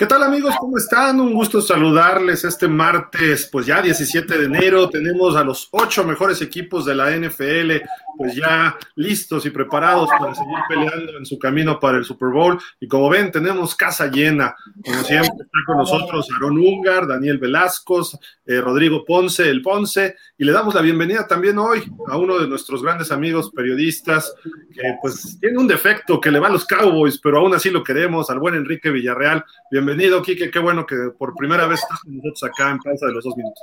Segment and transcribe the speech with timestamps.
[0.00, 0.54] ¿Qué tal amigos?
[0.58, 1.20] ¿Cómo están?
[1.20, 4.88] Un gusto saludarles este martes, pues ya 17 de enero.
[4.88, 7.86] Tenemos a los ocho mejores equipos de la NFL,
[8.16, 12.58] pues ya listos y preparados para seguir peleando en su camino para el Super Bowl.
[12.80, 14.56] Y como ven, tenemos casa llena.
[14.82, 18.00] Como siempre, está con nosotros Aaron Ungar, Daniel Velasco,
[18.46, 20.16] eh, Rodrigo Ponce, el Ponce.
[20.38, 24.34] Y le damos la bienvenida también hoy a uno de nuestros grandes amigos periodistas,
[24.72, 27.84] que pues tiene un defecto que le va a los Cowboys, pero aún así lo
[27.84, 29.44] queremos, al buen Enrique Villarreal.
[29.70, 30.52] Bienvenido Bienvenido, Quique.
[30.52, 33.36] Qué bueno que por primera vez estás con nosotros acá en pausa de los dos
[33.36, 33.60] minutos.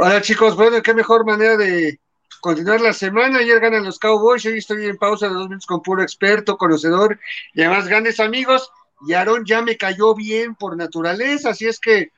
[0.00, 0.56] Hola, chicos.
[0.56, 2.00] Bueno, qué mejor manera de
[2.40, 3.38] continuar la semana.
[3.38, 4.44] Ayer ganan los Cowboys.
[4.44, 7.20] Hoy estoy en pausa de dos minutos con puro experto, conocedor
[7.54, 8.72] y además grandes amigos.
[9.06, 12.10] Y Aarón ya me cayó bien por naturaleza, así es que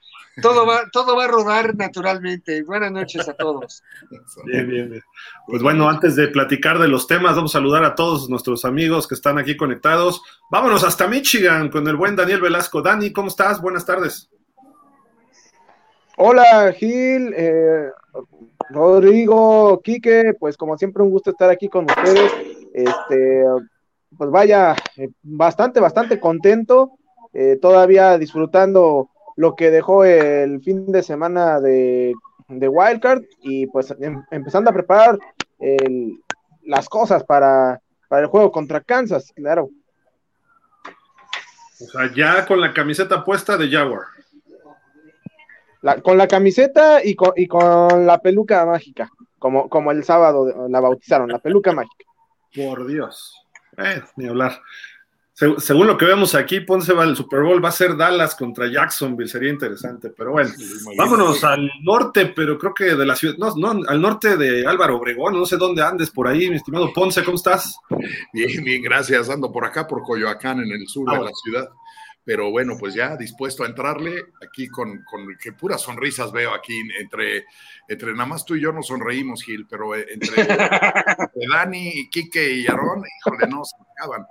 [0.43, 2.63] todo va, todo va a rodar naturalmente.
[2.63, 3.83] Buenas noches a todos.
[4.45, 5.03] Bien, bien, bien.
[5.47, 9.07] Pues bueno, antes de platicar de los temas, vamos a saludar a todos nuestros amigos
[9.07, 10.23] que están aquí conectados.
[10.51, 12.83] Vámonos hasta Michigan con el buen Daniel Velasco.
[12.83, 13.61] Dani, ¿cómo estás?
[13.61, 14.31] Buenas tardes.
[16.17, 17.91] Hola, Gil, eh,
[18.71, 22.33] Rodrigo, Quique, pues como siempre un gusto estar aquí con ustedes.
[22.75, 23.45] Este,
[24.17, 26.99] pues vaya, eh, bastante, bastante contento,
[27.33, 32.13] eh, todavía disfrutando lo que dejó el fin de semana de,
[32.49, 35.17] Wildcard y pues em, empezando a preparar
[36.65, 37.81] las cosas para,
[38.11, 39.71] el juego contra Kansas, claro.
[41.81, 44.07] O sea, ya con la camiseta puesta de Jaguar.
[46.03, 49.09] con la camiseta y con, y con la peluca mágica,
[49.39, 52.07] como, como el sábado la bautizaron, la peluca mágica.
[52.57, 53.37] Por Dios.
[53.77, 54.61] Eh, ni hablar
[55.59, 58.67] según lo que vemos aquí, Ponce va al Super Bowl, va a ser Dallas contra
[58.67, 60.51] Jacksonville, sería interesante, pero bueno,
[60.97, 64.97] vámonos al norte, pero creo que de la ciudad, no, no, al norte de Álvaro
[64.97, 67.79] Obregón, no sé dónde andes por ahí, mi estimado Ponce, ¿cómo estás?
[68.33, 71.69] Bien, bien, gracias, ando por acá, por Coyoacán, en el sur ah, de la ciudad,
[72.25, 76.81] pero bueno, pues ya dispuesto a entrarle, aquí con, con que puras sonrisas veo aquí,
[76.99, 77.45] entre,
[77.87, 82.55] entre nada más tú y yo nos sonreímos, Gil, pero eh, entre, entre Dani, Quique
[82.55, 84.27] y Aarón, híjole, no, se acaban.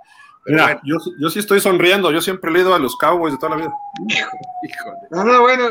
[0.48, 3.50] Mira, yo, yo, sí estoy sonriendo, yo siempre he leído a los Cowboys de toda
[3.50, 3.72] la vida.
[4.08, 4.96] Híjole.
[5.10, 5.68] No, no, bueno,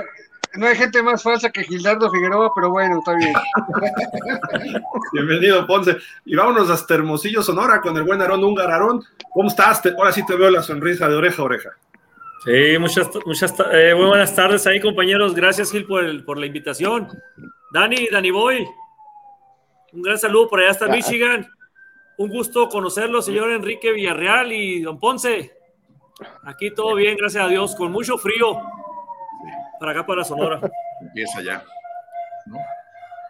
[0.54, 3.34] no hay gente más falsa que Gildardo Figueroa, pero bueno, está bien.
[5.14, 5.98] Bienvenido, Ponce.
[6.26, 8.72] Y vámonos hasta Hermosillo, Sonora, con el buen Aarón Ungar.
[8.72, 9.82] Aarón, ¿cómo estás?
[9.98, 11.70] ahora sí te veo la sonrisa de oreja a oreja.
[12.46, 15.34] Sí, muchas, muchas eh, muy buenas tardes ahí, compañeros.
[15.34, 17.08] Gracias, Gil, por, por la invitación.
[17.74, 18.66] Dani, Dani Boy,
[19.92, 21.48] un gran saludo por allá hasta Michigan.
[22.18, 25.54] Un gusto conocerlo, señor Enrique Villarreal y don Ponce.
[26.44, 28.60] Aquí todo bien, gracias a Dios, con mucho frío.
[29.80, 30.60] Para acá, para Sonora.
[31.02, 31.64] Empieza ya.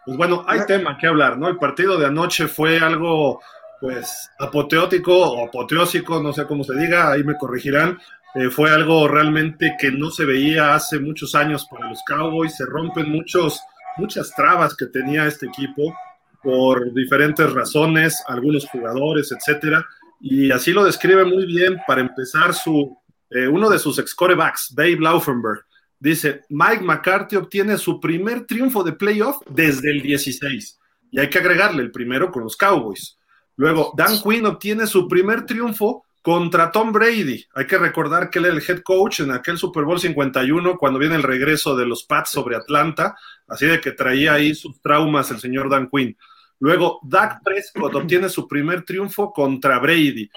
[0.06, 1.48] Pues bueno, hay tema que hablar, ¿no?
[1.48, 3.42] El partido de anoche fue algo,
[3.78, 7.98] pues, apoteótico o apoteósico, no sé cómo se diga, ahí me corregirán.
[8.36, 12.56] Eh, fue algo realmente que no se veía hace muchos años para los Cowboys.
[12.56, 13.60] Se rompen muchos,
[13.98, 15.94] muchas trabas que tenía este equipo
[16.42, 19.84] por diferentes razones, algunos jugadores, etcétera.
[20.20, 22.96] Y así lo describe muy bien para empezar su,
[23.30, 25.64] eh, uno de sus ex corebacks, Dave Laufenberg.
[26.00, 30.78] Dice, Mike McCarthy obtiene su primer triunfo de playoff desde el 16.
[31.10, 33.18] Y hay que agregarle el primero con los Cowboys.
[33.56, 37.44] Luego, Dan Quinn obtiene su primer triunfo contra Tom Brady.
[37.54, 40.98] Hay que recordar que él era el head coach en aquel Super Bowl 51 cuando
[40.98, 45.30] viene el regreso de los Pats sobre Atlanta, así de que traía ahí sus traumas
[45.30, 46.16] el señor Dan Quinn.
[46.60, 50.28] Luego, Dak Prescott obtiene su primer triunfo contra Brady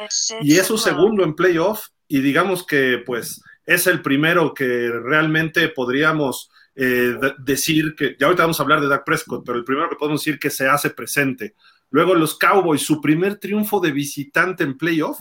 [0.42, 5.70] y es su segundo en playoff y digamos que pues es el primero que realmente
[5.70, 9.90] podríamos eh, decir que, ya ahorita vamos a hablar de Dak Prescott, pero el primero
[9.90, 11.56] que podemos decir que se hace presente.
[11.90, 15.20] Luego los Cowboys, su primer triunfo de visitante en playoff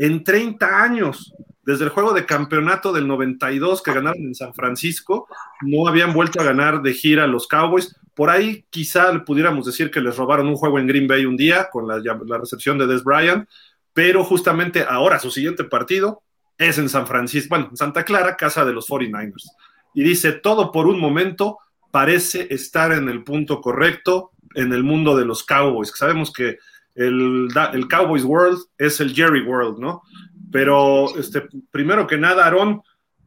[0.00, 1.34] en 30 años.
[1.62, 5.28] Desde el juego de campeonato del 92 que ganaron en San Francisco,
[5.60, 7.94] no habían vuelto a ganar de gira los Cowboys.
[8.14, 11.68] Por ahí quizá pudiéramos decir que les robaron un juego en Green Bay un día
[11.70, 13.46] con la, recepción de Des Bryant,
[13.92, 16.22] pero justamente ahora su siguiente partido
[16.56, 19.50] es en San Francisco, bueno, en Santa Clara, casa de los 49ers.
[19.92, 21.58] Y dice, todo por un momento
[21.90, 25.92] parece estar en el punto correcto en el mundo de los Cowboys.
[25.94, 26.58] Sabemos que
[26.94, 30.02] el, el, Cowboys World es el Jerry World, ¿no?
[30.50, 32.82] Pero este, primero que nada, Aaron,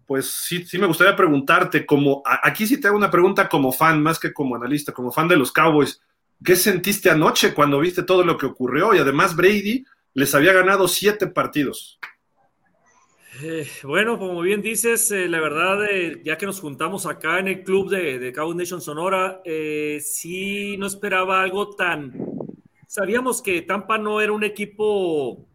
[0.06, 4.02] pues sí, sí me gustaría preguntarte, como aquí sí te hago una pregunta como fan,
[4.04, 6.02] más que como analista, como fan de los Cowboys.
[6.44, 8.94] ¿Qué sentiste anoche cuando viste todo lo que ocurrió?
[8.94, 12.00] Y además Brady les había ganado siete partidos.
[13.42, 17.48] Eh, bueno, como bien dices, eh, la verdad, eh, ya que nos juntamos acá en
[17.48, 19.42] el club de, de Cowboys Nation Sonora,
[20.00, 22.14] sí no esperaba algo tan,
[22.94, 25.48] sabíamos que Tampa no era un equipo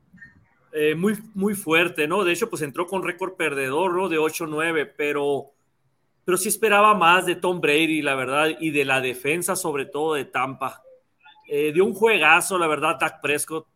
[0.72, 2.24] eh, muy, muy fuerte, ¿no?
[2.24, 4.08] De hecho, pues entró con récord perdedor, ¿no?
[4.08, 5.52] De 8-9, pero,
[6.24, 10.14] pero sí esperaba más de Tom Brady, la verdad, y de la defensa, sobre todo
[10.14, 10.82] de Tampa.
[11.46, 13.68] Eh, dio un juegazo, la verdad, Dak Prescott,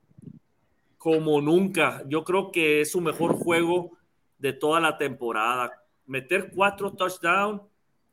[0.99, 2.03] como nunca.
[2.09, 3.93] Yo creo que es su mejor juego
[4.39, 5.71] de toda la temporada.
[6.07, 7.63] Meter cuatro touchdowns,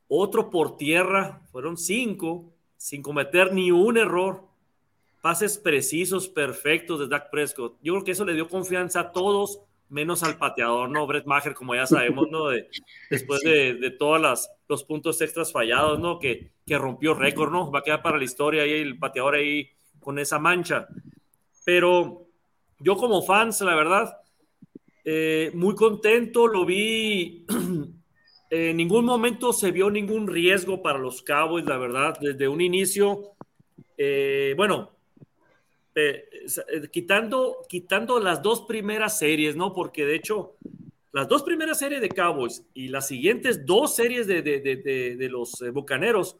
[0.06, 4.48] otro por tierra, fueron cinco, sin cometer ni un error
[5.20, 7.76] pases precisos, perfectos de Dak Prescott.
[7.82, 11.06] Yo creo que eso le dio confianza a todos, menos al pateador, ¿no?
[11.06, 12.48] Brett Maher, como ya sabemos, ¿no?
[13.10, 16.18] después de, todos los puntos extras fallados, ¿no?
[16.18, 17.70] Que, que rompió récord, ¿no?
[17.70, 19.68] Va a quedar para la historia ahí el pateador ahí
[19.98, 20.86] con esa mancha.
[21.64, 22.26] Pero
[22.78, 24.16] yo como fans, la verdad,
[25.04, 27.46] eh, muy contento, lo vi.
[28.50, 33.32] en ningún momento se vio ningún riesgo para los Cowboys, la verdad, desde un inicio.
[33.96, 34.90] Eh, bueno,
[35.94, 36.28] eh,
[36.68, 39.72] eh, quitando, quitando las dos primeras series, ¿no?
[39.72, 40.56] Porque de hecho,
[41.12, 45.28] las dos primeras series de Cowboys y las siguientes dos series de, de, de, de
[45.28, 46.36] los eh, Bucaneros,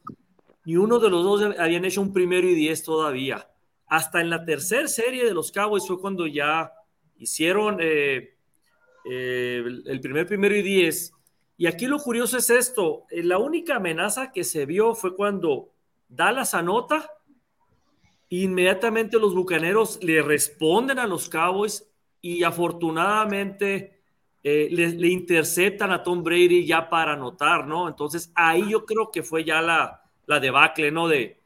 [0.64, 3.49] ni uno de los dos habían hecho un primero y diez todavía.
[3.87, 6.73] Hasta en la tercera serie de los Cowboys fue cuando ya
[7.19, 8.29] hicieron el
[10.00, 11.12] primer primero y diez.
[11.56, 15.73] Y aquí lo curioso es esto, la única amenaza que se vio fue cuando
[16.08, 17.11] Dallas anota
[18.31, 21.91] Inmediatamente los Bucaneros le responden a los Cowboys
[22.23, 24.03] y afortunadamente
[24.44, 27.88] eh, le, interceptan a Tom Brady ya para anotar, ¿no?
[27.88, 31.09] Entonces ahí yo creo que fue ya la, la debacle, ¿no?
[31.09, 31.41] De,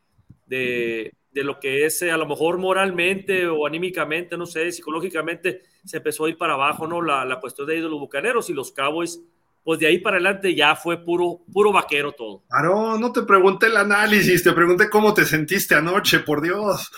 [0.47, 5.97] de, lo que es eh, a lo mejor moralmente o anímicamente, no sé, psicológicamente se
[5.97, 7.01] empezó a ir para abajo, ¿no?
[7.01, 9.21] La, la cuestión de, de los Bucaneros y los Cowboys
[9.65, 12.45] pues de ahí para adelante ya fue puro, puro vaquero todo.
[12.49, 16.91] Claro, no te pregunté el análisis, te pregunté cómo te sentiste anoche, por Dios.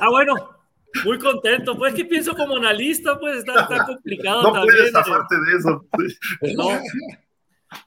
[0.00, 0.34] Ah, bueno,
[1.04, 1.76] muy contento.
[1.76, 4.74] Pues que pienso como analista, pues está, tan complicado no también.
[4.74, 5.86] Puedes zafarte de eso.
[6.56, 6.68] No.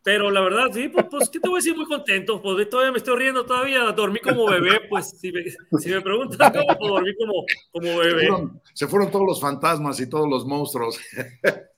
[0.03, 1.75] Pero la verdad, sí, pues, pues, ¿qué te voy a decir?
[1.75, 2.41] Muy contento.
[2.41, 4.81] Pues todavía me estoy riendo, todavía dormí como bebé.
[4.89, 5.43] Pues si me,
[5.79, 7.33] si me preguntan cómo, pues, dormí como,
[7.71, 8.21] como bebé.
[8.21, 10.99] Se fueron, se fueron todos los fantasmas y todos los monstruos.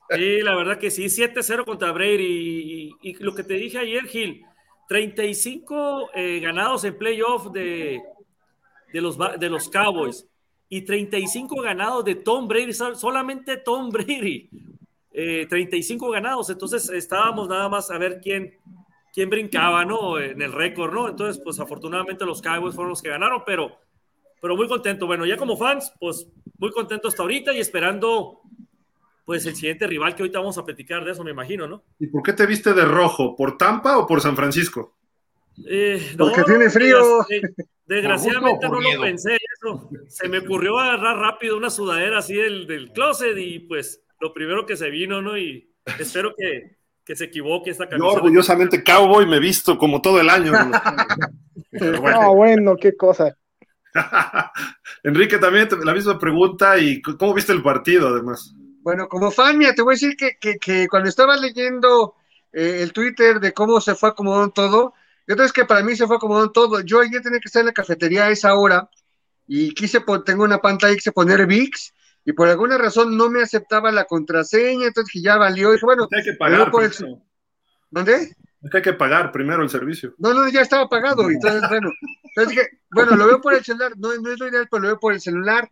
[0.09, 2.95] Sí, la verdad que sí, 7-0 contra Brady.
[3.01, 4.43] Y, lo que te dije ayer, Gil,
[4.87, 8.01] 35 eh, ganados en playoff de,
[8.91, 10.27] de, los, de los Cowboys
[10.67, 14.49] y 35 ganados de Tom Brady, solamente Tom Brady.
[15.11, 18.53] 35 eh, ganados, entonces estábamos nada más a ver quién,
[19.11, 20.19] quién brincaba, ¿no?
[20.19, 21.09] En el récord, ¿no?
[21.09, 23.75] Entonces, pues afortunadamente los Cowboys fueron los que ganaron, pero,
[24.41, 25.07] pero muy contento.
[25.07, 26.27] Bueno, ya como fans, pues
[26.57, 28.41] muy contento hasta ahorita y esperando
[29.29, 31.83] pues el siguiente rival que ahorita vamos a platicar de eso, me imagino, ¿no?
[31.99, 33.35] ¿Y por qué te viste de rojo?
[33.35, 34.95] ¿Por Tampa o por San Francisco?
[35.67, 36.97] Eh, Porque tiene frío.
[37.85, 39.87] Desgraciadamente no lo pensé eso.
[40.07, 44.65] Se me ocurrió agarrar rápido una sudadera así del, del closet y pues lo primero
[44.65, 45.37] que se vino, ¿no?
[45.37, 48.07] Y espero que, que se equivoque esta camisa.
[48.07, 50.53] Yo orgullosamente cowboy me visto como todo el año.
[52.01, 52.19] bueno.
[52.19, 53.37] No, bueno, qué cosa.
[55.03, 58.55] Enrique, también la misma pregunta y ¿cómo viste el partido además?
[58.89, 62.15] Bueno, como fan, mira, te voy a decir que, cuando estaba leyendo
[62.51, 64.93] eh, el Twitter de cómo se fue acomodando todo,
[65.27, 66.81] yo creo que para mí se fue acomodando todo.
[66.81, 68.89] Yo ayer tenía que estar en la cafetería a esa hora
[69.45, 71.93] y quise, tengo una pantalla y quise poner VIX
[72.25, 75.69] y por alguna razón no me aceptaba la contraseña, entonces que ya valió.
[75.69, 76.71] Y dije, bueno, hay que pagar.
[76.71, 76.89] Por
[77.91, 78.35] ¿Dónde?
[78.73, 80.15] hay que pagar primero el servicio.
[80.17, 81.29] No, no, ya estaba pagado.
[81.29, 81.91] Entonces, bueno,
[82.23, 84.87] entonces dije, bueno, lo veo por el celular, no, no es lo ideal, pero lo
[84.87, 85.69] veo por el celular.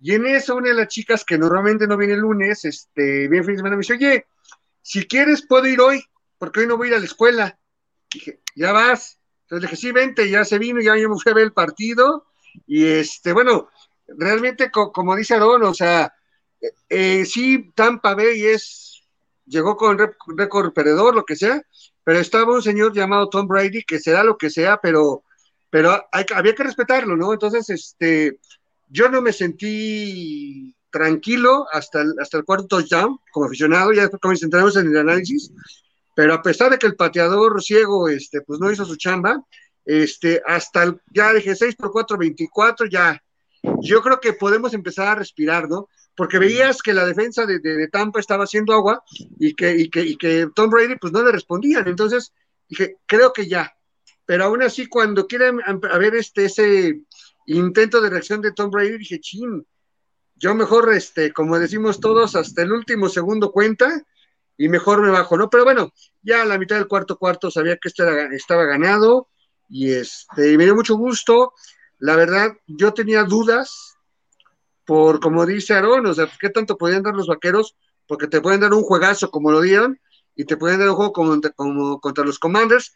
[0.00, 3.44] Y en eso una de las chicas que normalmente no viene el lunes, este, bien
[3.44, 4.26] fin de semana, me dice, oye,
[4.82, 6.02] si quieres puedo ir hoy,
[6.38, 7.58] porque hoy no voy a ir a la escuela.
[8.12, 9.18] Dije, ya vas.
[9.42, 12.26] Entonces dije, sí, vente, ya se vino, ya yo me fui ver el partido.
[12.66, 13.68] Y este, bueno,
[14.06, 16.12] realmente, como dice Aaron, o sea,
[16.88, 19.02] eh, sí, Tampa Bay es,
[19.46, 21.62] llegó con récord perdedor, lo que sea,
[22.04, 25.24] pero estaba un señor llamado Tom Brady, que será lo que sea, pero,
[25.70, 27.32] pero había que respetarlo, ¿no?
[27.32, 28.38] Entonces, este,
[28.90, 34.42] yo no me sentí tranquilo hasta el, hasta el cuarto touchdown como aficionado, ya después
[34.42, 35.52] entramos en el análisis,
[36.14, 39.42] pero a pesar de que el pateador ciego este, pues no hizo su chamba,
[39.84, 43.22] este, hasta el, ya dije 6 por 4, 24, ya,
[43.80, 45.88] yo creo que podemos empezar a respirar, ¿no?
[46.14, 49.02] Porque veías que la defensa de, de, Tampa estaba haciendo agua
[49.38, 52.32] y que, y que, y que Tom Brady pues no le respondían, entonces
[52.68, 53.72] dije, creo que ya,
[54.28, 57.00] pero aún así cuando quieren ver este, ese
[57.56, 59.66] intento de reacción de Tom Brady, dije, chin,
[60.36, 64.02] yo mejor, este, como decimos todos, hasta el último segundo cuenta
[64.56, 65.50] y mejor me bajo, ¿no?
[65.50, 69.28] Pero bueno, ya a la mitad del cuarto cuarto sabía que esto estaba ganado
[69.68, 71.54] y este, me dio mucho gusto.
[71.98, 73.96] La verdad, yo tenía dudas
[74.84, 77.76] por, como dice Aaron, o sea, ¿qué tanto podían dar los vaqueros?
[78.06, 80.00] Porque te pueden dar un juegazo como lo dieron,
[80.38, 82.94] y te pueden dar un juego como contra los Commanders,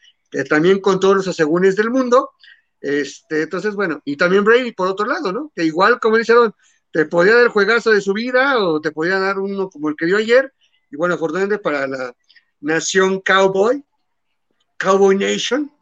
[0.49, 2.31] también con todos los asegúnes del mundo.
[2.83, 5.53] Este, entonces, bueno, y también Brady por otro lado, ¿no?
[5.55, 6.53] Que igual, como dice Aaron,
[6.91, 9.97] te podía dar el juegazo de su vida o te podía dar uno como el
[9.97, 10.53] que dio ayer.
[10.91, 12.13] Y bueno, afortunadamente para la
[12.61, 13.85] nación Cowboy,
[14.79, 15.73] Cowboy Nation,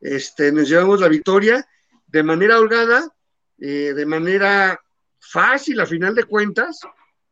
[0.00, 1.66] este, nos llevamos la victoria
[2.06, 3.10] de manera holgada,
[3.58, 4.78] eh, de manera
[5.18, 6.80] fácil a final de cuentas,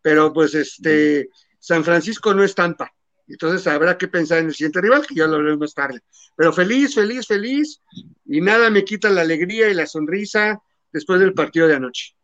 [0.00, 2.92] pero pues este, San Francisco no es Tampa.
[3.28, 6.00] Entonces habrá que pensar en el siguiente rival, que ya lo veremos más tarde.
[6.34, 7.80] Pero feliz, feliz, feliz,
[8.24, 10.60] y nada me quita la alegría y la sonrisa
[10.92, 12.14] después del partido de anoche.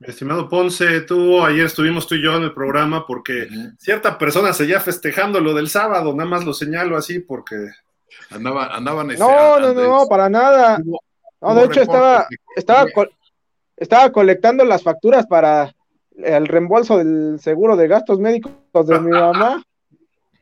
[0.00, 3.48] Estimado Ponce, tú ayer estuvimos tú y yo en el programa porque
[3.78, 7.54] cierta persona seguía festejando lo del sábado, nada más lo señalo así porque
[8.30, 10.80] andaban, andaban No, no, no, para nada.
[11.42, 12.86] No, de hecho estaba, estaba,
[13.76, 15.74] estaba colectando las facturas para
[16.16, 18.52] el reembolso del seguro de gastos médicos
[18.86, 19.62] de mi mamá.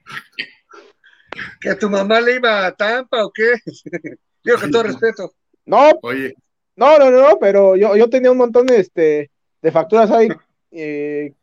[1.61, 3.55] ¿Que a tu mamá le iba a Tampa o qué?
[4.45, 5.33] Digo con todo respeto.
[5.67, 6.35] No, Oye.
[6.77, 10.29] no, no, no, pero yo, yo tenía un montón de, este, de facturas ahí
[10.71, 11.35] eh,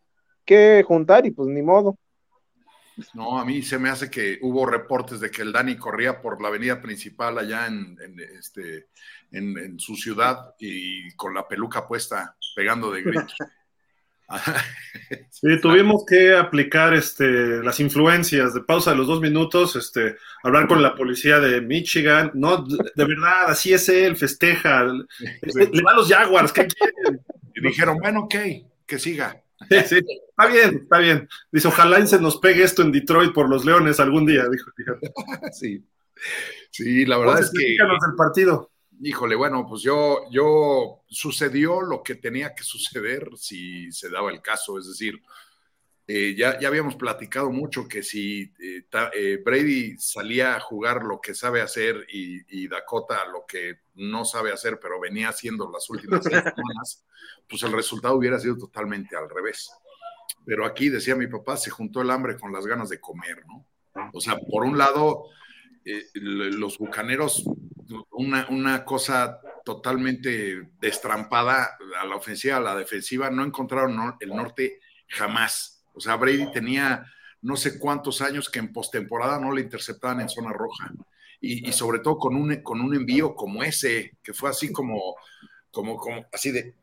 [0.43, 1.97] que juntar y pues ni modo.
[3.13, 6.41] No, a mí se me hace que hubo reportes de que el Dani corría por
[6.41, 7.97] la avenida principal allá en,
[8.37, 8.87] este,
[9.31, 13.35] en, su ciudad y con la peluca puesta, pegando de gritos.
[15.29, 20.67] Sí, tuvimos que aplicar este, las influencias de pausa de los dos minutos, este, hablar
[20.67, 22.31] con la policía de Michigan.
[22.33, 24.85] No, de verdad, así es él, festeja.
[24.85, 27.21] Le va a los Jaguars, ¿qué quieren?
[27.53, 28.35] Y dijeron, bueno, ok,
[28.87, 29.41] que siga.
[29.69, 29.95] Sí, sí,
[30.29, 31.29] está bien, está bien.
[31.51, 34.71] Dice, ojalá se nos pegue esto en Detroit por los Leones algún día, dijo.
[35.53, 35.83] Sí,
[36.71, 37.59] sí, la verdad es que.
[37.59, 38.71] del partido.
[39.01, 44.41] Híjole, bueno, pues yo, yo sucedió lo que tenía que suceder si se daba el
[44.41, 45.21] caso, es decir,
[46.07, 48.85] eh, ya, ya, habíamos platicado mucho que si eh,
[49.15, 54.51] eh, Brady salía a jugar lo que sabe hacer y, Dakota lo que no sabe
[54.51, 57.03] hacer, pero venía haciendo las últimas semanas,
[57.49, 59.71] pues el resultado hubiera sido totalmente al revés.
[60.45, 63.65] Pero aquí, decía mi papá, se juntó el hambre con las ganas de comer, ¿no?
[64.13, 65.29] O sea, por un lado,
[66.13, 67.45] los bucaneros,
[68.11, 74.79] una, una cosa totalmente destrampada a la ofensiva, a la defensiva, no encontraron el norte
[75.07, 77.05] jamás o sea, Brady tenía
[77.41, 80.91] no sé cuántos años que en postemporada no le interceptaban en zona roja.
[81.41, 85.15] Y, sobre todo con un, con un envío como ese, que fue así como,
[85.69, 86.73] como, como así de,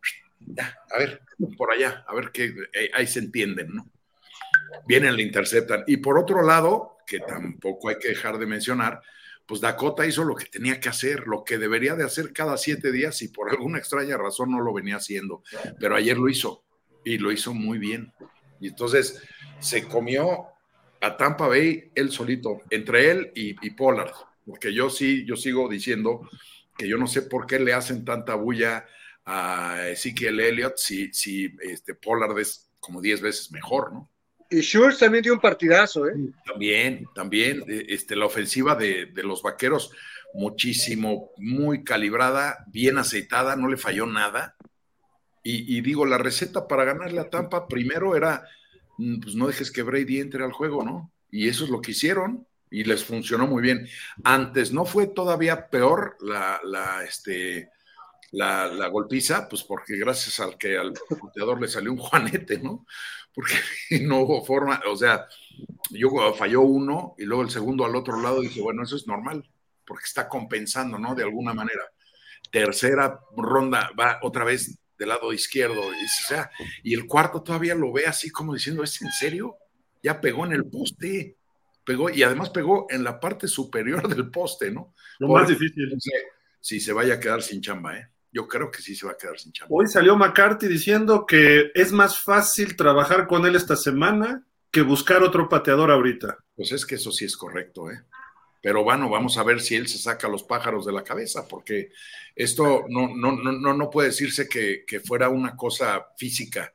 [0.56, 1.20] a ver,
[1.56, 3.90] por allá, a ver qué, eh, ahí se entienden, ¿no?
[4.86, 5.82] Vienen, le interceptan.
[5.88, 9.02] Y por otro lado, que tampoco hay que dejar de mencionar,
[9.46, 12.92] pues Dakota hizo lo que tenía que hacer, lo que debería de hacer cada siete
[12.92, 15.42] días y por alguna extraña razón no lo venía haciendo.
[15.78, 16.64] Pero ayer lo hizo
[17.04, 18.12] y lo hizo muy bien.
[18.60, 19.22] Y entonces
[19.58, 20.46] se comió
[21.00, 24.12] a Tampa Bay él solito, entre él y, Pollard,
[24.46, 26.28] porque yo sí, yo sigo diciendo
[26.78, 28.86] que yo no sé por qué le hacen tanta bulla
[29.24, 34.11] a Ezekiel Elliott si, si este, Pollard es como 10 veces mejor, ¿no?
[34.52, 36.14] Y Schultz también dio un partidazo, ¿eh?
[36.44, 39.92] También, también, e, este, la ofensiva de, los vaqueros,
[40.34, 44.56] muchísimo, muy calibrada, bien aceitada, no le falló nada.
[45.44, 48.46] Y, digo, la receta para ganarle a Tampa primero era,
[48.98, 51.12] mm, pues no dejes que Brady entre al juego, ¿no?
[51.30, 53.88] Y eso es lo que hicieron y les funcionó muy bien.
[54.22, 57.70] Antes no fue todavía peor la, la, este,
[58.30, 62.86] la, la golpiza, pues porque gracias al que al puteador le salió un juanete, ¿no?
[63.34, 63.54] Porque
[64.02, 65.26] no hubo forma, o sea,
[65.90, 69.48] yo falló uno y luego el segundo al otro lado dije, bueno, eso es normal,
[69.86, 71.14] porque está compensando, ¿no?
[71.14, 71.82] De alguna manera.
[72.50, 75.80] Tercera ronda, va otra vez del lado izquierdo.
[75.92, 76.50] Y, o sea,
[76.82, 79.56] y el cuarto todavía lo ve así como diciendo, ¿es en serio?
[80.02, 81.36] Ya pegó en el poste.
[81.84, 84.94] Pegó, y además pegó en la parte superior del poste, ¿no?
[85.18, 85.98] Lo más difícil.
[86.60, 88.11] Si se vaya a quedar sin chamba, ¿eh?
[88.32, 89.74] Yo creo que sí se va a quedar sin chamba.
[89.76, 95.22] Hoy salió McCarthy diciendo que es más fácil trabajar con él esta semana que buscar
[95.22, 96.38] otro pateador ahorita.
[96.56, 98.02] Pues es que eso sí es correcto, ¿eh?
[98.62, 101.90] Pero bueno, vamos a ver si él se saca los pájaros de la cabeza, porque
[102.34, 106.72] esto no, no, no, no puede decirse que, fuera una cosa física,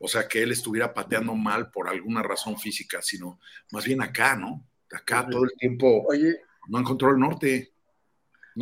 [0.00, 3.38] o sea, que él estuviera pateando mal por alguna razón física, sino
[3.72, 4.66] más bien acá, ¿no?
[4.90, 7.74] Acá todo el tiempo Oye, no encontró el norte.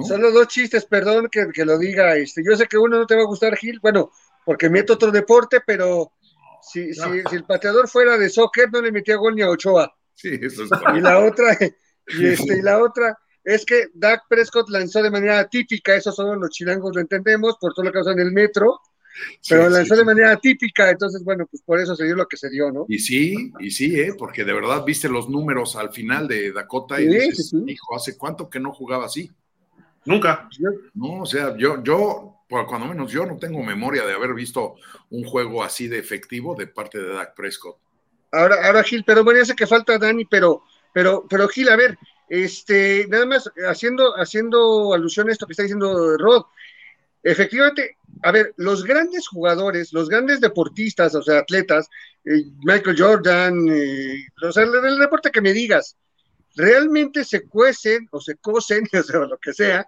[0.04, 2.16] Solo dos chistes, perdón que, lo diga.
[2.16, 4.10] Este, yo sé que uno no te va a gustar, Gil, bueno,
[4.44, 6.12] porque meto otro deporte, pero
[6.62, 7.00] si, si,
[7.32, 9.94] el pateador fuera de soccer, no le metía gol ni a Ochoa.
[10.14, 11.56] Sí, eso es Y la otra,
[12.08, 16.34] y, este, y la otra es que Dak Prescott lanzó de manera típica, eso solo
[16.34, 18.80] los chilangos lo entendemos, por todo lo que pasa en el metro,
[19.48, 22.50] pero lanzó de manera típica, entonces, bueno, pues por eso se dio lo que se
[22.50, 22.86] dio, ¿no?
[22.88, 24.14] Y sí, y sí, ¿eh?
[24.18, 28.50] porque de verdad viste los números al final de Dakota y dices, hijo, ¿hace cuánto
[28.50, 29.30] que no jugaba así?
[30.06, 30.48] Nunca.
[30.94, 34.76] No, o sea, yo, yo, cuando menos yo no tengo memoria de haber visto
[35.10, 37.76] un juego así de efectivo de parte de Dak Prescott.
[38.32, 40.62] Ahora, ahora Gil, pero bueno, ya sé que falta Dani, pero,
[40.94, 41.98] pero, pero Gil, a ver,
[42.28, 46.44] este, nada más haciendo, haciendo alusión a esto que está diciendo Rod,
[47.22, 51.88] efectivamente, a ver, los grandes jugadores, los grandes deportistas, o sea, atletas,
[52.24, 55.96] eh, Michael Jordan, eh, o sea, del deporte que me digas,
[56.56, 59.86] realmente se cuecen o se cosen, o sea, lo que sea,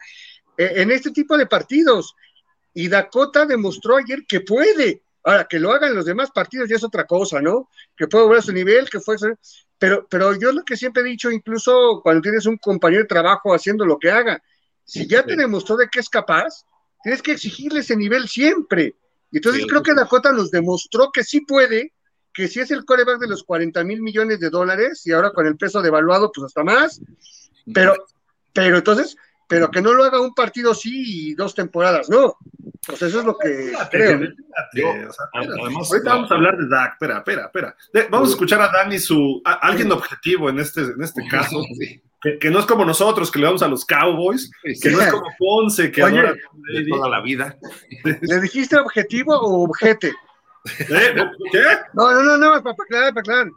[0.57, 2.15] eh, en este tipo de partidos.
[2.75, 5.03] Y Dakota demostró ayer que puede.
[5.25, 7.69] Ahora, que lo hagan los demás partidos ya es otra cosa, ¿no?
[7.97, 9.17] Que puede volver a su nivel, que fue...
[9.79, 13.55] Pero, pero yo lo que siempre he dicho, incluso cuando tienes un compañero de trabajo
[13.55, 14.43] haciendo lo que haga,
[14.85, 16.65] si ya te demostró de que es capaz,
[17.03, 18.97] tienes que exigirle ese nivel siempre.
[19.31, 21.93] Y entonces creo que Dakota nos demostró que sí puede,
[22.33, 25.47] que si es el coreback de los 40 mil millones de dólares, y ahora con
[25.47, 27.01] el peso devaluado, pues hasta más,
[27.73, 27.95] pero,
[28.53, 29.17] pero entonces,
[29.49, 32.37] pero que no lo haga un partido sí y dos temporadas, no.
[32.87, 34.21] Pues eso es lo que creo.
[35.35, 38.09] ahorita vamos a hablar de Dak, espera, espera, espera.
[38.11, 41.63] vamos a escuchar a Dani, su, alguien objetivo en este, en este caso.
[42.21, 45.27] Que, no es como nosotros, que le vamos a los Cowboys, que no es como
[45.39, 46.35] Ponce, que Oye,
[46.89, 47.57] toda la vida.
[48.05, 50.13] ¿Le dijiste objetivo o objete?
[50.79, 51.15] ¿Eh?
[51.53, 51.63] ¿Qué?
[51.95, 53.53] No, no, no, no, para aclarar, para aclarar.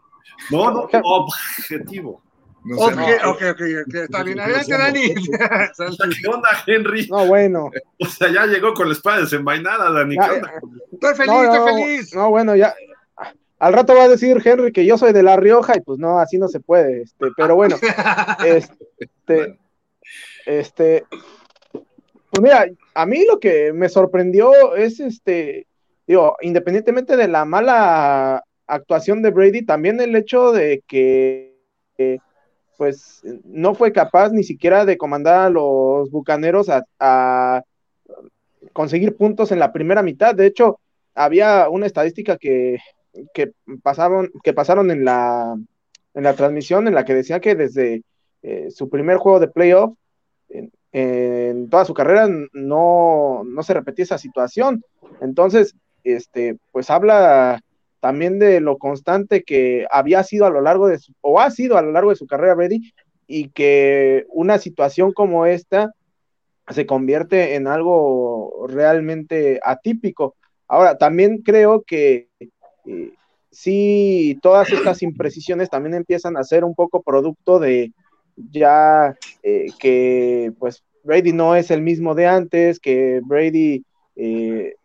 [0.50, 2.22] No, no, objetivo.
[2.64, 4.40] No ok, ok, ok, está bien.
[4.40, 5.14] Adelante, Dani.
[6.22, 7.08] ¿Qué onda, Henry?
[7.08, 7.72] No, bueno.
[8.00, 10.16] O sea, ya llegó con la espada desenvainada, Dani.
[10.92, 12.16] Estoy feliz, estoy feliz.
[12.16, 12.74] No, bueno, ya.
[13.58, 16.20] Al rato va a decir Henry que yo soy de La Rioja y pues no,
[16.20, 17.04] así no se puede.
[17.04, 17.76] Este, pero bueno,
[18.44, 19.60] este,
[20.48, 21.06] este,
[21.72, 25.68] pues mira, a mí lo que me sorprendió es este,
[26.12, 31.56] digo, independientemente de la mala actuación de Brady, también el hecho de que
[32.78, 36.68] pues no fue capaz ni siquiera de comandar a los bucaneros
[37.00, 37.64] a,
[38.74, 40.36] conseguir puntos en la primera mitad.
[40.36, 40.82] De hecho,
[41.16, 42.80] había una estadística que,
[43.82, 45.56] pasaron, que pasaron en la,
[46.14, 48.02] en la transmisión en la que decía que desde
[48.42, 49.94] eh, su primer juego de playoff,
[50.50, 54.84] en, en, toda su carrera, no, no se repetía esa situación.
[55.22, 57.62] Entonces, este, pues habla
[58.00, 61.78] también de lo constante que había sido a lo largo de su, o ha sido
[61.78, 62.94] a lo largo de su carrera Brady,
[63.28, 65.94] y que una situación como esta
[66.70, 70.36] se convierte en algo realmente atípico.
[70.68, 72.30] Ahora, también creo que
[72.86, 73.12] eh,
[73.52, 77.92] sí, todas estas imprecisiones también empiezan a ser un poco producto de
[78.36, 83.84] ya eh, que pues Brady no es el mismo de antes, que Brady
[84.16, 84.76] eh,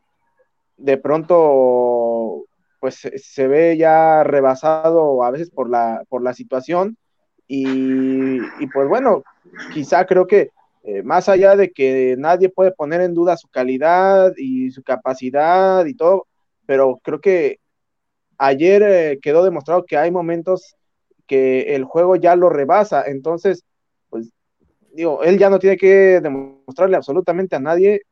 [0.77, 2.45] de pronto
[2.81, 6.97] pues se ve ya rebasado a veces por la, por la situación
[7.49, 8.39] y,
[8.73, 9.23] pues bueno,
[9.73, 10.51] quizá creo que
[10.83, 15.85] eh, más allá de que nadie puede poner en duda su calidad y su capacidad
[15.87, 16.27] y todo,
[16.67, 17.59] pero creo que
[18.39, 20.77] ayer eh, quedó demostrado que hay momentos
[21.27, 23.65] que el juego ya lo rebasa, entonces,
[24.11, 24.31] pues
[24.93, 28.03] digo, él ya no tiene que demostrarle absolutamente a nadie.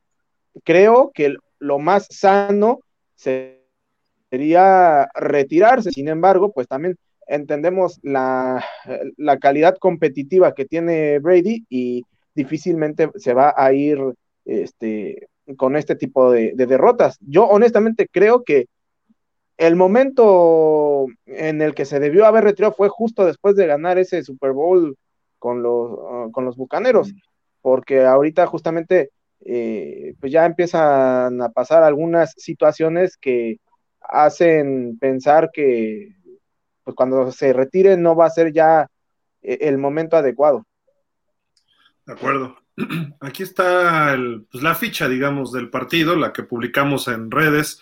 [0.63, 2.79] Creo que lo más sano
[3.15, 5.91] sería retirarse.
[5.91, 8.63] Sin embargo, pues también entendemos la,
[9.41, 13.99] calidad competitiva que tiene Brady y difícilmente se va a ir
[14.45, 17.17] este, con este tipo de, derrotas.
[17.21, 18.67] Yo honestamente creo que
[19.57, 24.21] el momento en el que se debió haber retirado fue justo después de ganar ese
[24.23, 24.97] Super Bowl
[25.39, 27.13] con los, con los Bucaneros,
[27.61, 33.59] porque ahorita justamente eh, pues ya empiezan a pasar algunas situaciones que
[34.01, 36.15] hacen pensar que
[36.83, 38.87] pues cuando se retire no va a ser ya
[39.41, 40.65] eh, el momento adecuado.
[42.05, 42.57] De acuerdo.
[43.19, 44.17] Aquí está
[44.51, 47.81] pues, la ficha, digamos, del partido, la que publicamos en redes.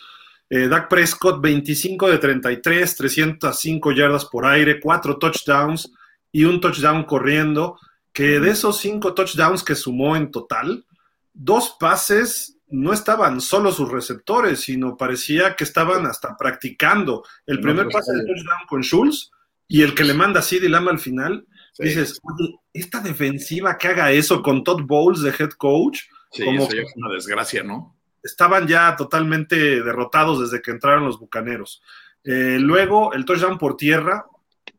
[0.49, 5.91] Eh, Dak Prescott, 25 de 33, 305 yardas por aire, 4 touchdowns
[6.31, 7.79] y un touchdown corriendo,
[8.11, 10.85] que de esos 5 touchdowns que sumó en total,
[11.33, 17.23] dos pases no estaban solo sus receptores, sino parecía que estaban hasta practicando.
[17.45, 19.31] El primer pase de touchdown con Schultz
[19.67, 21.45] y el que le manda a CD Lamb al final.
[21.77, 26.01] Dices, oye, esta defensiva que haga eso con Todd Bowles de head coach,
[26.43, 27.95] como es una desgracia, ¿no?
[28.21, 31.81] Estaban ya totalmente derrotados desde que entraron los bucaneros.
[32.23, 34.25] Eh, luego, el touchdown por tierra,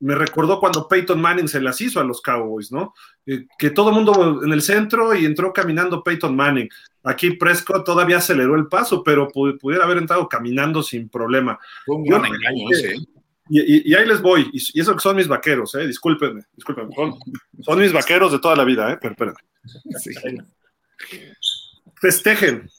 [0.05, 2.93] me recordó cuando Peyton Manning se las hizo a los Cowboys, ¿no?
[3.25, 6.69] Eh, que todo el mundo en el centro y entró caminando Peyton Manning.
[7.05, 11.59] Aquí Prescott todavía aceleró el paso, pero pudiera haber entrado caminando sin problema.
[11.87, 12.97] Fue un gran engaño ese.
[13.49, 15.87] Y, ahí les voy, y, eso que son mis vaqueros, ¿eh?
[15.87, 16.95] discúlpenme, discúlpenme,
[17.61, 18.99] son, mis vaqueros de toda la vida, ¿eh?
[19.01, 20.45] pero espérenme.
[22.01, 22.71] Festejen,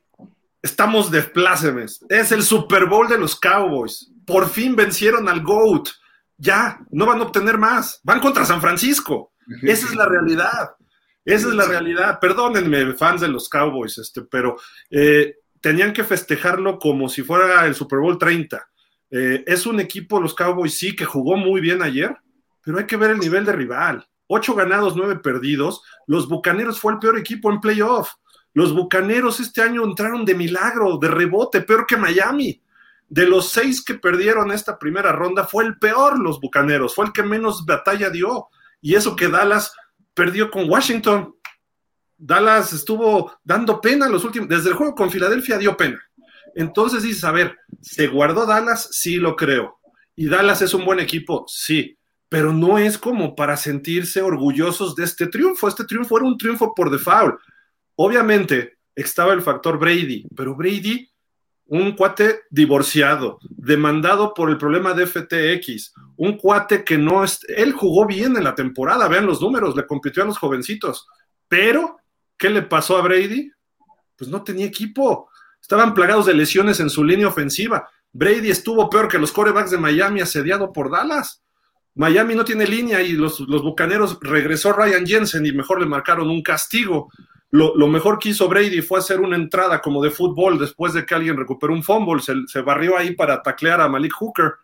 [0.63, 5.89] estamos de plácemes, es el Super Bowl de los Cowboys, por fin vencieron al GOAT,
[6.37, 10.75] ya, no van a obtener más, van contra San Francisco, esa es la realidad,
[11.23, 14.57] esa es la realidad, perdónenme fans de los Cowboys, este, pero
[14.89, 18.65] eh, tenían que festejarlo como si fuera el Super Bowl 30
[19.11, 22.15] eh, es un equipo, los Cowboys sí, que jugó muy bien ayer,
[22.61, 24.05] pero hay que ver el nivel de rival.
[24.27, 25.83] Ocho ganados, nueve perdidos.
[26.07, 28.09] Los Bucaneros fue el peor equipo en playoff.
[28.53, 32.61] Los Bucaneros este año entraron de milagro, de rebote, peor que Miami.
[33.07, 37.11] De los seis que perdieron esta primera ronda, fue el peor los Bucaneros, fue el
[37.13, 38.47] que menos batalla dio.
[38.81, 39.71] Y eso que Dallas
[40.13, 41.35] perdió con Washington.
[42.17, 46.01] Dallas estuvo dando pena los últimos, desde el juego con Filadelfia dio pena.
[46.55, 48.87] Entonces dices, a ver, ¿se guardó Dallas?
[48.91, 49.79] Sí, lo creo.
[50.15, 51.45] ¿Y Dallas es un buen equipo?
[51.47, 51.97] Sí,
[52.29, 55.67] pero no es como para sentirse orgullosos de este triunfo.
[55.67, 57.35] Este triunfo era un triunfo por default.
[57.95, 61.09] Obviamente estaba el factor Brady, pero Brady,
[61.67, 67.73] un cuate divorciado, demandado por el problema de FTX, un cuate que no es, él
[67.73, 71.07] jugó bien en la temporada, vean los números, le compitió a los jovencitos,
[71.47, 71.97] pero
[72.37, 73.51] ¿qué le pasó a Brady?
[74.15, 75.29] Pues no tenía equipo
[75.65, 77.89] Estaban plagados de lesiones en su línea ofensiva.
[78.13, 81.41] Brady estuvo peor que los corebacks de Miami asediado por Dallas.
[81.95, 86.43] Miami no tiene línea y los, Bucaneros regresó Ryan Jensen y mejor le marcaron un
[86.43, 87.11] castigo.
[87.55, 91.15] Lo, mejor que hizo Brady fue hacer una entrada como de fútbol después de que
[91.15, 94.55] alguien recuperó un fumble, se, se barrió ahí para taclear a Malik Hooker.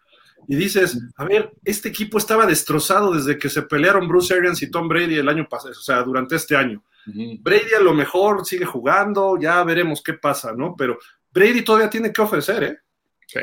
[0.48, 4.70] Y dices, a ver, este equipo estaba destrozado desde que se pelearon Bruce Arians y
[4.70, 6.84] Tom Brady el año pasado, o sea, durante este año.
[7.06, 10.76] Brady a lo mejor sigue jugando, ya veremos qué pasa, ¿no?
[10.78, 10.98] Pero
[11.32, 12.78] Brady todavía tiene que ofrecer, ¿eh?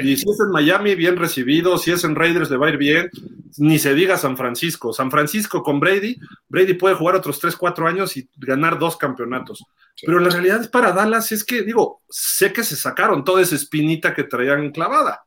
[0.01, 2.77] Y si es en Miami, bien recibido, si es en Raiders, le va a ir
[2.77, 3.11] bien,
[3.57, 4.93] ni se diga San Francisco.
[4.93, 9.65] San Francisco con Brady, Brady puede jugar otros 3, 4 años y ganar dos campeonatos.
[10.05, 13.55] Pero la realidad es para Dallas es que, digo, sé que se sacaron toda esa
[13.55, 15.25] espinita que traían clavada,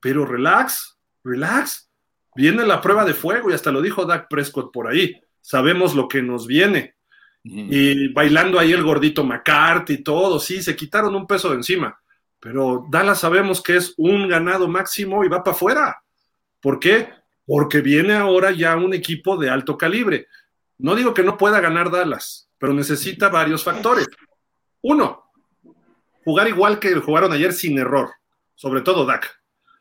[0.00, 1.88] pero relax, relax.
[2.34, 5.20] Viene la prueba de fuego y hasta lo dijo Dak Prescott por ahí.
[5.40, 6.96] Sabemos lo que nos viene
[7.42, 11.98] y bailando ahí el gordito McCarthy y todo, sí, se quitaron un peso de encima,
[12.40, 16.02] pero Dallas sabemos que es un ganado máximo y va para afuera.
[16.60, 17.10] ¿Por qué?
[17.46, 20.26] Porque viene ahora ya un equipo de alto calibre.
[20.78, 24.06] No digo que no pueda ganar Dallas, pero necesita varios factores.
[24.80, 25.24] Uno,
[26.24, 28.10] jugar igual que jugaron ayer sin error,
[28.54, 29.40] sobre todo Dak,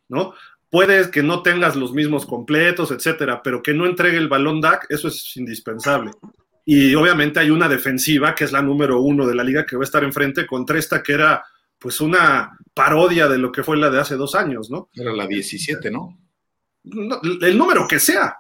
[0.10, 0.34] ¿no?
[0.70, 4.86] Puedes que no tengas los mismos completos, etcétera, pero que no entregue el balón Dak,
[4.90, 6.12] eso es indispensable.
[6.66, 9.84] Y obviamente hay una defensiva que es la número uno de la liga que va
[9.84, 11.44] a estar enfrente contra esta que era
[11.80, 14.90] pues una parodia de lo que fue la de hace dos años, ¿no?
[14.94, 16.18] Era la 17, ¿no?
[16.84, 18.38] el número que sea.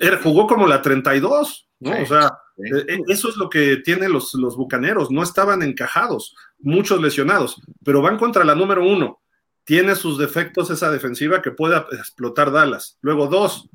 [0.00, 2.02] Era, jugó como la 32, ¿no?
[2.02, 5.10] o sea, e, e, eso es lo que tienen los, los bucaneros.
[5.10, 9.20] No estaban encajados, muchos lesionados, pero van contra la número uno.
[9.64, 12.98] Tiene sus defectos esa defensiva que puede explotar Dallas.
[13.00, 13.68] Luego, dos,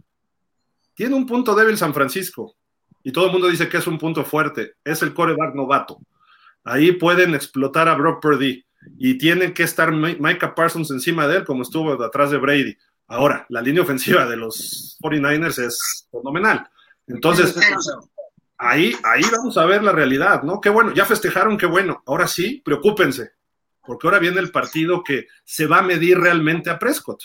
[0.94, 2.56] tiene un punto débil San Francisco
[3.04, 6.00] y todo el mundo dice que es un punto fuerte, es el coreback novato.
[6.64, 8.64] Ahí pueden explotar a Brock Purdy
[8.98, 12.76] y tienen que estar Micah Parsons encima de él como estuvo atrás de Brady.
[13.08, 16.70] Ahora, la línea ofensiva de los 49ers es fenomenal.
[17.08, 17.56] Entonces,
[18.58, 20.62] ahí, ahí vamos a ver la realidad, ¿no?
[20.62, 22.04] Qué bueno, ya festejaron, qué bueno.
[22.06, 23.32] Ahora sí, preocúpense,
[23.86, 27.22] porque ahora viene el partido que se va a medir realmente a Prescott,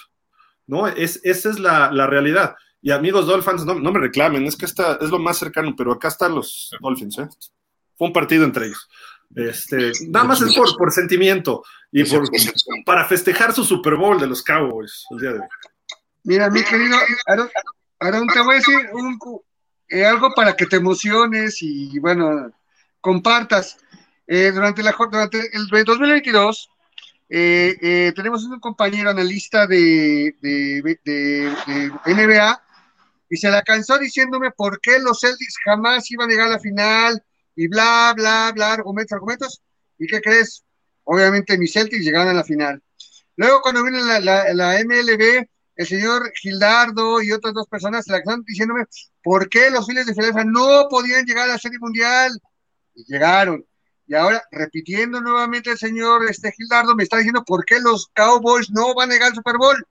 [0.67, 0.89] ¿no?
[0.89, 2.57] Es, esa es la, la realidad.
[2.83, 6.09] Y amigos Dolphins, no, me reclamen, es que esta es lo más cercano, pero acá
[6.09, 7.29] están los Dolphins, ¿eh?
[7.97, 8.89] Fue un partido entre ellos.
[9.35, 11.63] Este, nada más es por, por sentimiento
[11.93, 12.29] y por,
[12.85, 15.49] para festejar su Super Bowl de los Cowboys el día de hoy.
[16.25, 16.97] Mira, mi querido
[18.01, 18.75] Aaron, te voy a decir
[19.89, 22.53] eh, algo para que te emociones y bueno,
[23.01, 23.79] compartas.
[24.27, 26.69] Eh, durante, la, durante el 2022
[27.29, 32.63] eh, tenemos un compañero analista de, de, de, NBA
[33.31, 36.59] y se la cansó diciéndome por qué los Celtics jamás iban a llegar a la
[36.59, 37.23] final
[37.57, 39.63] y bla, bla, bla, argumentos, argumentos.
[39.99, 40.63] ¿Y qué crees?
[41.05, 42.83] Obviamente mis Celtics llegaron a la final.
[43.37, 44.21] Luego cuando viene la,
[44.53, 48.85] la, MLB, el señor Gildardo y otras dos personas se la cansó diciéndome
[49.23, 52.33] por qué los Phillies de Filadelfia no podían llegar a la Serie Mundial.
[52.95, 53.65] Y llegaron.
[54.07, 58.71] Y ahora, repitiendo nuevamente el señor este, Gildardo, me está diciendo por qué los Cowboys
[58.71, 59.85] no van a llegar al Super Bowl.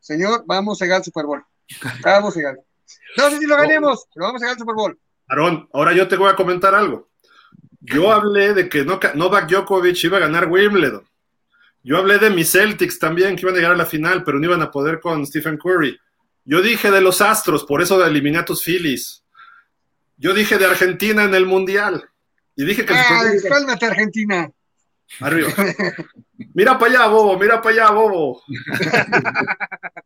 [0.00, 1.44] Señor, vamos a llegar al Super Bowl.
[2.02, 2.58] Vamos a llegar.
[3.16, 4.98] No sé si lo ganemos, pero vamos a ganar el Super Bowl.
[5.28, 7.08] Aarón, ahora yo te voy a comentar algo.
[7.80, 11.04] Yo hablé de que Novak Djokovic iba a ganar Wimbledon.
[11.82, 14.46] Yo hablé de mis Celtics también, que iban a llegar a la final, pero no
[14.46, 15.98] iban a poder con Stephen Curry.
[16.44, 19.24] Yo dije de los Astros, por eso de eliminar a tus Phillies.
[20.16, 22.08] Yo dije de Argentina en el Mundial.
[22.56, 22.92] Y dije que...
[22.92, 24.50] ¡Ay, cálmate, Argentina!
[25.20, 25.50] Arriba.
[26.54, 28.42] Mira para allá, Bobo, mira para allá, Bobo.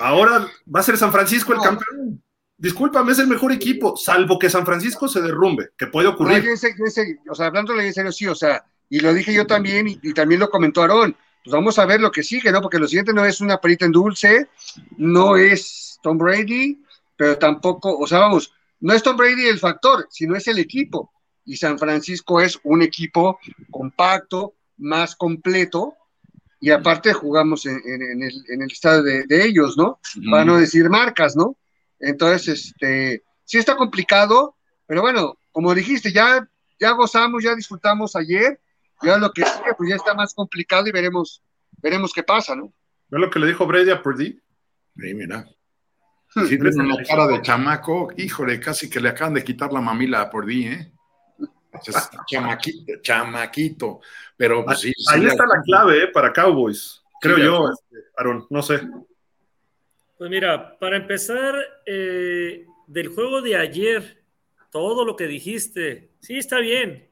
[0.00, 2.22] Ahora va a ser San Francisco el campeón.
[2.62, 6.44] Discúlpame, es el mejor equipo, salvo que San Francisco se derrumbe, que puede ocurrir.
[7.28, 10.38] o sea, hablándole en serio, sí, o sea, y lo dije yo también, y, también
[10.38, 11.16] lo comentó Aarón.
[11.42, 12.62] Pues vamos a ver lo que sigue, ¿no?
[12.62, 14.46] Porque lo siguiente no es una perita en dulce,
[14.96, 16.80] no es Tom Brady,
[17.16, 21.12] pero tampoco, o sea, vamos, no es Tom Brady el factor, sino es el equipo
[21.44, 23.40] y San Francisco es un equipo
[23.72, 25.94] compacto, más completo,
[26.60, 29.98] y aparte jugamos en, el, en el, estado de, ellos, ¿no?
[30.30, 31.56] Para no decir marcas, ¿no?
[32.02, 36.46] Entonces, este, sí está complicado, pero bueno, como dijiste, ya,
[36.78, 38.60] ya gozamos, ya disfrutamos ayer,
[39.02, 41.42] ya lo que sigue, pues ya está más complicado y veremos,
[41.80, 42.72] veremos qué pasa, ¿no?
[43.08, 44.40] ¿Ves lo que le dijo Brady a Purdy?
[44.96, 45.46] Sí, mira.
[46.34, 50.22] Si tiene una cara de chamaco, híjole, casi que le acaban de quitar la mamila
[50.22, 50.92] a Purdy, ¿eh?
[52.26, 54.00] chamaquito, chamaquito.
[54.36, 56.08] Pero pues, sí, Ahí está la clave ¿eh?
[56.08, 58.80] para Cowboys, creo yo, este, Aaron, no sé.
[60.22, 61.52] Pues mira, para empezar,
[61.84, 64.22] eh, del juego de ayer,
[64.70, 67.10] todo lo que dijiste, sí está bien,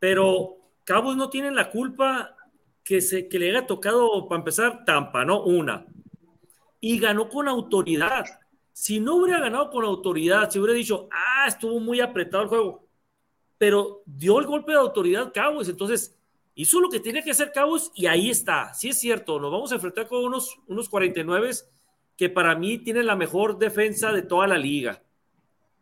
[0.00, 2.36] pero Cowboys no tienen la culpa
[2.82, 5.44] que, se, que le haya tocado, para empezar, Tampa, ¿no?
[5.44, 5.86] Una.
[6.80, 8.24] Y ganó con autoridad.
[8.72, 12.88] Si no hubiera ganado con autoridad, si hubiera dicho, ah, estuvo muy apretado el juego,
[13.58, 16.18] pero dio el golpe de autoridad Cowboys, entonces
[16.56, 18.74] hizo lo que tiene que hacer Cowboys y ahí está.
[18.74, 21.50] Sí es cierto, nos vamos a enfrentar con unos, unos 49
[22.18, 25.00] que para mí tienen la mejor defensa de toda la liga.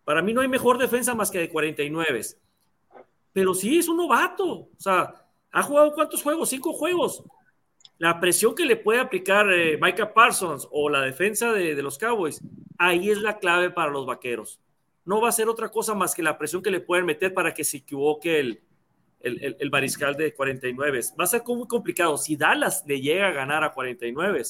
[0.05, 2.21] Para mí no hay mejor defensa más que de 49.
[3.33, 4.47] Pero sí es un novato.
[4.47, 5.15] O sea,
[5.51, 6.51] ha jugado cuántos juegos?
[6.51, 7.25] Cinco juegos.
[7.97, 12.43] La presión que le puede aplicar eh, Micah Parsons o la defensa de, los Cowboys,
[12.77, 14.61] ahí es la clave para los vaqueros
[15.07, 17.55] no va a ser otra cosa más que la presión que le pueden meter para
[17.55, 18.61] que se equivoque el,
[19.21, 21.01] el, mariscal de 49.
[21.19, 22.19] Va a ser muy complicado.
[22.19, 24.43] Si Dallas le llega a ganar a 49,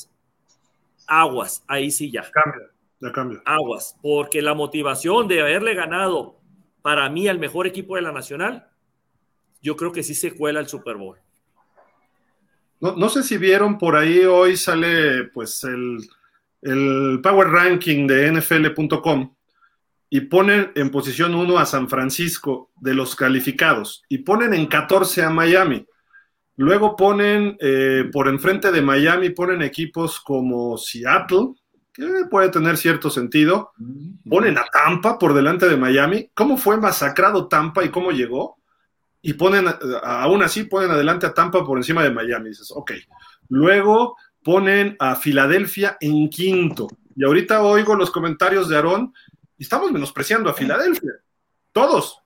[1.07, 2.31] aguas, ahí sí ya.
[2.31, 2.69] Cambia,
[3.01, 3.43] ya cambia.
[3.45, 6.41] Aguas, porque la motivación de haberle ganado
[6.83, 8.69] para mí al mejor equipo de la Nacional,
[9.61, 11.19] yo creo que sí se cuela el Super Bowl.
[12.81, 15.99] No, no sé si vieron por ahí, hoy sale pues el,
[16.63, 19.35] el Power Ranking de NFL.com
[20.09, 25.23] y ponen en posición 1 a San Francisco de los calificados y ponen en 14
[25.23, 25.87] a Miami.
[26.57, 31.55] Luego ponen eh, por enfrente de Miami, ponen equipos como Seattle,
[31.93, 33.73] que puede tener cierto sentido.
[34.29, 36.31] Ponen a Tampa por delante de Miami.
[36.35, 38.59] ¿Cómo fue masacrado Tampa y cómo llegó?
[39.23, 39.67] Y ponen,
[40.03, 42.51] aún así, ponen adelante a Tampa por encima de Miami.
[42.51, 42.93] Dices, ok.
[43.49, 46.87] Luego ponen a Filadelfia en quinto.
[47.15, 49.13] Y ahorita oigo los comentarios de Aarón
[49.59, 51.13] y estamos menospreciando a Filadelfia.
[51.73, 52.21] Todos.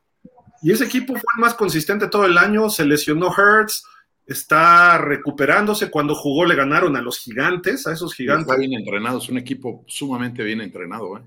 [0.62, 2.68] Y ese equipo fue el más consistente todo el año.
[2.70, 3.84] Se lesionó Hertz,
[4.26, 5.90] está recuperándose.
[5.90, 8.46] Cuando jugó le ganaron a los gigantes, a esos gigantes.
[8.46, 11.18] Está bien entrenado, es un equipo sumamente bien entrenado.
[11.18, 11.22] ¿eh?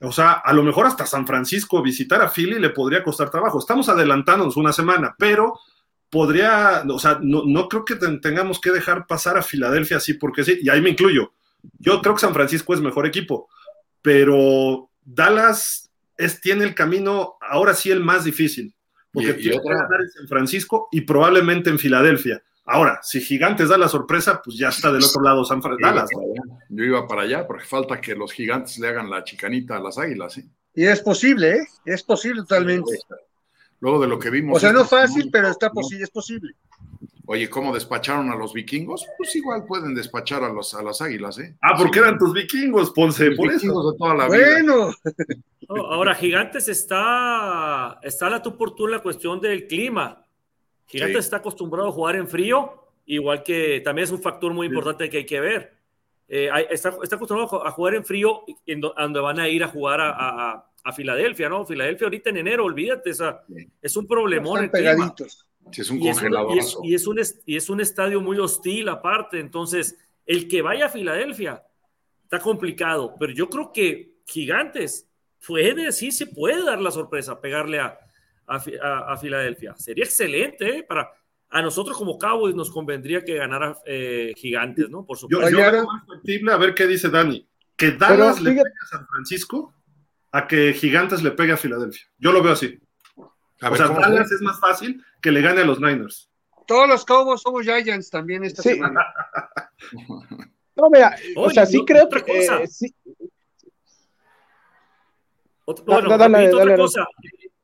[0.00, 3.58] O sea, a lo mejor hasta San Francisco visitar a Philly le podría costar trabajo.
[3.58, 5.58] Estamos adelantándonos una semana, pero
[6.10, 10.44] podría, o sea, no, no creo que tengamos que dejar pasar a Filadelfia así porque
[10.44, 11.32] sí, y ahí me incluyo.
[11.78, 13.48] Yo creo que San Francisco es mejor equipo,
[14.00, 18.74] pero Dallas es, tiene el camino, ahora sí, el más difícil,
[19.12, 22.42] porque tiene que ganar en San Francisco y probablemente en Filadelfia.
[22.70, 25.90] Ahora, si Gigantes da la sorpresa, pues ya está del otro lado San Francisco.
[25.90, 26.10] Dallas.
[26.68, 29.96] Yo iba para allá, porque falta que los Gigantes le hagan la chicanita a las
[29.96, 30.36] Águilas.
[30.36, 30.46] ¿eh?
[30.74, 31.66] Y es posible, ¿eh?
[31.86, 32.98] Es posible totalmente.
[33.80, 34.58] Luego de lo que vimos.
[34.58, 36.54] O sea, no fácil, pero está posible, es posible.
[37.30, 39.06] Oye, ¿cómo despacharon a los vikingos?
[39.18, 41.54] Pues igual pueden despachar a, los, a las águilas, ¿eh?
[41.60, 43.92] Ah, porque eran tus vikingos, Ponce, por eso.
[43.92, 44.94] De toda la bueno.
[45.68, 50.24] ahora, Gigantes está, está la tu por tú la cuestión del clima.
[50.86, 55.10] Gigantes está acostumbrado a jugar en frío, igual que también es un factor muy importante
[55.10, 55.76] que hay que ver.
[56.28, 60.00] Eh, está, está, acostumbrado a jugar en frío, en donde van a ir a jugar
[60.00, 61.66] a, a, Filadelfia, ¿no?
[61.66, 63.10] Filadelfia ahorita en enero, olvídate,
[63.82, 64.64] es un problemón.
[64.64, 66.56] Están pegaditos es un y congelador.
[66.82, 69.40] y, es, un, y es un estadio muy hostil aparte.
[69.40, 71.62] Entonces, el que vaya a Filadelfia
[72.24, 73.14] está complicado.
[73.18, 75.08] Pero yo creo que Gigantes
[75.46, 77.98] puede, sí se puede dar la sorpresa, pegarle a,
[78.46, 79.74] a, Filadelfia.
[79.76, 80.82] Sería excelente ¿eh?
[80.82, 81.10] para.
[81.50, 85.06] A nosotros como Cowboys nos convendría que ganara eh, Gigantes, ¿no?
[85.06, 85.48] Por supuesto.
[85.48, 87.48] Yo, yo a ver qué dice Dani.
[87.74, 89.72] que Dallas le pegue a San Francisco
[90.30, 92.06] a que Gigantes le pegue a Filadelfia.
[92.18, 92.78] Yo lo veo así.
[93.62, 96.30] O sea, Dallas es más fácil que le gane a los Niners.
[96.66, 99.00] Todos los Cowboys somos Giants también esta semana.
[100.76, 102.22] no, mira, o sea, sí creo que.
[102.26, 102.94] Eh, sí.
[105.86, 107.06] bueno, otra cosa.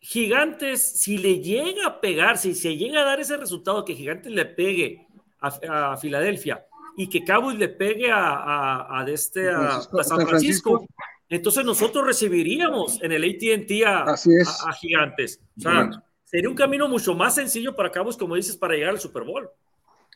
[0.01, 4.33] Gigantes, si le llega a pegar, si se llega a dar ese resultado que Gigantes
[4.33, 5.07] le pegue
[5.41, 10.87] a, Filadelfia y que Cowboys le pegue a, a, este, a, San Francisco,
[11.29, 15.41] entonces nosotros recibiríamos en el ATT a, Gigantes.
[15.57, 15.91] O sea,
[16.25, 19.49] sería un camino mucho más sencillo para Cowboys, como dices, para llegar al Super Bowl.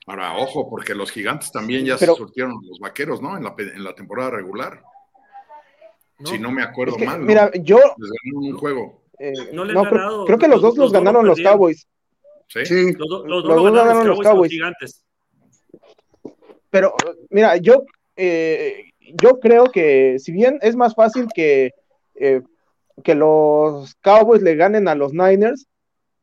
[0.07, 3.37] Ahora, ojo, porque los gigantes también ya se surtieron los vaqueros, ¿no?
[3.37, 4.83] En la, en la temporada regular.
[6.25, 7.21] Si no me acuerdo mal.
[7.21, 7.79] Mira, yo.
[8.35, 9.03] un juego.
[9.19, 11.87] Eh, no le ganado, creo, que los dos los, ganaron los Cowboys.
[12.49, 12.93] Sí.
[12.95, 14.51] Los, dos ganaron los Cowboys.
[14.51, 15.05] gigantes.
[16.71, 16.95] Pero,
[17.31, 17.85] mira, yo
[18.17, 18.88] eh,
[19.21, 21.73] yo creo que si bien es más fácil que,
[22.15, 22.43] eh,
[23.03, 25.67] que los Cowboys le ganen a los Niners,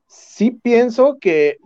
[0.08, 1.58] sí pienso que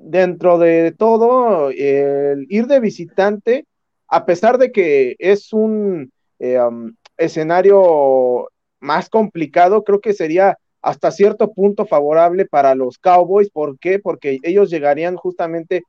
[0.00, 3.66] dentro de todo, el ir de visitante,
[4.08, 8.48] a pesar de que es un eh, um, escenario
[8.80, 13.50] más complicado, creo que sería hasta cierto punto favorable para los Cowboys.
[13.50, 13.98] ¿Por qué?
[13.98, 15.82] Porque ellos llegarían justamente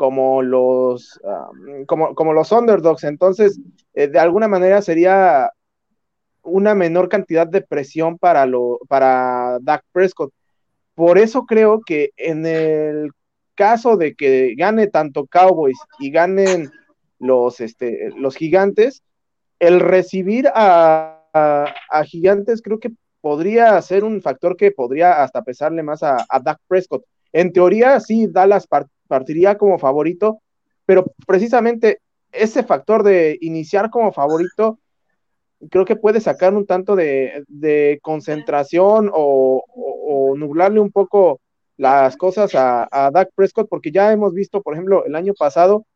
[0.00, 1.20] como los,
[1.86, 3.04] como, como, los underdogs.
[3.04, 3.60] Entonces,
[3.92, 5.52] eh, de alguna manera sería
[6.42, 10.32] una menor cantidad de presión para, lo, para Dak Prescott.
[10.94, 13.10] Por eso creo que en el
[13.54, 16.70] caso de que gane tanto Cowboys y ganen
[17.18, 19.02] los, este, los gigantes,
[19.58, 25.82] el recibir a, a, gigantes creo que podría ser un factor que podría hasta pesarle
[25.82, 27.04] más a, a Dak Prescott.
[27.32, 28.66] En teoría, sí, Dallas
[29.06, 30.40] partiría como favorito,
[30.86, 32.00] pero precisamente
[32.32, 34.78] ese factor de iniciar como favorito
[35.70, 39.64] creo que puede sacar un tanto de, concentración o,
[40.36, 41.40] nublarle un poco
[41.76, 45.86] las cosas a, a Dak Prescott, porque ya hemos visto, por ejemplo, el año pasado,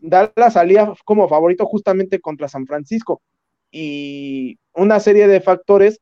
[0.00, 3.20] Dallas salía como favorito justamente contra San Francisco
[3.70, 6.00] y una serie de factores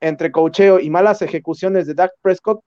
[0.00, 2.60] entre cocheo y malas ejecuciones de Dak Prescott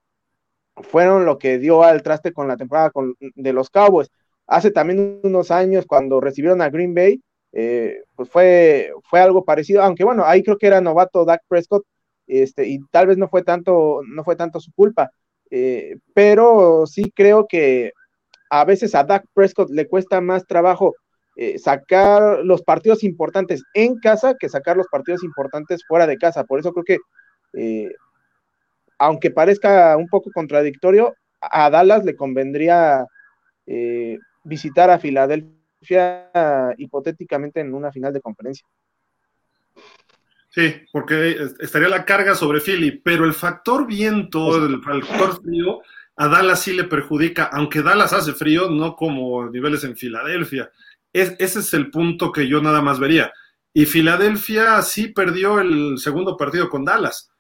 [0.84, 4.10] fueron lo que dio al traste con la temporada de los Cowboys.
[4.48, 7.22] Hace también unos años, cuando recibieron a Green Bay,
[7.54, 11.86] eh, pues fue, fue algo parecido, aunque bueno, ahí creo que era novato Dak Prescott,
[12.28, 15.12] este, y tal vez no fue tanto, no fue tanto su culpa,
[15.50, 17.94] eh, pero sí creo que
[18.50, 20.96] a veces a Dak Prescott le cuesta más trabajo
[21.38, 26.44] eh, sacar los partidos importantes en casa que sacar los partidos importantes fuera de casa.
[26.46, 26.98] Por eso creo que
[28.98, 33.06] aunque parezca un poco contradictorio, a Dallas le convendría
[33.66, 36.30] eh, visitar a Filadelfia
[36.78, 38.66] hipotéticamente en una final de conferencia.
[40.50, 45.82] Sí, porque estaría la carga sobre Philly, pero el factor viento, el factor frío,
[46.16, 50.72] a Dallas sí le perjudica, aunque Dallas hace frío, no como niveles en Filadelfia.
[51.12, 53.34] ese es el punto que yo nada más vería.
[53.74, 57.35] Y Filadelfia sí perdió el segundo partido con Dallas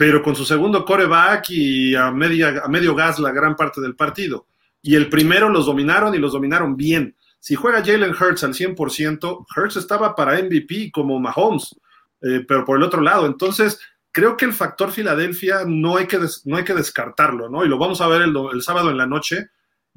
[0.00, 3.94] pero con su segundo coreback y a, media, a medio gas la gran parte del
[3.94, 4.46] partido.
[4.80, 7.14] Y el primero los dominaron y los dominaron bien.
[7.38, 11.78] Si juega Jalen Hurts al 100%, Hurts estaba para MVP como Mahomes,
[12.22, 13.26] eh, pero por el otro lado.
[13.26, 13.78] Entonces,
[14.10, 17.62] creo que el factor Filadelfia no hay que, no hay que descartarlo, ¿no?
[17.66, 19.50] Y lo vamos a ver el, el sábado en la noche.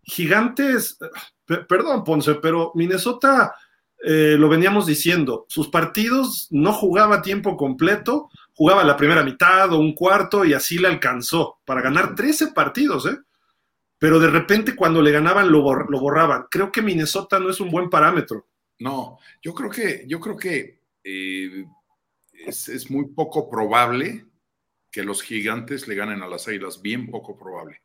[0.03, 0.97] Gigantes,
[1.45, 3.55] perdón, Ponce, pero Minnesota,
[4.05, 9.79] eh, lo veníamos diciendo, sus partidos no jugaba tiempo completo jugaba la primera mitad o
[9.79, 13.17] un cuarto y así le alcanzó para ganar 13 partidos, ¿eh?
[13.97, 16.45] Pero de repente cuando le ganaban lo, borraban.
[16.51, 18.47] Creo que Minnesota no es un buen parámetro.
[18.79, 21.65] No, yo creo que, yo creo que eh,
[22.33, 24.25] es, es, muy poco probable
[24.91, 27.81] que los gigantes le ganen a las águilas, bien poco probable.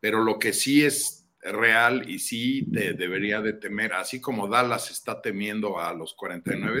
[0.00, 5.22] Pero lo que sí es real y sí debería de temer, así como Dallas está
[5.22, 6.80] temiendo a los 49,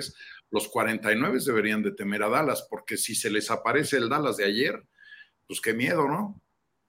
[0.50, 4.44] los 49 deberían de temer a Dallas, porque si se les aparece el Dallas de
[4.44, 4.82] ayer,
[5.46, 6.40] pues qué miedo, ¿no?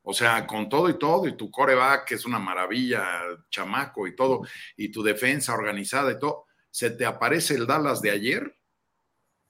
[0.03, 3.05] O sea, con todo y todo, y tu coreback, que es una maravilla,
[3.49, 4.41] chamaco y todo,
[4.75, 8.57] y tu defensa organizada y todo, se te aparece el Dallas de ayer,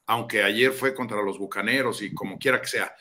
[0.07, 2.93] aunque ayer fue contra los Bucaneros y como quiera que sea.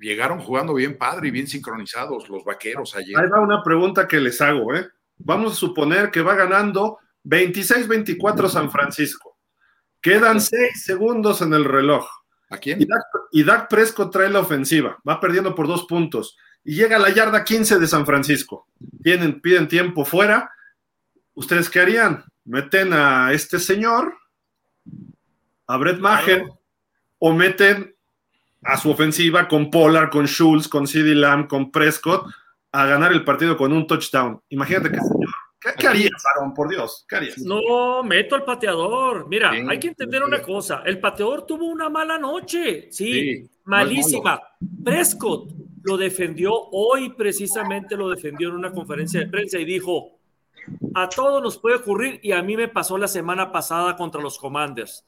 [0.00, 3.16] llegaron, jugando bien padre y bien sincronizados los vaqueros ayer.
[3.16, 4.88] Ahí va una pregunta que les hago, ¿eh?
[5.18, 9.29] Vamos a suponer que va ganando 26-24 San Francisco.
[10.00, 12.06] Quedan seis segundos en el reloj.
[12.48, 12.80] ¿A quién?
[13.32, 14.98] Y Dak, Prescott trae la ofensiva.
[15.08, 16.36] Va perdiendo por dos puntos.
[16.64, 18.66] Y llega a la yarda 15 de San Francisco.
[19.02, 20.50] Tienen, piden tiempo fuera.
[21.34, 22.24] ¿Ustedes qué harían?
[22.44, 24.14] Meten a este señor
[25.66, 26.44] a Brett Maher
[27.18, 27.94] o meten
[28.62, 32.26] a su ofensiva con Pollard, con Schultz, con CeeDee Lamb, con Prescott
[32.72, 34.40] a ganar el partido con un touchdown.
[34.48, 35.19] Imagínate que señor
[35.80, 36.54] ¿Qué, harías, Aaron?
[36.54, 37.38] Por Dios, ¿qué harías?
[37.38, 39.26] No, meto al pateador.
[39.28, 40.82] Mira, hay que entender una cosa.
[40.84, 42.88] El pateador tuvo una mala noche.
[42.90, 44.40] Sí, malísima.
[44.84, 45.52] Prescott
[45.82, 50.18] lo defendió hoy, precisamente lo defendió en una conferencia de prensa y dijo:
[50.94, 54.38] A todos nos puede ocurrir y a mí me pasó la semana pasada contra los
[54.38, 55.04] Commanders.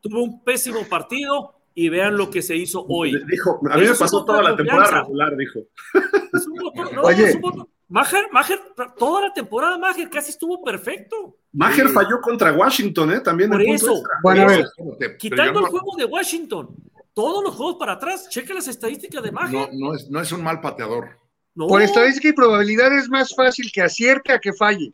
[0.00, 3.12] Tuvo un pésimo partido y vean lo que se hizo hoy.
[3.26, 5.60] Dijo, a mí me pasó toda la temporada regular, dijo.
[6.32, 7.28] Es un no, Oye.
[7.28, 8.60] Es un Maher, Maher,
[8.98, 11.36] toda la temporada Maher casi estuvo perfecto.
[11.52, 13.20] Maher falló contra Washington, ¿eh?
[13.20, 13.50] También.
[13.50, 16.74] Por eso, bueno, a ver, quitando el juego de Washington,
[17.14, 19.52] todos los juegos para atrás, checa las estadísticas de Maher.
[19.52, 21.10] No, no, es, no es un mal pateador.
[21.54, 24.92] Por estadística y probabilidad es más fácil que acierte a que falle.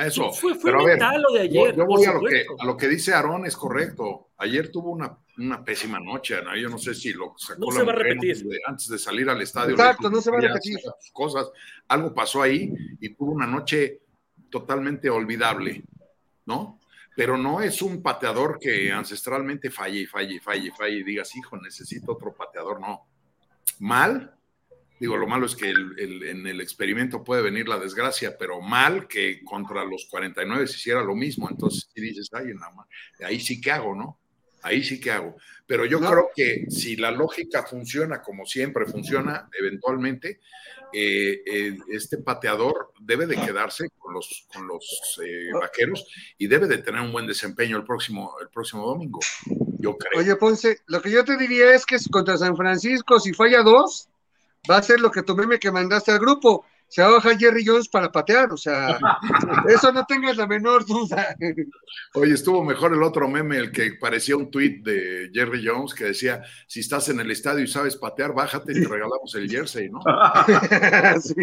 [0.00, 0.32] Eso.
[0.32, 1.76] Fue, fue mental lo de ayer.
[1.76, 4.30] Yo, voy a lo, que, a lo, que, dice Aarón, es correcto.
[4.38, 6.56] Ayer tuvo una, una pésima noche, ¿no?
[6.56, 8.46] yo no sé si lo sacó no se va a repetir.
[8.66, 9.74] Antes de, salir al estadio.
[9.74, 10.78] Exacto, no se va a repetir.
[11.12, 11.50] Cosas.
[11.88, 14.00] Algo pasó ahí y tuvo una noche
[14.48, 15.84] totalmente olvidable,
[16.46, 16.80] ¿no?
[17.14, 21.02] Pero no es un pateador que ancestralmente falle y falle y falle y falle y
[21.04, 23.06] digas, hijo, necesito otro pateador, no.
[23.80, 24.33] Mal,
[25.04, 29.44] Digo, lo malo es que en el experimento puede venir la desgracia, pero mal que
[29.44, 31.46] contra los 49 se hiciera lo mismo.
[31.50, 32.86] Entonces, si dices, ay, nada más,
[33.22, 34.18] ahí sí que hago, ¿no?
[34.62, 35.36] Ahí sí que hago.
[35.66, 40.40] Pero yo creo que si la lógica funciona como siempre funciona, eventualmente,
[40.90, 46.06] eh, eh, este pateador debe de quedarse con los, con los eh, vaqueros
[46.38, 49.20] y debe de tener un buen desempeño el próximo, el próximo domingo.
[49.80, 50.22] Yo creo.
[50.22, 54.08] Oye, Ponce, lo que yo te diría es que contra San Francisco, si falla dos,
[54.70, 56.64] va a ser lo que tu meme que mandaste al grupo.
[56.88, 58.98] Se va a bajar Jerry Jones para patear, o sea,
[59.68, 61.34] eso no tengas la menor duda.
[62.14, 66.04] Oye, estuvo mejor el otro meme, el que parecía un tweet de Jerry Jones que
[66.04, 69.90] decía: si estás en el estadio y sabes patear, bájate y te regalamos el jersey,
[69.90, 70.00] ¿no?
[71.20, 71.34] sí.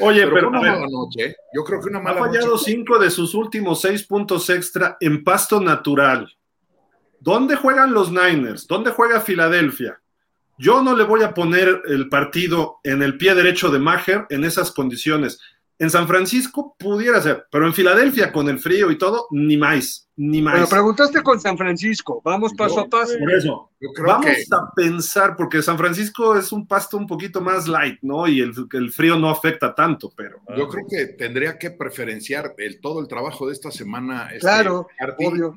[0.00, 1.36] Oye, pero, una mala noche, ¿eh?
[1.54, 5.22] yo creo que una mala ha fallado cinco de sus últimos seis puntos extra en
[5.22, 6.28] pasto natural.
[7.20, 8.66] ¿Dónde juegan los Niners?
[8.66, 10.00] ¿Dónde juega Filadelfia?
[10.58, 14.44] Yo no le voy a poner el partido en el pie derecho de Maher en
[14.44, 15.38] esas condiciones.
[15.78, 20.08] En San Francisco pudiera ser, pero en Filadelfia con el frío y todo, ni más,
[20.16, 20.54] ni más.
[20.54, 23.12] Pero preguntaste con San Francisco, vamos paso a paso.
[23.18, 23.70] Por eso,
[24.06, 28.26] vamos a pensar, porque San Francisco es un pasto un poquito más light, ¿no?
[28.26, 30.40] Y el, el, frío no afecta tanto, pero.
[30.56, 34.28] Yo creo que tendría que preferenciar el, todo el trabajo de esta semana.
[34.28, 34.86] Este, claro,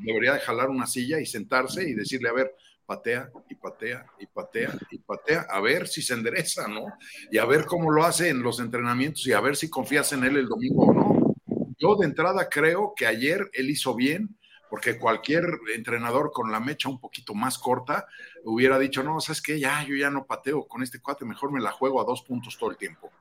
[0.02, 2.54] Debería de jalar una silla y sentarse y decirle, a ver,
[2.90, 6.86] patea y patea y patea y patea, a ver si se endereza, ¿no?
[7.32, 10.24] Y a ver cómo lo hace en los entrenamientos y a ver si confías en
[10.24, 11.36] él el domingo o no.
[11.78, 14.39] Yo de entrada creo que ayer él hizo bien,
[14.70, 15.46] porque cualquier
[15.76, 18.08] entrenador con la mecha un poquito más corta
[18.44, 21.62] hubiera dicho, no, sabes qué, ya, yo ya no pateo con este cuate, mejor me
[21.62, 23.12] la juego a dos puntos todo el tiempo.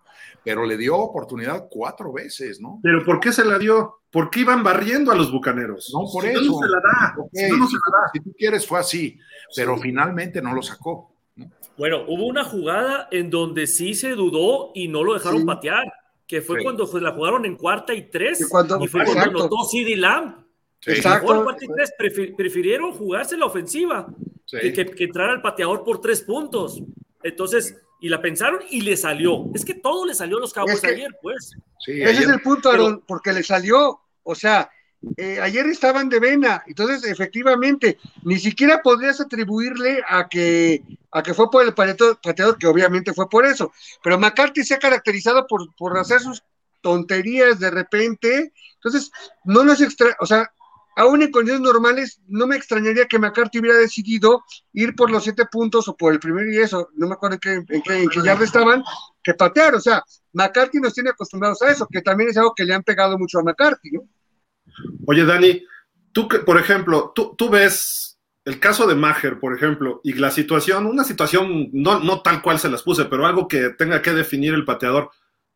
[0.45, 2.81] Pero le dio oportunidad cuatro veces, ¿no?
[2.83, 4.01] Pero ¿por qué se la dio?
[4.11, 5.91] ¿Por qué iban barriendo a los bucaneros?
[5.93, 6.41] No, por eso.
[6.41, 7.17] No se la da.
[7.33, 8.11] si, no, se la da.
[8.13, 9.19] si tú quieres, fue así
[9.55, 11.13] pero finalmente no lo sacó.
[11.77, 15.85] Bueno, hubo una jugada en donde sí se dudó y no lo dejaron patear,
[16.27, 19.97] que fue cuando la jugaron en cuarta y tres, y, cuando, fue cuando anotó CD
[19.97, 20.48] Lamb.
[20.87, 21.47] Exacto.
[22.37, 24.07] prefirieron jugarse la ofensiva
[24.47, 26.83] que, que, entrar al pateador por tres puntos.
[27.23, 29.47] Entonces, y la pensaron y le salió.
[29.55, 31.53] Es que todo le salió a los cabos ayer, pues.
[31.87, 34.71] Ese es el punto, Aaron, porque le salió, o sea,
[35.17, 41.35] eh, ayer estaban de vena, entonces efectivamente, ni siquiera podrías atribuirle a que, a que
[41.35, 43.73] fue por el pateador, que obviamente fue por eso,
[44.03, 46.43] pero McCarthy se ha caracterizado por, por hacer sus
[46.81, 49.13] tonterías de repente, entonces
[49.45, 50.51] no nos extra, o sea,
[50.99, 54.43] aún en condiciones normales, no me extrañaría que McCarthy hubiera decidido
[54.73, 57.65] ir por los siete puntos o por el primer y eso, no me acuerdo en
[57.67, 58.83] qué, en qué, estaban,
[59.23, 62.65] que patear, o sea, McCarthy nos tiene acostumbrados a eso, que también es algo que
[62.65, 64.09] le han pegado mucho a McCarthy, ¿no?
[65.07, 65.65] Oye, Dani,
[66.11, 70.85] tú, por ejemplo, tú, tú ves el caso de Maher, por ejemplo, y la situación,
[70.87, 74.53] una situación no, no tal cual se las puse, pero algo que tenga que definir
[74.53, 75.11] el pateador.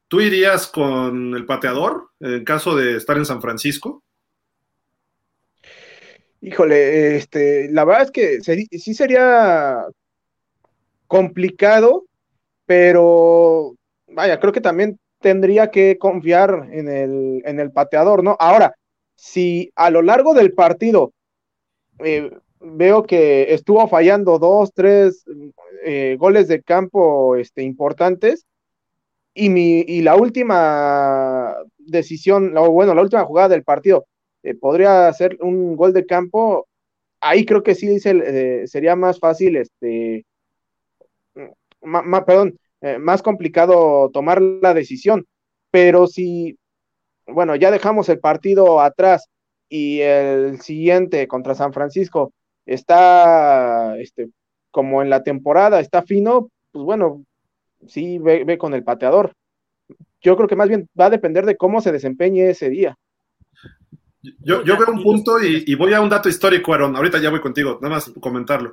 [0.07, 4.05] ¿Tú irías con el pateador en caso de estar en San Francisco?
[6.45, 9.86] Híjole, este, la verdad es que sí sería
[11.07, 12.05] complicado,
[12.66, 13.76] pero
[14.09, 18.36] vaya, creo que también tendría que confiar en el, en el pateador, ¿no?
[18.40, 18.74] Ahora,
[19.14, 21.12] si a lo largo del partido
[22.01, 22.28] eh,
[22.59, 25.24] veo que estuvo fallando dos, tres
[25.84, 28.47] eh, goles de campo este, importantes,
[29.32, 34.07] y, mi, y la última decisión, bueno, la última jugada del partido
[34.43, 36.66] eh, podría ser un gol de campo,
[37.20, 40.24] ahí creo que sí dice, sería más fácil, este,
[42.26, 42.59] perdón,
[43.01, 45.26] más complicado tomar la decisión.
[45.70, 46.59] Pero si,
[47.26, 49.28] bueno, ya dejamos el partido atrás
[49.68, 52.32] y el siguiente contra San Francisco
[52.66, 54.28] está este,
[54.70, 57.24] como en la temporada, está fino, pues bueno,
[57.86, 59.32] sí ve, con el pateador.
[60.20, 62.97] Yo creo que más bien va a depender de cómo se desempeñe ese día.
[64.22, 66.94] Yo, yo veo un punto y, y, voy a un dato histórico, Aaron.
[66.94, 68.72] Ahorita ya voy contigo, nada más comentarlo.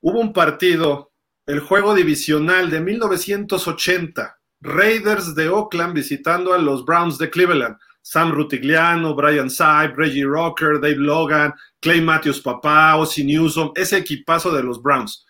[0.00, 1.12] Hubo un partido,
[1.46, 7.76] el juego divisional de 1980, Raiders de Oakland visitando a los Browns de Cleveland.
[8.02, 14.52] Sam Rutigliano, Brian Saib, Reggie Rocker, Dave Logan, Clay Matthews papá, Ozzy Newsom, ese equipazo
[14.52, 15.26] de los Browns.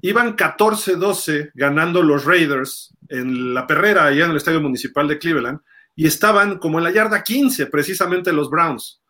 [0.00, 5.60] Iban 14-12 ganando los Raiders en la perrera allá en el Estadio Municipal de Cleveland
[5.94, 9.02] y estaban como en la yarda 15 precisamente los Browns.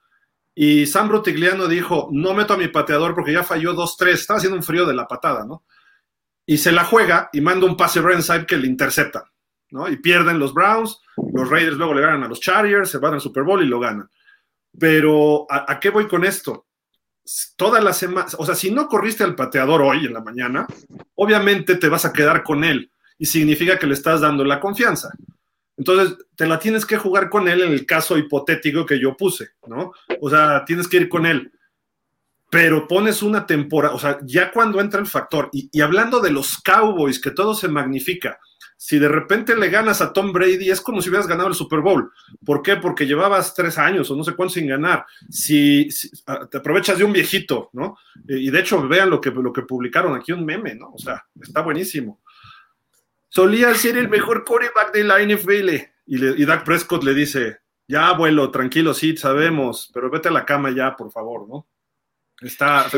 [0.55, 4.57] Y Sam Rutigliano dijo, no meto a mi pateador porque ya falló 2-3, estaba haciendo
[4.57, 5.65] un frío de la patada, ¿no?
[6.45, 9.33] Y se la juega y manda un pase Saib que le intercepta.
[9.91, 11.01] Y pierden los Browns,
[11.33, 13.81] los Raiders luego le ganan a los Chargers, se van al Super Bowl y lo
[13.81, 14.11] ganan.
[14.79, 16.67] Pero, ¿a, qué voy con esto?
[17.57, 20.67] Toda la semana, o sea, si no corriste al pateador hoy en la mañana,
[21.15, 25.11] obviamente te vas a quedar con él y significa que le estás dando la confianza.
[25.77, 29.51] Entonces, te la tienes que jugar con él en el caso hipotético que yo puse,
[29.67, 29.93] ¿no?
[30.21, 31.53] O sea, tienes que ir con él.
[32.51, 36.31] Pero pones una temporada, o sea, ya cuando entra el factor, y, y hablando de
[36.31, 38.39] los Cowboys, que todo se magnifica,
[38.85, 41.79] si de repente le ganas a Tom Brady, es como si hubieras ganado el Super
[41.79, 42.11] Bowl.
[42.45, 42.79] ¿Por qué?
[42.79, 45.07] Porque llevabas tres años o no sé cuánto sin ganar.
[45.31, 45.89] Si,
[46.27, 47.97] ah, te aprovechas de un viejito, ¿no?
[48.27, 50.91] Eh, y de hecho, vean lo que, lo que publicaron aquí, un meme, ¿no?
[50.95, 52.23] O sea, está buenísimo.
[53.35, 55.71] Solía ser el mejor quarterback de la NFL.
[56.05, 60.33] Y, le, y Dak Prescott le dice, ya, abuelo, tranquilo, sí, sabemos, pero vete a
[60.33, 61.67] la cama ya, por favor, ¿no?
[62.43, 62.89] Está,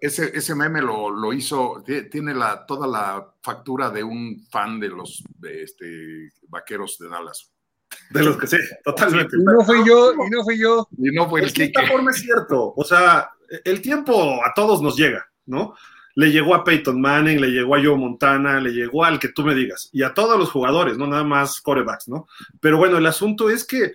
[0.00, 5.24] ese, ese, meme lo, hizo, tiene la, toda la factura de un fan de los
[5.42, 7.50] este, vaqueros de Dallas.
[8.10, 9.36] De los que sí, totalmente.
[9.36, 10.86] Y no fui yo, y no fui yo.
[10.96, 11.64] Y no fue el que.
[11.64, 12.72] esta forma es cierto.
[12.76, 13.30] O sea,
[13.64, 15.74] el tiempo a todos nos llega, ¿no?
[16.16, 19.44] Le llegó a Peyton Manning, le llegó a Joe Montana, le llegó al que tú
[19.44, 22.26] me digas, y a todos los jugadores, no nada más corebacks, ¿no?
[22.58, 23.92] Pero bueno, el asunto es que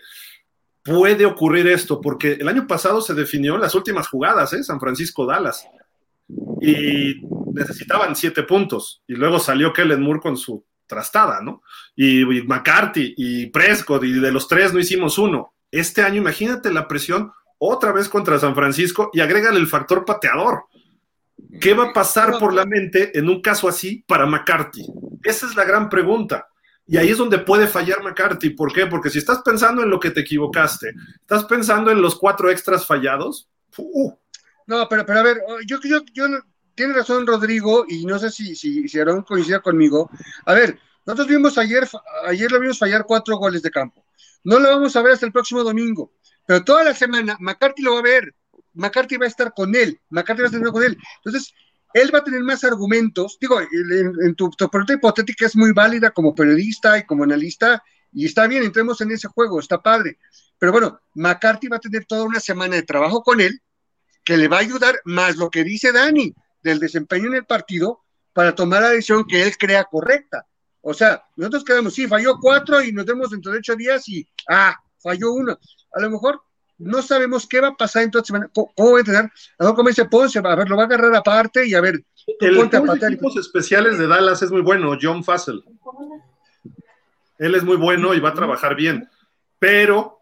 [0.84, 4.64] puede ocurrir esto, porque el año pasado se definió las últimas jugadas, ¿eh?
[4.64, 5.68] San Francisco-Dallas,
[6.62, 7.22] y
[7.54, 11.64] necesitaban siete puntos, y luego salió Kellen Moore con su trastada, ¿no?
[11.96, 15.54] Y, McCarthy y Prescott, y de los tres no hicimos uno.
[15.72, 20.66] Este año, imagínate la presión otra vez contra San Francisco y agrégale el factor pateador.
[21.60, 24.86] ¿Qué va a pasar por la mente en un caso así para McCarthy?
[25.24, 26.48] Esa es la gran pregunta.
[26.88, 28.50] Y ahí es donde puede fallar McCarthy.
[28.52, 28.88] ¿Por qué?
[28.88, 32.86] Porque si estás pensando en lo que te equivocaste, estás pensando en los cuatro extras
[32.86, 33.48] fallados.
[34.68, 35.38] No, pero, pero a ver,
[35.68, 36.26] yo, yo, yo,
[36.76, 40.10] tiene razón Rodrigo, y no sé si, si, si Aaron coincide conmigo.
[40.46, 41.88] A ver, nosotros vimos ayer,
[42.26, 44.06] ayer lo vimos fallar cuatro goles de campo.
[44.44, 46.14] No lo vamos a ver hasta el próximo domingo,
[46.46, 48.36] pero toda la semana McCarthy lo va a ver.
[48.74, 50.98] McCarthy va a estar con él, McCarthy va a estar con él.
[51.24, 51.54] Entonces,
[51.94, 53.38] él va a tener más argumentos.
[53.40, 58.48] Digo, en, tu, pregunta hipotética es muy válida como periodista y como analista, y está
[58.48, 60.18] bien, entremos en ese juego, está padre.
[60.58, 63.62] Pero bueno, McCarthy va a tener toda una semana de trabajo con él,
[64.24, 68.04] que le va a ayudar más lo que dice Dani del desempeño en el partido
[68.34, 70.46] para tomar la decisión que él crea correcta.
[70.82, 74.28] O sea, nosotros quedamos, sí, falló cuatro y nos vemos dentro de ocho días y,
[74.50, 75.58] ah, falló uno.
[75.94, 76.42] A lo mejor
[76.84, 79.32] no sabemos qué va a pasar entonces, cómo, cómo va a entrenar.
[79.60, 82.04] A como dice Ponce, a ver, lo va a agarrar aparte y a ver.
[82.40, 85.64] El de equipos especiales de Dallas es muy bueno, John Fassel.
[87.38, 89.10] Él es muy bueno y va a trabajar bien,
[89.58, 90.20] pero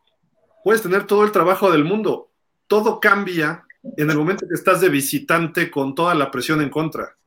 [0.64, 2.32] puedes tener todo el trabajo del mundo.
[2.68, 3.66] Todo cambia
[3.98, 7.18] en el momento que estás de visitante con toda la presión en contra.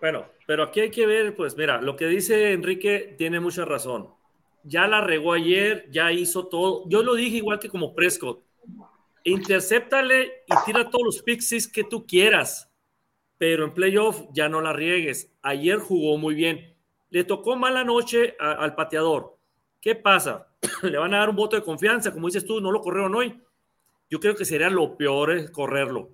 [0.00, 4.15] Bueno, pero aquí hay que ver, pues mira, lo que dice Enrique tiene mucha razón
[4.66, 6.88] ya la regó ayer, ya hizo todo.
[6.88, 8.42] Yo lo dije igual que como Prescott.
[9.24, 12.70] Intercéptale y tira todos los pixies que tú quieras,
[13.38, 15.32] pero en playoff ya no la riegues.
[15.42, 16.76] Ayer jugó muy bien.
[17.10, 19.38] Le tocó mala noche al pateador.
[19.80, 20.48] ¿Qué pasa?
[20.82, 23.40] Le van a dar un voto de confianza, como dices tú, no lo corrieron hoy.
[24.10, 26.10] Yo creo que sería lo peor es correrlo.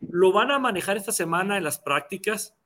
[0.00, 2.56] Lo van a manejar esta semana en las prácticas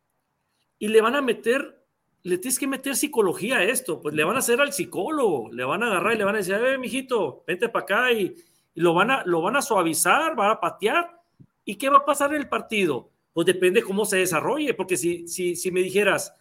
[0.78, 1.85] y le van a meter
[2.26, 5.62] le tienes que meter psicología a esto, pues le van a hacer al psicólogo, le
[5.62, 8.34] van a agarrar y le van a decir, eh, mijito, vente para acá y,
[8.74, 11.22] lo, van a, lo van a suavizar, van a patear.
[11.64, 13.10] ¿Y qué va a pasar en el partido?
[13.32, 16.34] Pues depende cómo se desarrolle, porque si, si, si me dijeras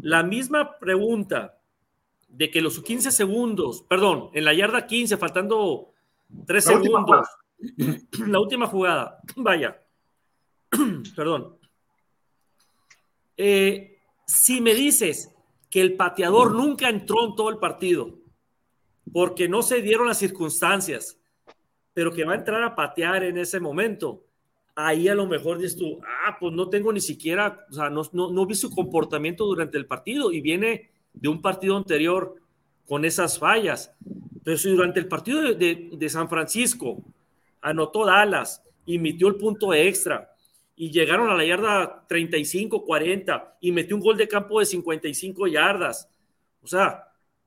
[0.00, 1.58] la misma pregunta
[2.28, 5.94] de que los 15 segundos, perdón, en la yarda 15, faltando
[6.46, 7.26] 3 segundos,
[8.24, 9.82] la última jugada, vaya,
[11.16, 11.58] perdón.
[13.36, 13.97] Eh,
[14.28, 15.34] si me dices
[15.70, 18.18] que el pateador nunca entró en todo el partido,
[19.10, 21.18] porque no se dieron las circunstancias,
[21.94, 24.22] pero que va a entrar a patear en ese momento,
[24.74, 28.02] ahí a lo mejor dices tú, ah, pues no tengo ni siquiera, o sea, no,
[28.12, 32.34] no, vi su comportamiento durante el partido y viene de un partido anterior
[32.86, 33.92] con esas fallas.
[34.44, 37.02] Pero si durante el partido de, de, San Francisco
[37.62, 40.30] anotó Dallas y metió el punto extra
[40.80, 45.48] y llegaron a la yarda 35, 40 y metió un gol de campo de 55
[45.48, 46.08] yardas.
[46.62, 47.04] O sea,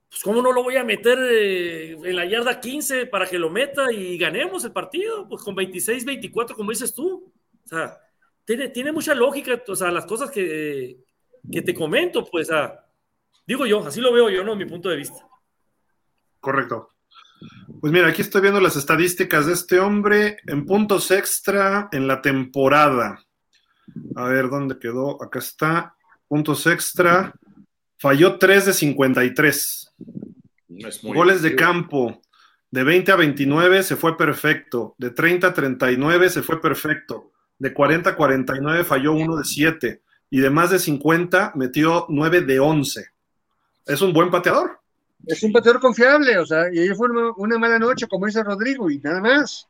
[0.10, 3.50] pues ¿cómo no lo voy a meter eh, en la yarda 15 para que lo
[3.50, 5.30] meta y ganemos el partido?
[5.30, 7.32] Pues con 26, 24, como dices tú.
[7.64, 7.98] O sea,
[8.44, 10.98] tiene, tiene mucha lógica, o sea, las cosas que,
[11.50, 12.50] que te comento, pues,
[13.48, 14.58] digo yo, así lo veo yo, ¿no?
[14.58, 15.26] Mi punto de vista.
[16.42, 16.90] Correcto.
[17.82, 22.22] Pues mira, aquí estoy viendo las estadísticas de este hombre en puntos extra en la
[22.22, 23.26] temporada.
[24.16, 25.22] A ver, ¿dónde quedó?
[25.22, 25.96] Acá está.
[26.28, 27.34] Puntos extra.
[27.98, 29.96] Falló 3 de 53.
[31.02, 32.22] Goles de campo.
[32.70, 34.94] De 20 a 29 se fue perfecto.
[35.00, 37.32] De 30 a 39 se fue perfecto.
[37.58, 40.02] De 40 a 49 falló 1 de 7.
[40.30, 43.08] Y de más de 50 metió 9 de 11.
[43.88, 44.81] Es un buen pateador.
[45.26, 48.90] Es un pateador confiable, o sea, y ahí fue una, mala noche, como dice Rodrigo,
[48.90, 49.68] y nada más.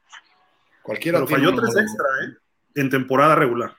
[0.82, 1.20] Cualquiera.
[1.20, 2.38] Pero falló 3 extra, ¿eh?
[2.76, 3.76] En temporada regular.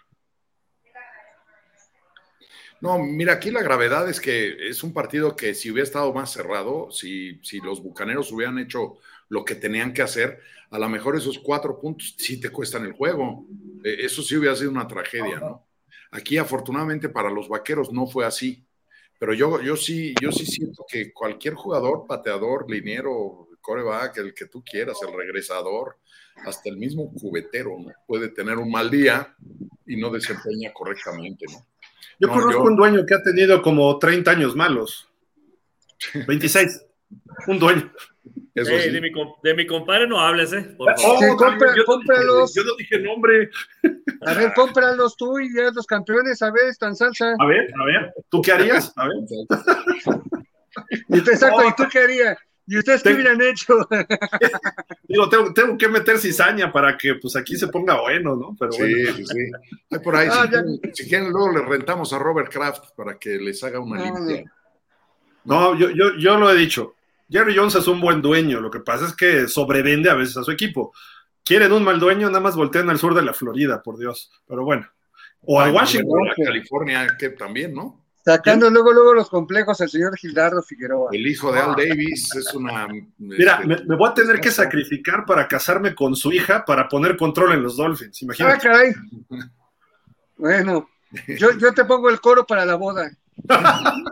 [2.80, 6.32] No, mira, aquí la gravedad es que es un partido que si hubiera estado más
[6.32, 8.98] cerrado, si, si los bucaneros hubieran hecho
[9.28, 12.92] lo que tenían que hacer, a lo mejor esos cuatro puntos sí te cuestan el
[12.92, 13.46] juego.
[13.84, 15.64] E, eso sí hubiera sido una tragedia, ¿no?
[16.10, 18.66] Aquí, afortunadamente, para los vaqueros no fue así.
[19.22, 24.46] Pero yo, yo sí, yo sí siento que cualquier jugador, pateador, liniero, coreback, el que
[24.46, 25.98] tú quieras, el regresador,
[26.44, 27.92] hasta el mismo cubetero, ¿no?
[28.04, 29.36] Puede tener un mal día
[29.86, 31.64] y no desempeña correctamente, ¿no?
[32.18, 35.08] Yo conozco un dueño que ha tenido como 30 años malos.
[36.26, 36.84] 26.
[37.46, 37.92] un dueño.
[38.24, 39.10] De, mi,
[39.42, 40.62] de, mi, compadre no hables, ¿eh?
[40.76, 41.18] Por favor.
[41.18, 41.24] Sí,
[41.76, 42.54] yo, cómpralos.
[42.54, 43.50] Yo no dije nombre.
[44.26, 47.34] A ver, cómpralos tú y ya los campeones, a ver, están salsa.
[47.38, 48.92] A ver, a ver, ¿tú qué harías?
[48.96, 49.16] A ver.
[51.08, 52.38] y exacto, ¿y tú qué harías?
[52.66, 53.74] ¿Y ustedes qué hubieran hecho?
[55.08, 58.56] Digo, tengo, que meter cizaña para que pues aquí se ponga bueno, ¿no?
[58.58, 59.98] Pero sí, sí, sí.
[59.98, 60.48] por ahí, ah,
[60.92, 64.44] si, quieren, luego le rentamos a Robert Kraft para que les haga una limpia.
[65.44, 66.94] No, yo, yo, yo lo he dicho.
[67.32, 70.44] Jerry Jones es un buen dueño, lo que pasa es que sobrevende a veces a
[70.44, 70.92] su equipo.
[71.42, 74.30] Quieren un mal dueño, nada más voltean al sur de la Florida, por Dios.
[74.46, 74.86] Pero bueno.
[75.40, 76.28] O a Washington.
[76.30, 78.04] A California, que también, ¿no?
[78.24, 81.10] Sacando luego, luego los complejos el señor Gildardo Figueroa.
[81.12, 82.86] El hijo de Al Davis es una.
[83.18, 87.16] Mira, este, me, voy a tener que sacrificar para casarme con su hija para poner
[87.16, 88.22] control en los Dolphins.
[88.22, 88.54] Imagínate.
[88.54, 88.92] Ah, caray.
[90.36, 90.88] Bueno,
[91.26, 93.10] yo, yo te pongo el coro para la boda.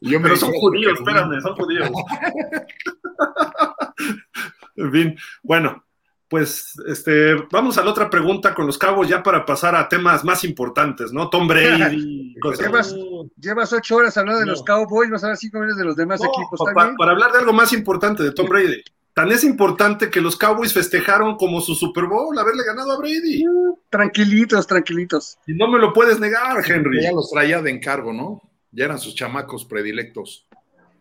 [0.00, 1.90] yo Pero son judíos, espérame, son judíos.
[4.76, 5.84] en fin, bueno,
[6.30, 10.24] pues este, vamos a la otra pregunta con los cabos ya para pasar a temas
[10.24, 11.28] más importantes, ¿no?
[11.28, 12.36] Tom Brady.
[13.36, 16.20] llevas, ocho horas hablando de los Cowboys, vas a ver cinco minutos de los demás
[16.22, 16.60] equipos.
[16.72, 18.80] para hablar de algo más importante de Tom Brady.
[19.12, 23.42] Tan es importante que los Cowboys festejaron como su Super Bowl haberle ganado a Brady.
[23.90, 25.36] Tranquilitos, tranquilitos.
[25.48, 27.02] Y no me lo puedes negar, Henry.
[27.02, 28.40] Ya los traía de encargo, ¿no?
[28.72, 30.46] Ya eran sus chamacos predilectos.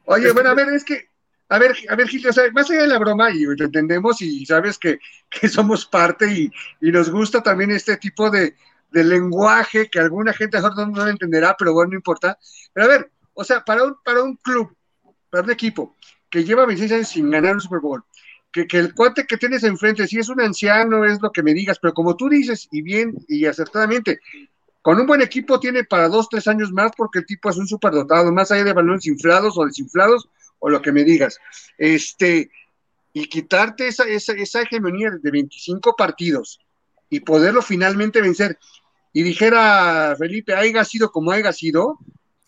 [0.06, 1.10] Oye, bueno, a ver, es que
[1.52, 4.22] a ver, a ver, Gil, o sea, más allá de la broma, y lo entendemos
[4.22, 5.00] y sabes que,
[5.50, 6.52] somos parte y,
[6.92, 8.56] nos gusta también este tipo de,
[8.92, 12.38] lenguaje que alguna gente mejor no, no, entenderá, pero bueno, no importa.
[12.74, 14.76] Pero a ver, o sea, para un, para un club,
[15.30, 15.96] para un equipo
[16.30, 18.04] que lleva 26 años sin ganar un Super Bowl,
[18.52, 21.54] que, que, el cuate que tienes enfrente, si es un anciano, es lo que me
[21.54, 24.20] digas, pero como tú dices, y bien y acertadamente,
[24.82, 27.68] con un buen equipo tiene para dos, tres años más porque el tipo es un
[27.68, 31.38] superdotado, más allá de balones inflados o desinflados, o lo que me digas.
[31.78, 32.52] Este,
[33.14, 36.60] y quitarte esa, esa, esa hegemonía de 25 partidos
[37.10, 38.58] y poderlo finalmente vencer.
[39.12, 41.98] Y dijera Felipe, haya sido como haya sido,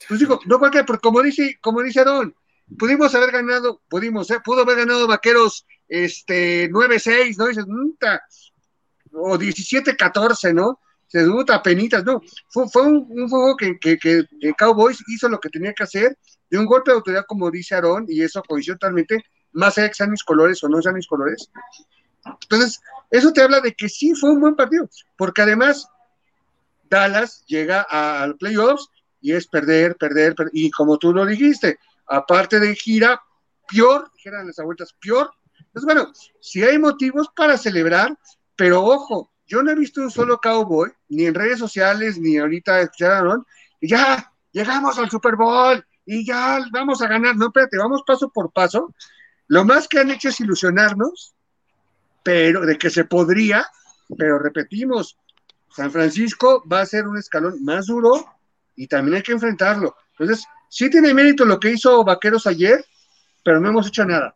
[0.07, 2.35] pues digo, no cualquier, porque como dice, como dice Aaron,
[2.77, 4.39] pudimos haber ganado, pudimos, ¿eh?
[4.43, 7.47] pudo haber ganado Vaqueros este 9-6, ¿no?
[7.47, 7.65] Dices,
[9.13, 10.79] o 17-14, ¿no?
[11.11, 12.21] Se duda, penitas, no.
[12.47, 14.25] Fue, fue un, juego que, que, que,
[14.57, 16.17] Cowboys hizo lo que tenía que hacer
[16.49, 19.95] de un golpe de autoridad, como dice Aarón, y eso coincidió totalmente, más allá que
[19.95, 21.51] sean mis colores o no sean mis colores.
[22.43, 24.87] Entonces, eso te habla de que sí fue un buen partido,
[25.17, 25.85] porque además
[26.89, 28.87] Dallas llega al playoffs
[29.19, 33.21] y es perder, perder, y como tú lo dijiste, aparte de gira,
[33.67, 38.17] peor, dijeran las vueltas, peor Entonces, bueno, si hay motivos para celebrar,
[38.55, 42.81] pero ojo, yo no he visto un solo cowboy, ni en redes sociales, ni ahorita
[42.81, 43.45] escucharon,
[43.81, 47.35] ya llegamos al Super Bowl y ya vamos a ganar.
[47.35, 48.93] No, espérate, vamos paso por paso.
[49.47, 51.35] Lo más que han hecho es ilusionarnos,
[52.23, 53.65] pero de que se podría,
[54.17, 55.17] pero repetimos,
[55.69, 58.25] San Francisco va a ser un escalón más duro
[58.75, 59.95] y también hay que enfrentarlo.
[60.17, 62.85] Entonces, sí tiene mérito lo que hizo Vaqueros ayer,
[63.43, 64.33] pero no hemos hecho nada.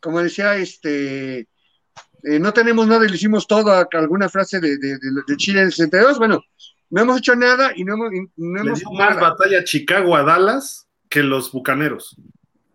[0.00, 1.48] Como decía, este,
[2.24, 5.66] eh, no tenemos nada y lo hicimos todo, alguna frase de, de, de, Chile en
[5.66, 6.42] el 62, bueno,
[6.90, 8.10] no hemos hecho nada y no hemos...
[8.36, 12.16] No hemos más batalla Chicago a Dallas que los Bucaneros.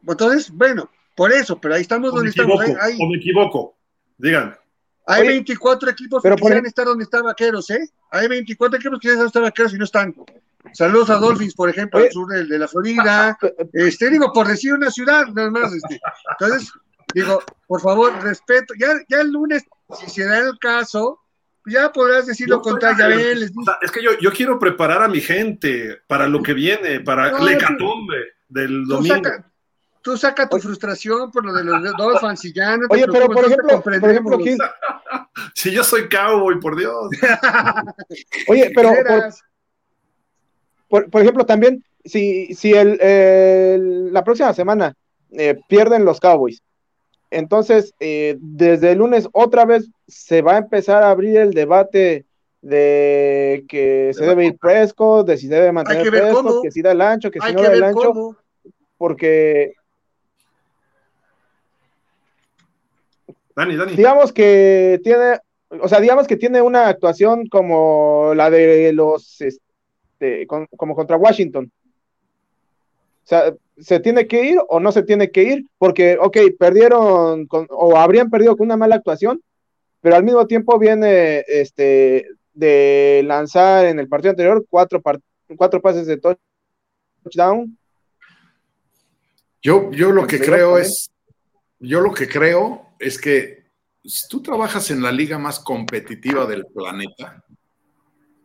[0.07, 2.59] Entonces, bueno, por eso, pero ahí estamos donde estamos.
[2.81, 3.75] Ahí, o me equivoco,
[4.17, 4.55] digan.
[5.05, 7.89] Hay 24 equipos que quieren estar donde está Vaqueros, ¿eh?
[8.11, 10.15] Hay 24 equipos que quieren estar Vaqueros y no están.
[10.73, 13.37] Saludos a Dolphins, por ejemplo, al sur de, de, la Florida.
[13.73, 15.73] Este, digo, por decir una ciudad, nada más.
[15.73, 15.99] Este.
[16.39, 16.71] Entonces,
[17.13, 18.73] digo, por favor, respeto.
[18.77, 19.65] Ya, ya el lunes,
[19.99, 21.19] si se da el caso,
[21.65, 23.17] ya podrás decir lo contrario.
[23.81, 27.47] Es que yo, yo quiero preparar a mi gente para lo que viene, para el
[27.47, 29.29] hecatombe del domingo
[30.01, 33.27] tú saca tu frustración por lo de los Dolphins y ya no te Oye, pero
[33.27, 34.37] por ejemplo, por ejemplo
[35.53, 37.09] si yo soy cowboy, por Dios.
[38.47, 38.91] Oye, pero
[40.87, 44.95] por, por, ejemplo, también, si, si el, la próxima semana
[45.31, 46.63] eh, pierden los Cowboys,
[47.31, 52.25] entonces eh, desde el lunes otra vez se va a empezar a abrir el debate
[52.61, 57.01] de que se debe ir Prescott, de si debe mantener Prescott, que si da el
[57.01, 58.35] ancho, que si no da el ancho,
[58.97, 59.73] porque
[63.95, 65.39] Digamos que tiene,
[65.81, 71.69] o sea, digamos que tiene una actuación como la de los, este, como contra Washington.
[73.23, 75.65] O sea, ¿se tiene que ir o no se tiene que ir?
[75.77, 79.41] Porque, ok, perdieron o habrían perdido con una mala actuación,
[80.01, 85.01] pero al mismo tiempo viene este de lanzar en el partido anterior cuatro,
[85.55, 86.19] cuatro pases de
[87.23, 87.77] touchdown.
[89.61, 91.09] Yo, yo lo que creo es,
[91.79, 93.65] yo lo que creo es que
[94.03, 97.43] si tú trabajas en la liga más competitiva del planeta,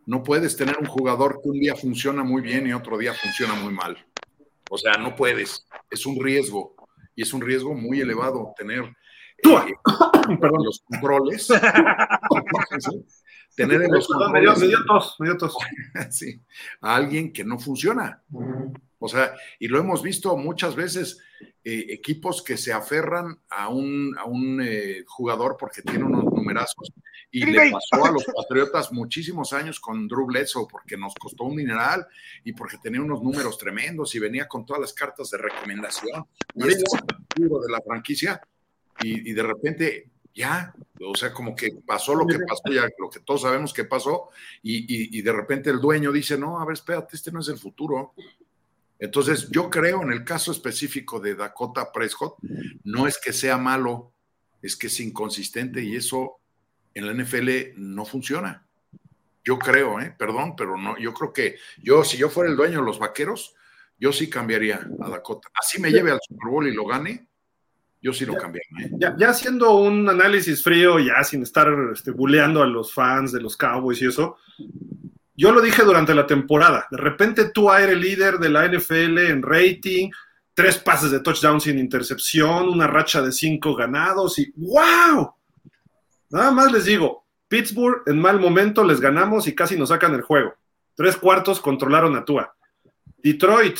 [0.05, 3.55] no puedes tener un jugador que un día funciona muy bien y otro día funciona
[3.55, 3.97] muy mal.
[4.75, 5.65] O sea, no puedes.
[5.89, 6.75] Es un riesgo.
[7.15, 8.93] Y es un riesgo muy elevado tener
[9.43, 9.73] eh,
[10.41, 11.47] perdón, los controles.
[13.55, 14.59] tener en los controles.
[16.09, 16.41] sí,
[16.81, 18.21] a alguien que no funciona.
[18.99, 21.19] O sea, y lo hemos visto muchas veces,
[21.63, 26.91] eh, equipos que se aferran a un, a un eh, jugador porque tiene unos numerazos.
[27.39, 31.55] Y le pasó a los Patriotas muchísimos años con Drew Bledsoe porque nos costó un
[31.55, 32.07] mineral
[32.43, 36.25] y porque tenía unos números tremendos y venía con todas las cartas de recomendación.
[36.55, 38.41] Y es de la franquicia.
[39.01, 43.09] Y, y de repente ya, o sea, como que pasó lo que pasó, ya lo
[43.09, 44.29] que todos sabemos que pasó,
[44.61, 47.47] y, y, y, de repente el dueño dice, no, a ver, espérate, este no es
[47.47, 48.13] el futuro,
[48.99, 52.37] entonces, yo creo en el caso específico de Dakota Prescott,
[52.83, 54.13] no es que sea malo,
[54.61, 56.39] es que es inconsistente y eso
[56.95, 58.65] en la NFL no funciona.
[59.43, 60.15] Yo creo, ¿eh?
[60.17, 63.53] perdón, pero no, yo creo que yo, si yo fuera el dueño de los vaqueros,
[63.99, 65.49] yo sí cambiaría a Dakota.
[65.53, 67.27] Así me lleve al Super Bowl y lo gane,
[68.01, 68.87] yo sí lo cambiaría.
[68.87, 69.15] ¿eh?
[69.17, 73.55] Ya, haciendo un análisis frío, ya sin estar este, buleando a los fans de los
[73.55, 74.37] Cowboys y eso,
[75.35, 76.87] yo lo dije durante la temporada.
[76.89, 80.09] De repente tú eres líder de la NFL en rating,
[80.53, 85.35] tres pases de touchdown sin intercepción, una racha de cinco ganados y ¡wow!
[86.35, 90.21] Nada más les digo, Pittsburgh en mal momento les ganamos y casi nos sacan el
[90.21, 90.53] juego.
[90.93, 92.53] Tres cuartos controlaron a Tua.
[93.23, 93.79] Detroit,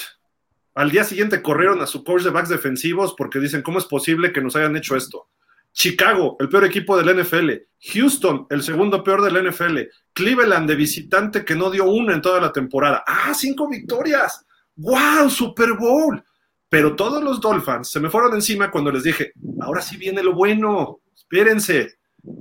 [0.74, 4.32] al día siguiente corrieron a su coach de backs defensivos porque dicen, ¿cómo es posible
[4.32, 5.28] que nos hayan hecho esto?
[5.74, 7.52] Chicago, el peor equipo del NFL.
[7.94, 9.78] Houston, el segundo peor del NFL.
[10.14, 13.04] Cleveland, de visitante que no dio una en toda la temporada.
[13.06, 14.46] ¡Ah, cinco victorias!
[14.78, 15.30] ¡Wow!
[15.30, 16.24] Super Bowl.
[16.70, 20.34] Pero todos los Dolphins se me fueron encima cuando les dije, ahora sí viene lo
[20.34, 21.02] bueno.
[21.14, 21.98] Espérense.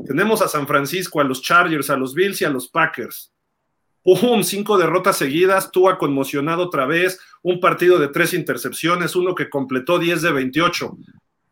[0.06, 3.32] Tenemos a San Francisco, a los Chargers, a los Bills y a los Packers.
[4.02, 4.42] ¡Pum!
[4.42, 9.98] Cinco derrotas seguidas, Tua conmocionado otra vez, un partido de tres intercepciones, uno que completó
[9.98, 10.96] 10 de 28.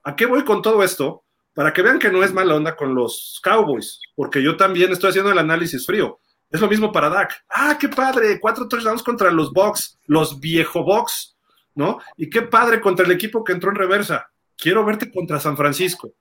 [0.04, 1.24] ¿A qué voy con todo esto?
[1.54, 5.10] para que vean que no es mala onda con los Cowboys, porque yo también estoy
[5.10, 6.18] haciendo el análisis frío.
[6.50, 7.44] Es lo mismo para Dak.
[7.48, 11.36] Ah, qué padre, cuatro touchdowns contra los Bucks, los viejo Bucks,
[11.74, 11.98] ¿no?
[12.16, 14.26] Y qué padre contra el equipo que entró en reversa.
[14.56, 16.12] Quiero verte contra San Francisco,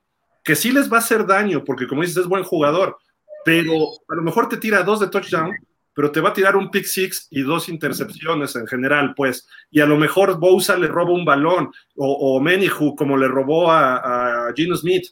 [0.44, 2.98] que sí les va a hacer daño, porque como dices, es buen jugador,
[3.46, 3.74] pero
[4.10, 5.52] a lo mejor te tira dos de touchdown,
[5.94, 9.48] pero te va a tirar un pick six y dos intercepciones en general, pues.
[9.70, 13.72] Y a lo mejor Bosa le roba un balón, o, o Menihu, como le robó
[13.72, 15.08] a, a Gino Smith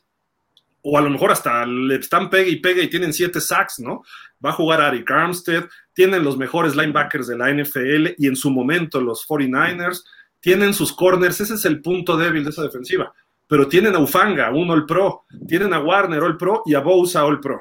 [0.81, 4.03] o a lo mejor hasta le están pegue y pegue y tienen siete sacks, ¿no?
[4.43, 8.49] Va a jugar Ari Armstead, tienen los mejores linebackers de la NFL y en su
[8.49, 10.03] momento los 49ers,
[10.39, 13.13] tienen sus corners, ese es el punto débil de esa defensiva.
[13.49, 17.25] Pero tienen a Ufanga, un All Pro, tienen a Warner All Pro y a Bosa
[17.25, 17.59] All Pro,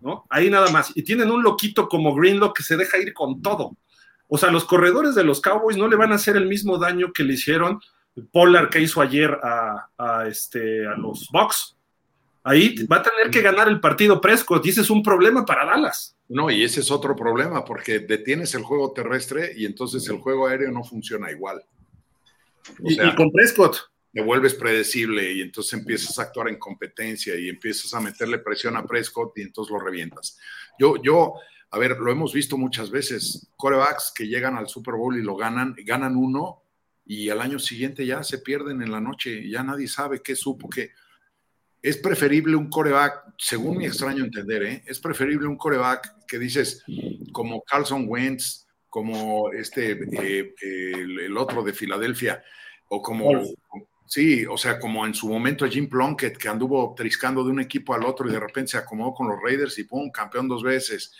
[0.00, 0.26] ¿no?
[0.28, 0.92] Ahí nada más.
[0.96, 3.76] Y tienen un loquito como Greenlock que se deja ir con todo.
[4.26, 7.12] O sea, los corredores de los Cowboys no le van a hacer el mismo daño
[7.14, 7.80] que le hicieron
[8.32, 11.76] Pollard que hizo ayer a, este, a los Bucks.
[12.44, 15.66] Ahí va a tener que ganar el partido Prescott y ese es un problema para
[15.66, 16.16] Dallas.
[16.28, 20.46] No, y ese es otro problema porque detienes el juego terrestre y entonces el juego
[20.46, 21.62] aéreo no funciona igual.
[22.80, 23.90] y, con Prescott.
[24.12, 28.76] Te vuelves predecible y entonces empiezas a actuar en competencia y empiezas a meterle presión
[28.76, 30.38] a Prescott y entonces lo revientas.
[30.78, 31.34] Yo, yo,
[31.70, 35.36] a ver, lo hemos visto muchas veces, corebacks que llegan al Super Bowl y lo
[35.36, 36.62] ganan, ganan uno
[37.04, 40.68] y al año siguiente ya se pierden en la noche, ya nadie sabe qué supo,
[40.68, 40.90] que
[41.80, 44.82] es preferible un coreback, según mi extraño entender, ¿eh?
[44.86, 46.84] es preferible un coreback que dices
[47.32, 52.42] como Carlson Wentz, como este, eh, el, otro de Filadelfia,
[52.88, 53.42] o como,
[54.08, 57.94] sí, o sea, como en su momento Jim Plunkett, que anduvo triscando de un equipo
[57.94, 61.14] al otro y de repente se acomodó con los Raiders y pum, campeón dos veces.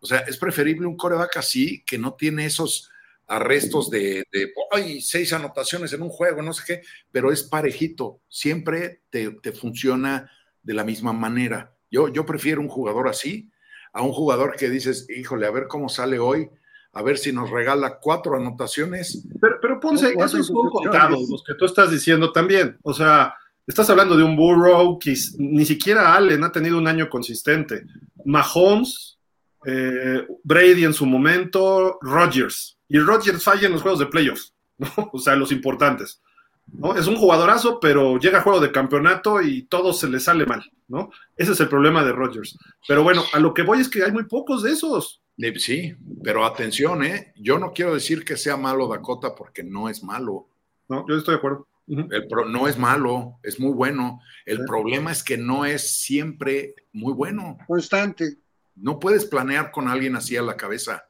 [0.00, 2.90] O sea, es preferible un coreback así, que no tiene esos
[3.28, 4.52] arrestos de, de
[5.00, 10.30] seis anotaciones en un juego, no sé qué, pero es parejito, siempre te, funciona
[10.62, 11.74] de la misma manera.
[11.90, 13.50] Yo, yo prefiero un jugador así
[13.92, 16.50] a un jugador que dices, híjole, a ver cómo sale hoy,
[16.92, 19.26] a ver si nos regala cuatro anotaciones.
[19.40, 22.78] Pero, pero Ponce, esos son contados, los que tú estás diciendo también.
[22.82, 23.34] O sea,
[23.66, 27.84] estás hablando de un Burrow que ni siquiera Allen ha tenido un año consistente.
[28.24, 29.18] Mahomes,
[29.64, 35.10] eh, Brady en su momento, Rodgers y Rodgers falla en los juegos de playoffs, ¿no?
[35.12, 36.20] O sea, los importantes.
[36.66, 36.94] ¿no?
[36.94, 40.62] Es un jugadorazo, pero llega a juego de campeonato y todo se le sale mal,
[40.88, 41.10] ¿no?
[41.34, 42.58] Ese es el problema de Rodgers.
[42.86, 45.21] Pero bueno, a lo que voy es que hay muy pocos de esos.
[45.58, 47.32] Sí, pero atención, ¿eh?
[47.36, 50.48] Yo no quiero decir que sea malo Dakota porque no es malo.
[50.88, 51.66] No, yo estoy de acuerdo.
[51.86, 54.20] no es malo, es muy bueno.
[54.46, 57.58] El problema es que no es siempre muy bueno.
[57.66, 58.36] Constante.
[58.76, 61.04] No puedes planear con alguien así a la cabeza.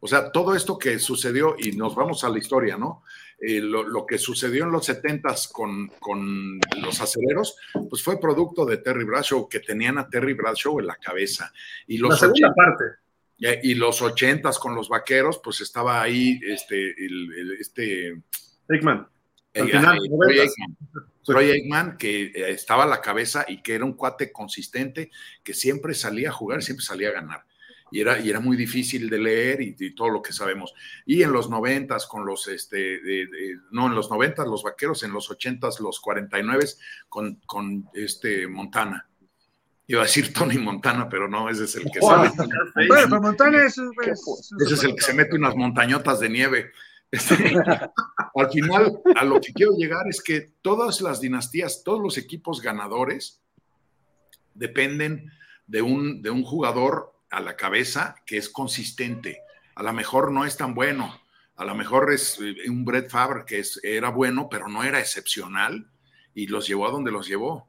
[0.00, 3.02] O sea, todo esto que sucedió, y nos vamos a la historia, ¿no?
[3.38, 7.56] Eh, lo, que sucedió en los 70 con, con los acereros,
[7.90, 11.52] pues fue producto de Terry Bradshaw, que tenían a Terry Bradshaw en la cabeza.
[11.86, 12.84] Y los la segunda parte.
[13.62, 18.22] Y los 80 con los vaqueros, pues estaba ahí este, el, este
[18.68, 19.06] Eggman.
[19.54, 20.00] Al final,
[21.22, 25.10] Troy Eggman, que eh, estaba a la cabeza y que era un cuate consistente,
[25.42, 27.44] que siempre salía a jugar, siempre salía a ganar
[27.94, 30.74] y era, y era muy difícil de leer y, todo lo que sabemos.
[31.06, 33.00] Y en los noventas con los, este,
[33.70, 36.64] no, en los noventas los vaqueros, en los ochentas los 49
[37.08, 39.08] con, con este Montana.
[39.86, 42.30] Iba a decir Tony Montana, pero no, ese es el que sabe.
[42.88, 46.72] Bueno, Montana es, ese es el que se mete unas montañotas de nieve.
[47.10, 47.34] Este,
[48.34, 52.62] al final, a lo que quiero llegar es que todas las dinastías, todos los equipos
[52.62, 53.42] ganadores
[54.54, 55.30] dependen
[55.66, 59.42] de un, de un jugador a la cabeza que es consistente.
[59.74, 61.20] A lo mejor no es tan bueno,
[61.56, 64.98] a lo mejor es eh, un Brett Favre que es, era bueno, pero no era
[64.98, 65.88] excepcional
[66.34, 67.68] y los llevó a donde los llevó.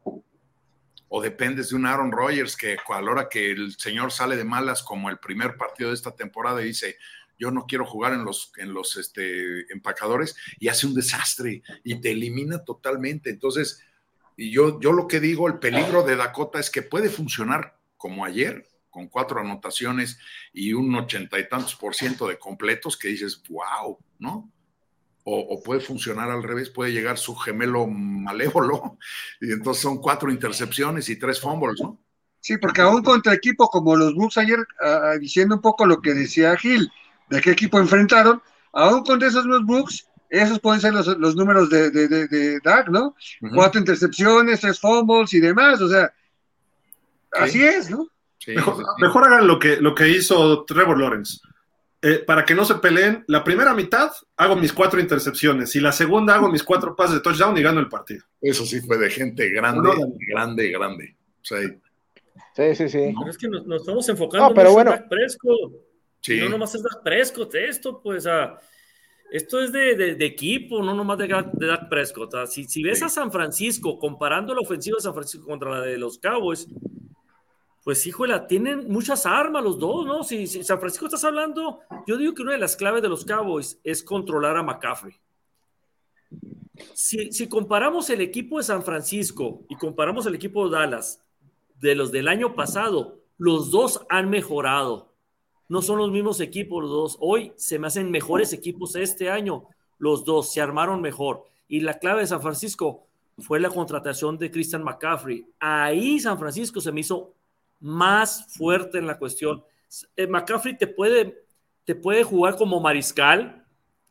[1.08, 4.44] O dependes de un Aaron Rodgers que a la hora que el señor sale de
[4.44, 6.98] malas como el primer partido de esta temporada y dice,
[7.38, 12.02] yo no quiero jugar en los, en los este, empacadores y hace un desastre y
[12.02, 13.30] te elimina totalmente.
[13.30, 13.84] Entonces,
[14.38, 18.26] y yo, yo lo que digo, el peligro de Dakota es que puede funcionar como
[18.26, 20.18] ayer, con cuatro anotaciones
[20.54, 24.52] y un ochenta y tantos por ciento de completos que dices, wow, ¿no?
[25.28, 29.00] O, puede funcionar al revés, puede llegar su gemelo malévolo
[29.42, 32.00] y entonces son cuatro intercepciones y tres fumbles, ¿no?
[32.42, 36.14] Sí, porque aún contra equipo como los Bulls ayer, ah, diciendo un poco lo que
[36.14, 36.92] decía Gil,
[37.28, 38.40] de qué equipo enfrentaron,
[38.72, 43.16] aún contra esos los Bucks, esos pueden ser los, números de, de, de, ¿no?
[43.54, 46.14] Cuatro intercepciones, tres fumbles y demás, o sea,
[47.32, 48.08] así es, ¿no?
[49.00, 51.40] mejor, hagan lo que, lo que hizo Trevor Lawrence.
[52.08, 55.92] Eh, para que no se peleen, la primera mitad hago mis cuatro intercepciones y la
[55.92, 58.24] segunda hago mis cuatro pases de touchdown y gano el partido.
[58.40, 59.90] Eso sí fue de gente grande,
[60.30, 61.16] grande, grande.
[61.42, 61.56] sí,
[62.76, 63.12] sí, sí.
[63.18, 64.94] Pero es que nos, estamos enfocando pero bueno.
[64.94, 65.72] en Prescott.
[66.42, 68.28] No nomás es Dak Prescott, esto, pues,
[69.32, 72.36] esto es de, equipo, no nomás de, de Dak Prescott.
[72.46, 75.98] si, si, ves a San Francisco, comparando la ofensiva de San Francisco contra la de
[75.98, 76.68] los Cowboys,
[77.86, 80.24] pues híjole, tienen muchas armas los dos, ¿no?
[80.24, 83.80] Si, San Francisco estás hablando, yo digo que una de las claves de los Cowboys
[83.84, 85.14] es controlar a McCaffrey.
[86.96, 91.22] Si, comparamos el equipo de San Francisco y comparamos el equipo de Dallas,
[91.80, 95.14] de los del año pasado, los dos han mejorado.
[95.70, 97.18] No son los mismos equipos los dos.
[97.20, 99.68] Hoy se me hacen mejores equipos este año.
[100.00, 101.46] Los dos se armaron mejor.
[101.68, 103.06] Y la clave de San Francisco
[103.38, 105.46] fue la contratación de Christian McCaffrey.
[105.60, 107.35] Ahí San Francisco se me hizo
[107.86, 109.64] más fuerte en la cuestión.
[110.16, 111.46] Eh, McCaffrey te puede,
[111.84, 113.64] te puede jugar como mariscal,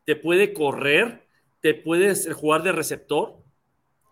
[0.05, 1.27] te puede correr,
[1.61, 3.43] te puede jugar de receptor.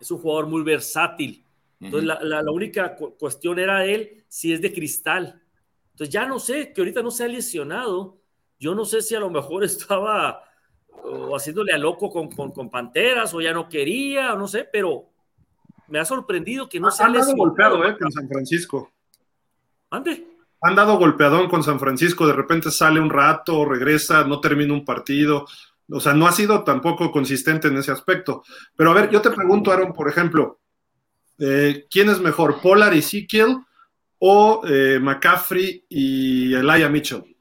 [0.01, 1.47] Es un jugador muy versátil.
[1.81, 5.41] Entonces, la, única cuestión era él si es de cristal.
[5.93, 8.19] Entonces, ya no sé, que ahorita no se ha lesionado.
[8.59, 10.43] Yo no sé si a lo mejor estaba
[11.37, 15.11] haciéndole a loco con, con, Panteras o ya no quería, o no sé, pero
[15.87, 17.37] me ha sorprendido que no se ha lesionado.
[17.37, 17.97] golpeado, ¿eh?
[17.97, 18.93] Con San Francisco.
[19.93, 20.27] ¿Ande?
[20.63, 24.87] Han dado golpeadón con San Francisco, de repente sale un rato, regresa, no termina un
[24.87, 25.47] partido.
[25.91, 28.43] O sea, no ha sido tampoco consistente en ese aspecto.
[28.75, 30.61] Pero a ver, yo te pregunto, Aaron, por ejemplo,
[31.39, 33.59] eh, ¿quién es mejor, Polar y Ezekiel
[34.19, 37.37] o eh, McCaffrey y Elijah Mitchell?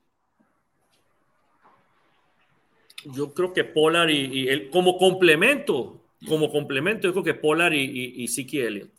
[3.06, 8.58] Yo creo que Polar y, como complemento, como complemento, yo creo que Polar y, y,
[8.58, 8.90] Elliott.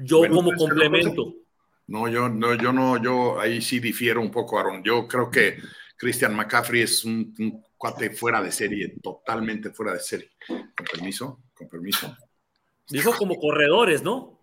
[0.00, 1.34] Yo como pues, complemento.
[1.88, 4.82] No, yo no, yo no, yo ahí sí difiero un poco, Aaron.
[4.82, 5.58] Yo creo que
[5.96, 10.30] Christian McCaffrey es un, un cuate fuera de serie, totalmente fuera de serie.
[10.46, 12.14] Con permiso, con permiso.
[12.90, 14.38] Dijo como corredores, ¿no?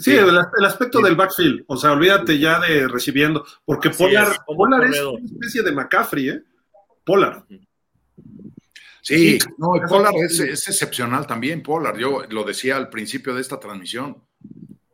[0.00, 1.64] Sí, el, aspecto del backfield.
[1.66, 3.44] O sea, olvídate ya de recibiendo.
[3.64, 6.42] Porque Polar, es, Polar es, una especie de McCaffrey, ¿eh?
[7.04, 7.44] Polar.
[9.00, 11.98] Sí, no, Polar es, excepcional también, Polar.
[11.98, 14.22] Yo lo decía al principio de esta transmisión.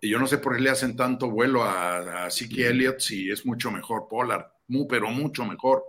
[0.00, 3.30] Y yo no sé por qué le hacen tanto vuelo a, a Siki Elliott si
[3.30, 4.52] es mucho mejor Polar.
[4.68, 5.82] Muy, pero mucho mejor.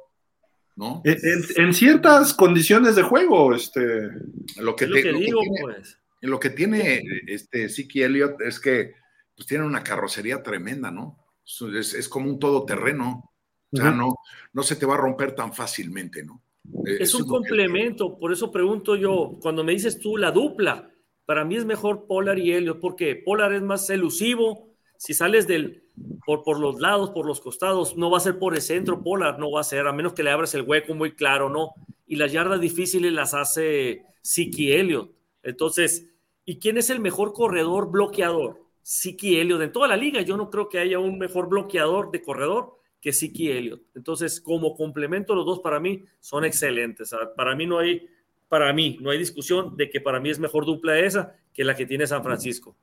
[0.75, 1.01] ¿No?
[1.03, 4.09] En, ciertas condiciones de juego, este.
[4.57, 8.93] Lo que, te, digo, pues lo que tiene este Siki Elliott es que
[9.35, 11.17] pues, tiene una carrocería tremenda, ¿no?
[11.45, 13.31] Es, como un todoterreno.
[13.71, 14.15] O sea, no,
[14.53, 16.41] no se te va a romper tan fácilmente, ¿no?
[16.85, 20.88] Es un complemento, por eso pregunto yo, cuando me dices tú la dupla,
[21.29, 25.83] para mí es mejor Polar y Elliott, porque Polar es más elusivo, si sales del,
[26.25, 29.37] por, por los lados, por los costados, no va a ser por el centro, Polar
[29.37, 31.75] no va a ser, a menos que le abras el hueco muy claro, ¿no?
[32.07, 35.11] Y las yardas difíciles las hace Siki Elliott.
[35.43, 36.09] Entonces,
[36.45, 38.63] ¿y quién es el mejor corredor bloqueador?
[38.81, 39.61] Siki Elliott.
[39.61, 43.13] En toda la liga yo no creo que haya un mejor bloqueador de corredor que
[43.13, 43.83] Siki Elliott.
[43.93, 47.13] Entonces, como complemento, los dos para mí son excelentes.
[47.35, 48.07] Para mí no hay,
[48.49, 51.75] para mí no hay discusión de que para mí es mejor dupla esa que la
[51.75, 52.75] que tiene San Francisco.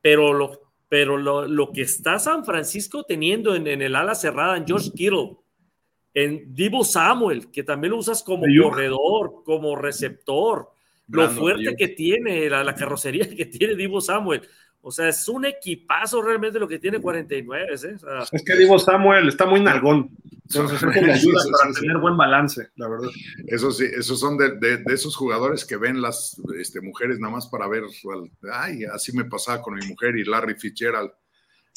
[0.00, 4.90] Pero lo, pero lo, que está San Francisco teniendo en, el ala cerrada, en George
[4.94, 5.38] Kittle,
[6.14, 10.68] en Divo Samuel, que también lo usas como corredor, como receptor,
[11.08, 14.42] lo fuerte que tiene, la, carrocería que tiene Divo Samuel.
[14.88, 17.66] O sea, es un equipazo realmente lo que tiene 49.
[17.72, 17.96] ¿eh?
[18.30, 20.16] es que Divo Samuel está muy nalgón.
[20.44, 23.08] Entonces, eso le ayuda para tener buen balance, la verdad.
[23.48, 27.66] Eso sí, esos son de, esos jugadores que ven las este, mujeres nada más para
[27.66, 27.82] ver.
[28.52, 31.10] Ay, así me pasaba con mi mujer y Larry Fitzgerald,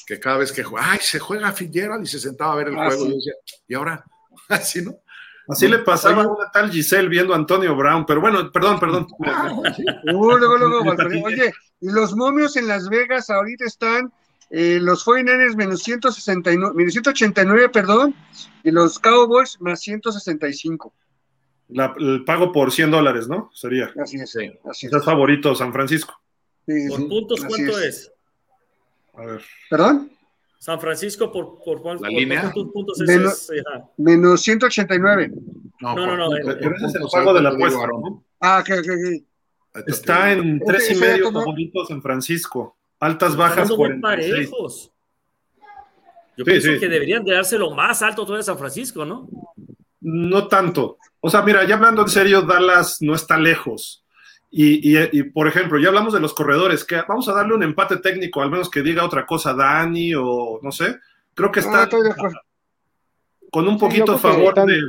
[0.06, 2.78] que cada vez que juega, ay, se juega Fitzgerald y se sentaba a ver el
[2.78, 3.34] ah, juego y decía,
[3.68, 4.06] ¿y ahora?
[4.50, 5.00] Así, ¿no?
[5.48, 9.08] Así le pasaba a una tal Giselle viendo a Antonio Brown, pero bueno, perdón, perdón.
[11.26, 11.52] Oye,
[11.82, 14.12] y los momios en Las Vegas ahorita están
[14.50, 18.16] eh, los 49ers menos 169, menos 189, perdón,
[18.64, 20.94] y los Cowboys más 165.
[21.70, 23.52] La, el pago por 100 dólares, ¿no?
[23.54, 23.94] Sería.
[24.02, 24.32] Así es.
[24.32, 24.52] Sí.
[24.66, 25.04] Así es.
[25.04, 26.20] favorito San Francisco.
[26.66, 28.12] ¿Por puntos cuánto es.
[29.14, 29.42] A ver.
[29.70, 30.12] ¿Perdón?
[30.58, 32.52] San Francisco, ¿por, por, por, ¿La línea?
[32.52, 33.08] puntos es?
[33.08, 33.52] Menos,
[33.98, 35.32] menos 189.
[35.80, 36.30] No, no, no.
[36.32, 38.24] Pero ese es el pago de la apuesta, ¿no?
[38.42, 39.24] Ah, ok, ok,
[39.88, 42.78] Está en tres y medio favoritos San Francisco.
[43.00, 44.92] Altas, bajas, muy parejos.
[46.38, 49.30] Yo pienso que deberían de dárselo más alto todavía a San Francisco, ¿no?
[50.02, 50.98] No tanto.
[51.20, 54.06] O sea, mira, ya hablando en serio, Dallas no está lejos.
[54.52, 58.42] Y, por ejemplo, ya hablamos de los corredores, que vamos a darle un empate técnico,
[58.42, 60.98] al menos que diga otra cosa Dani o no sé.
[61.34, 61.88] Creo que está
[63.52, 64.82] con un poquito a favor de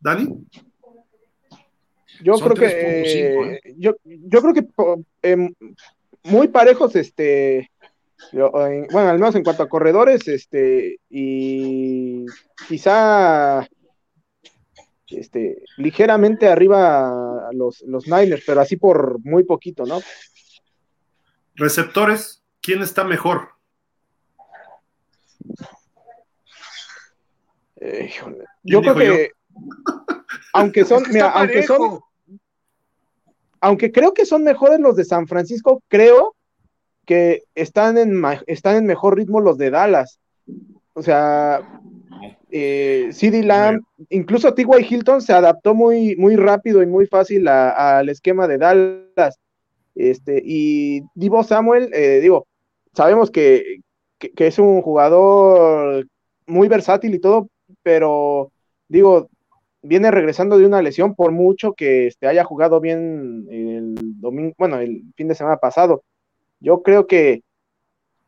[0.00, 0.46] Dani.
[2.22, 3.60] Yo creo que ¿eh?
[3.76, 4.66] yo, yo, creo que
[5.22, 5.52] em,
[6.24, 7.70] muy parejos, este,
[8.32, 12.26] bueno, al menos en cuanto a corredores, este, y
[12.68, 13.66] quizá
[15.08, 20.00] este, ligeramente arriba a los, los Niners, pero así por muy poquito, ¿no?
[21.54, 23.50] Receptores, ¿quién está mejor?
[27.76, 28.10] Eh,
[28.62, 29.30] yo creo que,
[30.52, 31.04] aunque son,
[31.34, 32.00] aunque son,
[33.60, 36.34] aunque creo que son mejores los de San Francisco, creo
[37.04, 40.18] que están en, están en mejor ritmo los de Dallas.
[40.92, 41.62] O sea,
[42.50, 44.86] eh, CD Lamb, incluso T.Y.
[44.88, 49.38] Hilton se adaptó muy, muy rápido y muy fácil al esquema de Dallas.
[49.94, 52.46] Este, y Divo Samuel, eh, digo,
[52.94, 53.80] sabemos que,
[54.18, 56.06] es un jugador
[56.46, 57.48] muy versátil y todo,
[57.82, 58.50] pero
[58.88, 59.28] digo,
[59.86, 64.78] viene regresando de una lesión por mucho que este, haya jugado bien el domingo, bueno,
[64.78, 66.04] el fin de semana pasado.
[66.60, 67.42] Yo creo que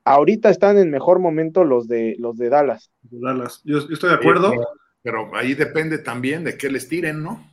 [0.05, 2.91] ahorita están en mejor momento los de los de Dallas.
[3.03, 3.63] Dallas.
[3.65, 4.53] Yo, estoy de acuerdo.
[5.03, 7.45] pero, ahí depende también de qué les tiren, ¿no?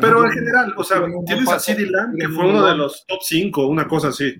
[0.00, 3.18] pero en general, o sea, tienes a CD Lamb, que fue uno de los top
[3.20, 4.36] 5, una cosa así.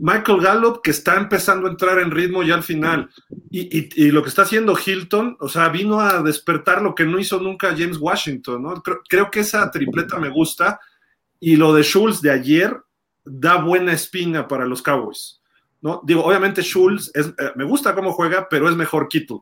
[0.00, 3.10] Michael Gallup, que está empezando a entrar en ritmo ya al final.
[3.50, 7.38] Y, lo que está haciendo Hilton, o sea, vino a despertar lo que no hizo
[7.38, 8.82] nunca James Washington, ¿no?
[8.82, 10.80] Creo, que esa tripleta me gusta.
[11.38, 12.74] Y lo de Schultz de ayer
[13.24, 15.42] da buena espina para los Cowboys,
[15.82, 16.00] ¿no?
[16.02, 19.40] Digo, obviamente Schultz es, eh, me gusta cómo juega, pero es mejor Kittle.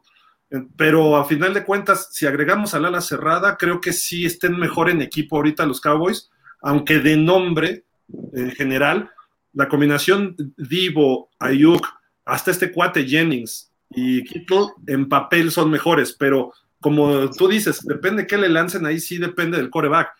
[0.77, 4.91] Pero a final de cuentas, si agregamos al ala cerrada, creo que sí estén mejor
[4.91, 6.31] en equipo ahorita los Cowboys,
[6.63, 7.85] aunque de nombre
[8.33, 9.13] en general
[9.59, 11.85] la combinación Divo, Ayuk,
[12.25, 18.29] hasta este cuate Jennings y Kittle en papel son mejores, pero como tú dices, depende
[18.29, 20.11] qué le lancen, ahí sí depende del coreback.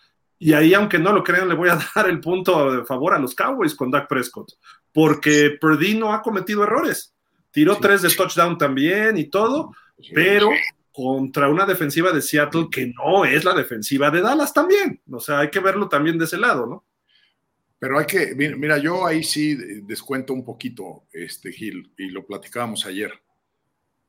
[0.41, 3.21] Y ahí, aunque no lo crean, le voy a dar el punto de favor a
[3.21, 4.55] los Cowboys con Dak Prescott,
[4.93, 7.15] porque Purdy no ha cometido errores.
[7.53, 9.73] Tiró tres de touchdown también y todo,
[10.13, 10.51] pero
[10.93, 15.01] contra una defensiva de Seattle que no es la defensiva de Dallas también.
[15.09, 16.85] O sea, hay que verlo también de ese lado, ¿no?
[17.79, 22.85] Pero hay que, mira, yo ahí sí descuento un poquito, este Gil, y lo platicábamos
[22.87, 23.13] ayer.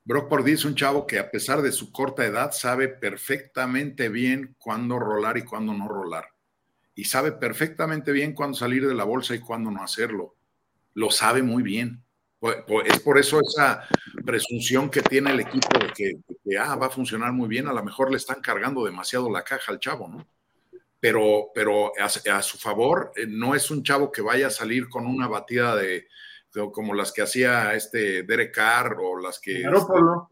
[0.04, 4.56] Brock Purdy es un chavo que a pesar de su corta edad sabe perfectamente bien
[4.58, 6.30] cuándo rolar y cuándo no rolar.
[6.96, 10.36] Y sabe perfectamente bien cuándo salir de la bolsa y cuándo no hacerlo.
[10.96, 12.04] Lo sabe muy bien.
[12.86, 13.88] Es por eso esa
[14.26, 17.68] presunción que tiene el equipo de que, de que ah, va a funcionar muy bien.
[17.68, 20.26] A lo mejor le están cargando demasiado la caja al chavo, ¿no?
[21.00, 25.06] Pero, pero a, su favor, eh, no es un chavo que vaya a salir con
[25.06, 26.08] una batida de,
[26.74, 29.62] como las que hacía este Derek Carr o las que...
[29.62, 30.30] Garópolo.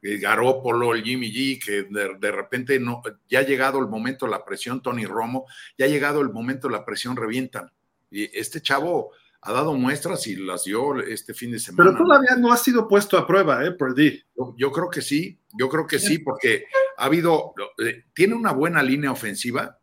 [0.00, 4.32] Este, Garópolo, el Jimmy G, que de, repente no, ya ha llegado el momento de
[4.32, 5.46] la presión, Tony Romo,
[5.76, 7.70] ya ha llegado el momento de la presión, revientan.
[8.10, 11.90] Y este chavo ha dado muestras y las dio este fin de semana.
[11.90, 13.72] Pero todavía no ha sido puesto a prueba, ¿eh?
[13.72, 14.22] Perdí.
[14.36, 16.64] Yo, yo creo que sí, yo creo que sí, porque
[16.96, 19.78] ha habido, eh, tiene una buena línea ofensiva,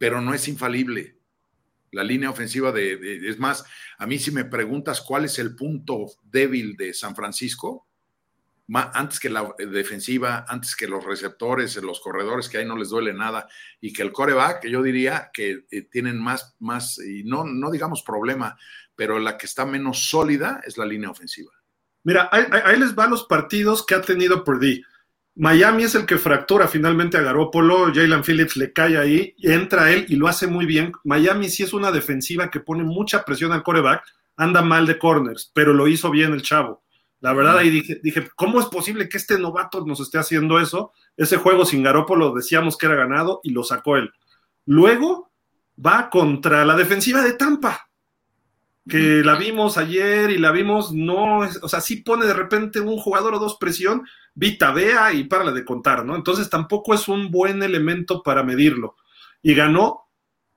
[0.00, 1.18] pero no es infalible.
[1.92, 3.66] La línea ofensiva de, es más,
[3.98, 7.86] a mí si me preguntas cuál es el punto débil de San Francisco,
[8.72, 13.12] antes que la defensiva, antes que los receptores, los corredores, que ahí no les duele
[13.12, 13.46] nada,
[13.78, 18.02] y que el coreback, yo diría que eh, tienen más, más, y no, no digamos
[18.02, 18.56] problema,
[18.96, 21.52] pero la que está menos sólida es la línea ofensiva.
[22.04, 24.82] Mira, ahí, ahí les van los partidos que ha tenido Purdy.
[25.40, 30.04] Miami es el que fractura finalmente a Garópolo, Jalen Phillips le cae ahí, entra él
[30.10, 30.92] y lo hace muy bien.
[31.02, 34.04] Miami sí es una defensiva que pone mucha presión al coreback,
[34.36, 36.82] anda mal de corners, pero lo hizo bien el chavo.
[37.20, 40.92] La verdad ahí dije, dije, ¿cómo es posible que este novato nos esté haciendo eso?
[41.16, 44.10] Ese juego sin Garópolo decíamos que era ganado y lo sacó él.
[44.66, 45.32] Luego
[45.74, 47.88] va contra la defensiva de Tampa,
[48.88, 52.96] que la vimos ayer y la vimos, no, o sea, sí pone de repente un
[52.96, 54.04] jugador o dos presión,
[54.34, 56.16] Vita, vea y párale de contar, ¿no?
[56.16, 58.96] Entonces tampoco es un buen elemento para medirlo.
[59.42, 60.08] Y ganó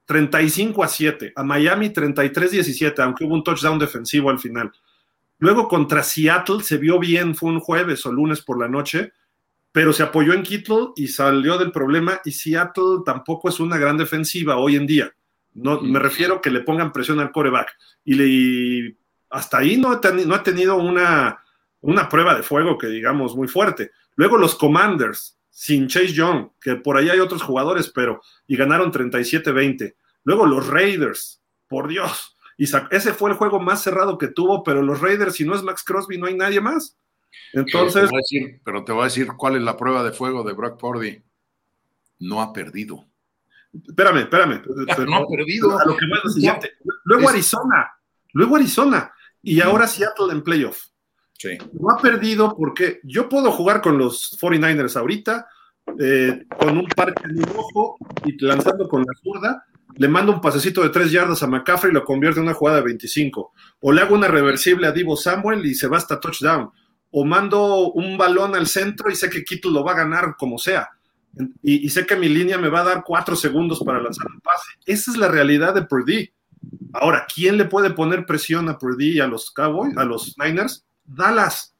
[0.06, 4.72] 35 a 7, a Miami 33-17, aunque hubo un touchdown defensivo al final.
[5.40, 9.12] Luego contra Seattle se vio bien, fue un jueves o lunes por la noche,
[9.72, 13.98] pero se apoyó en Kittle y salió del problema y Seattle tampoco es una gran
[13.98, 15.12] defensiva hoy en día.
[15.56, 17.78] No, me refiero que le pongan presión al coreback.
[18.04, 18.98] Y, le,
[19.30, 21.44] hasta ahí no, no ha tenido una,
[21.82, 23.92] una prueba de fuego que digamos muy fuerte.
[24.16, 28.92] Luego los Commanders, sin Chase Young, que por ahí hay otros jugadores, pero y ganaron
[28.92, 29.96] 37-20.
[30.24, 32.38] Luego los Raiders, por Dios.
[32.58, 35.64] Y ese fue el juego más cerrado que tuvo, pero los Raiders, si no es
[35.64, 36.98] Max Crosby, no hay nadie más.
[37.52, 38.10] Entonces.
[38.64, 41.24] Pero te voy a decir, cuál es la prueba de fuego de Brock Purdy.
[42.20, 43.06] No ha perdido.
[43.88, 44.62] Espérame, espérame.
[45.08, 45.80] no ha perdido.
[45.80, 46.06] A lo que
[47.06, 47.91] Luego Arizona.
[48.34, 49.12] Luego Arizona.
[49.41, 50.86] Y ahora Seattle en playoff.
[51.74, 55.48] No ha perdido porque yo puedo jugar con los 49ers ahorita,
[56.00, 60.82] eh, con un parque de ojo y lanzando con la zurda, le mando un pasecito
[60.82, 63.54] de tres yardas a McCaffrey y lo convierte en una jugada de 25.
[63.82, 66.72] O le hago una reversible a Divo Samuel y se va hasta touchdown.
[67.12, 70.58] O mando un balón al centro y sé que Quito lo va a ganar como
[70.58, 70.90] sea.
[71.62, 74.72] Y, sé que mi línea me va a dar cuatro segundos para lanzar un pase.
[74.86, 76.32] Esa es la realidad de Purdy.
[76.94, 80.86] Ahora, ¿quién le puede poner presión a Purdy y a los Cowboys, a los Niners?
[81.04, 81.76] Dallas.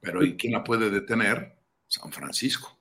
[0.00, 1.54] Pero ¿y quién la puede detener?
[1.86, 2.78] San Francisco.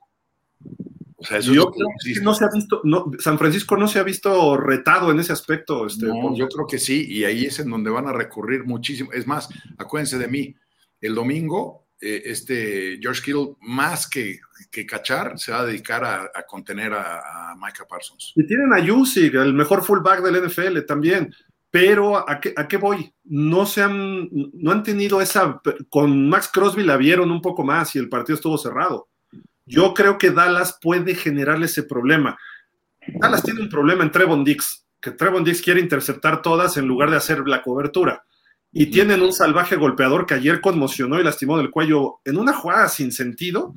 [1.21, 3.99] O sea, eso yo creo que no se ha visto, no, San Francisco no se
[3.99, 5.85] ha visto retado en ese aspecto.
[5.85, 9.11] Este, yo creo que sí, y ahí es en donde van a recurrir muchísimo.
[9.11, 10.55] Es más, acuérdense de mí,
[11.01, 14.39] el domingo, eh, este George Kittle, más que,
[14.71, 18.33] que, cachar, se va a dedicar a, contener a, Micah Parsons.
[18.35, 21.33] Y tienen a Yusig, el mejor fullback del NFL también.
[21.71, 23.13] Pero ¿a qué, ¿a qué, voy?
[23.25, 25.61] No se han, no han tenido esa.
[25.89, 29.07] Con Max Crosby la vieron un poco más y el partido estuvo cerrado.
[29.65, 32.37] Yo creo que Dallas puede generarle ese problema.
[33.05, 37.11] Dallas tiene un problema en Trevon Dix, que Trevon Dix quiere interceptar todas en lugar
[37.11, 38.25] de hacer la cobertura.
[38.71, 42.87] Y tienen un salvaje golpeador que ayer conmocionó y lastimó del cuello en una jugada
[42.87, 43.75] sin sentido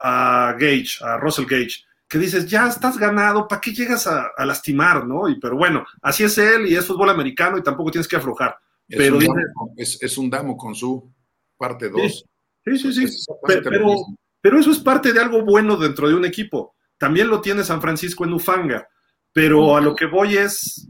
[0.00, 5.06] a Gage, a Russell Gage que dices, ya estás ganado, ¿para qué llegas a, lastimar,
[5.06, 5.28] no?
[5.28, 8.58] Y, pero bueno, así es él y es fútbol americano y tampoco tienes que aflojar.
[8.88, 11.08] Es, pero un, damo, es, un, damo, con su
[11.56, 12.24] parte 2.
[12.64, 13.26] Sí, sí, sí.
[13.46, 13.94] Pero,
[14.40, 16.74] pero, eso es parte de algo bueno dentro de un equipo.
[16.98, 18.88] También lo tiene San Francisco en Ufanga.
[19.32, 20.88] Pero a lo que voy es,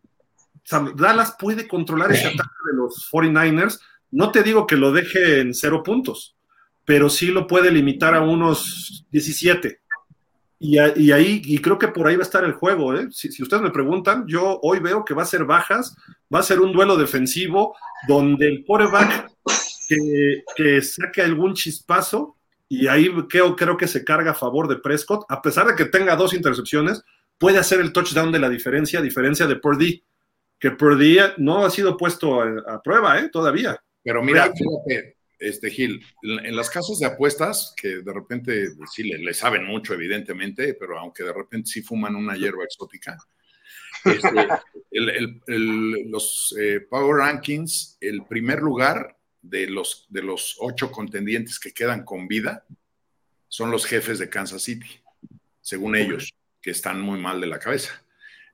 [0.96, 3.78] Dallas puede controlar ese ataque de los 49ers.
[4.12, 6.34] No te digo que lo deje en cero puntos,
[6.90, 9.78] pero sí lo puede limitar a unos 17
[10.58, 12.96] y, ahí, y creo que por ahí va a estar el juego.
[12.96, 13.06] ¿eh?
[13.12, 15.94] Si, ustedes me preguntan, yo hoy veo que va a ser bajas,
[16.34, 17.76] va a ser un duelo defensivo
[18.08, 19.30] donde el quarterback
[19.88, 22.34] que, que saque algún chispazo,
[22.68, 25.84] y ahí creo, creo que se carga a favor de Prescott, a pesar de que
[25.84, 27.04] tenga dos intercepciones,
[27.38, 30.02] puede hacer el touchdown de la diferencia, a diferencia de Purdy,
[30.58, 33.28] que Purdy no ha sido puesto a, prueba ¿eh?
[33.28, 33.80] todavía.
[34.02, 39.34] Pero mira, fíjate, este Gil, en las casas de apuestas, que de repente sí le,
[39.34, 43.16] saben mucho, evidentemente, pero aunque de repente sí fuman una hierba exótica,
[44.04, 44.48] este,
[46.06, 52.04] los eh, Power Rankings, el primer lugar de los, de los ocho contendientes que quedan
[52.04, 52.66] con vida
[53.48, 55.00] son los jefes de Kansas City,
[55.60, 58.04] según ellos, que están muy mal de la cabeza.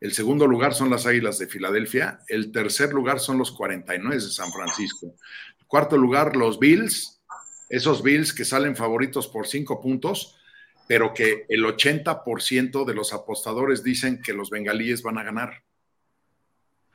[0.01, 2.21] El segundo lugar son las Águilas de Filadelfia.
[2.29, 5.15] El tercer lugar son los 49 de San Francisco.
[5.67, 7.21] Cuarto lugar, los Bills,
[7.69, 10.37] esos Bills que salen favoritos por cinco puntos,
[10.87, 15.65] pero que el 80% de los apostadores dicen que los bengalíes van a ganar.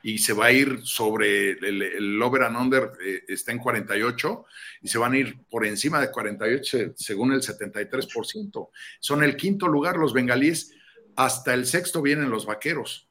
[0.03, 4.45] Y se va a ir sobre el, over and under, eh, está en 48,
[4.81, 8.69] y se van a ir por encima de 48 según el 73%.
[8.99, 10.73] Son el quinto lugar los bengalíes,
[11.15, 13.10] hasta el sexto vienen los vaqueros.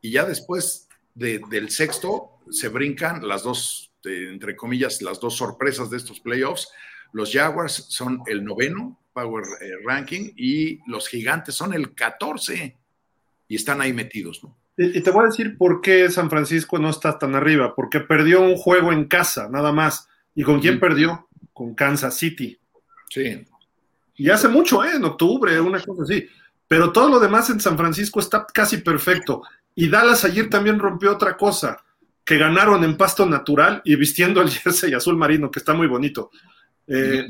[0.00, 5.96] Y ya después del sexto se brincan las dos entre comillas, las dos sorpresas de
[5.96, 6.68] estos playoffs.
[7.12, 12.78] Los Jaguars son el noveno Power eh, Ranking y los Gigantes son el 14
[13.48, 14.56] y están ahí metidos, ¿no?
[14.76, 18.40] Y, te voy a decir por qué San Francisco no está tan arriba, porque perdió
[18.40, 20.08] un juego en casa, nada más.
[20.34, 21.28] ¿Y con quién perdió?
[21.52, 22.58] Con Kansas City.
[23.10, 23.44] Sí.
[24.14, 24.92] Y hace mucho, ¿eh?
[24.94, 26.26] En octubre, una cosa así.
[26.66, 29.42] Pero todo lo demás en San Francisco está casi perfecto.
[29.74, 31.84] Y Dallas ayer también rompió otra cosa
[32.24, 36.30] que ganaron en pasto natural y vistiendo el jersey azul marino, que está muy bonito.
[36.86, 37.26] Eh,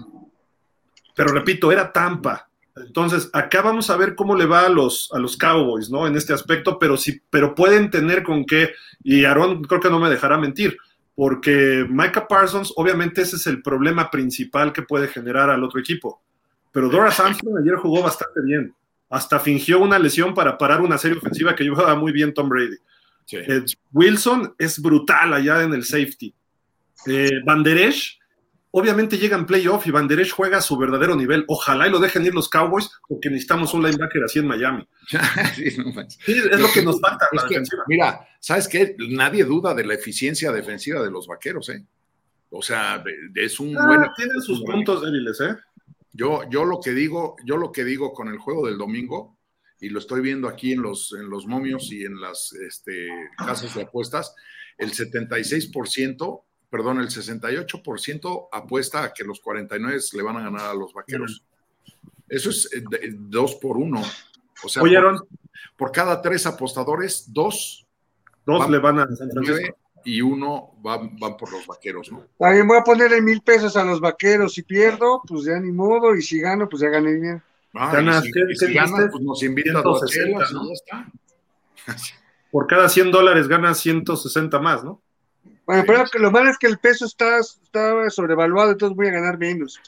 [1.15, 2.49] pero repito, era Tampa.
[2.77, 6.07] Entonces, acá vamos a ver cómo le va a los, a los Cowboys, ¿no?
[6.07, 8.73] En este aspecto, pero sí, pero pueden tener con qué,
[9.03, 10.79] y Aaron creo que no me dejará mentir,
[11.15, 16.23] porque Micah Parsons, obviamente ese es el problema principal que puede generar al otro equipo.
[16.73, 18.75] Pero Dora Armstrong ayer jugó bastante bien.
[19.09, 22.77] Hasta fingió una lesión para parar una serie ofensiva que llevaba muy bien Tom Brady.
[23.33, 26.35] Eh, Wilson es brutal allá en el safety.
[27.07, 27.31] Eh,
[28.73, 31.45] obviamente llega en playoff y Banderesh juega a su verdadero nivel.
[31.49, 34.87] Ojalá y lo dejen ir los Cowboys porque necesitamos un linebacker así en Miami.
[35.55, 35.65] sí,
[36.27, 37.27] es lo que nos falta.
[37.33, 37.47] La
[37.87, 38.97] mira, ¿sabes qué?
[38.99, 41.85] Nadie duda de la eficiencia defensiva de los vaqueros, ¿eh?
[42.53, 43.03] O sea,
[43.37, 45.57] es un ah, Tienen sus puntos débiles, ¿eh?
[46.13, 49.39] Yo, yo lo que digo, yo lo que digo con el juego del domingo
[49.81, 53.75] y lo estoy viendo aquí en los, en los momios y en las este, casas
[53.75, 54.35] de apuestas,
[54.77, 60.75] el 76%, perdón, el 68% apuesta a que los 49 le van a ganar a
[60.75, 61.45] los vaqueros.
[62.29, 62.83] Eso es eh,
[63.13, 64.03] dos por uno.
[64.63, 64.83] O sea,
[65.77, 67.87] por, cada tres apostadores, dos,
[68.45, 69.31] dos le van a San
[70.05, 72.25] y uno van, van por los vaqueros, ¿no?
[72.39, 74.55] También voy a ponerle mil pesos a los vaqueros.
[74.55, 77.43] Si pierdo, pues ya ni modo, y si gano, pues ya gané bien.
[77.75, 80.73] Ah, si, gana, pues nos invita a dos chelas, ¿no?
[80.73, 81.07] está.
[82.51, 85.01] Por cada 100 dólares gana 160 más, ¿no?
[85.65, 89.39] Bueno, pero lo malo es que el peso está, está sobrevaluado, entonces voy a ganar
[89.39, 89.81] menos.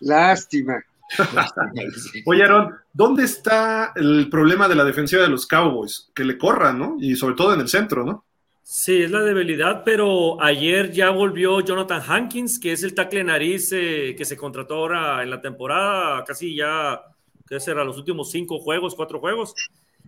[0.00, 0.82] Lástima.
[2.26, 6.10] Oye, Aaron, ¿dónde está el problema de la defensiva de los Cowboys?
[6.14, 6.96] Que le corran, ¿no?
[6.98, 8.24] Y sobre todo en el centro, ¿no?
[8.62, 13.72] Sí, es la debilidad, pero ayer ya volvió Jonathan Hankins, que es el tackle nariz
[13.72, 17.00] eh, que se contrató ahora en la temporada, casi ya,
[17.48, 19.54] que será los últimos cinco juegos, cuatro juegos.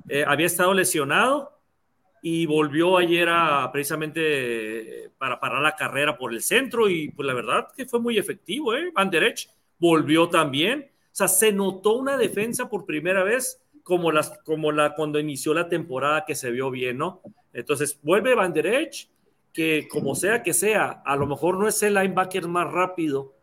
[0.09, 1.53] Eh, había estado lesionado
[2.23, 7.27] y volvió ayer a, precisamente eh, para parar la carrera por el centro y pues
[7.27, 8.91] la verdad que fue muy efectivo, ¿eh?
[8.95, 9.35] Van Der
[9.79, 10.91] volvió también.
[11.07, 15.55] O sea, se notó una defensa por primera vez como, las, como la cuando inició
[15.55, 17.23] la temporada que se vio bien, ¿no?
[17.53, 18.91] Entonces, vuelve Van Der
[19.53, 23.35] que como sea que sea, a lo mejor no es el linebacker más rápido,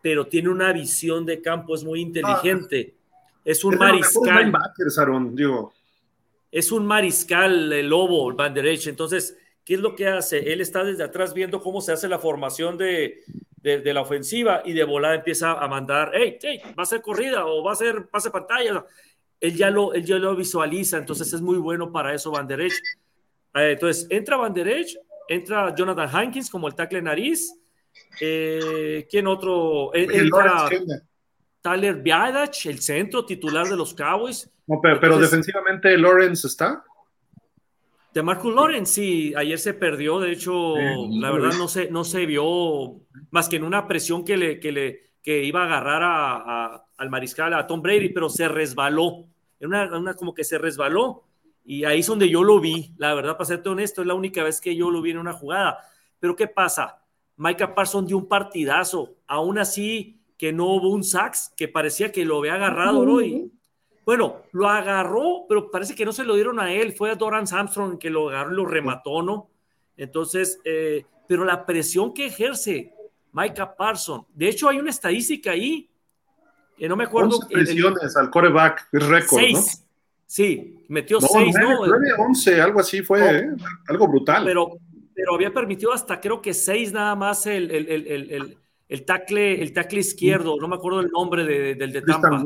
[0.00, 2.94] pero tiene una visión de campo, es muy inteligente.
[3.44, 4.52] Es un mariscal.
[5.34, 5.72] digo.
[6.50, 10.52] Es un mariscal, el lobo, Van Der Entonces, ¿qué es lo que hace?
[10.52, 13.22] Él está desde atrás viendo cómo se hace la formación de,
[13.62, 17.46] de, la ofensiva y de volada empieza a mandar, hey, hey, va a ser corrida
[17.46, 18.84] o va a ser pase pantalla.
[19.40, 22.60] Él ya lo, él ya lo visualiza, entonces es muy bueno para eso Van Der
[22.60, 22.70] eh,
[23.72, 24.84] entonces, entra Van Der
[25.28, 27.54] entra Jonathan Hankins como el tackle nariz.
[28.20, 29.94] Eh, ¿Quién otro?
[29.94, 30.68] Entra
[31.60, 34.50] Tyler Biadach, el centro titular de los Cowboys.
[34.66, 36.84] No, pero, defensivamente Lawrence está.
[38.12, 42.26] De Marcus Lawrence, sí, ayer se perdió, de hecho, la verdad no se, no se
[42.26, 43.00] vio
[43.30, 47.10] más que en una presión que le, que le que iba a agarrar a, al
[47.10, 49.26] mariscal, a Tom Brady, pero se resbaló,
[49.60, 51.24] en una, una, como que se resbaló
[51.64, 54.42] y ahí es donde yo lo vi, la verdad, para serte honesto, es la única
[54.42, 55.78] vez que yo lo vi en una jugada.
[56.18, 57.02] Pero ¿qué pasa?
[57.36, 62.24] Micah Parsons dio un partidazo, aún así que no hubo un sax, que parecía que
[62.24, 63.52] lo había agarrado hoy.
[64.06, 67.44] Bueno, lo agarró, pero parece que no se lo dieron a él, fue a Doran
[67.52, 69.50] Armstrong que lo agarró y lo remató, ¿no?
[69.98, 72.94] Entonces, eh, pero la presión que ejerce
[73.32, 75.90] Micah Parsons, de hecho hay una estadística ahí,
[76.74, 77.38] que no me acuerdo.
[77.46, 79.60] presiones al coreback, es récord, ¿no?
[80.24, 81.82] Sí, metió seis, ¿no?
[82.16, 83.50] 11, algo así fue, ¿eh?
[83.88, 84.46] algo brutal.
[84.46, 84.78] Pero,
[85.14, 88.56] pero había permitido hasta creo que seis nada más el, el,
[88.90, 92.44] el, tackle, el tackle izquierdo, no me acuerdo el nombre del de, Tampa.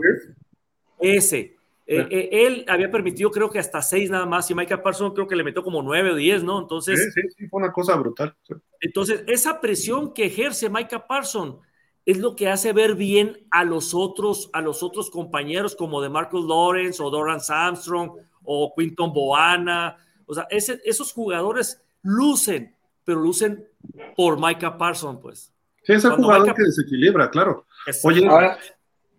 [1.01, 1.57] Ese.
[1.87, 5.27] Eh, eh, él había permitido creo que hasta seis nada más y Michael Parsons creo
[5.27, 6.61] que le metió como nueve o diez, ¿no?
[6.61, 7.13] Entonces...
[7.15, 8.35] Sí, sí, fue una cosa brutal.
[8.81, 11.57] Entonces, esa presión que ejerce Michael Parsons
[12.05, 16.11] es lo que hace ver bien a los otros, a los otros compañeros como de
[16.11, 18.13] Marcus Lawrence o Doran Armstrong
[18.43, 19.97] o Quinton Boana.
[20.27, 23.67] O sea, esos jugadores lucen, pero lucen
[24.15, 25.54] por Micah Parsons, pues.
[25.85, 27.67] Sí, es el jugador que desequilibra, claro.
[28.03, 28.29] Oye,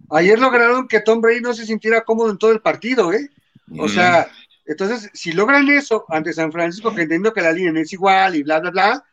[0.10, 3.30] ayer lograron que Tom Brady no se sintiera cómodo en todo el partido, ¿eh?
[3.78, 4.28] O sea,
[4.66, 8.44] entonces, si logran eso ante San Francisco, que entiendo que la línea es igual y
[8.44, 9.06] bla, bla, bla,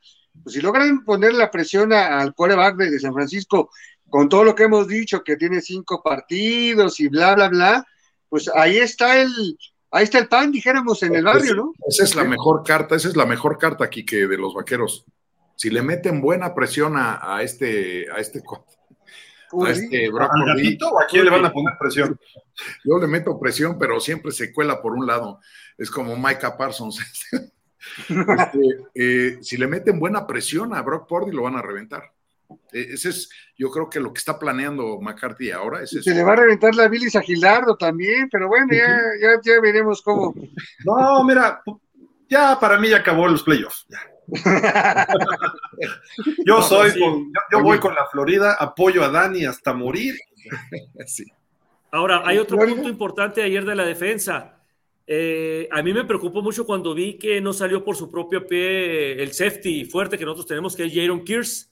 [0.42, 3.70] pues si logran poner la presión al coreback de San Francisco
[4.08, 7.86] con todo lo que hemos dicho, que tiene cinco partidos y bla, bla, bla,
[8.28, 9.58] pues ahí está el,
[9.90, 11.72] ahí está el pan, dijéramos, en el barrio, ¿no?
[11.86, 15.04] Esa es la mejor carta, esa es la mejor carta aquí que de los vaqueros.
[15.56, 18.42] Si le meten buena presión a, este, a este,
[19.52, 22.18] a este o a quién le van a poner presión?
[22.84, 25.40] Yo le meto presión, pero siempre se cuela por un lado.
[25.76, 26.98] Es como Micah Parsons.
[28.08, 32.12] Este, eh, si le meten buena presión a Brock Purdy, lo van a reventar.
[32.72, 36.22] E, ese es, yo creo que lo que está planeando McCarthy ahora es Se le
[36.22, 40.32] va a reventar la bilis a Gilardo también, pero bueno, ya, ya, veremos cómo.
[40.84, 41.60] No, mira,
[42.28, 43.84] ya para mí ya acabó los playoffs.
[46.46, 46.92] yo soy,
[47.50, 50.14] yo, voy con la Florida, apoyo a Dani hasta morir.
[51.90, 54.58] Ahora, hay otro punto importante ayer de la defensa.
[55.06, 59.22] Eh, a mí me preocupó mucho cuando vi que no salió por su propio pie
[59.22, 61.70] el safety fuerte que nosotros tenemos, que es Jaron Kears.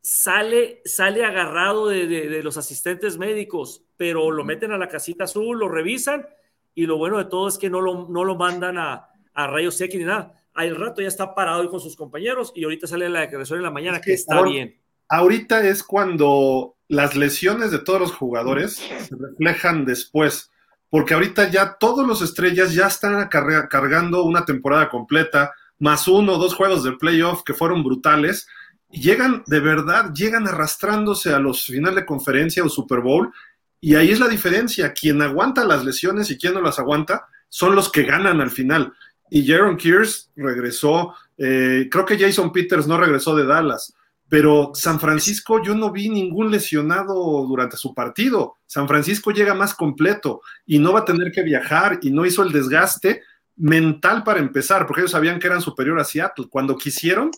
[0.00, 5.68] sale, sale agarrado de, los asistentes médicos, pero lo meten a la casita azul, lo
[5.68, 6.26] revisan
[6.74, 9.80] y lo bueno de todo es que no lo, no lo mandan a, a rayos
[9.80, 10.43] X ni nada.
[10.54, 13.70] Al rato ya está parado con sus compañeros y ahorita sale la declaración en la
[13.70, 14.80] mañana que, está bien.
[15.08, 20.50] Ahorita es cuando las lesiones de todos los jugadores se reflejan después
[20.94, 26.38] porque ahorita ya todos los estrellas ya están cargando una temporada completa, más uno o
[26.38, 28.46] dos juegos de playoff que fueron brutales,
[28.88, 33.32] y llegan, de verdad, llegan arrastrándose a los finales de conferencia o Super Bowl,
[33.80, 37.74] y ahí es la diferencia, quien aguanta las lesiones y quien no las aguanta son
[37.74, 38.92] los que ganan al final.
[39.30, 43.94] Y Jaron Kears regresó, eh, creo que Jason Peters no regresó de Dallas,
[44.28, 48.56] pero San Francisco yo no vi ningún lesionado durante su partido.
[48.66, 52.42] San Francisco llega más completo y no va a tener que viajar y no hizo
[52.42, 53.22] el desgaste
[53.56, 56.46] mental para empezar, porque ellos sabían que eran superior a Seattle.
[56.50, 57.30] Cuando quisieron,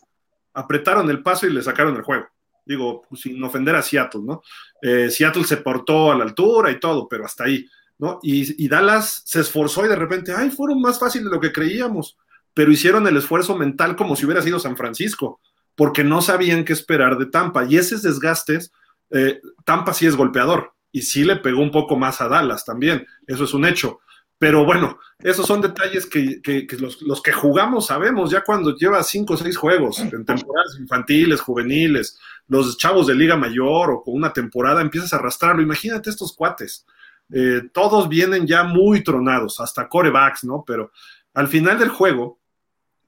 [0.55, 2.27] apretaron el paso y le sacaron el juego.
[2.65, 4.43] Digo, pues, sin ofender a Seattle, ¿no?
[4.81, 7.67] Eh, Seattle se portó a la altura y todo, pero hasta ahí,
[7.99, 8.21] ¿no?
[8.23, 11.53] Y, y Dallas se esforzó y de repente, ay, fueron más fáciles de lo que
[11.53, 12.17] creíamos
[12.57, 15.43] pero hicieron el esfuerzo mental como si hubiera sido San Francisco,
[15.75, 17.67] porque no sabían qué esperar de Tampa.
[17.67, 18.73] Y esos desgastes,
[19.11, 23.07] eh, Tampa sí es golpeador y sí le pegó un poco más a Dallas también,
[23.27, 24.01] eso es un hecho.
[24.39, 26.41] Pero bueno, esos son detalles que,
[26.79, 32.19] los, que jugamos sabemos ya cuando lleva cinco o seis juegos en temporadas infantiles, juveniles,
[32.49, 35.61] los chavos de Liga Mayor o con una temporada empiezas a arrastrarlo.
[35.61, 36.87] Imagínate estos cuates.
[37.33, 40.65] Eh, todos vienen ya muy tronados, hasta corebacks, ¿no?
[40.67, 40.93] Pero
[41.35, 42.39] al final del juego,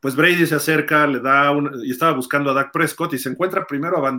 [0.01, 3.67] pues Brady se acerca, le da y estaba buscando a Dak Prescott y se encuentra
[3.67, 4.19] primero a Van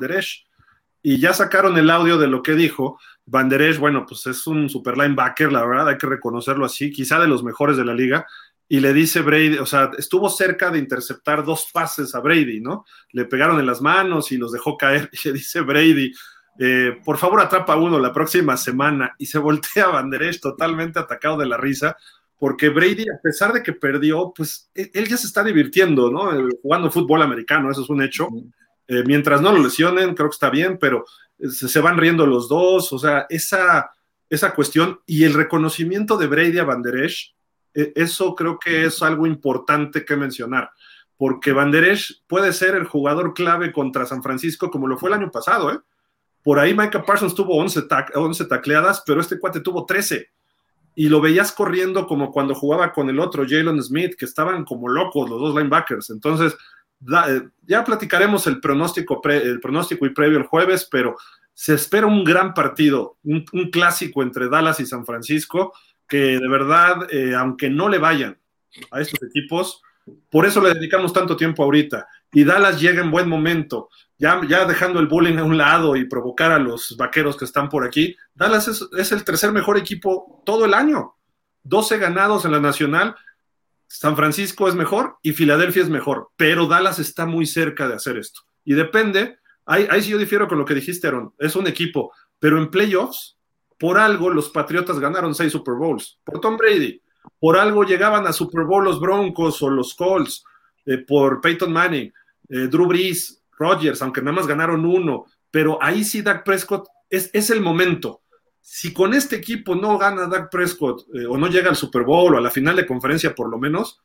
[1.01, 2.99] y ya sacaron el audio de lo que dijo.
[3.25, 3.49] Van
[3.79, 7.43] bueno, pues es un super linebacker, la verdad, hay que reconocerlo así, quizá de los
[7.43, 8.25] mejores de la liga.
[8.67, 12.85] Y le dice Brady, o sea, estuvo cerca de interceptar dos pases a Brady, ¿no?
[13.11, 15.09] Le pegaron en las manos y los dejó caer.
[15.23, 16.13] Y le dice Brady,
[16.59, 19.15] eh, por favor atrapa uno la próxima semana.
[19.17, 21.97] Y se voltea a Van Der Esch totalmente atacado de la risa
[22.39, 26.33] porque Brady, a pesar de que perdió, pues e, él ya se está divirtiendo, ¿no?
[26.33, 28.29] Eh, jugando fútbol americano, eso es un hecho.
[28.87, 31.05] Eh, mientras no lo lesionen, creo que está bien, pero
[31.37, 33.91] eh, se, van riendo los dos, o sea, esa,
[34.29, 36.81] esa cuestión y el reconocimiento de Brady a Van
[37.73, 40.71] eso creo que es algo importante que mencionar,
[41.17, 41.71] porque Van
[42.27, 45.79] puede ser el jugador clave contra San Francisco como lo fue el año pasado, ¿eh?
[46.43, 47.83] Por ahí Micah Parsons tuvo 11,
[48.15, 50.29] 11 tacleadas, pero este cuate tuvo 13
[50.95, 54.89] y lo veías corriendo como cuando jugaba con el otro, Jalen Smith, que estaban como
[54.89, 56.09] locos los dos linebackers.
[56.09, 56.57] Entonces,
[57.27, 61.15] eh, ya platicaremos el pronóstico, el pronóstico y previo el jueves, pero
[61.53, 65.73] se espera un gran partido, un, clásico entre Dallas y San Francisco,
[66.07, 68.37] que de verdad, eh, aunque no le vayan
[68.91, 69.81] a estos equipos,
[70.29, 72.07] por eso le dedicamos tanto tiempo ahorita.
[72.33, 73.89] Y Dallas llega en buen momento
[74.19, 77.85] ya, dejando el bullying a un lado y provocar a los vaqueros que están por
[77.85, 81.15] aquí, Dallas es, el tercer mejor equipo todo el año.
[81.63, 83.15] 12 ganados en la nacional,
[83.87, 88.17] San Francisco es mejor y Filadelfia es mejor, pero Dallas está muy cerca de hacer
[88.17, 88.41] esto.
[88.65, 92.11] Y depende, ahí, ahí sí yo difiero con lo que dijiste, Aaron, es un equipo,
[92.39, 93.37] pero en playoffs,
[93.77, 97.01] por algo los Patriotas ganaron seis Super Bowls, por Tom Brady,
[97.39, 100.43] por algo llegaban a Super Bowl los Broncos o los Colts,
[100.85, 102.11] eh, por Peyton Manning,
[102.49, 107.29] eh, Drew Brees, Rodgers, aunque nada más ganaron uno, pero ahí sí Dak Prescott es,
[107.33, 108.21] es el momento.
[108.61, 112.33] Si con este equipo no gana Dak Prescott eh, o no llega al Super Bowl
[112.33, 114.01] o a la final de conferencia por lo menos,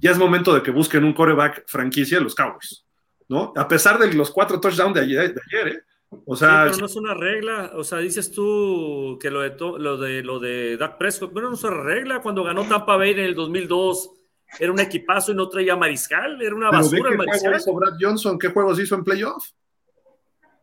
[0.00, 2.84] ya es momento de que busquen un coreback franquicia de los Cowboys,
[3.28, 3.52] ¿no?
[3.56, 5.82] A pesar de los cuatro touchdowns de ayer, de ayer ¿eh?
[6.26, 9.96] O sea, pero no es una regla, o sea, dices tú que lo de, lo
[9.96, 13.20] de, lo de Dak Prescott, bueno, no es una regla, cuando ganó Tampa Bay en
[13.20, 14.10] el 2002
[14.58, 17.56] era un equipazo y no traía mariscal, era una basura el mariscal.
[17.56, 19.44] Hizo Brad Johnson, ¿qué juegos hizo en playoff?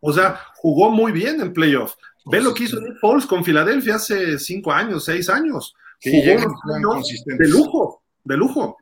[0.02, 1.96] O sea, jugó muy bien en playoff.
[2.26, 5.76] Ve lo que hizo Nick Foles con Filadelfia hace cinco años, seis años.
[6.02, 6.56] Jugó
[7.26, 8.78] de lujo, de lujo.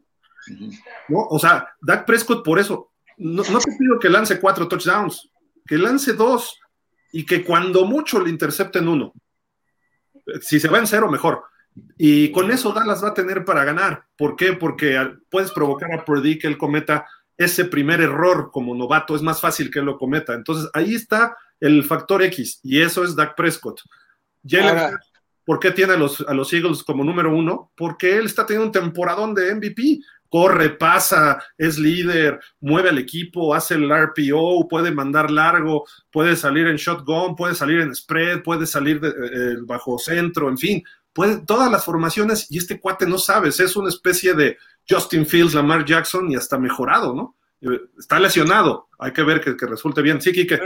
[1.07, 1.19] ¿No?
[1.29, 5.29] O sea, Dak Prescott por eso, no, no te pido que lance cuatro touchdowns,
[5.65, 6.59] que lance dos
[7.11, 9.13] y que cuando mucho le intercepten uno.
[10.41, 11.43] Si se va en cero, mejor
[11.97, 14.05] y con eso Dallas va a tener para ganar.
[14.17, 14.53] ¿Por qué?
[14.53, 14.99] Porque
[15.29, 17.05] puedes provocar a Purdy que él cometa
[17.37, 19.15] ese primer error como novato.
[19.15, 20.33] Es más fácil que él lo cometa.
[20.33, 23.81] Entonces ahí está el factor X y eso es Dak Prescott.
[25.45, 27.71] ¿Por qué tiene a los, a los Eagles como número uno?
[27.75, 29.99] Porque él está teniendo un temporadón de MVP.
[30.29, 36.67] Corre, pasa, es líder, mueve al equipo, hace el RPO, puede mandar largo, puede salir
[36.67, 40.83] en shotgun, puede salir en spread, puede salir de, eh, bajo centro, en fin,
[41.45, 44.57] todas las formaciones y este cuate no sabes, es una especie de
[44.87, 47.35] Justin Fields, Lamar Jackson y hasta mejorado, ¿no?
[47.61, 50.21] Eh, está lesionado, hay que ver que, resulte bien.
[50.21, 50.59] Sí, Kike.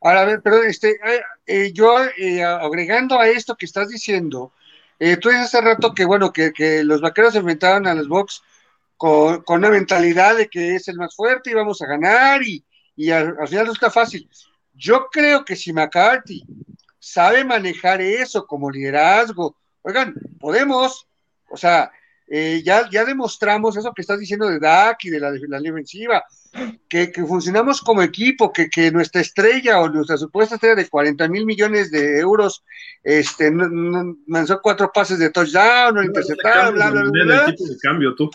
[0.00, 4.52] Ahora, a ver, pero este, eh, eh, yo agregando a esto que estás diciendo,
[4.98, 8.42] tú dices hace rato que, bueno, que, los vaqueros se enfrentaron a los Bucks
[8.96, 12.64] con, con, una mentalidad de que es el más fuerte y vamos a ganar y,
[12.94, 14.28] y al, al final no está fácil.
[14.74, 16.44] Yo creo que si McCarthy
[17.00, 21.06] sabe manejar eso como liderazgo, Oigan, podemos,
[21.50, 21.90] o sea,
[22.28, 26.24] eh, ya, ya demostramos eso que estás diciendo de DAC y de la, la defensiva,
[26.88, 31.46] que, funcionamos como equipo, que, que, nuestra estrella o nuestra supuesta estrella de 40 mil
[31.46, 32.64] millones de euros
[33.02, 38.30] este, no, lanzó cuatro pases de touchdown, no interceptaron, bla, bla, bla, De cambio, tú.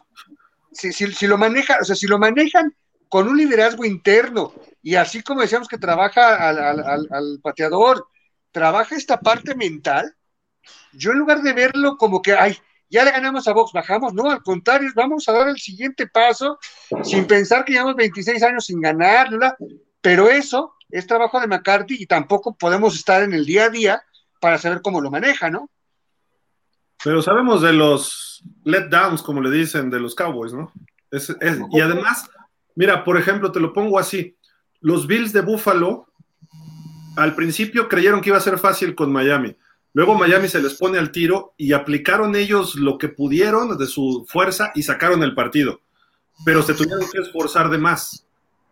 [0.71, 2.75] Si, si, si, lo manejan, o sea, si lo manejan
[3.09, 4.53] con un liderazgo interno
[4.83, 8.07] y así como decíamos que trabaja al, al, al pateador,
[8.51, 10.16] trabaja esta parte mental,
[10.93, 12.57] yo en lugar de verlo como que, ay,
[12.89, 16.57] ya le ganamos a Vox, bajamos, no, al contrario, vamos a dar el siguiente paso
[17.03, 19.29] sin pensar que llevamos 26 años sin ganar,
[20.01, 24.03] pero eso es trabajo de McCarthy y tampoco podemos estar en el día a día
[24.39, 25.69] para saber cómo lo maneja, ¿no?
[27.03, 30.71] Pero sabemos de los letdowns, como le dicen, de los Cowboys, ¿no?
[31.71, 32.29] y además,
[32.75, 34.35] mira, por ejemplo, te lo pongo así.
[34.81, 36.07] Los Bills de Buffalo
[37.15, 39.55] al principio creyeron que iba a ser fácil con Miami.
[39.97, 44.27] Luego Miami se les pone al tiro y aplicaron ellos lo que pudieron de su
[44.29, 45.81] fuerza y sacaron el partido.
[46.45, 48.27] Pero se tuvieron que esforzar de más.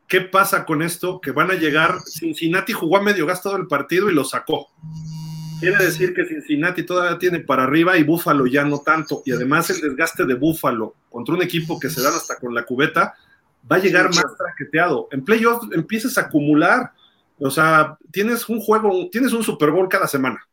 [0.08, 1.20] ¿Qué pasa con esto?
[1.20, 4.68] Que van a llegar, Cincinnati jugó a medio gas todo el partido y lo sacó.
[5.60, 9.24] Quiere decir que Cincinnati todavía tiene para arriba y Búfalo ya no tanto.
[9.26, 12.66] Y además el desgaste de Búfalo contra un equipo que se dan hasta con la
[12.66, 13.16] cubeta
[13.72, 15.08] va a llegar más traqueteado.
[15.10, 16.92] En playoff empiezas a acumular.
[17.40, 20.46] O sea, tienes un juego, tienes un Super Bowl cada semana.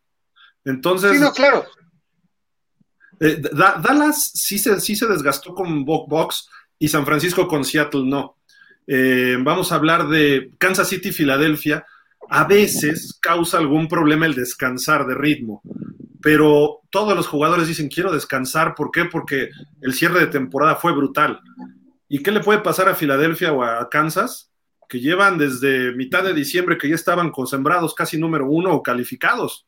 [0.64, 1.12] Entonces.
[1.12, 1.64] Sí, no, claro.
[3.20, 6.48] Eh, Dallas sí se, sí se desgastó con Box
[6.78, 8.36] y San Francisco con Seattle no.
[8.86, 11.86] Eh, vamos a hablar de Kansas City, Filadelfia.
[12.28, 15.62] A veces causa algún problema el descansar de ritmo,
[16.20, 18.74] pero todos los jugadores dicen quiero descansar.
[18.74, 19.04] ¿Por qué?
[19.04, 21.40] Porque el cierre de temporada fue brutal.
[22.08, 24.50] ¿Y qué le puede pasar a Filadelfia o a Kansas?
[24.88, 28.82] Que llevan desde mitad de diciembre que ya estaban con sembrados casi número uno o
[28.82, 29.66] calificados.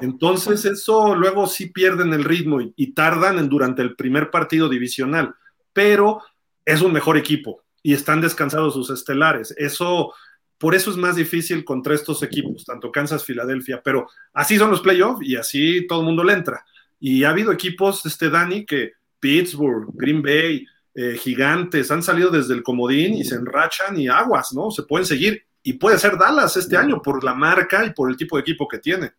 [0.00, 4.68] Entonces eso luego sí pierden el ritmo y, y tardan en, durante el primer partido
[4.68, 5.34] divisional,
[5.72, 6.20] pero
[6.64, 9.54] es un mejor equipo y están descansados sus estelares.
[9.56, 10.12] Eso,
[10.58, 14.80] por eso es más difícil contra estos equipos, tanto Kansas, Filadelfia, pero así son los
[14.80, 16.64] playoffs y así todo el mundo le entra.
[16.98, 22.54] Y ha habido equipos, este Dani, que Pittsburgh, Green Bay, eh, Gigantes, han salido desde
[22.54, 24.70] el comodín y se enrachan y aguas, ¿no?
[24.70, 25.44] Se pueden seguir.
[25.62, 28.68] Y puede ser Dallas este año por la marca y por el tipo de equipo
[28.68, 29.12] que tiene.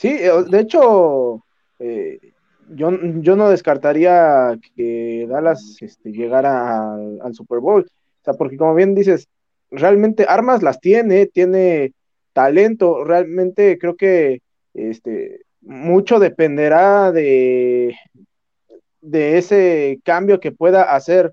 [0.00, 1.44] Sí, eh, de hecho,
[1.78, 2.18] eh,
[2.70, 2.90] yo,
[3.20, 7.82] yo no descartaría que Dallas este, llegara al, Super Bowl.
[7.82, 9.28] O sea, porque como bien dices,
[9.70, 11.92] realmente armas las tiene, tiene
[12.32, 14.40] talento, realmente creo que
[14.72, 17.94] este, mucho dependerá de,
[19.02, 21.30] de ese cambio que pueda hacer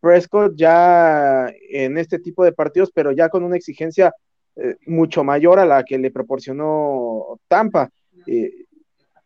[0.00, 4.12] Prescott ya en este tipo de partidos, pero ya con una exigencia
[4.56, 7.90] eh, mucho mayor a la que le proporcionó Tampa.
[8.26, 8.66] Eh,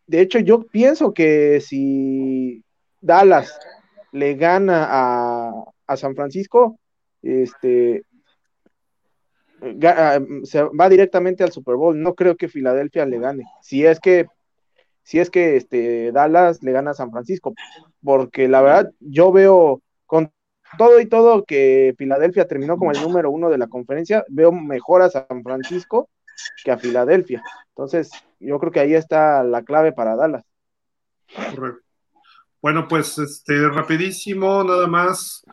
[0.05, 2.63] de hecho, yo pienso que si
[3.01, 3.59] Dallas
[4.13, 6.79] le gana a, San Francisco,
[7.21, 8.03] este,
[9.83, 12.01] ah, se va directamente al Super Bowl.
[12.01, 13.43] No creo que Filadelfia le gane.
[13.61, 14.27] Si es que,
[15.03, 17.53] si es que este, Dallas le gana a San Francisco,
[18.01, 19.81] porque la verdad yo veo
[20.77, 25.01] todo y todo que Filadelfia terminó como el número uno de la conferencia, veo mejor
[25.01, 26.09] a San Francisco
[26.63, 27.41] que a Filadelfia.
[27.69, 30.43] Entonces, yo creo que ahí está la clave para Dallas.
[32.61, 35.43] Bueno, pues este rapidísimo, nada más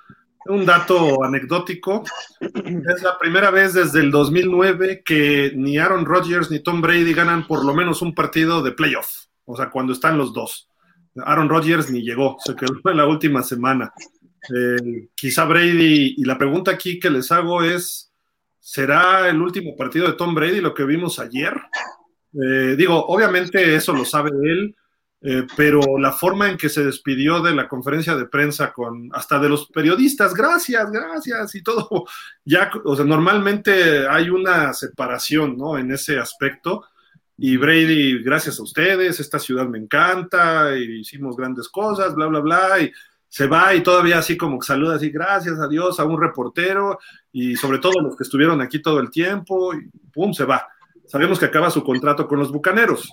[0.47, 2.05] un dato anecdótico.
[2.41, 7.47] Es la primera vez desde el 2009 que ni Aaron Rodgers ni Tom Brady ganan
[7.47, 10.69] por lo menos un partido de playoff, o sea, cuando están los dos.
[11.17, 13.93] Aaron Rodgers ni llegó, se quedó en la última semana.
[14.55, 18.13] Eh, quizá Brady, y la pregunta aquí que les hago es,
[18.61, 21.55] ¿será el último partido de Tom Brady lo que vimos ayer?
[22.33, 24.77] Eh, digo, obviamente eso lo sabe él,
[25.23, 29.39] eh, pero la forma en que se despidió de la conferencia de prensa con hasta
[29.39, 32.05] de los periodistas, gracias, gracias y todo,
[32.45, 35.79] ya, o sea, normalmente hay una separación, ¿no?
[35.79, 36.85] En ese aspecto.
[37.37, 42.41] Y Brady, gracias a ustedes, esta ciudad me encanta, y hicimos grandes cosas, bla, bla,
[42.41, 42.93] bla, y
[43.35, 47.01] se va y todavía así como que saluda así, gracias a Dios, a un reportero,
[47.33, 50.69] y sobre todo los que estuvieron aquí todo el tiempo, y pum, se va.
[51.09, 53.13] Sabemos que acaba su contrato con los Bucaneros.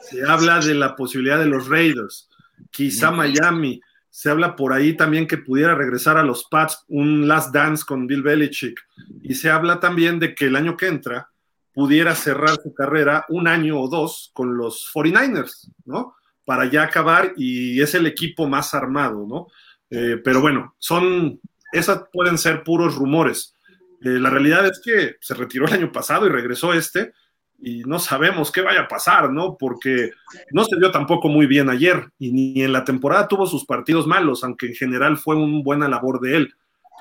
[0.00, 2.28] Se habla de la posibilidad de los Raiders,
[2.72, 3.80] quizá Miami.
[4.10, 8.08] Se habla por ahí también que pudiera regresar a los Pats un last dance con
[8.08, 8.80] Bill Belichick.
[9.22, 11.30] Y se habla también de que el año que entra
[11.72, 16.16] pudiera cerrar su carrera un año o dos con los 49ers, ¿no?
[16.46, 19.48] Para ya acabar y es el equipo más armado, ¿no?
[19.90, 21.38] Eh, pero bueno, son,
[21.72, 23.54] esas pueden ser puros rumores.
[24.00, 27.12] Eh, la realidad es que se retiró el año pasado y regresó este,
[27.58, 29.56] y no sabemos qué vaya a pasar, ¿no?
[29.58, 30.10] Porque
[30.50, 34.06] no se vio tampoco muy bien ayer, y ni en la temporada tuvo sus partidos
[34.06, 36.54] malos, aunque en general fue una buena labor de él.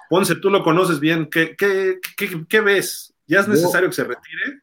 [0.10, 3.14] Ponce, tú lo conoces bien, ¿qué, qué, ves?
[3.28, 4.62] ¿Ya es necesario que se retire?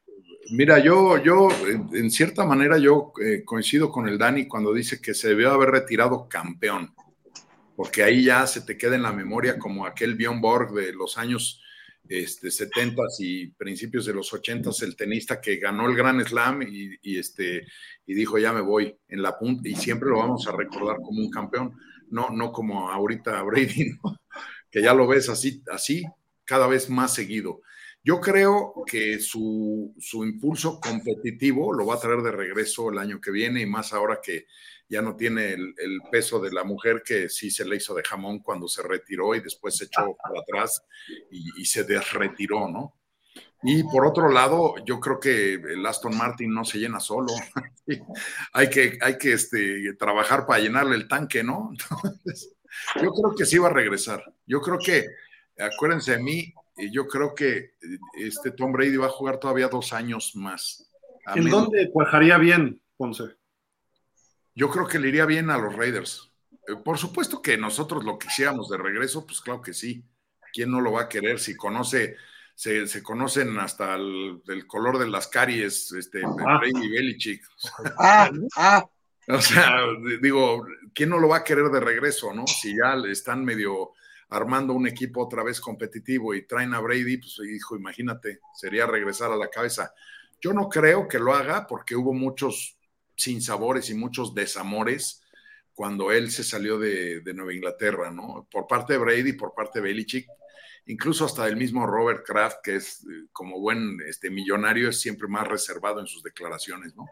[0.50, 1.48] Mira, yo, yo,
[1.92, 5.70] en cierta manera, yo eh, coincido con el Dani cuando dice que se debió haber
[5.70, 6.94] retirado campeón,
[7.76, 11.16] porque ahí ya se te queda en la memoria como aquel Bjorn Borg de los
[11.16, 11.62] años
[12.08, 17.18] este, 70 y principios de los 80 el tenista que ganó el Gran Slam y,
[17.18, 17.66] este,
[18.04, 21.20] y dijo ya me voy en la punta y siempre lo vamos a recordar como
[21.20, 21.78] un campeón,
[22.10, 23.92] no, no como ahorita Brady,
[24.70, 26.04] que ya lo ves así, así
[26.44, 27.62] cada vez más seguido.
[28.04, 33.20] Yo creo que su, su, impulso competitivo lo va a traer de regreso el año
[33.20, 34.46] que viene y más ahora que
[34.88, 38.02] ya no tiene el, el, peso de la mujer que sí se le hizo de
[38.02, 40.82] jamón cuando se retiró y después se echó para atrás
[41.30, 42.98] y, se desretiró, ¿no?
[43.62, 47.32] Y por otro lado, yo creo que el Aston Martin no se llena solo.
[48.52, 51.70] hay que, hay que este, trabajar para llenarle el tanque, ¿no?
[52.02, 52.54] Entonces,
[53.00, 54.22] yo creo que sí va a regresar.
[54.46, 55.06] Yo creo que,
[55.58, 57.72] acuérdense de mí, yo creo que
[58.14, 60.90] este Tom Brady va a jugar todavía dos años más.
[61.34, 63.36] ¿En dónde cuajaría bien, Ponce?
[64.54, 66.32] Yo creo que le iría bien a los Raiders.
[66.68, 70.04] Eh, por supuesto que nosotros lo quisiéramos de regreso, pues claro que sí.
[70.52, 72.16] ¿Quién no lo va a querer si conoce
[72.54, 76.58] se, se conocen hasta el, el, color de las caries, este, ah.
[76.58, 77.44] Brady Belichick.
[77.98, 78.86] Ah, ah.
[79.28, 79.80] O sea,
[80.20, 82.46] digo, ¿quién no lo va a querer de regreso, no?
[82.46, 83.92] Si ya están medio
[84.32, 89.30] armando un equipo otra vez competitivo y traen a Brady, pues hijo, imagínate, sería regresar
[89.30, 89.92] a la cabeza.
[90.40, 92.78] Yo no creo que lo haga porque hubo muchos
[93.14, 95.22] sinsabores y muchos desamores
[95.74, 98.46] cuando él se salió de, Nueva Inglaterra, ¿no?
[98.50, 100.26] Por parte de Brady por parte de Belichick,
[100.86, 105.28] incluso hasta el mismo Robert Kraft, que es eh, como buen este, millonario, es siempre
[105.28, 107.06] más reservado en sus declaraciones, ¿no?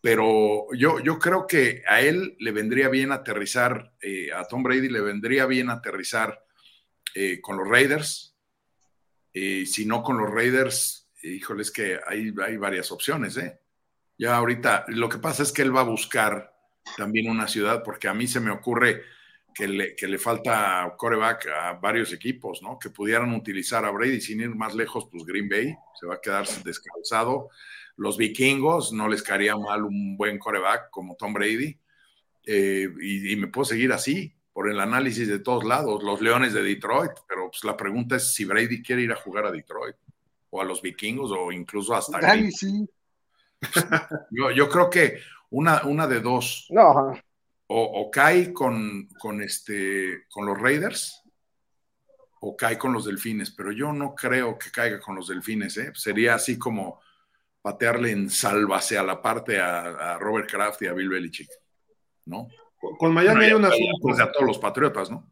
[0.00, 4.88] Pero yo, yo creo que a él le vendría bien aterrizar, eh, a Tom Brady
[4.88, 6.42] le vendría bien aterrizar
[7.14, 8.36] eh, con los Raiders.
[9.32, 13.60] si no con los Raiders, híjole, es que hay, hay varias opciones, ¿eh?
[14.18, 16.54] Ya ahorita, lo que pasa es que él va a buscar
[16.96, 19.02] también una ciudad, porque a mí se me ocurre,
[19.54, 22.78] que le, que le falta coreback a varios equipos, ¿no?
[22.78, 26.20] Que pudieran utilizar a Brady sin ir más lejos, pues Green Bay se va a
[26.20, 27.50] quedar descansado.
[27.96, 31.78] Los vikingos no les caería mal un buen coreback como Tom Brady.
[32.46, 36.02] Eh, y, me puedo seguir así por el análisis de todos lados.
[36.02, 39.46] Los Leones de Detroit, pero pues la pregunta es si Brady quiere ir a jugar
[39.46, 39.96] a Detroit
[40.50, 42.20] o a los vikingos o incluso hasta
[42.50, 42.88] sí.
[44.30, 45.20] yo, yo, creo que
[45.50, 46.66] una, una de dos.
[46.70, 47.14] No
[47.72, 51.22] o, o cae con, con, este, con los Raiders
[52.40, 55.92] o cae con los Delfines, pero yo no creo que caiga con los Delfines, ¿eh?
[55.94, 57.00] sería así como
[57.62, 61.48] patearle en salvase a la parte a, a, Robert Kraft y a Bill Belichick,
[62.24, 62.48] ¿no?
[62.98, 63.98] Con Miami hay un asunto.
[64.00, 65.30] Pues a todos los patriotas, ¿no?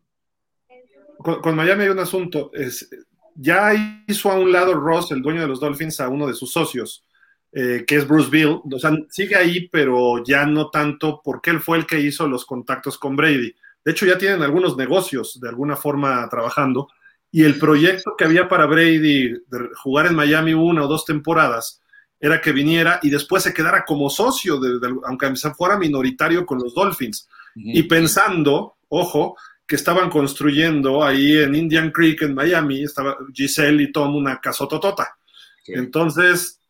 [1.19, 2.51] Con, con, Miami hay un asunto.
[2.53, 2.89] Es,
[3.35, 3.73] ya
[4.07, 7.05] hizo a un lado Ross, el dueño de los Dolphins, a uno de sus socios
[7.51, 11.61] eh, que es Bruce Bill, o sea, sigue ahí, pero ya no tanto porque él
[11.61, 13.55] fue el que hizo los contactos con Brady.
[13.83, 16.89] De hecho, ya tienen algunos negocios de alguna forma trabajando
[17.31, 21.83] y el proyecto que había para Brady de jugar en Miami una o dos temporadas
[22.21, 26.59] era que viniera y después se quedara como socio, de, de, aunque fuera minoritario con
[26.59, 27.29] los Dolphins.
[27.65, 29.37] Y pensando, ojo,
[29.67, 35.19] que estaban construyendo ahí en Indian Creek, en Miami, estaba Giselle y Tom una casototota.
[35.65, 35.73] Sí.
[35.75, 36.61] Entonces,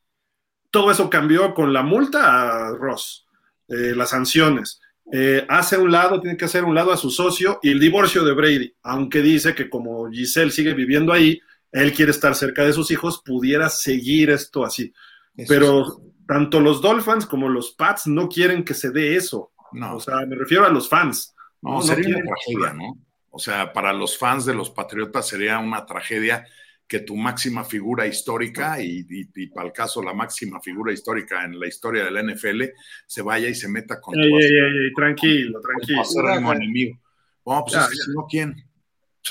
[0.71, 3.27] todo eso cambió con la multa a Ross,
[3.69, 4.81] eh, las sanciones.
[5.11, 8.25] Eh, hace un lado, tiene que hacer un lado a su socio y el divorcio
[8.25, 11.41] de Brady, aunque dice que como Giselle sigue viviendo ahí,
[11.73, 14.93] él quiere estar cerca de sus hijos, pudiera seguir esto así.
[15.37, 16.13] Eso Pero sí.
[16.27, 19.53] tanto los Dolphins como los Pats no quieren que se dé eso.
[19.73, 19.97] No.
[19.97, 21.35] O sea, me refiero a los fans.
[21.61, 22.99] No, no sería una tragedia, ¿no?
[23.31, 26.47] O sea, para los fans de los Patriotas sería una tragedia
[26.89, 31.45] que tu máxima figura histórica y, y, y, para el caso la máxima figura histórica
[31.45, 32.63] en la historia de la NFL
[33.07, 36.53] se vaya y se meta con ey, ey, ey, tranquilo, tranquilo.
[36.53, 36.99] Enemigo.
[37.45, 38.68] Bueno, pues ya, es que si no, ¿quién?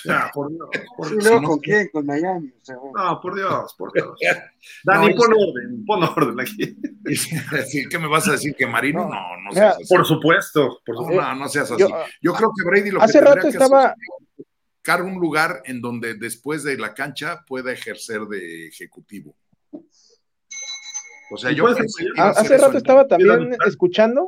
[0.04, 0.70] Ya, por Dios.
[0.96, 1.42] Por Dios.
[1.42, 1.90] No, ¿Con quién?
[1.92, 2.50] Con Miami.
[2.50, 4.18] O sea, No, por Dios, por Dios.
[4.84, 6.78] Dani, no, pon orden, pon orden aquí.
[7.90, 8.56] ¿Qué me vas a decir?
[8.56, 9.04] ¿Que Marino?
[9.04, 9.94] No, no, no seas así.
[9.94, 10.80] Por supuesto.
[10.86, 11.22] Por supuesto.
[11.22, 11.82] No, no, seas así.
[11.82, 11.90] Yo,
[12.22, 13.96] yo creo que Brady lo hace que rato estaba...
[14.76, 19.36] buscar un lugar en donde después de la cancha pueda ejercer de ejecutivo.
[21.30, 24.28] O sea, yo hace rato estaba también escuchando,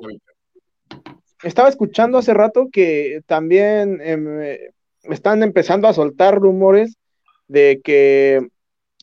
[1.43, 4.73] estaba escuchando hace rato que también eh,
[5.03, 6.97] están empezando a soltar rumores
[7.47, 8.47] de que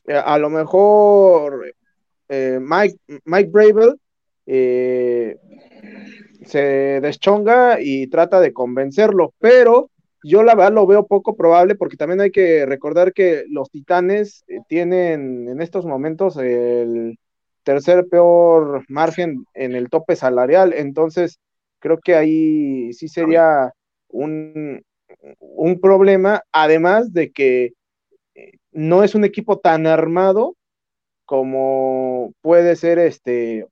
[0.07, 1.73] eh, a lo mejor
[2.29, 3.99] eh, Mike, Mike Bravel
[4.45, 5.37] eh,
[6.45, 9.89] se deschonga y trata de convencerlo, pero
[10.23, 14.45] yo la verdad lo veo poco probable porque también hay que recordar que los Titanes
[14.67, 17.17] tienen en estos momentos el
[17.63, 21.39] tercer peor margen en el tope salarial, entonces
[21.79, 23.73] creo que ahí sí sería
[24.07, 24.81] un,
[25.57, 27.73] un problema, además de que
[28.35, 30.55] eh, no es un equipo tan armado
[31.25, 33.67] como puede ser este,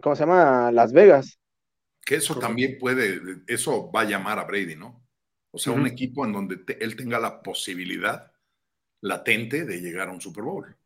[0.00, 0.70] ¿cómo se llama?
[0.70, 1.38] Las Vegas.
[2.04, 5.02] Que eso también puede, eso va a llamar a Brady, ¿no?
[5.50, 5.80] O sea, uh -huh.
[5.80, 8.30] un equipo en donde te, él tenga la posibilidad,
[9.00, 10.76] latente de llegar a un Super Bowl.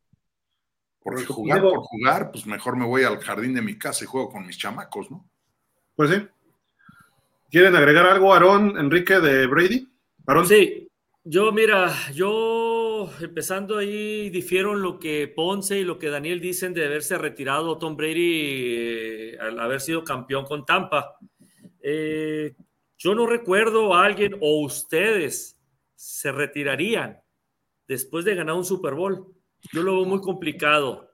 [1.00, 4.30] Porque jugar por jugar, pues mejor me voy al jardín de mi casa y juego
[4.30, 5.28] con mis chamacos, ¿no?
[5.94, 6.28] Pues sí.
[7.50, 9.88] ¿Quieren agregar algo, Aarón, Enrique, de Brady?
[10.26, 10.46] ¿Aarón?
[10.46, 10.88] Sí,
[11.24, 16.74] yo, mira, yo empezando ahí difiero en lo que Ponce y lo que Daniel dicen
[16.74, 21.16] de haberse retirado Tom Brady eh, al haber sido campeón con Tampa.
[21.80, 22.54] Eh,
[22.98, 25.58] yo no recuerdo a alguien o ustedes
[25.94, 27.20] se retirarían
[27.86, 29.26] después de ganar un Super Bowl.
[29.72, 31.10] Yo lo veo muy complicado.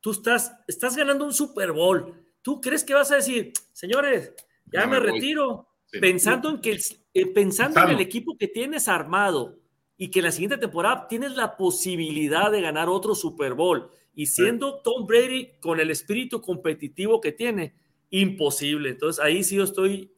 [0.00, 2.14] Tú estás, estás ganando un Super Bowl.
[2.42, 4.32] ¿Tú crees que vas a decir, señores,
[4.66, 5.68] ya, me, retiro?
[6.00, 6.78] Pensando en que
[7.14, 9.58] eh, pensando en el equipo que tienes armado
[9.96, 14.26] y que en la siguiente temporada tienes la posibilidad de ganar otro Super Bowl y
[14.26, 17.74] siendo Tom Brady con el espíritu competitivo que tiene,
[18.10, 18.90] imposible.
[18.90, 20.12] Entonces ahí sí yo estoy.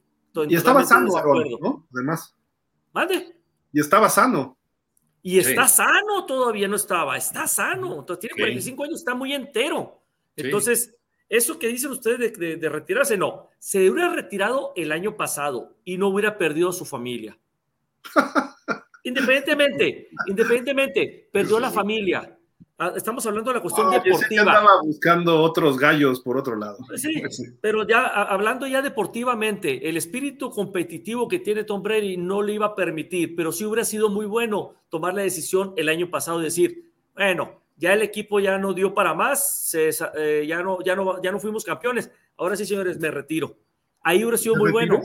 [0.49, 1.09] Y estaba sano,
[1.61, 1.87] ¿no?
[1.93, 2.35] Además.
[2.91, 3.39] ¿Mande?
[3.71, 4.57] Y estaba sano.
[5.21, 7.99] Y está sano todavía, no estaba, está sano.
[7.99, 10.03] Entonces tiene 45 años, está muy entero.
[10.35, 10.95] Entonces,
[11.35, 13.49] eso que dicen ustedes de, retirarse, no.
[13.59, 17.37] Se hubiera retirado el año pasado y no hubiera perdido a su familia.
[19.03, 22.35] Independientemente, independientemente, perdió la familia.
[22.77, 24.41] Ah, estamos hablando de la cuestión deportiva.
[24.41, 26.77] estaba buscando otros gallos por otro lado.
[26.95, 27.13] Sí,
[27.61, 32.65] pero ya hablando ya deportivamente, el espíritu competitivo que tiene Tom Brady no le iba
[32.65, 36.45] a permitir, pero sí hubiera sido muy bueno tomar la decisión el año pasado de
[36.45, 41.21] decir, bueno, ya el equipo ya no dio para más, eh, ya, no, ya, no,
[41.21, 42.09] ya no fuimos campeones.
[42.37, 43.57] Ahora sí, señores, me retiro.
[44.01, 45.01] Ahí hubiera sido muy bueno.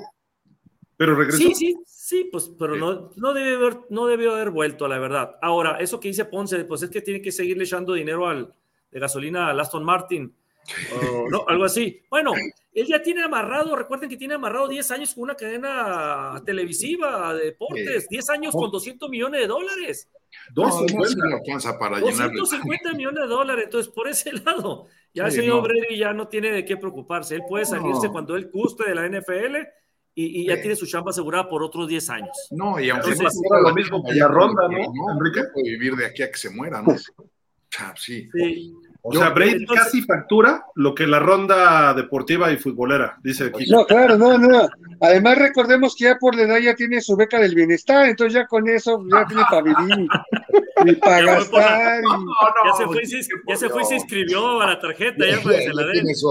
[0.96, 1.38] Pero regresó.
[1.38, 5.36] Sí, sí, sí, pues, pero no, no, debe haber, no debió haber vuelto, la verdad.
[5.40, 8.54] Ahora, eso que dice Ponce, pues es que tiene que seguirle echando dinero al,
[8.90, 10.34] de gasolina a Aston Martin.
[11.30, 12.00] No, algo así.
[12.08, 12.32] Bueno,
[12.72, 17.46] él ya tiene amarrado, recuerden que tiene amarrado 10 años con una cadena televisiva de
[17.46, 20.08] deportes, 10 años con 200 millones de dólares.
[20.52, 26.12] 250 para 250 millones de dólares, entonces por ese lado, ya el señor Brady ya
[26.12, 29.56] no tiene de qué preocuparse, él puede salirse cuando él guste de la NFL
[30.14, 32.48] y, ya tiene su chamba asegurada por otros 10 años.
[32.50, 35.12] No, y aunque Entonces, es lo mismo que la ronda, ¿no?
[35.12, 36.94] Enrique puede vivir de aquí a que se muera, ¿no?
[37.96, 38.28] sí.
[38.32, 38.74] sí.
[39.02, 43.66] O sea, Brady casi factura lo que la ronda deportiva y futbolera, dice aquí.
[43.70, 44.68] No, claro, no, no.
[45.00, 48.46] Además, recordemos que ya por la edad ya tiene su beca del bienestar, entonces ya
[48.46, 50.06] con eso ya tiene para vivir
[50.84, 52.02] y para gastar.
[52.02, 53.02] ya, se fue,
[53.48, 56.06] ya se fue y se inscribió a la tarjeta, ya, para que se la den.
[56.06, 56.22] Sí,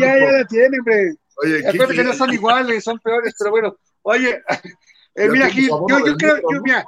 [0.00, 1.14] ya, ya la tiene, hombre.
[1.42, 3.76] Oye, Acuérdate que no son iguales, son peores, pero bueno.
[4.02, 4.40] Oye,
[5.16, 6.84] eh, mira, Gil, yo, yo creo, yo, mira,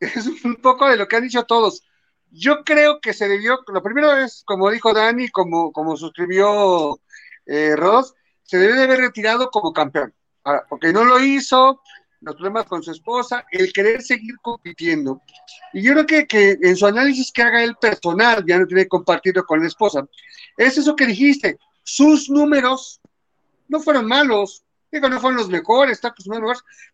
[0.00, 1.82] es un poco de lo que han dicho todos.
[2.38, 7.00] Yo creo que se debió, lo primero es, como dijo Dani, como, como suscribió
[7.46, 10.14] eh, Ross, se debe de haber retirado como campeón,
[10.68, 11.80] porque no lo hizo,
[12.20, 15.22] los problemas con su esposa, el querer seguir compitiendo.
[15.72, 18.82] Y yo creo que, que en su análisis que haga el personal, ya no tiene
[18.82, 20.06] que compartirlo con la esposa,
[20.58, 23.00] es eso que dijiste, sus números
[23.68, 26.00] no fueron malos, digo, no fueron los mejores,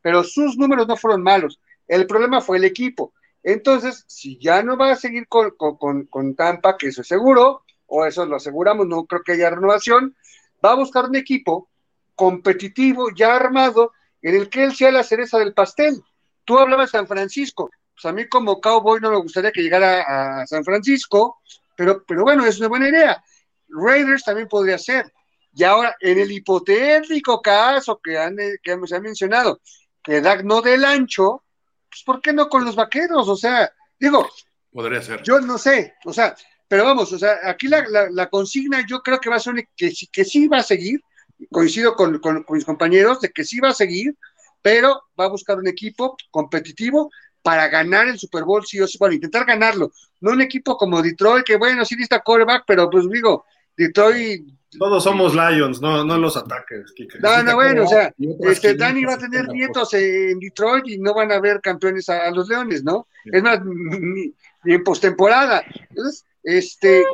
[0.00, 1.58] pero sus números no fueron malos.
[1.88, 3.12] El problema fue el equipo.
[3.42, 8.06] Entonces, si ya no va a seguir con, con, Tampa, que eso es seguro, o
[8.06, 10.16] eso lo aseguramos, no creo que haya renovación,
[10.64, 11.68] va a buscar un equipo
[12.14, 16.00] competitivo, ya armado, en el que él sea la cereza del pastel.
[16.44, 20.40] Tú hablabas de San Francisco, pues a mí como cowboy no me gustaría que llegara
[20.40, 21.40] a San Francisco,
[21.76, 23.22] pero, pero bueno, es una buena idea.
[23.68, 25.12] Raiders también podría ser.
[25.54, 29.60] Y ahora, en el hipotético caso que, han, que se ha mencionado,
[30.02, 31.44] que Dak no del ancho,
[31.92, 33.28] pues ¿por qué no con los vaqueros?
[33.28, 33.70] O sea,
[34.00, 34.26] digo,
[34.72, 35.22] podría ser.
[35.22, 36.34] Yo no sé, o sea,
[36.66, 40.24] pero vamos, o sea, aquí la, consigna yo creo que va a ser que, que
[40.24, 41.02] sí va a seguir,
[41.50, 44.16] coincido con, mis compañeros de que sí va a seguir,
[44.62, 47.10] pero va a buscar un equipo competitivo
[47.42, 51.02] para ganar el Super Bowl, sí o sí, bueno, intentar ganarlo, no un equipo como
[51.02, 53.44] Detroit, que bueno, sí necesita coreback, pero pues digo,
[53.76, 54.46] Detroit
[54.78, 56.94] todos somos Lions, no, no los ataques.
[57.20, 61.14] No, no, bueno, o sea, este, Dani va a tener nietos en Detroit y no
[61.14, 63.06] van a ver campeones a, los Leones, ¿no?
[63.24, 64.34] Es más, ni,
[64.64, 65.62] en postemporada.
[65.90, 67.04] Entonces, este,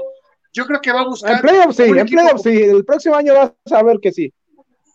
[0.53, 1.37] yo creo que va a buscar.
[1.37, 4.33] En playoffs sí, en playoffs sí, el próximo año vas a ver que sí.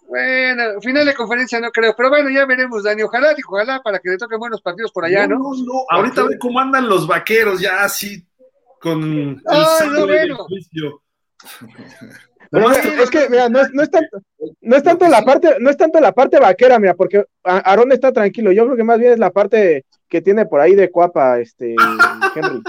[0.08, 3.02] Bueno, final de conferencia no creo, pero bueno, ya veremos, Dani.
[3.04, 5.40] Ojalá, ojalá para que le toquen buenos partidos por allá, ¿no?
[5.40, 8.24] No, no, ahorita ve cómo andan los vaqueros ya así
[8.80, 10.46] con el no, bueno.
[12.52, 14.22] es que, mira, no es, tanto,
[14.62, 18.12] no es tanto la parte, no es tanto la parte vaquera, mira, porque Aarón está
[18.12, 18.52] tranquilo.
[18.52, 21.76] Yo creo que más bien es la parte que tiene por ahí de cuapa, este
[22.36, 22.62] Henry.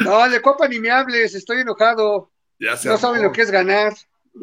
[0.00, 2.30] No, de cuapa ni me hables, estoy enojado.
[2.58, 3.92] no saben lo que es ganar.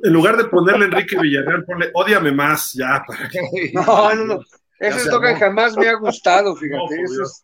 [0.04, 3.04] En lugar de ponerle Enrique Villarreal, ponle odiame más, ya.
[3.74, 4.40] No, no, no.
[4.82, 7.02] Ese eslogan jamás me ha gustado, fíjate.
[7.04, 7.44] es,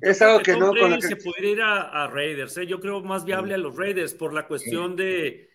[0.00, 0.72] es, algo que no.
[0.74, 2.66] Con Se pudiera ir a, Raiders, ¿eh?
[2.66, 5.50] yo creo más viable a los Raiders por la cuestión de,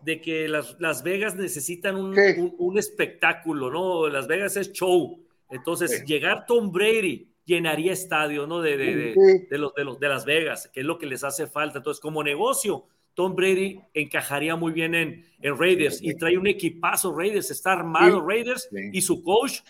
[0.00, 2.16] de que las, las, Vegas necesitan un,
[2.58, 4.08] un, espectáculo, ¿no?
[4.08, 5.24] Las Vegas es show.
[5.50, 8.60] Entonces, llegar Tom Brady llenaría estadio, ¿no?
[8.60, 11.22] De, de, de, de, los, de, los, de Las Vegas, que es lo que les
[11.22, 11.78] hace falta.
[11.78, 17.14] Entonces, como negocio, Tom Brady encajaría muy bien en, en Raiders y trae un equipazo
[17.14, 19.60] Raiders, está armado Raiders y su coach,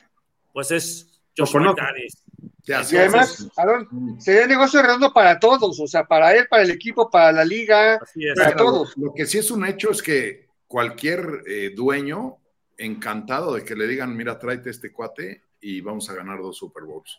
[0.52, 2.22] pues es Josh McDaniels.
[2.64, 7.10] Y además, Aaron, sería negocio redondo para todos, o sea, para él, para el equipo,
[7.10, 7.98] para la liga,
[8.36, 8.96] para todos.
[8.96, 12.36] Lo, que sí es un hecho es que cualquier eh, dueño
[12.78, 16.84] encantado de que le digan, mira, tráete este cuate y vamos a ganar dos Super
[16.84, 17.18] Bowls.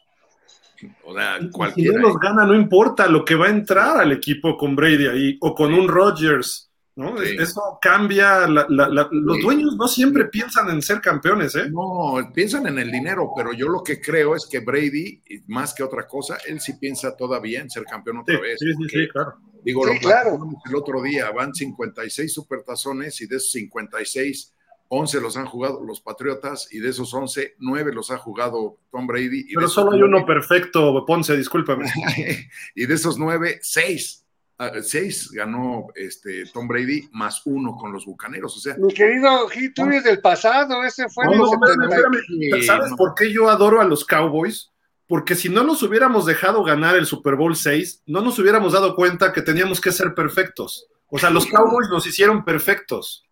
[1.05, 1.39] O sea,
[1.75, 5.07] Si no los gana, no importa lo que va a entrar al equipo con Brady
[5.07, 6.71] ahí o con un Rodgers.
[6.95, 7.21] ¿No?
[7.21, 8.47] Eso cambia.
[8.47, 11.69] los dueños no siempre piensan en ser campeones, ¿eh?
[11.69, 15.83] No, piensan en el dinero, pero yo lo que creo es que Brady, más que
[15.83, 18.59] otra cosa, él sí piensa todavía en ser campeón otra vez.
[18.59, 19.33] Sí, sí, sí, claro.
[19.63, 20.37] Digo, lo claro.
[20.65, 24.53] el otro día, van 56 supertazones y de esos 56
[24.95, 29.07] 11 los han jugado los Patriotas y de esos 11, 9 los ha jugado Tom
[29.07, 29.47] Brady.
[29.53, 31.85] Pero solo hay uno perfecto, Ponce, discúlpame.
[32.75, 34.22] y de esos 9, 6,
[34.57, 38.55] 6 ganó este, Tom Brady más uno con los Bucaneros.
[38.55, 43.31] O sea, Mi querido Gil, tú eres del pasado, ese fue el ¿Sabes por qué
[43.31, 44.71] yo adoro a los Cowboys?
[45.07, 48.95] Porque si no nos hubiéramos dejado ganar el Super Bowl 6, no nos hubiéramos dado
[48.95, 50.87] cuenta que teníamos que ser perfectos.
[51.07, 53.25] O sea, los Cowboys nos hicieron perfectos.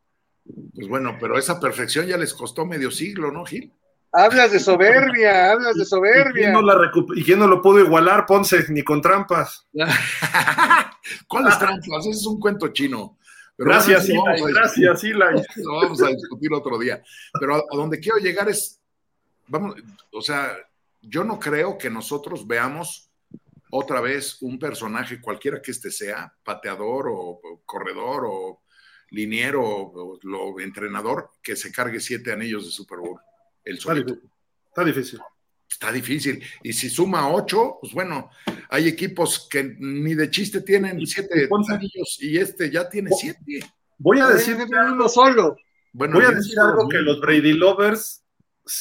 [0.74, 3.72] Pues bueno, pero esa perfección ya les costó medio siglo, ¿no, Gil?
[4.14, 6.50] Hablas de soberbia, hablas de soberbia.
[7.16, 9.68] ¿Y quién, no lo pudo igualar, Ponce, ni con trampas?
[11.28, 12.06] ¿Cuáles trampas?
[12.06, 13.18] Ese es un cuento chino.
[13.58, 14.20] gracias, Eli,
[14.54, 15.14] gracias, Eli.
[15.64, 17.02] Lo vamos a discutir otro día.
[17.40, 18.82] Pero a, donde quiero llegar es,
[19.48, 19.76] vamos,
[20.12, 20.58] o sea,
[21.02, 23.10] yo no creo que nosotros veamos
[23.72, 28.62] otra vez un personaje, cualquiera que este sea, pateador o corredor o
[29.12, 33.20] liniero o, lo entrenador que se cargue siete anillos de Super Bowl.
[33.64, 34.22] El está, difícil.
[34.68, 35.20] está difícil.
[35.70, 36.44] Está difícil.
[36.64, 38.30] Y si suma ocho, pues bueno,
[38.70, 43.60] hay equipos que ni de chiste tienen siete anillos y este ya tiene siete.
[43.98, 45.56] Voy a decir uno solo.
[45.94, 48.24] Bueno, voy a decir algo que los Brady Lovers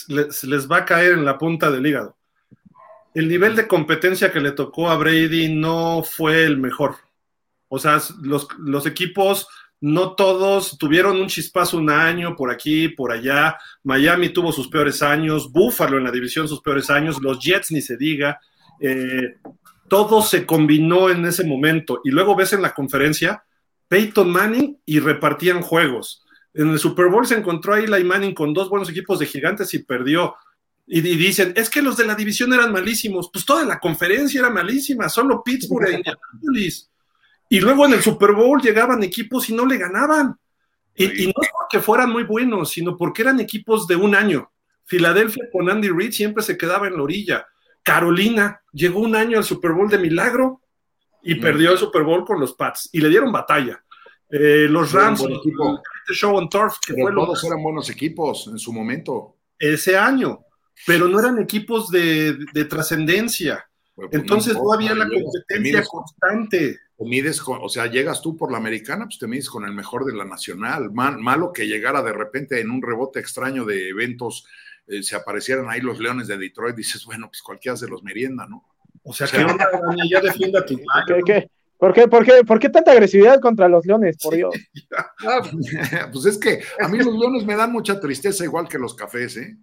[0.08, 2.16] les, les va a caer en la punta del hígado.
[3.14, 6.96] El nivel de competencia que le tocó a Brady no fue el mejor.
[7.68, 9.46] O sea, los, los equipos
[9.80, 13.56] no todos tuvieron un chispazo un año por aquí, por allá.
[13.82, 17.80] Miami tuvo sus peores años, Buffalo en la división sus peores años, los Jets ni
[17.80, 18.38] se diga.
[18.78, 19.36] Eh,
[19.88, 22.00] todo se combinó en ese momento.
[22.04, 23.42] Y luego ves en la conferencia
[23.88, 26.24] Peyton Manning y repartían juegos.
[26.52, 29.72] En el Super Bowl se encontró ahí Eli Manning con dos buenos equipos de gigantes
[29.72, 30.34] y perdió.
[30.86, 33.30] Y, y, dicen, es que los de la división eran malísimos.
[33.32, 36.89] Pues toda la conferencia era malísima, solo Pittsburgh e Indianapolis.
[37.52, 40.38] Y luego en el Super Bowl llegaban equipos y no le ganaban.
[40.94, 44.52] Y, no porque fueran muy buenos, sino porque eran equipos de un año.
[44.84, 47.46] Filadelfia con Andy Reid siempre se quedaba en la orilla.
[47.82, 50.62] Carolina llegó un año al Super Bowl de milagro
[51.24, 51.40] y mm.
[51.40, 53.82] perdió el Super Bowl con los Pats y le dieron batalla.
[54.28, 59.38] Eh, los Rams, el Show on Turf, que todos eran buenos equipos en su momento.
[59.58, 60.44] Ese año,
[60.86, 62.36] pero no eran equipos de,
[62.68, 63.68] trascendencia.
[63.92, 68.58] Pues Entonces no, había la competencia constante mides con, o sea, llegas tú por la
[68.58, 70.90] americana, pues te mides con el mejor de la nacional.
[70.92, 74.46] malo que llegara de repente en un rebote extraño de eventos,
[74.86, 78.46] eh, se aparecieran ahí los Leones de Detroit, dices, bueno, pues cualquiera se los merienda,
[78.46, 78.64] ¿no?
[79.02, 79.46] O sea, que
[80.10, 80.78] ya defienda tu
[81.24, 81.48] ¿Qué,
[81.78, 84.54] por qué, por, qué, ¿Por qué tanta agresividad contra los Leones, por Dios?
[85.26, 85.42] Ah,
[86.12, 89.36] pues es que a mí los Leones me dan mucha tristeza, igual que los cafés,
[89.36, 89.56] ¿eh?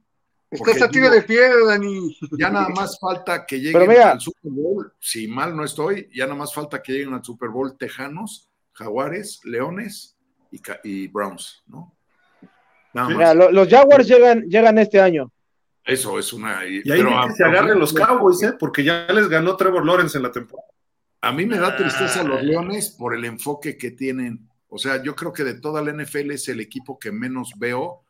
[0.50, 2.18] Estás a tiro de piedra, Dani.
[2.38, 6.38] Ya nada más falta que lleguen al Super Bowl, si mal no estoy, ya nada
[6.38, 10.18] más falta que lleguen al Super Bowl Tejanos, Jaguares, Leones
[10.84, 11.94] y, Browns, ¿no?
[12.94, 15.32] los Jaguars llegan, llegan este año.
[15.84, 16.66] Eso es una.
[16.66, 18.54] Y ahí que se agarren los Cowboys, ¿eh?
[18.60, 20.68] porque ya les ganó Trevor Lawrence en la temporada.
[21.22, 24.50] A mí me da tristeza los Leones por el enfoque que tienen.
[24.70, 28.04] O sea, yo creo que de toda la NFL es el equipo que menos veo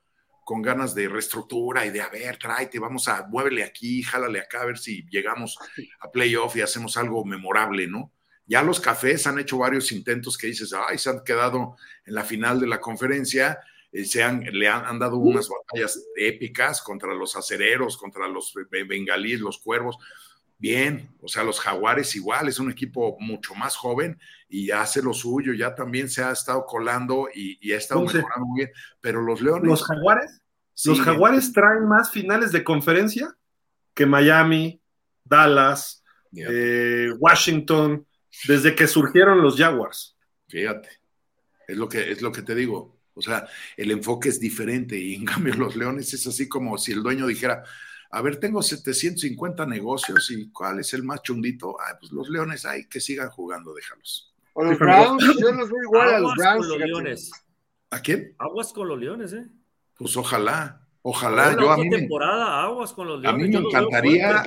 [0.48, 4.62] con ganas de reestructura y de, a ver, tráete, vamos a, muévele aquí, jálale acá,
[4.62, 5.58] a ver si llegamos
[6.00, 8.14] a playoff y hacemos algo memorable, ¿no?
[8.46, 11.76] Ya los cafés han hecho varios intentos que dices, ay, se han quedado
[12.06, 13.60] en la final de la conferencia,
[13.92, 18.54] eh, se han, le han, dado unas batallas épicas contra los acereros, contra los
[18.88, 19.98] bengalíes, los cuervos.
[20.60, 24.20] Bien, o sea, los jaguares igual, es un equipo mucho más joven
[24.50, 28.62] y hace lo suyo, ya también se ha estado colando y, ha estado mejorando muy
[28.62, 29.68] bien, pero los Leones...
[29.68, 30.42] ¿Los Jaguares?
[30.86, 33.36] ¿Los Jaguares traen más finales de conferencia?
[33.98, 34.80] que Miami,
[35.26, 36.04] Dallas,
[36.36, 38.06] eh, Washington,
[38.48, 40.16] desde que surgieron los Jaguars.
[40.48, 40.88] Fíjate,
[41.68, 43.02] es lo que, es lo que te digo.
[43.16, 46.92] O sea, el enfoque es diferente y en cambio los Leones es así como si
[46.92, 47.64] el dueño dijera,
[48.10, 51.78] a ver, tengo 750 negocios y ¿cuál es el más chundito?
[51.80, 54.34] Ah, pues los Leones, hay que sigan jugando, déjalos.
[54.54, 56.68] O los Browns, yo los veo igual a los Browns.
[56.68, 57.32] Con los Leones.
[57.90, 58.36] ¿A quién?
[58.40, 59.46] Aguas con los Leones, ¿eh?
[59.98, 60.82] Pues ojalá.
[61.10, 63.42] Ojalá, yo a mí, temporada, aguas con los leones.
[63.42, 64.44] a mí me encantaría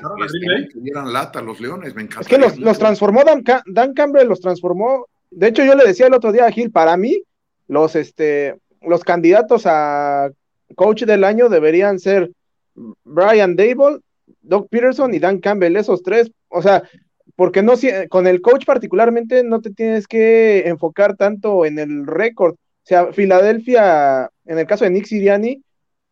[0.70, 2.20] que dieran lata los leones, me encantaría.
[2.20, 5.06] Es que los, los transformó Dan, Dan, Campbell, los transformó.
[5.30, 7.22] De hecho, yo le decía el otro día a Gil, para mí,
[7.66, 10.30] los, este, los candidatos a
[10.74, 12.30] coach del año deberían ser
[13.04, 14.00] Brian Dable,
[14.42, 16.30] Doug Peterson y Dan Campbell, esos tres.
[16.48, 16.82] O sea,
[17.36, 17.74] porque no
[18.08, 22.54] con el coach particularmente no te tienes que enfocar tanto en el récord.
[22.54, 25.62] O sea, Filadelfia, en el caso de Nick Siriani,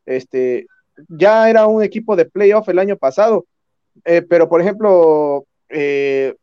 [0.07, 0.67] este,
[1.09, 3.47] ya era un equipo de playoff el año pasado,
[4.05, 6.35] eh, pero por ejemplo, eh,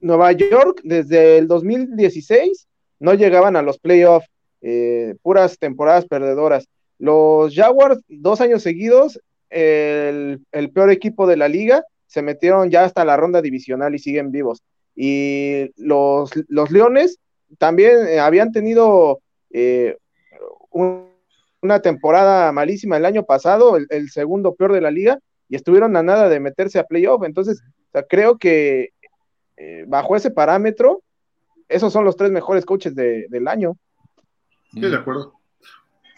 [0.00, 2.68] Nueva York desde el 2016
[3.00, 4.28] no llegaban a los playoffs,
[4.60, 6.68] eh, puras temporadas perdedoras.
[6.98, 9.20] Los Jaguars, dos años seguidos,
[9.50, 14.30] el, peor equipo de la liga, se metieron ya hasta la ronda divisional y siguen
[14.30, 14.62] vivos.
[14.94, 17.18] Y los, los Leones
[17.58, 19.20] también habían tenido
[20.70, 21.08] un
[21.60, 25.18] una temporada malísima el año pasado, el, segundo peor de la liga,
[25.48, 27.24] y estuvieron a nada de meterse a playoff.
[27.24, 27.62] Entonces,
[28.08, 28.90] creo que
[29.56, 31.02] eh, bajo ese parámetro,
[31.68, 33.76] esos son los tres mejores coaches del año.
[34.72, 35.37] Sí, de acuerdo.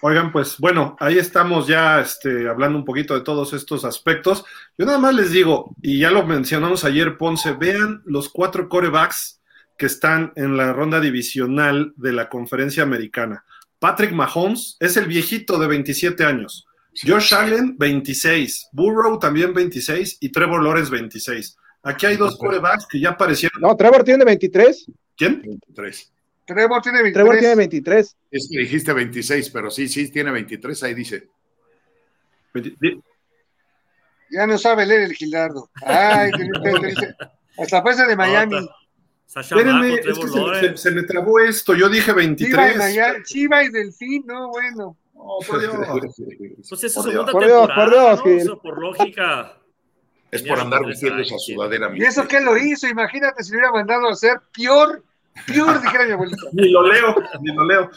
[0.02, 4.44] Oigan, pues bueno, ahí estamos ya este, hablando un poquito de todos estos aspectos.
[4.78, 9.40] Yo nada más les digo, y ya lo mencionamos ayer, Ponce, vean los cuatro corebacks
[9.76, 13.44] que están en la ronda divisional de la conferencia americana.
[13.78, 16.66] Patrick Mahomes es el viejito de 27 años.
[17.06, 18.68] Josh Allen, 26.
[18.72, 21.56] Burrow también 26 y Trevor Lawrence 26.
[21.82, 23.60] Aquí hay dos corebacks que ya aparecieron.
[23.60, 24.86] No, Trevor tiene 23.
[25.16, 25.40] ¿Quién?
[25.42, 26.12] 23.
[26.54, 27.14] Trevor tiene 23.
[27.14, 28.16] Trevor tiene 23.
[28.30, 31.28] Es que dijiste 26, pero sí, sí, tiene 23, ahí dice.
[34.30, 35.70] Ya no sabe leer el Gildardo.
[35.82, 36.32] Ay,
[37.58, 38.68] hasta pasa de Miami.
[39.32, 41.74] Espérenme, es que se, me trabó esto.
[41.74, 43.22] Yo dije 23.
[43.22, 44.96] Chiva y, Delfín, no, bueno.
[45.14, 45.72] Oh, por Dios.
[46.68, 48.60] Pues es su segunda por Dios, por Dios, ¿no?
[48.60, 49.56] por lógica.
[50.32, 51.92] Es por andar vistiendo esa sudadera.
[51.94, 52.88] ¿Y eso qué lo hizo?
[52.88, 55.04] Imagínate si lo hubiera mandado a hacer peor,
[56.52, 57.90] Ni lo leo, ni lo leo.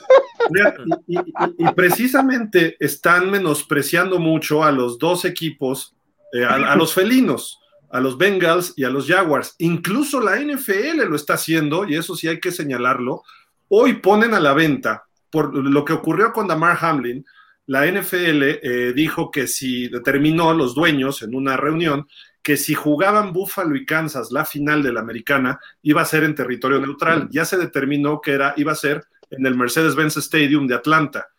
[1.07, 5.95] Y, precisamente están menospreciando mucho a los dos equipos,
[6.34, 7.60] eh, a los felinos
[7.94, 9.56] a los Bengals y a los Jaguars.
[9.60, 13.22] Incluso la NFL lo está haciendo, y eso sí hay que señalarlo.
[13.70, 17.24] Hoy ponen a la venta, por lo que ocurrió con Damar Hamlin,
[17.68, 22.07] la NFL eh, dijo que si determinó los dueños en una reunión
[22.44, 26.36] que si jugaban Buffalo y Kansas la final de la americana iba a ser en
[26.36, 27.30] territorio neutral.
[27.32, 31.30] Ya se determinó que era, iba a ser en el Mercedes-Benz Stadium de Atlanta.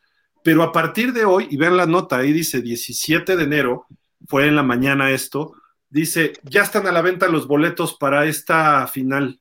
[0.43, 3.87] Pero a partir de hoy, y vean la nota, ahí dice 17 de enero,
[4.27, 5.55] fue en la mañana esto,
[5.91, 9.41] dice, ya están a la venta los boletos para esta final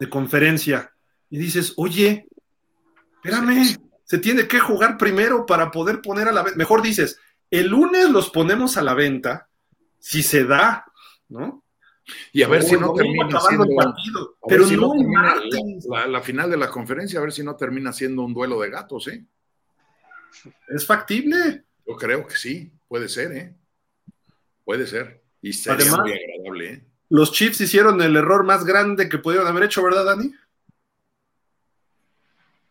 [0.00, 0.92] de conferencia.
[1.28, 2.26] Y dices, oye,
[3.16, 6.58] espérame, se tiene que jugar primero para poder poner a la venta.
[6.58, 7.18] Mejor dices,
[7.50, 9.48] el lunes los ponemos a la venta,
[10.02, 10.84] si se da,
[11.28, 11.64] ¿no?
[12.32, 14.92] Y a ver si no, termina siendo partido, pero no,
[15.88, 18.70] la, la, final de la conferencia, a ver si no termina siendo un duelo de
[18.70, 19.24] gatos, ¿eh?
[20.68, 21.64] ¿Es factible?
[21.86, 23.54] Yo creo que sí, puede ser, ¿eh?
[24.64, 25.22] Puede ser.
[25.40, 26.72] Y sería muy agradable.
[26.72, 26.84] ¿eh?
[27.08, 30.34] Los Chiefs hicieron el error más grande que pudieron haber hecho, ¿verdad, Dani?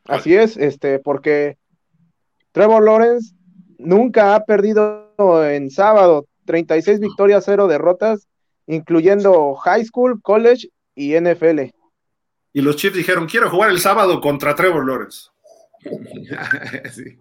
[0.03, 1.57] Así es, este, porque
[2.51, 3.33] Trevor Lawrence
[3.77, 5.07] nunca ha perdido
[5.47, 8.27] en sábado 36 victorias, 0 derrotas,
[8.67, 11.71] incluyendo high school, college y NFL.
[12.51, 15.29] Y los Chiefs dijeron, quiero jugar el sábado contra Trevor Lawrence.
[16.91, 17.17] sí.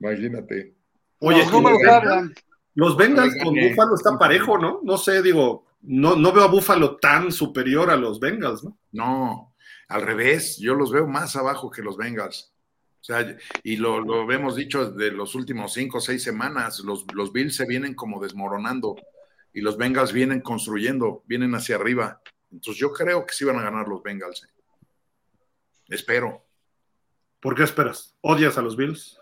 [0.00, 0.74] Imagínate.
[1.20, 2.34] Oye, ¿cómo hablan?
[2.74, 4.80] Los Bengals con Búfalo está parejo, ¿no?
[4.82, 8.76] No sé, digo, no, no veo a Búfalo tan superior a los Bengals, ¿no?
[8.90, 9.54] No,
[9.86, 12.52] al revés, yo los veo más abajo que los Bengals.
[13.00, 17.06] O sea, y lo, lo hemos dicho de los últimos cinco o seis semanas, los,
[17.14, 18.96] los Bills se vienen como desmoronando
[19.52, 22.20] y los Bengals vienen construyendo, vienen hacia arriba.
[22.50, 24.44] Entonces yo creo que sí van a ganar los Bengals.
[24.44, 24.48] ¿eh?
[25.88, 26.44] Espero.
[27.40, 28.16] ¿Por qué esperas?
[28.20, 29.18] ¿Odias a los Bills?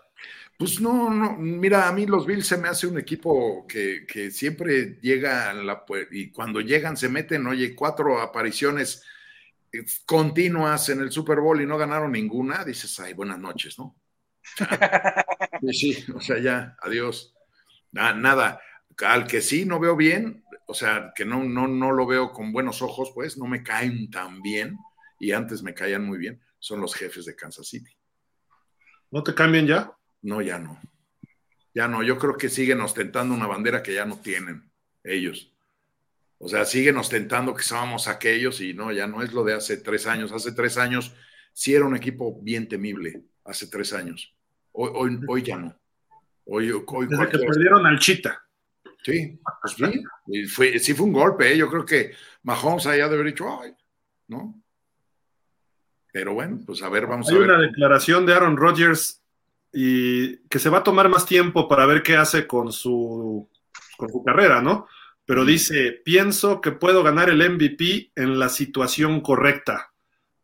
[0.57, 4.97] Pues no, no, mira, a mí los Bills se me hace un equipo que, siempre
[5.01, 9.03] llega la, y cuando llegan se meten, oye, cuatro apariciones
[10.05, 13.99] continuas en el Super Bowl y no ganaron ninguna, dices, ay, buenas noches, ¿no?
[15.71, 17.33] sí, sí, o sea, ya, adiós.
[17.91, 18.61] nada,
[19.05, 22.51] al que sí no veo bien, o sea, que no, no, no lo veo con
[22.51, 24.77] buenos ojos, pues no me caen tan bien,
[25.19, 27.95] y antes me caían muy bien, son los jefes de Kansas City.
[29.11, 29.91] ¿No te cambian ya?
[30.21, 30.79] No, ya no.
[31.73, 34.71] Ya no, yo creo que siguen ostentando una bandera que ya no tienen
[35.03, 35.53] ellos.
[36.39, 39.77] O sea, siguen ostentando que somos aquellos y no, ya no es lo de hace
[39.77, 40.31] tres años.
[40.31, 41.13] Hace tres años
[41.51, 44.35] sí era un equipo bien temible, hace tres años.
[44.71, 45.75] Hoy, hoy, ya no.
[46.45, 48.43] Hoy, hoy Desde que perdieron al Chita.
[49.03, 50.45] Sí, pues sí.
[50.45, 51.51] fue, sí fue un golpe.
[51.51, 51.57] ¿eh?
[51.57, 52.11] Yo creo que
[52.43, 53.73] Mahomes allá de haber dicho, ay,
[54.27, 54.61] ¿no?
[56.11, 57.49] Pero bueno, pues a ver, vamos Hay a ver.
[57.49, 59.23] Hay una declaración de Aaron Rodgers
[59.71, 63.49] y que se va a tomar más tiempo para ver qué hace con su,
[63.97, 64.87] con su carrera, ¿no?
[65.27, 69.91] Pero dice, pienso que puedo ganar el MVP en la situación correcta.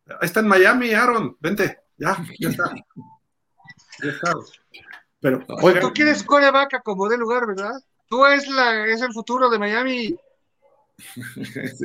[0.06, 2.74] Ahí está en Miami, Aaron, vente, ya, ya está.
[4.02, 4.34] Ya está.
[5.20, 7.72] Pero, oigan, tú quieres coreback como de lugar, ¿verdad?
[8.10, 10.14] Tú es, la, es el futuro de Miami.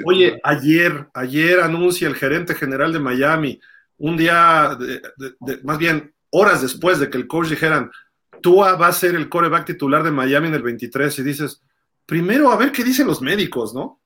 [0.06, 3.62] Oye, ayer, ayer anuncia el gerente general de Miami,
[3.98, 7.90] un día, de, de, de, más bien horas después de que el coach dijeran,
[8.42, 11.62] Tua va a ser el coreback titular de Miami en el 23, y dices,
[12.10, 14.02] primero a ver qué dicen los médicos, ¿no?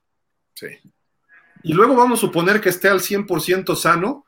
[0.54, 0.68] Sí.
[1.62, 4.26] Y luego vamos a suponer que esté al 100% sano.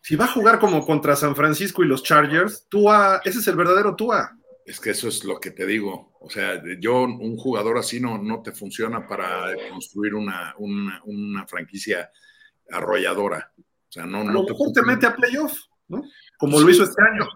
[0.00, 3.56] Si va a jugar como contra San Francisco y los Chargers, Tua, ese es el
[3.56, 4.38] verdadero Tua.
[4.64, 6.12] Es que eso es lo que te digo.
[6.20, 11.46] O sea, yo, un jugador así no, no te funciona para construir una, una, una
[11.48, 12.08] franquicia
[12.70, 13.52] arrolladora.
[13.58, 15.52] O sea, no, a no lo mejor te, te mete a playoff,
[15.88, 16.02] ¿no?
[16.38, 17.28] Como sí, lo hizo este año.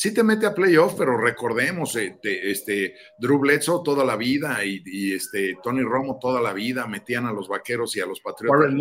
[0.00, 4.64] Sí te mete a playoff, pero recordemos, eh, te, este, Drew Bledsoe toda la vida
[4.64, 8.18] y, y, este, Tony Romo toda la vida metían a los vaqueros y a los
[8.22, 8.72] patriotas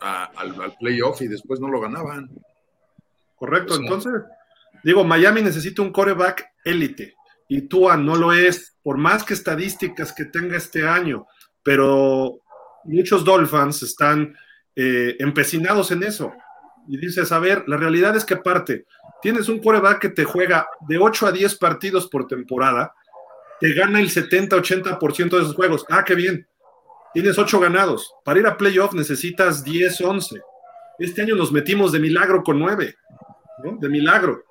[0.00, 2.30] a, a, al, al, playoff y después no lo ganaban.
[3.36, 4.14] Correcto, entonces,
[4.82, 10.10] digo, Miami necesita un coreback élite y Tua no lo es, por más que estadísticas
[10.14, 11.26] que tenga este año,
[11.62, 12.40] pero
[12.84, 14.34] muchos Dolphins están
[14.74, 16.32] eh, empecinados en eso.
[16.90, 18.84] Y dices, a ver, la realidad es que parte,
[19.22, 22.92] tienes un coreback que te juega de 8 a 10 partidos por temporada,
[23.60, 25.86] te gana el 70-80% de esos juegos.
[25.88, 26.48] Ah, qué bien.
[27.14, 28.12] Tienes 8 ganados.
[28.24, 30.40] Para ir a playoff necesitas 10, 11.
[30.98, 32.96] Este año nos metimos de milagro con 9,
[33.62, 33.76] ¿no?
[33.76, 34.42] De milagro.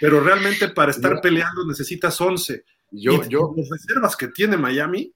[0.00, 2.64] Pero realmente para estar peleando necesitas 11.
[2.90, 5.12] Yo, y yo, las reservas que tiene Miami.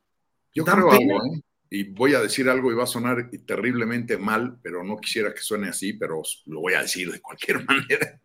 [0.55, 1.42] Yo creo algo, ¿eh?
[1.72, 5.40] Y voy a decir algo y va a sonar terriblemente mal, pero no quisiera que
[5.40, 8.20] suene así, pero lo voy a decir de cualquier manera.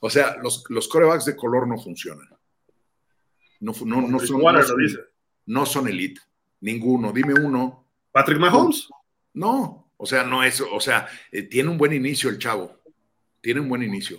[0.00, 2.28] O sea, los, los corebacks de color no funcionan.
[3.60, 4.78] No, no, no, son, no, son,
[5.46, 6.20] no son elite.
[6.60, 7.12] Ninguno.
[7.12, 7.86] Dime uno.
[8.10, 8.88] ¿Patrick Mahomes?
[9.32, 9.92] No.
[9.96, 10.60] O sea, no es.
[10.60, 12.80] O sea, eh, tiene un buen inicio el chavo.
[13.40, 14.18] Tiene un buen inicio.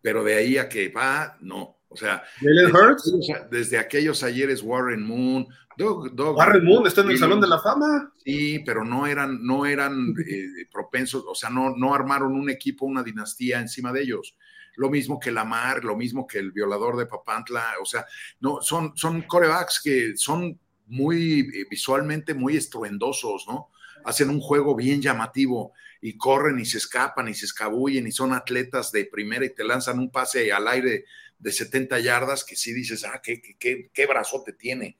[0.00, 1.78] Pero de ahí a que va, no.
[1.92, 5.46] O sea, desde aquellos, desde aquellos ayeres Warren Moon,
[5.76, 8.12] Doug, Doug, Warren Moon está en el Salón de la Fama.
[8.24, 12.86] Sí, pero no eran, no eran eh, propensos, o sea, no, no armaron un equipo,
[12.86, 14.36] una dinastía encima de ellos.
[14.76, 18.06] Lo mismo que Lamar, lo mismo que el violador de Papantla, o sea,
[18.40, 23.70] no, son, son corebacks que son muy eh, visualmente muy estruendosos, ¿no?
[24.04, 28.32] Hacen un juego bien llamativo y corren y se escapan y se escabullen y son
[28.32, 31.04] atletas de primera y te lanzan un pase al aire
[31.42, 34.96] de 70 yardas que sí dices, ah, qué, qué, qué brazote tiene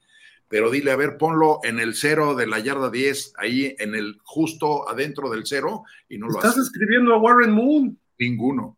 [0.53, 4.19] pero dile, a ver, ponlo en el cero de la yarda 10, ahí en el
[4.23, 6.61] justo adentro del cero, y no lo Estás hace.
[6.61, 7.99] escribiendo a Warren Moon.
[8.19, 8.77] Ninguno.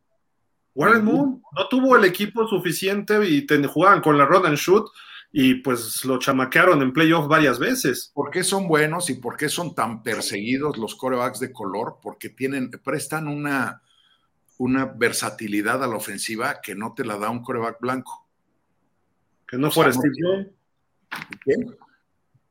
[0.74, 1.26] Warren Ninguno.
[1.26, 4.88] Moon no tuvo el equipo suficiente y te, jugaban con la run and shoot
[5.34, 8.10] y pues lo chamaquearon en playoff varias veces.
[8.14, 11.98] ¿Por qué son buenos y por qué son tan perseguidos los corebacks de color?
[12.02, 13.82] Porque tienen, prestan una,
[14.58, 18.28] una versatilidad a la ofensiva que no te la da un coreback blanco.
[19.48, 20.48] Que no o fuera sea, Steve no, Young.
[21.44, 21.78] ¿Quién?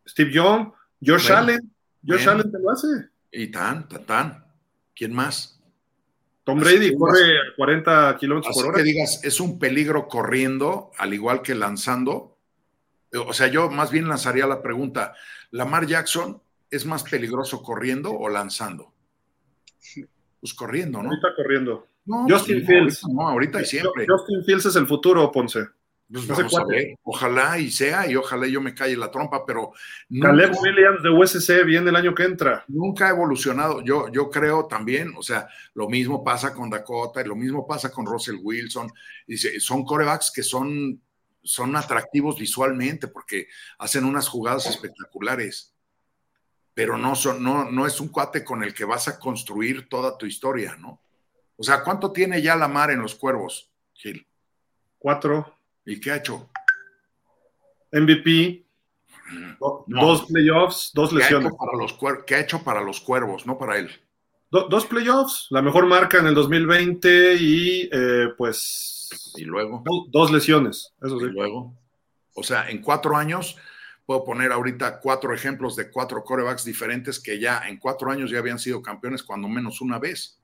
[0.07, 0.73] Steve Young,
[1.05, 1.75] Josh bueno, Allen.
[2.07, 2.29] Josh.
[2.29, 2.87] Allen te lo hace.
[3.33, 4.45] Y tan, tan, tan.
[4.95, 5.61] ¿Quién más?
[6.45, 8.77] Tom Brady Así corre a 40 kilómetros por hora.
[8.77, 12.37] que digas, es un peligro corriendo, al igual que lanzando.
[13.27, 15.15] O sea, yo más bien lanzaría la pregunta:
[15.51, 18.93] ¿Lamar Jackson es más peligroso corriendo o lanzando?
[20.41, 21.09] Pues corriendo, ¿no?
[21.09, 21.87] Ahorita corriendo.
[22.07, 23.05] No, Justin pues, Fields.
[23.05, 24.07] Ahorita, no, ahorita y siempre.
[24.09, 25.67] Justin Fields es el futuro, Ponce.
[26.11, 26.97] Pues vamos a ver.
[27.03, 29.73] Ojalá y sea, y ojalá yo me calle la trompa, pero.
[30.21, 32.65] Caleb nunca, Williams de USC viene el año que entra.
[32.69, 33.83] Nunca ha evolucionado.
[33.83, 37.91] Yo, yo creo también, o sea, lo mismo pasa con Dakota, y lo mismo pasa
[37.91, 38.93] con Russell Wilson.
[39.59, 41.01] Son corebacks que son,
[41.43, 43.49] son atractivos visualmente porque
[43.79, 45.75] hacen unas jugadas espectaculares.
[46.75, 50.19] Pero no, son, no, no es un cuate con el que vas a construir toda
[50.19, 51.01] tu historia, ¿no?
[51.57, 54.27] O sea, ¿cuánto tiene ya la mar en los cuervos, Gil?
[54.99, 55.59] Cuatro.
[55.85, 56.51] ¿Y qué ha hecho?
[57.93, 58.65] MVP.
[59.87, 61.51] Dos playoffs, dos lesiones.
[61.51, 63.91] ¿Qué ha, para los ¿Qué ha hecho para los cuervos, no para él?
[64.51, 69.33] dos playoffs, la mejor marca en el 2020 y eh, pues...
[69.37, 69.83] Y luego.
[70.11, 71.27] dos lesiones, eso sí.
[71.27, 71.75] Y luego.
[72.35, 73.57] O sea, en cuatro años,
[74.07, 78.39] puedo poner ahorita cuatro ejemplos de cuatro corebacks diferentes que ya en cuatro años ya
[78.39, 80.39] habían sido campeones cuando menos una vez.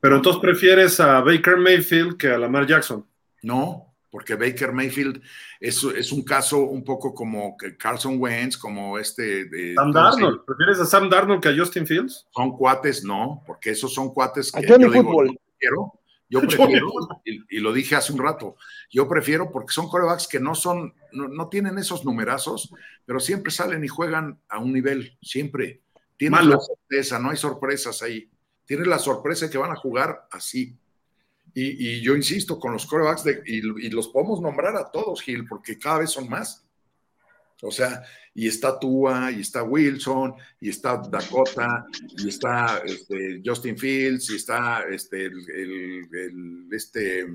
[0.00, 3.04] Pero entonces prefieres a Baker Mayfield que a Lamar Jackson.
[3.42, 5.22] No, porque Baker Mayfield
[5.60, 9.44] es, es, un caso un poco como Carson Wentz, como este...
[9.46, 12.26] De, Sam Darnold, ¿prefieres a Sam Darnold que a Justin Fields?
[12.34, 15.92] Son cuates, no, porque esos son cuates que yo, digo, yo prefiero,
[16.28, 16.88] yo prefiero
[17.24, 18.56] y, y, lo dije hace un rato,
[18.90, 22.72] yo prefiero porque son corebacks que no son, no, no, tienen esos numerazos,
[23.04, 25.82] pero siempre salen y juegan a un nivel, siempre.
[26.16, 28.28] Tienen la sorpresa, no hay sorpresas ahí.
[28.68, 30.76] Tienen la sorpresa que van a jugar así.
[31.54, 36.00] Y, yo insisto, con los corebacks, y, los podemos nombrar a todos, Gil, porque cada
[36.00, 36.66] vez son más.
[37.62, 38.02] O sea,
[38.34, 41.86] y está Tua, y está Wilson, y está Dakota,
[42.18, 47.26] y está este, Justin Fields, y está este, el, este,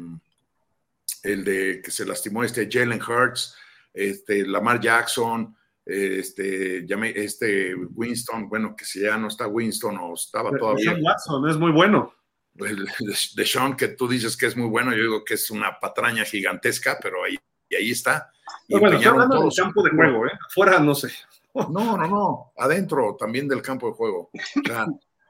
[1.23, 3.55] el de que se lastimó, este Jalen Hurts,
[3.91, 6.85] este, Lamar Jackson, este,
[7.23, 10.97] este Winston, bueno, que si ya no está Winston o estaba todavía.
[11.01, 12.13] Watson es muy bueno
[12.53, 16.23] de Sean, que tú dices que es muy bueno, yo digo que es una patraña
[16.23, 17.37] gigantesca, pero ahí,
[17.69, 18.31] y ahí está.
[18.67, 20.31] Y bueno, estoy hablando del campo de juego, ¿eh?
[20.49, 21.11] Fuera, no sé.
[21.53, 24.31] No, no, no, adentro también del campo de juego.
[24.33, 24.87] O sea,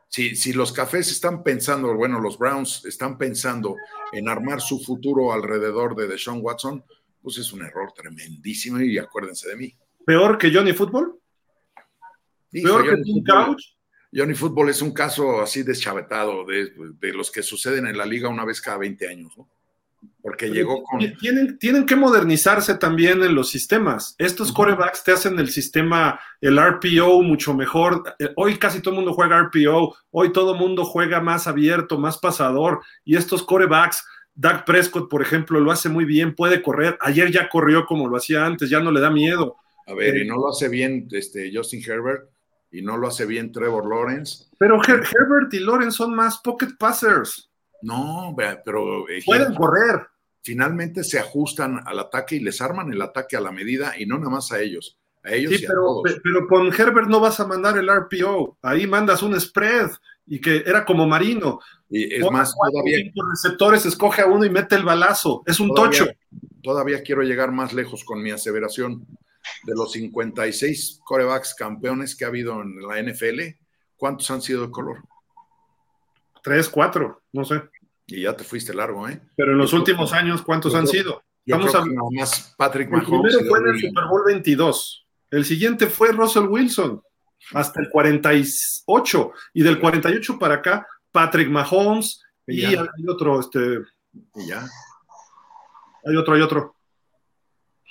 [0.07, 3.75] si, si los cafés están pensando, bueno, los Browns están pensando
[4.11, 6.83] en armar su futuro alrededor de Deshaun Watson,
[7.21, 9.77] pues es un error tremendísimo y acuérdense de mí.
[10.05, 11.19] ¿Peor que Johnny Football?
[12.51, 13.63] ¿Peor que Tim Couch?
[14.13, 18.29] Johnny Football es un caso así deschavetado de, de, los que suceden en la liga
[18.29, 19.49] una vez cada 20 años, ¿no?
[20.21, 20.99] Porque llegó con...
[21.17, 24.15] Tienen, tienen que modernizarse también en los sistemas.
[24.17, 28.03] Estos corebacks te hacen el sistema, el RPO mucho mejor.
[28.19, 31.97] Eh, hoy casi todo el mundo juega RPO, hoy todo el mundo juega más abierto,
[31.97, 32.81] más pasador.
[33.03, 34.05] Y estos corebacks,
[34.35, 36.97] Doug Prescott, por ejemplo, lo hace muy bien, puede correr.
[37.01, 39.57] Ayer ya corrió como lo hacía antes, ya no le da miedo.
[39.87, 42.29] A ver, y no lo hace bien este, Justin Herbert
[42.71, 44.45] y no lo hace bien Trevor Lawrence.
[44.57, 47.49] Pero Herbert y Lawrence son más pocket passers.
[47.81, 48.35] No,
[48.65, 49.07] pero...
[49.09, 50.07] Eh, Pueden correr.
[50.41, 54.17] Finalmente se ajustan al ataque y les arman el ataque a la medida y no
[54.17, 54.97] nada más a ellos.
[55.23, 58.57] A ellos sí, pero, pero con Herbert no vas a mandar el RPO.
[58.61, 59.91] Ahí mandas un spread
[60.25, 61.59] y que era como Marino.
[61.89, 62.97] Y es más, todavía.
[63.29, 65.43] receptores, escoge a uno y mete el balazo.
[65.45, 66.07] Es un tocho.
[66.61, 69.05] Todavía quiero llegar más lejos con mi aseveración
[69.63, 73.57] de los 56 corebacks campeones que ha habido en la NFL,
[73.95, 75.03] ¿cuántos han sido de color?
[76.41, 77.63] Tres, cuatro, no sé.
[78.05, 79.21] Y ya te fuiste largo, ¿eh?
[79.35, 81.23] Pero en los últimos años, ¿cuántos han sido?
[81.45, 83.33] Vamos a más Patrick Mahomes.
[83.33, 85.07] El primero fue en el Super Bowl 22.
[85.31, 87.01] El siguiente fue Russell Wilson,
[87.53, 89.31] hasta el 48.
[89.53, 92.21] Y del 48 para acá, Patrick Mahomes.
[92.45, 93.79] Y, hay otro, este.
[94.35, 94.67] Y ya.
[96.05, 96.75] Hay otro, hay otro.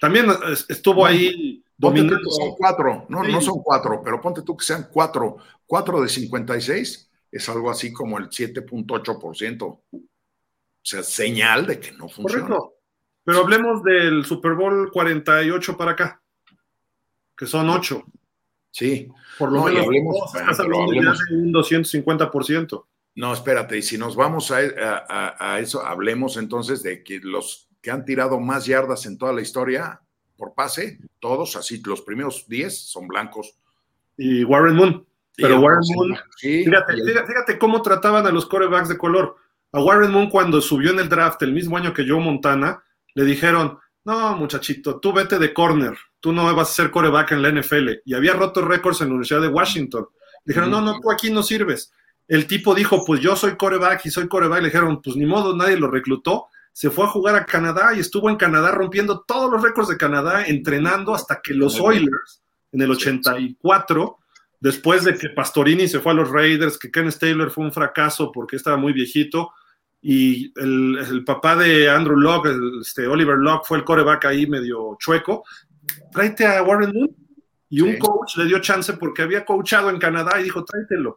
[0.02, 0.26] También
[0.68, 2.28] estuvo ahí dominando.
[2.28, 5.36] Son cuatro, no, no son cuatro, pero ponte tú que sean cuatro.
[5.64, 9.62] Cuatro de 56 es algo así como el 7.8%.
[9.62, 9.80] O
[10.82, 12.48] sea, señal de que no funciona.
[12.48, 12.74] Correcto.
[13.22, 16.20] Pero hablemos del Super Bowl 48 para acá,
[17.36, 18.02] que son ocho.
[18.72, 19.06] Sí.
[19.38, 20.32] Por lo menos hablemos,
[21.28, 22.86] de un 250%.
[23.14, 27.90] No, espérate, y si nos vamos a, a, eso, hablemos entonces de que los que
[27.90, 30.00] han tirado más yardas en toda la historia
[30.36, 33.54] por pase, todos así, los primeros 10 son blancos.
[34.16, 35.06] Y Warren Moon.
[35.36, 36.94] Pero Warren Moon, fíjate,
[37.26, 39.36] fíjate, cómo trataban a los corebacks de color.
[39.72, 42.82] A Warren Moon cuando subió en el draft el mismo año que Joe Montana,
[43.14, 47.42] le dijeron, no muchachito, tú vete de corner, tú no vas a ser coreback en
[47.42, 47.90] la NFL.
[48.04, 50.06] Y había roto récords en la Universidad de Washington.
[50.44, 51.92] dijeron, no, no, tú aquí no sirves.
[52.28, 54.60] El tipo dijo, pues yo soy coreback y soy coreback.
[54.60, 58.00] Le dijeron, pues ni modo, nadie lo reclutó se fue a jugar a Canadá y
[58.00, 62.42] estuvo en Canadá rompiendo todos los récords de Canadá, entrenando hasta que los Oilers,
[62.72, 64.18] en el 84,
[64.60, 68.32] después de que Pastorini se fue a los Raiders, que Ken Taylor fue un fracaso
[68.32, 69.52] porque estaba muy viejito,
[70.04, 72.50] y el, papá de Andrew Locke,
[72.80, 75.44] este Oliver Locke, fue el coreback ahí medio chueco,
[76.10, 77.16] tráete a Warren Moon.
[77.70, 81.16] Y un coach le dio chance porque había coachado en Canadá y dijo, tráetelo.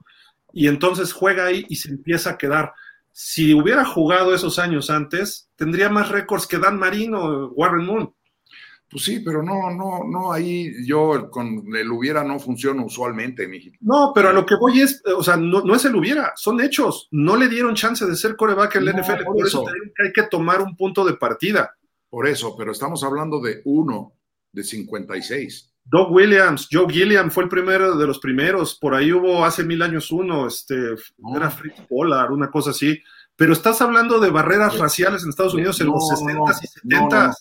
[0.53, 2.71] Y entonces juega ahí y se empieza a quedar
[3.17, 8.13] si hubiera jugado esos años antes, tendría más récords que Dan Marino, Warren Moon.
[8.91, 13.71] Pues sí, pero no, no, no, ahí yo con el hubiera no funciona usualmente, mi
[13.79, 17.07] No, pero a lo que voy es, o sea, no, es el hubiera, son hechos.
[17.09, 20.61] No le dieron chance de ser coreback en la NFL, por, eso, hay que tomar
[20.61, 21.73] un punto de partida.
[22.09, 24.11] Por eso, pero estamos hablando de uno
[24.51, 25.73] de 56.
[25.87, 29.83] Doug Williams, Joe Gilliam fue el primero de los primeros, por ahí hubo hace mil
[29.83, 30.95] años uno, este,
[31.35, 32.99] era Fritz Pollard, una cosa así,
[33.35, 37.33] pero estás hablando de barreras raciales en Estados Unidos en los 60 y 70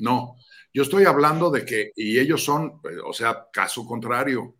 [0.00, 0.36] no,
[0.74, 4.56] yo estoy hablando de que, y ellos son, eh, o sea, caso contrario,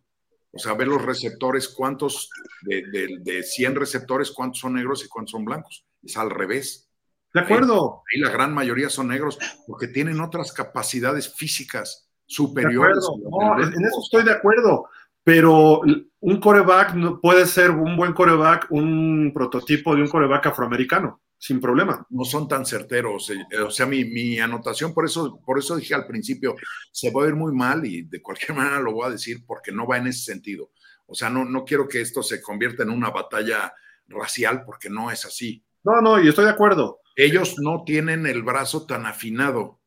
[0.51, 2.29] o sea, ver los receptores, cuántos,
[2.61, 6.89] de, de, de 100 receptores, cuántos son negros y cuántos son blancos, es al revés.
[7.33, 8.03] De acuerdo.
[8.13, 12.97] Y la gran mayoría son negros porque tienen otras capacidades físicas superiores.
[13.29, 14.87] No, en eso estoy de acuerdo,
[15.23, 15.81] pero
[16.19, 21.59] un coreback no puede ser un buen coreback, un prototipo de un coreback afroamericano, sin
[21.59, 22.05] problema.
[22.09, 23.29] No son tan certeros.
[23.29, 26.55] Eh, o sea, mi, mi, anotación, por eso, por eso dije al principio,
[26.91, 29.71] se va a ir muy mal y de cualquier manera lo voy a decir porque
[29.71, 30.71] no va en ese sentido.
[31.05, 33.73] O sea, no, no quiero que esto se convierta en una batalla
[34.07, 35.63] racial porque no es así.
[35.83, 36.99] No, no, y estoy de acuerdo.
[37.15, 39.82] Ellos no tienen el brazo tan afinado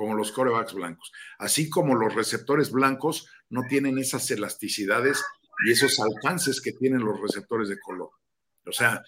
[0.00, 5.22] como los corebacks blancos, así como los receptores blancos no tienen esas elasticidades
[5.66, 8.08] y esos alcances que tienen los receptores de color.
[8.64, 9.02] O sea,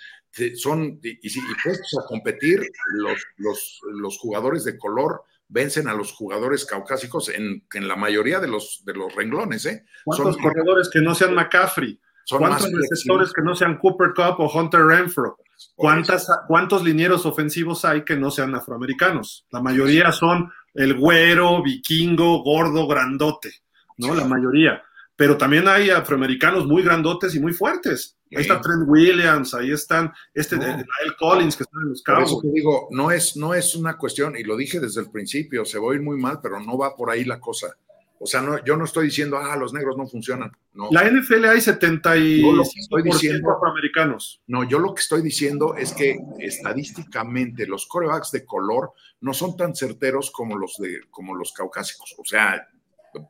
[0.55, 2.61] son, y, y, puestos a competir,
[2.93, 8.39] los, los, los, jugadores de color vencen a los jugadores caucásicos en, en la mayoría
[8.39, 9.65] de los, de los renglones.
[9.65, 9.87] ¿eh?
[10.05, 11.99] ¿Cuántos son, corredores que no sean McCaffrey?
[12.25, 15.39] Son ¿Cuántos receptores que no sean Cooper Cup o Hunter Renfro?
[15.75, 19.47] ¿Cuántas, ¿Cuántos linieros ofensivos hay que no sean afroamericanos?
[19.51, 23.53] La mayoría son el güero, vikingo, gordo, grandote,
[23.99, 24.15] ¿no?
[24.15, 24.83] La mayoría.
[25.15, 28.17] Pero también hay afroamericanos muy grandotes y muy fuertes.
[28.35, 30.63] Ahí está Trent Williams, ahí están este no.
[30.63, 32.31] Nael Collins que están en los cabos.
[32.31, 35.11] Por eso te digo, no es, no es una cuestión, y lo dije desde el
[35.11, 37.77] principio, se va a ir muy mal, pero no va por ahí la cosa.
[38.23, 40.53] O sea, no, yo no estoy diciendo, ah, los negros no funcionan.
[40.75, 40.89] No.
[40.93, 44.41] La NFL hay 75% diciendo, afroamericanos.
[44.47, 48.93] No, yo lo que estoy diciendo es que estadísticamente los corebacks de color
[49.23, 52.15] no son tan certeros como los, de, como los caucásicos.
[52.17, 52.65] O sea,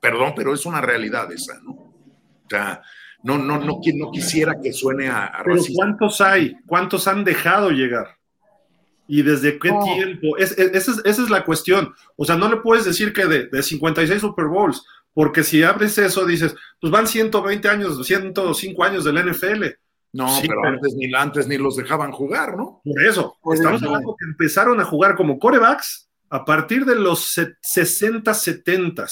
[0.03, 1.71] perdón, pero es una realidad esa, ¿no?
[1.73, 2.83] O sea,
[3.23, 5.73] no, no, no, no quisiera que suene a, a Pero racista.
[5.75, 6.55] ¿cuántos hay?
[6.67, 8.19] ¿Cuántos han dejado llegar?
[9.09, 10.37] ¿Y desde qué tiempo?
[10.39, 11.93] Es, es, esa, es, esa, es, la cuestión.
[12.17, 15.99] O sea, no le puedes decir que de, de, 56 Super Bowls, porque si abres
[15.99, 19.65] eso, dices, pues van 120 años, 105 años del NFL.
[20.13, 22.81] No, sí, pero, pero, Antes, ni, antes ni los dejaban jugar, ¿no?
[22.85, 23.89] Por eso, por estamos no.
[23.89, 29.07] hablando que empezaron a jugar como corebacks a partir de los 60, 70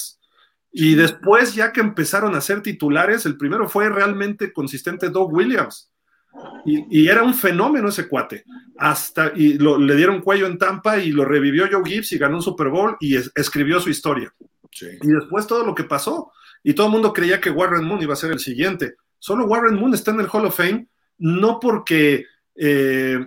[0.71, 5.91] y después, ya que empezaron a ser titulares, el primero fue realmente consistente Doug Williams.
[6.65, 8.45] Y, y, era un fenómeno ese cuate.
[8.77, 12.37] Hasta, y lo, le dieron cuello en Tampa y lo revivió Joe Gibbs y ganó
[12.37, 14.33] un Super Bowl y es, escribió su historia.
[14.71, 14.87] Sí.
[15.01, 16.31] Y después todo lo que pasó.
[16.63, 18.95] Y todo el mundo creía que Warren Moon iba a ser el siguiente.
[19.19, 20.87] Solo Warren Moon está en el Hall of Fame,
[21.17, 22.25] no porque,
[22.55, 23.19] eh,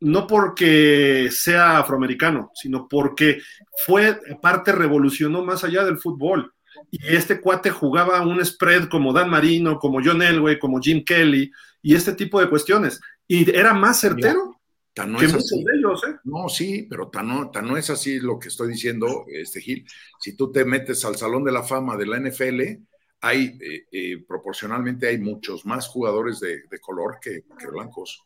[0.00, 3.40] no porque sea afroamericano, sino porque
[3.86, 6.54] fue parte, revolucionó más allá del fútbol
[6.90, 11.50] y este cuate jugaba un spread como Dan Marino, como John Elway, como Jim Kelly,
[11.82, 13.00] y este tipo de cuestiones.
[13.26, 14.53] Y era más certero
[14.94, 15.64] tan no que muchos así.
[15.64, 16.16] de ellos, ¿eh?
[16.24, 19.84] No, sí, pero tan no, tan no es así lo que estoy diciendo, este Gil.
[20.20, 22.62] Si tú te metes al Salón de la Fama de la NFL,
[23.20, 28.24] hay, eh, eh, proporcionalmente hay muchos más jugadores de, de color que, que, blancos.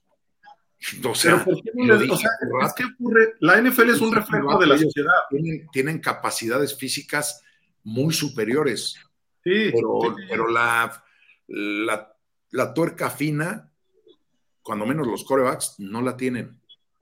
[1.05, 2.31] O sea, no les, o sea
[2.65, 5.13] es que ocurre, la NFL es un reflejo de la sociedad.
[5.29, 7.43] Tienen, tienen capacidades físicas
[7.83, 8.95] muy superiores.
[9.43, 10.23] Sí, pero, sí.
[10.31, 11.03] pero la,
[11.49, 12.15] la,
[12.51, 13.73] la, tuerca fina,
[14.63, 16.58] cuando menos los corebacks, no la tienen.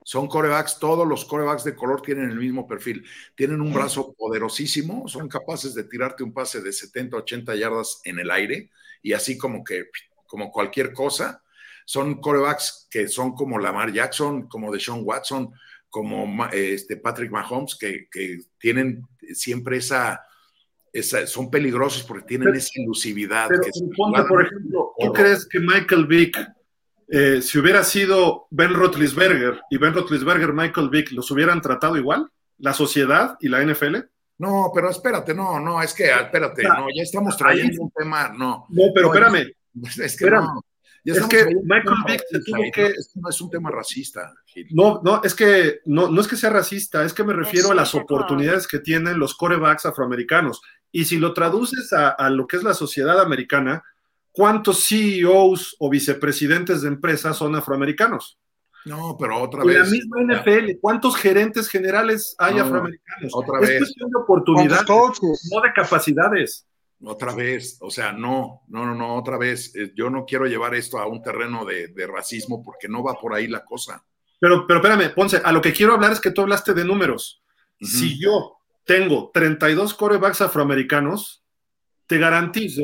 [0.06, 3.04] Son corebacks, todos los corebacks de color tienen el mismo perfil.
[3.34, 8.20] Tienen un brazo poderosísimo, son capaces de tirarte un pase de 70, 80 yardas en
[8.20, 8.70] el aire
[9.02, 9.86] y así como que,
[10.28, 11.42] como cualquier cosa.
[11.84, 15.52] Son corebacks que son como Lamar Jackson, como Deshaun Watson,
[15.90, 19.02] como este Patrick Mahomes, que, que tienen
[19.34, 20.24] siempre esa,
[20.92, 23.48] esa, son peligrosos porque tienen pero, esa ilusividad.
[23.48, 26.38] Pero, que ponte, por ejemplo, ¿tú crees que Michael Vick,
[27.08, 32.28] eh, si hubiera sido Ben Roethlisberger y Ben Roethlisberger, Michael Vick, los hubieran tratado igual?
[32.58, 33.96] ¿La sociedad y la NFL?
[34.38, 38.28] No, pero espérate, no, no, es que, espérate, no, ya estamos trayendo ahí, un tema,
[38.36, 38.66] no.
[38.68, 39.52] No, pero no, espérame.
[39.82, 40.46] Es que espérame.
[40.46, 40.62] no.
[41.04, 42.86] es que Michael Vick se tuvo que...
[42.86, 44.34] Esto no es un tema racista.
[44.46, 44.66] Gil.
[44.72, 47.74] No, no, es que no, no es que sea racista, es que me refiero a
[47.74, 50.60] las oportunidades que tienen los corebacks afroamericanos.
[50.92, 53.84] Y si lo traduces a, a, lo que es la sociedad americana,
[54.36, 58.38] ¿cuántos CEOs o vicepresidentes de empresas son afroamericanos?
[58.84, 59.78] No, pero otra y vez.
[59.78, 63.32] La misma NFL, ¿cuántos gerentes generales hay no, afroamericanos?
[63.34, 63.78] Otra es vez.
[63.78, 66.66] cuestión de oportunidades, no de capacidades.
[67.02, 69.74] Otra vez, o sea, no, no, no, no, otra vez.
[69.74, 73.14] Eh, yo no quiero llevar esto a un terreno de, de racismo porque no va
[73.14, 74.04] por ahí la cosa.
[74.38, 77.42] Pero, pero espérame, Ponce, a lo que quiero hablar es que tú hablaste de números.
[77.80, 77.88] Uh -huh.
[77.88, 81.42] Si yo tengo 32 corebacks afroamericanos,
[82.06, 82.82] te garantizo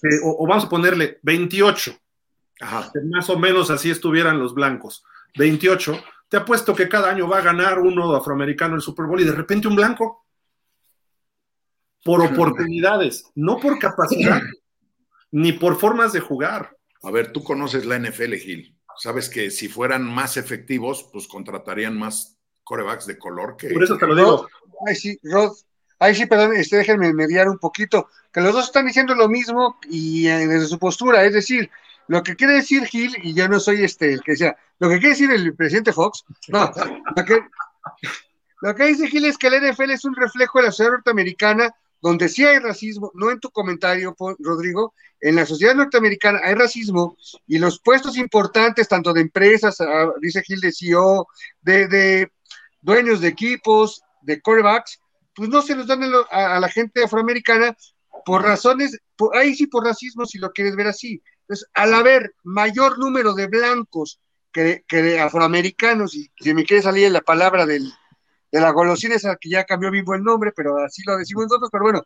[0.00, 1.96] que, o, o vamos a ponerle 28,
[2.60, 2.90] Ajá.
[2.92, 5.04] que más o menos así estuvieran los blancos,
[5.36, 5.98] 28,
[6.28, 9.32] te apuesto que cada año va a ganar uno afroamericano el Super Bowl y de
[9.32, 10.24] repente un blanco.
[12.04, 14.40] Por oportunidades, no por capacidad,
[15.32, 16.76] ni por formas de jugar.
[17.02, 18.76] A ver, tú conoces la NFL, Gil.
[18.96, 23.70] Sabes que si fueran más efectivos, pues contratarían más corebacks de color que.
[23.70, 24.48] Por eso te lo digo.
[24.86, 25.52] Ay, sí, Rod.
[25.98, 28.08] Ay, sí, perdón, este, déjenme mediar un poquito.
[28.32, 31.70] Que los dos están diciendo lo mismo y eh, desde su postura, es decir,
[32.08, 34.98] lo que quiere decir Gil, y yo no soy este el que decía, lo que
[34.98, 36.70] quiere decir el presidente Fox, no,
[38.60, 41.74] lo que, dice Gil es que la NFL es un reflejo de la sociedad norteamericana,
[42.00, 47.16] donde sí hay racismo, no en tu comentario, Rodrigo, en la sociedad norteamericana hay racismo
[47.46, 51.26] y los puestos importantes, tanto de empresas, ah, dice Gil de CEO,
[51.62, 52.32] de, de
[52.82, 55.00] dueños de equipos, de corebacks,
[55.36, 57.76] pues no se los dan a, lo- a- a la gente afroamericana
[58.24, 61.22] por razones, por- ahí sí por racismo, si lo quieres ver así.
[61.42, 64.20] Entonces, al haber mayor número de blancos
[64.52, 67.92] que, que de afroamericanos, y si me quiere salir la palabra del,
[68.50, 71.68] de la golosina, esa que ya cambió vivo el nombre, pero así lo decimos nosotros,
[71.70, 72.02] pero bueno,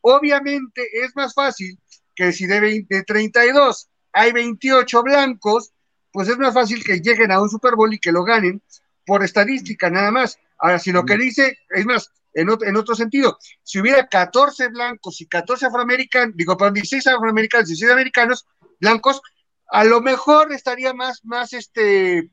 [0.00, 1.78] obviamente es más fácil
[2.14, 5.72] que si de, 20 de 32 hay 28 blancos,
[6.12, 8.62] pues es más fácil que lleguen a un Super Bowl y que lo ganen
[9.04, 10.38] por estadística nada más.
[10.58, 14.68] Ahora, si lo que dice, es más, en otro, en otro sentido, si hubiera 14
[14.68, 18.46] blancos y 14 afroamericanos, digo, perdón, 16 afroamericanos y 16 americanos
[18.78, 19.22] blancos,
[19.68, 22.30] a lo mejor estaría más, más, este,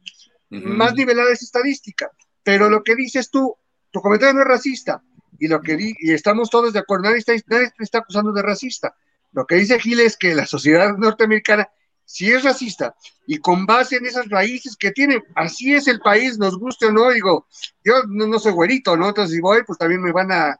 [0.49, 2.11] más nivelada esa estadística.
[2.43, 3.55] Pero lo que dices tú,
[3.91, 5.01] tu comentario no es racista,
[5.39, 8.33] y lo que di, y estamos todos de acuerdo, nadie está, nadie te está acusando
[8.33, 8.95] de racista.
[9.31, 11.69] Lo que dice Gil es que la sociedad norteamericana
[12.05, 16.37] sí es racista, y con base en esas raíces que tiene, así es el país,
[16.37, 17.47] nos guste o no, digo,
[17.83, 19.07] yo no, no soy güerito, ¿no?
[19.09, 20.59] Entonces si voy, pues también me van a,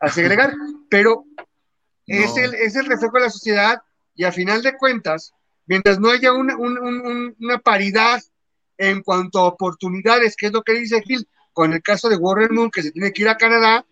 [0.00, 0.54] a segregar,
[0.90, 1.24] pero
[2.06, 3.82] es, el, es el reflejo de la sociedad,
[4.14, 5.32] y a final de cuentas,
[5.66, 8.22] mientras no haya una, un- un- un- una paridad
[8.78, 12.54] en cuanto a oportunidades, que es lo que dice Gil, con el caso de Warren
[12.54, 13.84] Moon, que se tiene que ir a Canadá,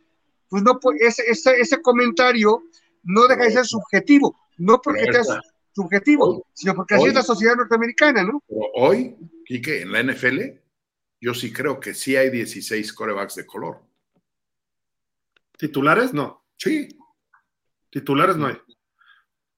[0.49, 2.63] pues no ese, ese, ese comentario
[3.03, 5.41] no deja de ser subjetivo, no porque Pero sea
[5.75, 8.43] subjetivo, sino porque así hoy- es la sociedad norteamericana, ¿no?
[8.49, 10.61] Pero hoy, Quique, en la NFL,
[11.21, 13.83] yo sí creo que sí hay 16 corebacks de color.
[15.59, 16.45] Titulares, no.
[16.57, 16.89] Sí.
[17.91, 18.57] Titulares no hay.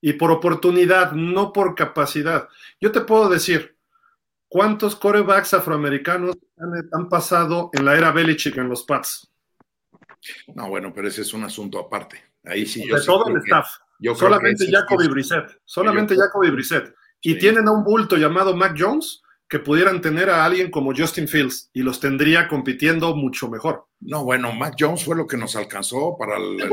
[0.01, 2.49] Y por oportunidad, no por capacidad.
[2.81, 3.77] Yo te puedo decir,
[4.49, 9.33] ¿cuántos corebacks afroamericanos han, han pasado en la era Belichick en los Pats?
[10.55, 12.23] No, bueno, pero ese es un asunto aparte.
[12.45, 13.67] Ahí sí yo de todo el que- staff.
[13.99, 15.59] Yo Solamente Jacoby Brissett.
[15.65, 16.95] Solamente Yo Jacoby Brissett.
[17.23, 17.39] Y Sí.
[17.39, 21.71] tienen a un bulto llamado Mac Jones que pudieran tener a alguien como Justin Fields
[21.73, 23.87] y los tendría compitiendo mucho mejor.
[24.01, 26.67] No, bueno, Mac Jones fue lo que nos alcanzó para el, la-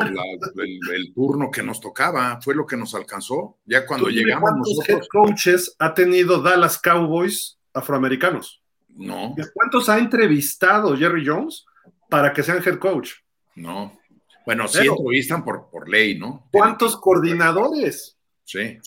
[0.55, 3.57] el- el turno que nos tocaba, fue lo que nos alcanzó.
[3.65, 8.61] Ya cuando llegamos ¿Cuántos head nosotros, coaches ha tenido Dallas Cowboys afroamericanos?
[8.95, 11.65] no, ¿Cuántos ha entrevistado Jerry Jones
[12.09, 13.11] para que sean head coach?
[13.55, 13.97] no.
[14.45, 16.47] Bueno, sí Pero- entrevistan por, por ley, ¿no?
[16.51, 18.17] ¿Cuántos coordinadores?
[18.43, 18.77] Sí,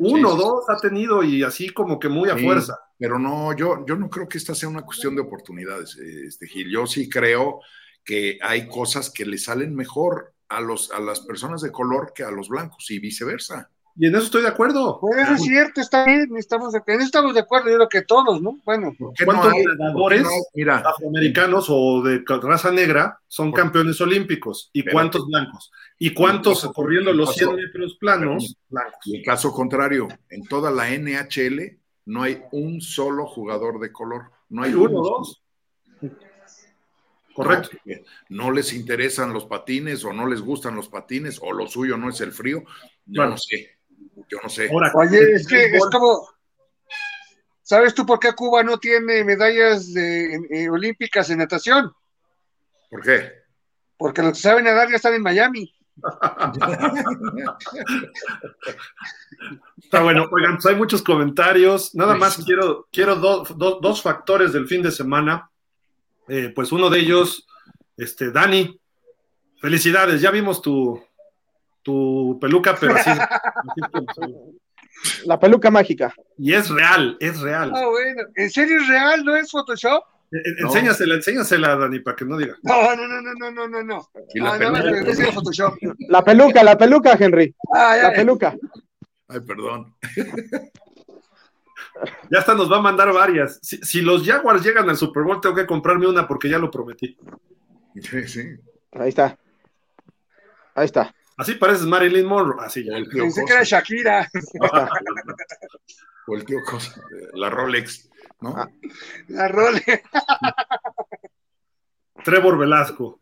[0.00, 2.44] Uno, Sí, sí, dos ha tenido y así como que muy a Sí.
[2.44, 2.78] fuerza.
[3.00, 6.68] pero no, yo, yo no creo que esta sea una cuestión de oportunidades, este Gil.
[6.70, 7.60] Yo sí creo
[8.04, 12.24] que hay cosas que le salen mejor a, los, a las personas de color que
[12.24, 13.70] a los blancos y viceversa.
[14.00, 14.98] Y en eso estoy de acuerdo.
[15.00, 17.88] Pues eso es cierto, está bien, estamos de, en eso estamos de acuerdo, yo creo
[17.88, 18.56] que todos, ¿no?
[18.64, 20.28] Bueno, ¿Por qué ¿Cuántos nadadores no?
[20.54, 24.70] Mira, afroamericanos o de raza negra son campeones olímpicos.
[24.72, 25.72] ¿Y cuántos blancos?
[25.98, 29.00] ¿Y cuántos corriendo los Pero- 100 metros planos blancos?
[29.06, 34.30] y el caso contrario, en toda la NHL no hay un solo jugador de color.
[34.48, 35.02] No hay Hay uno, uno.
[35.02, 35.42] dos.
[37.34, 37.76] Correcto.
[38.30, 42.08] No, les interesan los patines o no les gustan los patines o lo suyo no
[42.08, 42.62] es el frío.
[43.06, 43.30] Yo Claro.
[43.30, 43.77] no sé.
[44.28, 44.68] Yo no sé.
[44.70, 46.28] Ahora, oye, es que es como,
[47.62, 51.92] ¿sabes tú por qué Cuba no tiene medallas de, eh, olímpicas en natación?
[52.90, 53.32] ¿Por qué?
[53.96, 55.74] Porque los que saben nadar ya están en Miami.
[59.82, 61.94] Está bueno, oigan, pues hay muchos comentarios.
[61.94, 62.44] Nada más sí.
[62.44, 65.50] quiero, quiero do- do- dos factores del fin de semana.
[66.28, 67.46] Eh, pues uno de ellos,
[67.96, 68.78] este, Dani,
[69.60, 71.02] felicidades, ya vimos tu,
[71.88, 73.10] tu peluca, pero así,
[75.24, 76.12] La peluca mágica.
[76.36, 77.72] y es real, es real.
[77.74, 79.24] Ah, bueno, ¿en serio es real?
[79.24, 80.02] ¿No es Photoshop?
[80.30, 80.66] Eh, eh, No.
[80.68, 82.56] Enséñasela, enséñasela, Dani, para que no diga.
[82.62, 84.08] No, no, no, no, no, no, no, no.
[84.34, 84.82] Y la Ah, peluca.
[84.82, 85.74] no, no, es Photoshop.
[86.08, 87.54] La peluca, la peluca, Henry.
[87.74, 88.54] Ah, ya, La peluca.
[89.28, 89.94] Ay, perdón.
[92.30, 93.58] Ya hasta nos va a mandar varias.
[93.60, 96.70] Si, si los Jaguars llegan al Super Bowl, tengo que comprarme una porque ya lo
[96.70, 97.16] prometí.
[98.00, 98.42] Sí, sí.
[98.92, 99.36] Ahí está.
[100.76, 101.12] Ahí está.
[101.38, 102.62] Así pareces Marilyn Monroe.
[102.66, 102.96] Así ya.
[102.96, 104.28] El tío Pensé que era Shakira.
[106.30, 107.00] O el tío Cosa.
[107.32, 108.10] La Rolex,
[108.42, 108.54] ¿no?
[108.54, 108.68] Ah.
[109.28, 109.82] La role.
[112.24, 113.20] Trevor Velasco.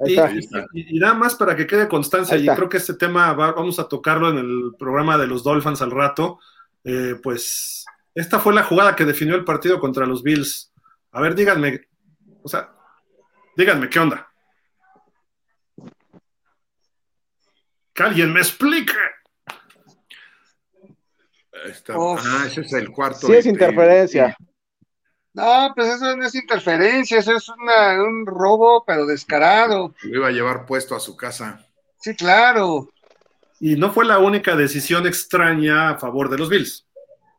[0.00, 0.26] Ahí Y, está.
[0.28, 0.66] Ahí está.
[0.72, 3.78] y- y nada más para que quede constancia, y creo que este tema va- vamos
[3.78, 6.38] a tocarlo en el programa de los Dolphins al rato.
[6.88, 7.84] eh, pues
[8.14, 10.72] esta fue la jugada que definió el partido contra los Bills.
[11.12, 11.88] A ver, díganme,
[12.42, 12.72] o sea,
[13.56, 14.25] díganme qué onda.
[17.96, 18.92] Que alguien me explique.
[21.64, 23.26] Está- ah, ese es el cuarto.
[23.26, 24.36] Sí es y- interferencia.
[25.32, 29.94] No, pues eso no es interferencia, eso es una- un robo, pero descarado.
[30.02, 31.66] Lo iba a llevar puesto a su casa.
[32.00, 32.88] Sí, claro.
[33.60, 36.86] Y no fue la única decisión extraña a favor de los Bills,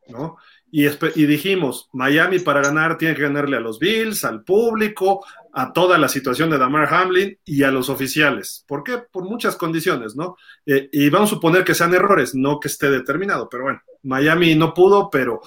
[0.07, 0.37] ¿no?
[0.71, 5.25] Y, y dijimos, Miami para ganar tiene que ganarle a los Bills, al público,
[5.57, 8.63] a toda la situación de Damar Hamlin y a los oficiales.
[8.67, 8.99] ¿Por qué?
[8.99, 10.37] Por muchas condiciones, ¿no?
[10.67, 14.53] Eh, y vamos a suponer que sean errores, no que esté determinado, pero bueno, Miami
[14.53, 15.41] no pudo, pero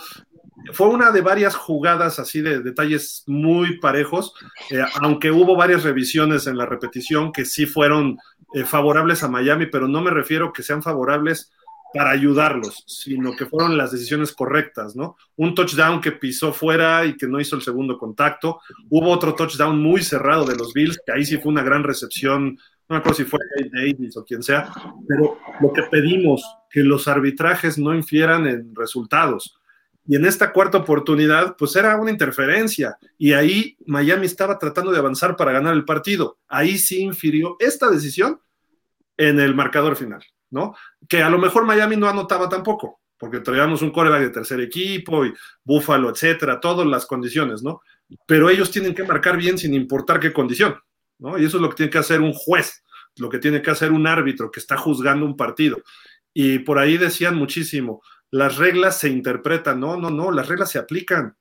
[0.73, 4.35] fue una de varias jugadas así de detalles muy parejos,
[4.73, 8.19] eh, aunque hubo varias revisiones en la repetición que sí fueron
[8.53, 11.53] eh, favorables a Miami, pero no me refiero que sean favorables
[11.93, 15.17] para ayudarlos, sino que fueron las decisiones correctas, ¿no?
[15.37, 18.61] Un touchdown que pisó fuera y que no hizo el segundo contacto.
[18.89, 22.59] Hubo otro touchdown muy cerrado de los Bills, que ahí sí fue una gran recepción,
[22.89, 23.39] no me acuerdo si fue
[23.73, 24.73] Davis o quien sea,
[25.07, 29.61] pero lo que pedimos, que los arbitrajes no infieran en resultados.
[30.07, 32.99] Y en esta cuarta oportunidad, pues era una interferencia.
[33.17, 36.39] Y ahí Miami estaba tratando de avanzar para ganar el partido.
[36.49, 38.41] Ahí sí infirió esta decisión
[39.17, 40.75] en el marcador final, ¿no?
[41.09, 45.25] Que a lo mejor Miami no anotaba tampoco, porque traíamos un coreback de tercer equipo
[45.25, 45.33] y
[45.65, 47.81] Búfalo, etcétera, todas las condiciones, ¿no?
[48.27, 50.77] Pero ellos tienen que marcar bien sin importar qué condición,
[51.19, 51.39] ¿no?
[51.39, 52.83] Y eso es lo que tiene que hacer un juez,
[53.17, 55.83] lo que tiene que hacer un árbitro que está juzgando un partido.
[56.33, 60.79] Y por ahí decían muchísimo, las reglas se interpretan, no, no, no, las reglas se
[60.79, 61.37] aplican.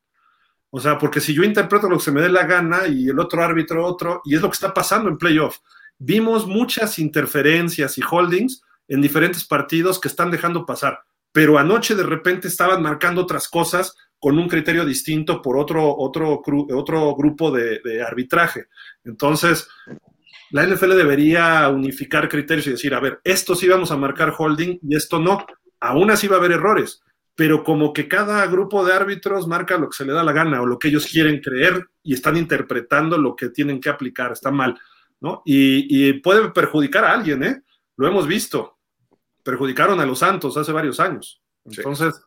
[0.71, 3.19] O sea, porque si yo interpreto lo que se me dé la gana y el
[3.19, 5.57] otro árbitro otro, y es lo que está pasando en playoff,
[5.97, 10.99] vimos muchas interferencias y holdings en diferentes partidos que están dejando pasar,
[11.31, 16.41] pero anoche de repente estaban marcando otras cosas con un criterio distinto por otro, otro,
[16.73, 18.65] otro grupo de, arbitraje.
[19.05, 19.69] Entonces,
[20.51, 24.79] la NFL debería unificar criterios y decir, a ver, esto sí vamos a marcar holding
[24.81, 25.45] y esto no.
[25.79, 27.01] Aún así va a haber errores,
[27.35, 30.61] pero como que cada grupo de árbitros marca lo que se le da la gana
[30.61, 34.51] o lo que ellos quieren creer y están interpretando lo que tienen que aplicar, está
[34.51, 34.77] mal,
[35.21, 35.43] ¿no?
[35.45, 37.61] Y puede perjudicar a alguien, ¿eh?
[37.95, 38.78] Lo hemos visto.
[39.43, 41.41] Perjudicaron a los Santos hace varios años.
[41.69, 41.77] Sí.
[41.77, 42.21] Entonces,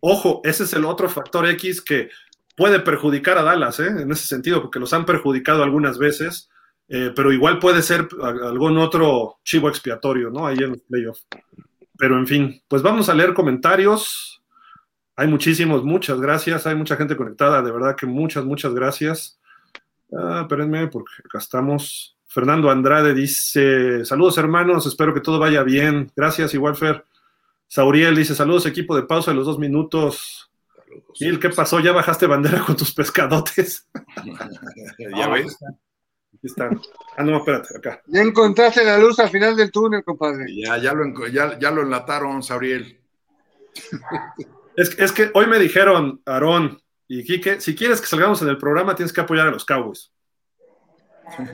[0.00, 2.10] ojo, ese es el otro factor X que
[2.58, 3.86] puede perjudicar a Dallas, ¿eh?
[3.86, 6.50] En ese sentido, porque los han perjudicado algunas veces,
[6.88, 10.46] eh, pero igual puede ser algún otro chivo expiatorio, ¿no?
[10.46, 11.26] Ahí en los playoffs.
[11.96, 14.42] Pero en fin, pues vamos a leer comentarios.
[15.14, 16.66] Hay muchísimos, muchas gracias.
[16.66, 19.38] Hay mucha gente conectada, de verdad que muchas, muchas gracias.
[20.12, 22.17] Ah, espérenme, porque acá estamos.
[22.38, 26.12] Fernando Andrade dice: Saludos, hermanos, espero que todo vaya bien.
[26.14, 27.04] Gracias, igual, Fer.
[27.66, 30.48] Sauriel dice: Saludos, equipo de pausa de los dos minutos.
[31.14, 31.80] Gil, ¿qué pasó?
[31.80, 33.88] ¿Ya bajaste bandera con tus pescadotes?
[35.16, 35.58] ¿Ya ves?
[36.32, 36.80] Aquí están.
[37.16, 38.02] Ah, no, espérate, acá.
[38.06, 40.46] Ya encontraste la luz al final del túnel, compadre.
[40.54, 43.00] Ya, ya, lo, ya, ya lo enlataron, Sabriel.
[44.76, 48.58] Es, es que hoy me dijeron, Aarón y Quique, si quieres que salgamos en el
[48.58, 50.12] programa, tienes que apoyar a los Cowboys.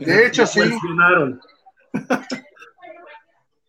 [0.01, 0.61] De hecho, sí.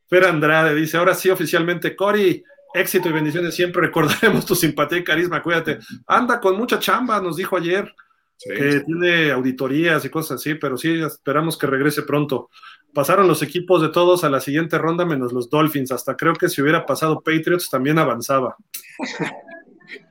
[0.07, 5.03] Fer Andrade dice, ahora sí oficialmente, Cory, éxito y bendiciones siempre, recordaremos tu simpatía y
[5.03, 5.79] carisma, cuídate.
[6.07, 7.93] Anda con mucha chamba, nos dijo ayer,
[8.37, 8.49] Sí.
[8.53, 12.49] que tiene auditorías y cosas así, pero sí, esperamos que regrese pronto.
[12.93, 16.49] Pasaron los equipos de todos a la siguiente ronda, menos los Dolphins, hasta creo que
[16.49, 18.55] si hubiera pasado Patriots también avanzaba.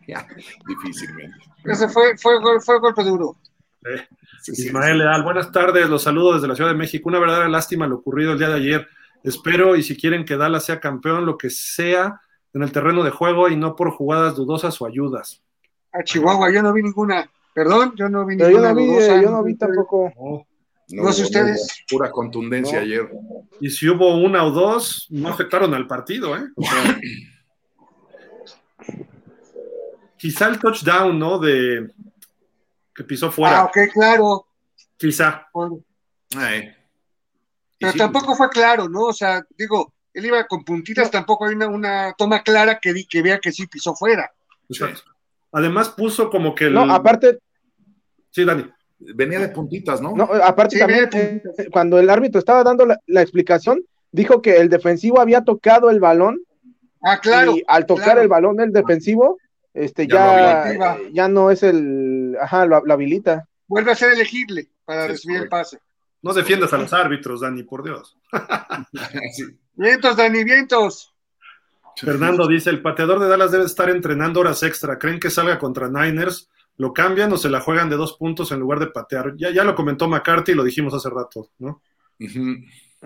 [0.06, 0.26] Ya,
[0.68, 1.36] difícilmente.
[1.64, 3.36] Ese fue, fue, gol- fue golpe duro.
[3.84, 4.06] Eh,
[4.42, 7.08] Sí, sí, Ismael Leal, buenas tardes, los saludo desde la Ciudad de México.
[7.08, 8.88] Una verdadera lástima lo ocurrido el día de ayer.
[9.22, 12.20] Espero y si quieren que Dallas sea campeón, lo que sea
[12.52, 15.42] en el terreno de juego y no por jugadas dudosas o ayudas.
[15.92, 17.30] A Chihuahua, yo no vi ninguna.
[17.54, 18.72] Perdón, yo no vi Pero yo ninguna.
[18.74, 19.16] no vi, dudosa.
[19.18, 20.12] eh, yo no vi tampoco.
[20.90, 21.02] No.
[21.04, 21.84] No sé ustedes.
[21.88, 22.84] Pura contundencia No.
[22.84, 23.08] ayer.
[23.60, 26.42] Y si hubo una o dos, no afectaron al partido, ¿eh?
[26.56, 26.98] O sea,
[30.18, 31.38] quizá el touchdown, ¿no?
[31.38, 31.90] De
[32.94, 34.46] que pisó fuera, Ah, ok, claro.
[34.96, 35.48] quizá.
[37.78, 39.02] Pero sí, tampoco fue claro, ¿no?
[39.06, 43.06] O sea, digo, él iba con puntitas, tampoco hay una, una toma clara que, di-
[43.06, 44.30] que vea que sí pisó fuera.
[44.68, 45.02] Exacto.
[45.52, 46.74] Además puso como que el...
[46.74, 47.38] No, aparte,
[48.30, 48.68] Sí, Dani.
[48.98, 50.12] venía de puntitas, ¿no?
[50.16, 53.80] No, aparte también, eh, cuando el árbitro estaba dando la, explicación,
[54.10, 56.40] dijo que el defensivo había tocado el balón.
[57.02, 57.52] Ah, claro.
[57.56, 59.38] Y al tocar el balón el defensivo,
[59.74, 60.64] este ya,
[61.12, 63.48] ya, no es el, ajá, lo, habilita.
[63.66, 65.78] Vuelve a ser elegible para recibir el pase.
[66.22, 68.16] No defiendas a los árbitros, Dani, por Dios.
[69.74, 71.12] Vientos, Dani, vientos.
[71.96, 74.98] Fernando dice, el pateador de Dallas debe estar entrenando horas extra.
[74.98, 76.48] ¿Creen que salga contra Niners?
[76.76, 79.34] ¿Lo cambian o se la juegan de dos puntos en lugar de patear?
[79.36, 81.82] Ya, ya lo comentó McCarthy y lo dijimos hace rato, ¿no?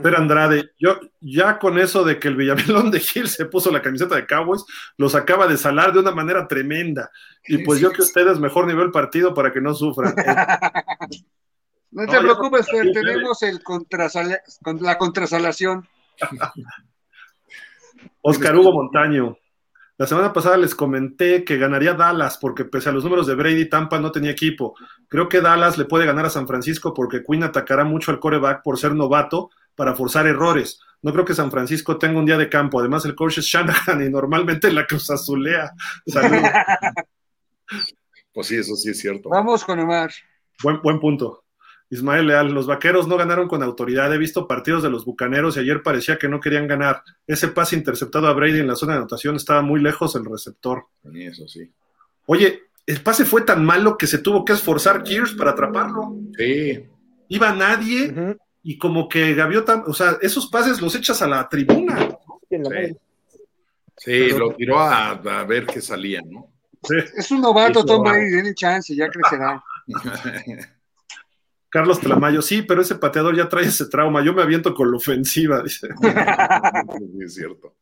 [0.03, 3.83] Pero Andrade, yo ya con eso de que el Villamelón de Gil se puso la
[3.83, 4.65] camiseta de Cowboys,
[4.97, 7.11] los acaba de salar de una manera tremenda.
[7.47, 10.15] Y pues yo que ustedes mejor nivel partido para que no sufran.
[11.91, 13.61] no te preocupes, tenemos el
[14.81, 15.89] la contrasalación.
[18.23, 19.37] Oscar Hugo Montaño.
[19.97, 23.69] La semana pasada les comenté que ganaría Dallas porque pese a los números de Brady,
[23.69, 24.77] Tampa no tenía equipo.
[25.09, 28.63] Creo que Dallas le puede ganar a San Francisco porque Quinn atacará mucho al coreback
[28.63, 30.81] por ser novato para forzar errores.
[31.03, 32.81] No creo que San Francisco tenga un día de campo.
[32.81, 35.71] Además, el coach es Shanahan y normalmente la cruz azulea.
[38.35, 39.29] pues sí, eso sí es cierto.
[39.29, 40.11] Vamos con Omar.
[40.63, 41.45] Buen, buen punto.
[41.91, 44.13] Ismael Leal, los vaqueros no ganaron con autoridad.
[44.13, 47.05] He visto partidos de los bucaneros y ayer parecía que no querían ganar.
[47.25, 50.87] Ese pase interceptado a Brady en la zona de anotación estaba muy lejos del receptor.
[51.15, 51.73] Eso sí.
[52.27, 56.17] Oye, el pase fue tan malo que se tuvo que esforzar Gears para atraparlo.
[56.37, 56.85] Sí.
[57.29, 62.19] Iba nadie y como que Gaviota, o sea, esos pases los echas a la tribuna.
[63.97, 66.53] Sí, lo tiró a, ver qué salía, ¿no?
[67.17, 69.63] Es un novato, Tom Brady, tiene chance, ya crecerá.
[71.71, 74.25] Carlos Tlamayo, sí, pero ese pateador ya trae ese trauma.
[74.25, 75.89] Yo me aviento con la ofensiva, dice.
[77.21, 77.75] es cierto.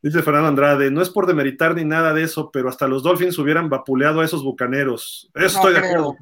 [0.00, 3.38] Dice Fernando Andrade, no es por demeritar ni nada de eso, pero hasta los Dolphins
[3.38, 5.30] hubieran vapuleado a esos bucaneros.
[5.34, 6.16] estoy de acuerdo.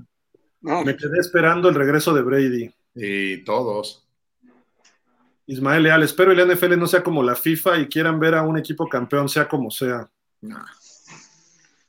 [0.61, 2.75] Me quedé esperando el regreso de Brady.
[2.97, 4.07] Y todos.
[5.47, 8.59] Ismael Leal, espero el NFL no sea como la FIFA y quieran ver a un
[8.59, 10.11] equipo campeón, sea como sea.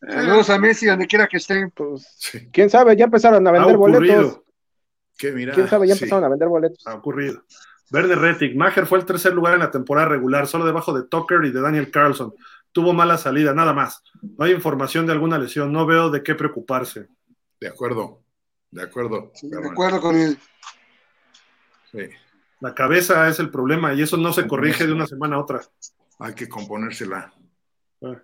[0.02, 1.72] Saludos a Messi, donde quiera que estén.
[1.72, 4.42] Pues, quién sabe, ya empezaron a vender boletos.
[5.18, 5.88] ¿Quién sabe?
[5.88, 6.86] Ya empezaron a vender boletos.
[6.86, 7.44] Ha ocurrido.
[7.90, 8.56] Verde Rettig.
[8.56, 11.62] Maher fue el tercer lugar en la temporada regular, solo debajo de Tucker y de
[11.62, 12.34] Daniel Carlson.
[12.72, 14.04] Tuvo mala salida, nada más.
[14.22, 15.72] No hay información de alguna lesión.
[15.72, 17.08] No veo de qué preocuparse.
[17.60, 18.22] De acuerdo.
[18.70, 19.32] De acuerdo.
[19.42, 20.38] de acuerdo con él.
[21.98, 22.10] Sí.
[22.60, 25.62] La cabeza es el problema y eso no se corrige de una semana a otra.
[26.20, 27.34] Hay que componérsela.
[28.02, 28.16] Ah.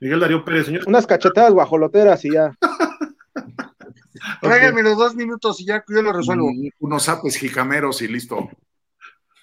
[0.00, 0.84] Miguel Darío Pérez, señor.
[0.86, 2.56] Unas cachetadas guajoloteras y ya.
[4.40, 6.50] Tráiganme los dos minutos y ya yo lo resuelvo.
[6.78, 8.48] Unos apes jicameros y listo.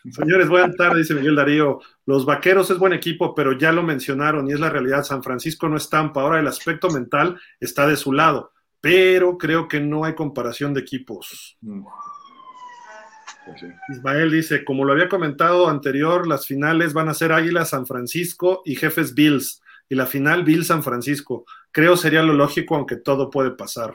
[0.10, 1.80] Señores, buenas tardes, dice Miguel Darío.
[2.06, 5.04] Los vaqueros es buen equipo, pero ya lo mencionaron y es la realidad.
[5.04, 6.22] San Francisco no estampa.
[6.22, 10.82] Ahora el aspecto mental está de su lado, pero creo que no hay comparación de
[10.82, 11.58] equipos.
[11.62, 11.86] Mm.
[13.46, 17.86] Pues Ismael dice, como lo había comentado anterior, las finales van a ser Águila San
[17.86, 19.62] Francisco y Jefes Bills.
[19.90, 21.46] Y la final Bills San Francisco.
[21.72, 23.94] Creo sería lo lógico, aunque todo puede pasar.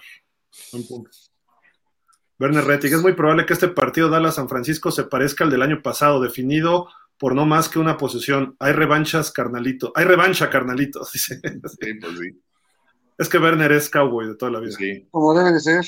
[2.39, 5.81] Werner Rettig, es muy probable que este partido Dallas-San Francisco se parezca al del año
[5.81, 8.57] pasado, definido por no más que una posesión.
[8.59, 9.93] Hay revanchas, carnalito.
[9.95, 11.41] Hay revancha, carnalito, dice.
[11.41, 11.79] Pues
[13.19, 14.77] es que Werner es cowboy de toda la vida.
[15.11, 15.87] Como debe de ser.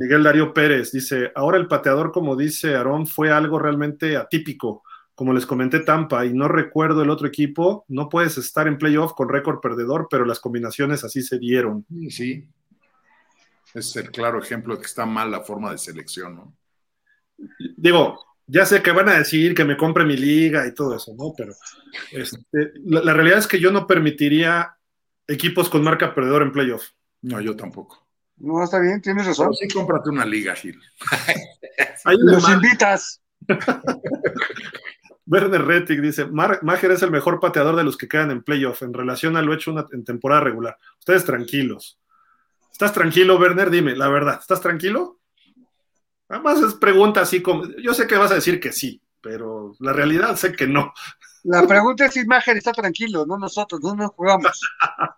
[0.00, 4.82] Miguel Darío Pérez dice, ahora el pateador, como dice Aarón, fue algo realmente atípico.
[5.14, 9.12] Como les comenté Tampa y no recuerdo el otro equipo, no puedes estar en playoff
[9.12, 11.84] con récord perdedor, pero las combinaciones así se dieron.
[12.08, 12.48] Sí,
[13.74, 16.56] es el claro ejemplo de que está mal la forma de selección, ¿no?
[17.76, 21.14] Digo, ya sé que van a decir que me compre mi liga y todo eso,
[21.14, 21.34] ¿no?
[21.36, 21.52] Pero
[22.10, 24.78] este, la, realidad es que yo no permitiría
[25.28, 26.88] equipos con marca perdedor en playoff.
[27.20, 28.09] No, yo tampoco.
[28.40, 29.52] No, está bien, tienes razón.
[29.54, 30.80] sí, cómprate una liga, Gil.
[32.04, 33.22] Los invitas.
[35.26, 38.92] Werner Rettig dice, Mager es el mejor pateador de los que quedan en playoff en
[38.92, 40.76] relación a lo hecho en temporada regular.
[40.98, 42.00] Ustedes tranquilos.
[42.72, 43.70] ¿Estás tranquilo, Werner?
[43.70, 45.20] Dime, la verdad, ¿estás tranquilo?
[46.28, 49.92] Además es pregunta así como, yo sé que vas a decir que sí, pero la
[49.92, 50.92] realidad sé que no.
[51.44, 54.60] La pregunta es si Mager está tranquilo, no nosotros, no nos jugamos.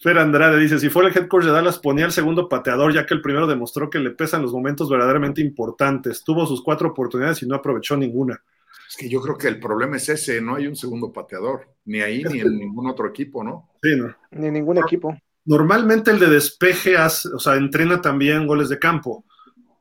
[0.00, 3.04] Fer Andrade dice, si fuera el head coach de Dallas, ponía el segundo pateador, ya
[3.04, 6.22] que el primero demostró que le pesan los momentos verdaderamente importantes.
[6.22, 8.40] Tuvo sus cuatro oportunidades y no aprovechó ninguna.
[8.88, 12.00] Es que yo creo que el problema es ese, no hay un segundo pateador, ni
[12.00, 13.70] ahí ni en ningún otro equipo, ¿no?
[13.82, 14.14] Sí, no.
[14.30, 15.16] Ni en ningún equipo.
[15.44, 19.24] Normalmente el de despeje hace, o sea, entrena también goles de campo,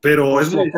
[0.01, 0.71] pero es muy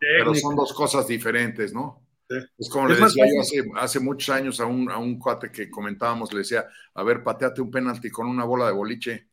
[0.00, 2.05] Pero son dos cosas diferentes, ¿no?
[2.28, 5.70] Es como le decía yo hace, hace, muchos años a un, a un cuate que
[5.70, 9.28] comentábamos, le decía, a ver, pateate un penalti con una bola de boliche.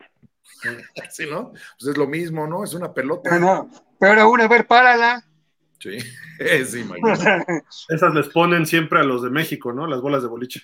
[1.10, 1.52] Sí, ¿no?
[1.52, 2.64] Pues es lo mismo, ¿no?
[2.64, 3.38] Es una pelota.
[3.38, 5.26] No, no, pero aún, a ver, párala.
[5.80, 5.98] Sí,
[6.66, 7.64] sí, imagínate.
[7.90, 9.88] Esas les ponen siempre a los de México, ¿no?
[9.88, 10.62] Las bolas de boliche.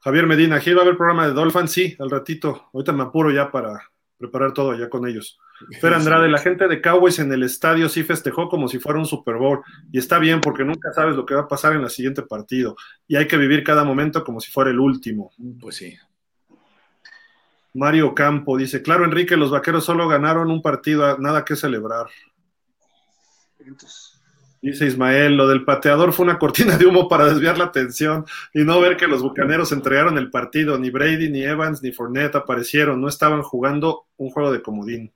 [0.00, 1.66] Javier Medina, ¿aquí va a haber programa de Dolphin?
[1.66, 2.70] Sí, al ratito.
[2.72, 5.38] Ahorita me apuro ya para preparar todo allá con ellos.
[5.80, 9.06] Fer Andrade, la gente de Cowboys en el estadio sí festejó como si fuera un
[9.06, 9.60] Super Bowl.
[9.92, 12.76] Y está bien porque nunca sabes lo que va a pasar en el siguiente partido.
[13.06, 15.30] Y hay que vivir cada momento como si fuera el último.
[15.60, 15.96] Pues sí.
[17.74, 22.06] Mario Campo dice, claro, Enrique, los vaqueros solo ganaron un partido, nada que celebrar.
[24.60, 28.64] Dice Ismael, lo del pateador fue una cortina de humo para desviar la atención y
[28.64, 30.76] no ver que los bucaneros entregaron el partido.
[30.78, 33.00] Ni Brady, ni Evans, ni Fournette aparecieron.
[33.00, 35.12] No estaban jugando un juego de comodín.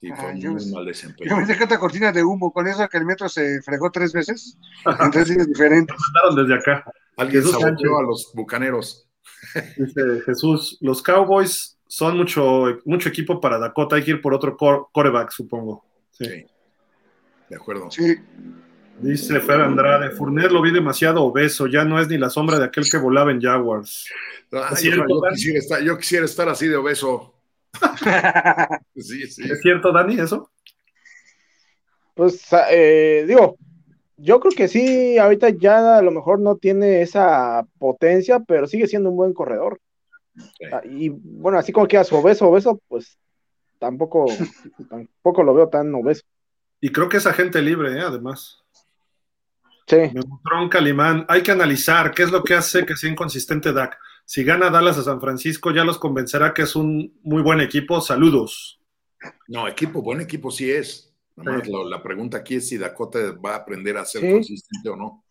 [0.00, 1.36] Y fue Ah, muy yo me- mal Yo desempeño.
[1.36, 4.58] pensé que otra cortina de humo, con eso que el metro se fregó tres veces,
[5.00, 5.94] en tres días diferentes.
[6.14, 6.84] Mandaron desde acá.
[7.16, 9.06] Alguien Jesús saboteó a los bucaneros.
[9.76, 13.96] Dice Jesús, los Cowboys son mucho, mucho equipo para Dakota.
[13.96, 15.84] Hay que ir por otro cor- coreback, supongo.
[16.10, 16.24] Sí.
[16.24, 16.46] Sí.
[17.52, 17.90] De acuerdo.
[17.90, 18.16] Sí,
[18.98, 22.64] Dice Fer Andrade, Fournier lo vi demasiado obeso, ya no es ni la sombra de
[22.64, 24.08] aquel que volaba en Jaguars.
[24.52, 25.34] Ay, ¿Es cierto, yo, Dani?
[25.34, 27.34] quisiera estar, yo quisiera estar así de obeso.
[28.96, 29.42] Sí, sí.
[29.50, 30.50] ¿Es cierto, Dani, eso?
[32.14, 33.58] Pues eh, digo,
[34.16, 38.86] yo creo que sí, ahorita ya a lo mejor no tiene esa potencia, pero sigue
[38.86, 39.78] siendo un buen corredor.
[40.72, 43.18] Ah, Y bueno, así como queda su obeso, obeso, pues
[43.78, 44.24] tampoco,
[44.88, 46.22] tampoco lo veo tan obeso.
[46.84, 48.00] Y creo que es agente libre, ¿eh?
[48.00, 48.58] además.
[49.86, 51.24] Sí, Me mostró un Calimán.
[51.28, 53.96] Hay que analizar qué es lo que hace que sea inconsistente Dak.
[54.24, 58.00] Si gana Dallas a San Francisco, ya los convencerá que es un muy buen equipo.
[58.00, 58.80] Saludos.
[59.48, 61.14] No, equipo, buen equipo sí es.
[61.36, 61.72] Nada más Sí.
[61.72, 64.32] lo- la pregunta aquí es si Dakota va a aprender a ser Sí.
[64.32, 65.24] consistente o no.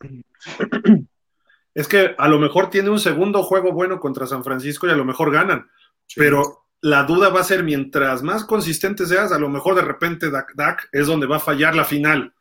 [1.73, 4.95] Es que a lo mejor tiene un segundo juego bueno contra San Francisco y a
[4.95, 5.69] lo mejor ganan.
[6.07, 6.15] Sí.
[6.19, 10.31] Pero la duda va a ser, mientras más consistente seas, a lo mejor de repente
[10.31, 12.33] Dak, Dak es donde va a fallar la final.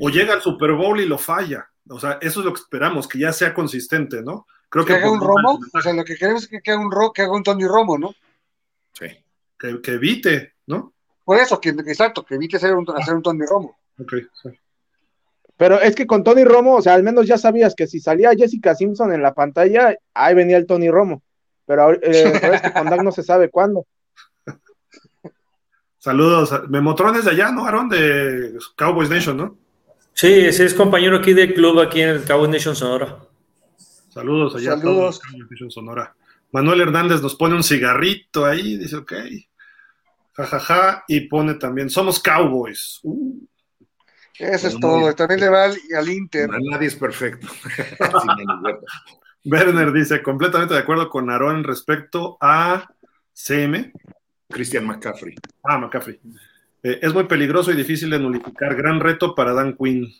[0.00, 1.70] O llega al Super Bowl y lo falla.
[1.88, 4.46] O sea, eso es lo que esperamos, que ya sea consistente, ¿no?
[4.68, 6.90] Creo que haga un Romo, o sea, lo que queremos es que, que haga un
[6.90, 8.12] Ro, que haga un Tony Romo, ¿no?
[8.92, 9.06] Sí.
[9.58, 10.92] que, que evite, ¿no?
[11.24, 13.78] Por eso, que, exacto, que evite hacer un, hacer un Tony Romo.
[13.98, 14.50] Ok, sí.
[15.56, 18.34] pero es que con Tony Romo, o sea, al menos ya sabías que si salía
[18.36, 21.22] Jessica Simpson en la pantalla, ahí venía el Tony Romo.
[21.66, 21.98] Pero, eh,
[22.40, 23.86] pero es que con Dak no se sabe cuándo.
[25.98, 26.68] Saludos.
[26.68, 27.88] Memotrones de allá, ¿no, Aaron?
[27.88, 29.58] De Cowboys Nation, ¿no?
[30.12, 33.18] Sí, ese es compañero aquí del club, aquí en el Cabo Nation Sonora.
[34.08, 34.74] Saludos allá.
[34.74, 34.94] a Saludos.
[34.94, 36.16] todos los Cowboys Nation Sonora.
[36.52, 39.12] Manuel Hernández nos pone un cigarrito ahí, dice, ok.
[40.32, 43.00] Jajaja, y pone también, somos Cowboys.
[43.02, 43.46] Uh,
[44.38, 45.14] Eso es todo.
[45.14, 46.48] También le va al, al Inter.
[46.48, 47.48] Nadie es perfecto.
[49.46, 52.88] Werner dice, completamente de acuerdo con Aaron respecto a
[53.32, 53.92] CM.
[54.48, 55.34] Christian McCaffrey.
[55.62, 56.20] Ah, McCaffrey.
[56.82, 58.74] Eh, es muy peligroso y difícil de nulificar.
[58.74, 60.12] Gran reto para Dan Quinn.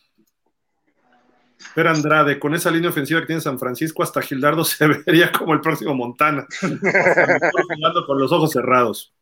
[1.74, 5.54] Fer Andrade, con esa línea ofensiva que tiene San Francisco, hasta Gildardo se vería como
[5.54, 6.46] el próximo Montana.
[6.60, 9.12] jugando con los ojos cerrados.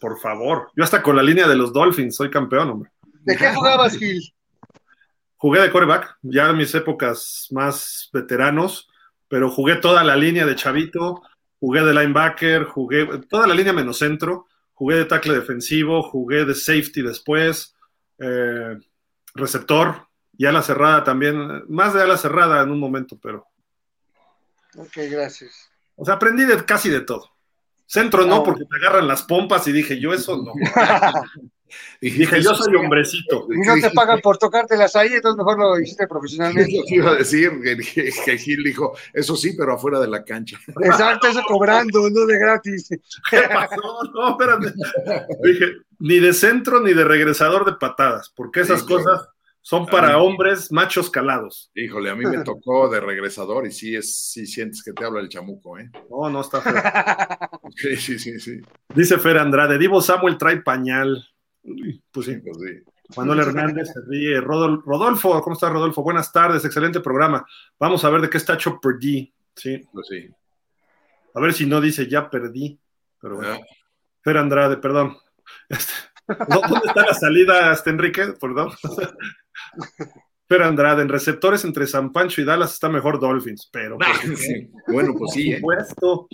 [0.00, 0.70] Por favor.
[0.76, 2.90] Yo hasta con la línea de los Dolphins soy campeón, hombre.
[3.24, 4.22] ¿De qué jugabas, Gil?
[5.36, 8.88] Jugué de coreback, ya en mis épocas más veteranos,
[9.28, 11.22] pero jugué toda la línea de chavito,
[11.58, 16.54] jugué de linebacker, jugué toda la línea menos centro, jugué de tackle defensivo, jugué de
[16.54, 17.74] safety después,
[18.18, 18.76] eh,
[19.34, 20.06] receptor
[20.36, 23.46] y ala cerrada también, más de ala cerrada en un momento, pero,
[24.76, 25.70] Ok, gracias.
[25.94, 27.30] o sea, aprendí de casi de todo.
[27.86, 30.52] Centro no, porque te agarran las pompas y dije, yo eso no.
[32.00, 33.46] Y Dije, yo soy hombrecito.
[33.50, 36.70] Y no te pagan por tocártelas ahí, entonces mejor lo hiciste profesionalmente.
[36.70, 37.52] Eso iba a decir,
[38.24, 40.58] que, Gil dijo, eso sí, pero afuera de la cancha.
[40.82, 42.88] Exacto, eso cobrando, no de gratis.
[43.30, 43.76] ¿Qué pasó?
[44.14, 44.72] No, espérate.
[45.42, 45.66] Dije,
[45.98, 49.28] ni de centro ni de regresador de patadas, porque esas Sí, cosas
[49.66, 51.72] son para hombres machos calados.
[51.74, 55.20] Híjole, a mí me tocó de regresador y sí, es, sí sientes que te habla
[55.20, 55.90] el chamuco, ¿eh?
[56.08, 56.74] No, no está feo.
[57.74, 58.60] Sí, sí, sí, sí.
[58.94, 61.20] Dice Fer Andrade, Divo Samuel trae pañal.
[62.12, 62.36] Pues sí.
[62.38, 62.92] Pues sí.
[63.16, 64.40] Manuel Hernández se ríe.
[64.40, 66.02] Rodol- Rodolfo, ¿cómo estás, Rodolfo?
[66.02, 67.44] Buenas tardes, excelente programa.
[67.78, 69.32] Vamos a ver de qué está hecho perdí.
[69.54, 70.28] Sí, Pues sí.
[71.34, 72.78] a ver si no dice ya perdí.
[73.20, 73.52] Pero bueno.
[73.54, 73.60] Ah,
[74.22, 75.16] Fer Andrade, perdón.
[75.68, 75.92] Este,
[76.26, 78.34] ¿dó- ¿Dónde está la salida, este Enrique?
[78.40, 78.70] Perdón.
[80.48, 84.12] Fer Andrade, en receptores entre San Pancho y Dallas está mejor Dolphins, pero por Ah,
[84.36, 84.70] sí.
[84.88, 85.56] Bueno, pues sí, ¿eh?
[85.56, 86.28] supuesto.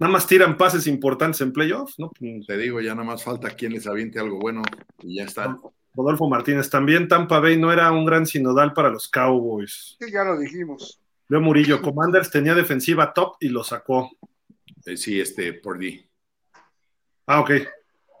[0.00, 2.12] Nada más tiran pases importantes en playoffs, ¿no?
[2.46, 4.62] Te digo, ya nada más falta quien les aviente algo bueno
[5.02, 5.58] y ya está.
[5.94, 9.96] Rodolfo Martínez, también Tampa Bay no era un gran sinodal para los Cowboys.
[9.98, 11.00] Sí, ya lo dijimos.
[11.28, 14.10] Leo Murillo, Commanders tenía defensiva top y lo sacó.
[14.86, 16.08] Eh, sí, este, por D.
[17.26, 17.50] Ah, ok.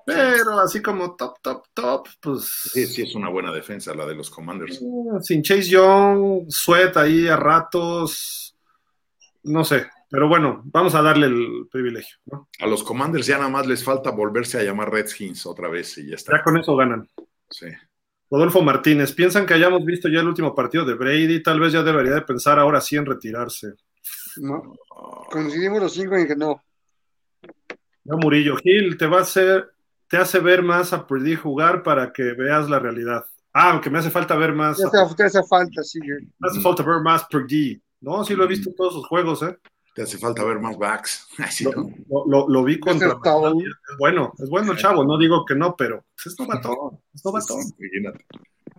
[0.04, 2.70] Pero así como top, top, top, pues.
[2.72, 4.80] Sí, sí, es una buena defensa la de los Commanders.
[4.82, 8.56] Eh, sin Chase Young, Sweat ahí a ratos.
[9.44, 9.86] No sé.
[10.10, 12.16] Pero bueno, vamos a darle el privilegio.
[12.26, 12.48] ¿no?
[12.60, 16.08] A los Commanders ya nada más les falta volverse a llamar Redskins otra vez y
[16.08, 16.36] ya está.
[16.36, 17.06] Ya con eso ganan.
[17.50, 17.66] Sí.
[18.30, 21.42] Rodolfo Martínez, ¿piensan que hayamos visto ya el último partido de Brady?
[21.42, 23.74] Tal vez ya debería de pensar ahora sí en retirarse.
[24.36, 24.74] No.
[25.30, 26.62] Coincidimos los cinco en que no.
[28.04, 29.70] No, Murillo, Gil, te va a hacer,
[30.08, 33.24] te hace ver más a Purdy jugar para que veas la realidad.
[33.52, 34.78] Ah, aunque me hace falta ver más.
[34.78, 36.00] Te hace, te hace falta, sí.
[36.38, 37.82] Me hace falta ver más Purdy.
[38.00, 39.58] No, sí lo he visto en todos sus juegos, ¿eh?
[39.98, 41.26] Te hace falta ver más backs.
[41.38, 41.90] Así, Lo, ¿no?
[42.08, 43.14] lo- lo- lo vi contra.
[43.16, 43.58] Bueno.
[43.58, 47.24] Es bueno, es bueno el chavo, no digo que no, pero pues, es novatón, es
[47.24, 47.58] novatón.
[47.80, 48.24] Imagínate.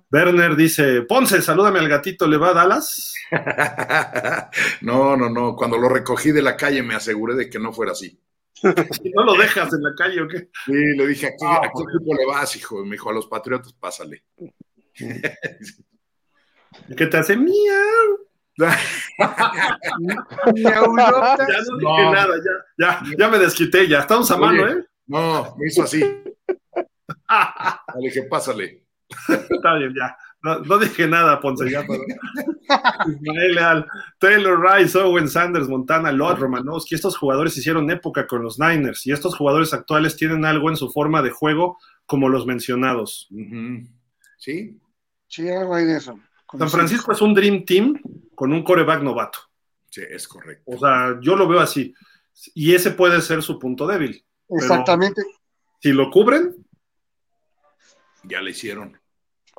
[0.09, 3.13] Werner dice, Ponce, salúdame al gatito, ¿le va a Dallas?
[4.81, 5.57] No, no, no.
[5.57, 8.17] Cuando lo recogí de la calle me aseguré de que no fuera así.
[9.03, 10.49] Si no lo dejas en la calle o qué.
[10.65, 12.81] Sí, le dije, ¿a qué, a qué por equipo le vas, hijo?
[12.81, 14.23] Y me dijo, a los Patriotas, pásale.
[16.95, 17.35] ¿Qué te hace?
[17.35, 18.28] Miau.
[20.55, 22.13] Ya no dije No.
[22.13, 23.99] nada, ya, ya, ya me desquité, ya.
[23.99, 24.45] Estamos a Oye.
[24.45, 24.85] mano, ¿eh?
[25.07, 25.99] No, me hizo así.
[27.95, 28.83] Le dije, pásale.
[29.27, 30.15] Está bien, ya.
[30.41, 31.83] No, no dije nada, Ponce, ya.
[31.85, 32.03] pero-
[33.11, 33.87] Ismael Leal,
[34.19, 36.95] Taylor Rice, Owen Sanders, Montana, Lott, Romanowski.
[36.95, 40.89] Estos jugadores hicieron época con los Niners y estos jugadores actuales tienen algo en su
[40.91, 43.27] forma de juego como los mencionados.
[44.37, 44.79] Sí,
[45.27, 46.19] Sí, algo hay de eso.
[46.57, 48.01] San Francisco es un Dream Team
[48.35, 49.39] con un coreback novato.
[49.89, 50.63] sí, es correcto.
[50.65, 51.93] O sea, yo lo veo así.
[52.55, 54.23] Y ese puede ser su punto débil.
[54.49, 55.21] Exactamente.
[55.81, 56.55] Si lo cubren,
[58.23, 58.99] Ya le hicieron.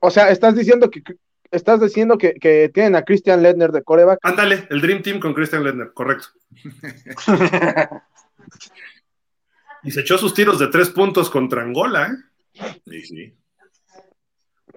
[0.03, 1.03] O sea, estás diciendo que
[1.51, 4.19] estás diciendo que, que tienen a Christian Ledner de coreback.
[4.23, 6.29] ándale, el Dream Team con Christian Ledner, correcto.
[9.83, 12.71] Y se echó sus tiros de tres puntos contra Angola, ¿eh?
[12.87, 13.35] Sí, sí.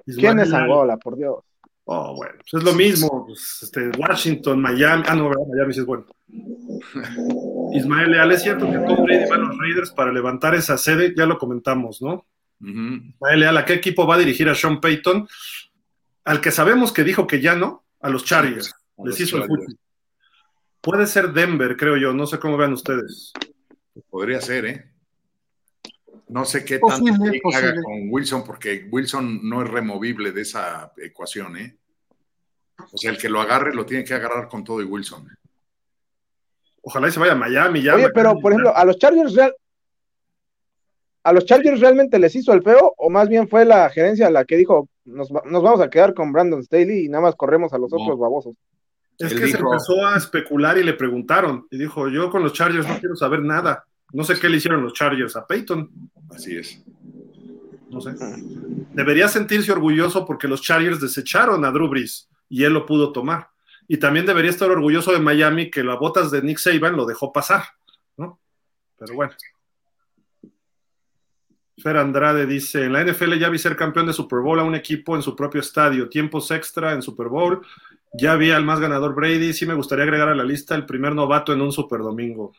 [0.06, 1.44] ¿Quién es Angola, por Dios?
[1.86, 3.26] Oh, bueno, pues es lo mismo.
[3.26, 5.04] pues, este, Washington, Miami.
[5.08, 5.44] Ah, no, ¿verdad?
[5.54, 6.06] Miami sí es bueno.
[7.74, 11.14] Ismael Leal, es cierto que Tom Brady va a los Raiders para levantar esa sede,
[11.16, 12.26] ya lo comentamos, ¿no?
[12.60, 15.28] Ismael Leal, ¿a qué equipo va a dirigir a Sean Payton?
[16.26, 18.74] Al que sabemos que dijo que ya no, a los Chargers.
[18.98, 19.66] A Les los hizo el Chargers.
[19.66, 19.80] fútbol.
[20.80, 22.14] Puede ser Denver, creo yo.
[22.14, 23.34] No sé cómo vean ustedes.
[24.10, 24.93] Podría ser, ¿eh?
[26.34, 27.82] No sé qué Posible, tanto que haga posible.
[27.84, 31.78] con Wilson, porque Wilson no es removible de esa ecuación, ¿eh?
[32.92, 35.28] O sea, el que lo agarre lo tiene que agarrar con todo y Wilson.
[36.82, 37.96] Ojalá y se vaya a Miami ya.
[37.96, 39.56] Oye, pero por ejemplo, a los Chargers real-
[41.24, 44.44] a los Chargers realmente les hizo el feo, o más bien fue la gerencia la
[44.44, 47.72] que dijo nos, va- nos vamos a quedar con Brandon Staley y nada más corremos
[47.74, 47.98] a los No.
[48.02, 48.56] otros babosos.
[49.20, 51.68] Es Él que se empezó a especular y le preguntaron.
[51.70, 53.86] Y dijo, yo con los Chargers no quiero saber nada.
[54.12, 55.90] No sé qué le hicieron los Chargers a Peyton.
[56.30, 56.84] Así es.
[57.90, 58.16] No sé.
[58.94, 63.50] Debería sentirse orgulloso porque los Chargers desecharon a Drew Brees y él lo pudo tomar.
[63.88, 67.32] Y también debería estar orgulloso de Miami que las botas de Nick Saban lo dejó
[67.32, 67.64] pasar,
[68.18, 68.40] ¿no?
[68.98, 69.34] Pero bueno.
[71.78, 74.76] Fer Andrade dice, en la NFL ya vi ser campeón de Super Bowl a un
[74.76, 77.66] equipo en su propio estadio, tiempos extra en Super Bowl,
[78.14, 81.16] ya vi al más ganador Brady, sí me gustaría agregar a la lista el primer
[81.16, 82.54] novato en un Super Domingo.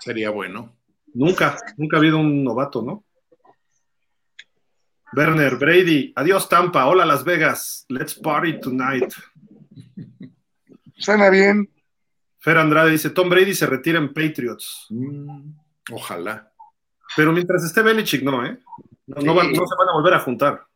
[0.00, 0.72] Sería bueno.
[1.20, 3.04] Nunca, nunca ha habido un novato, ¿no?
[5.14, 9.10] Werner, Brady, adiós Tampa, hola Las Vegas, let's party tonight.
[10.98, 11.70] Suena bien.
[12.38, 15.52] Fer Andrade dice, Tom Brady se retira en Patriots, Mm,
[15.92, 16.52] ojalá.
[17.16, 18.58] pero mientras esté Belichick, no, ¿eh?
[19.06, 20.66] No, no van- no se van a volver a juntar.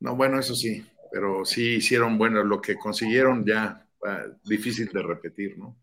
[0.00, 5.02] No, bueno, eso sí, pero sí hicieron bueno lo que consiguieron ya ah, difícil de
[5.02, 5.76] repetir, ¿no?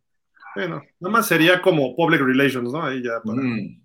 [0.55, 2.83] Bueno, nada más sería como public relations, ¿no?
[2.83, 3.81] Ahí ya para- Mm,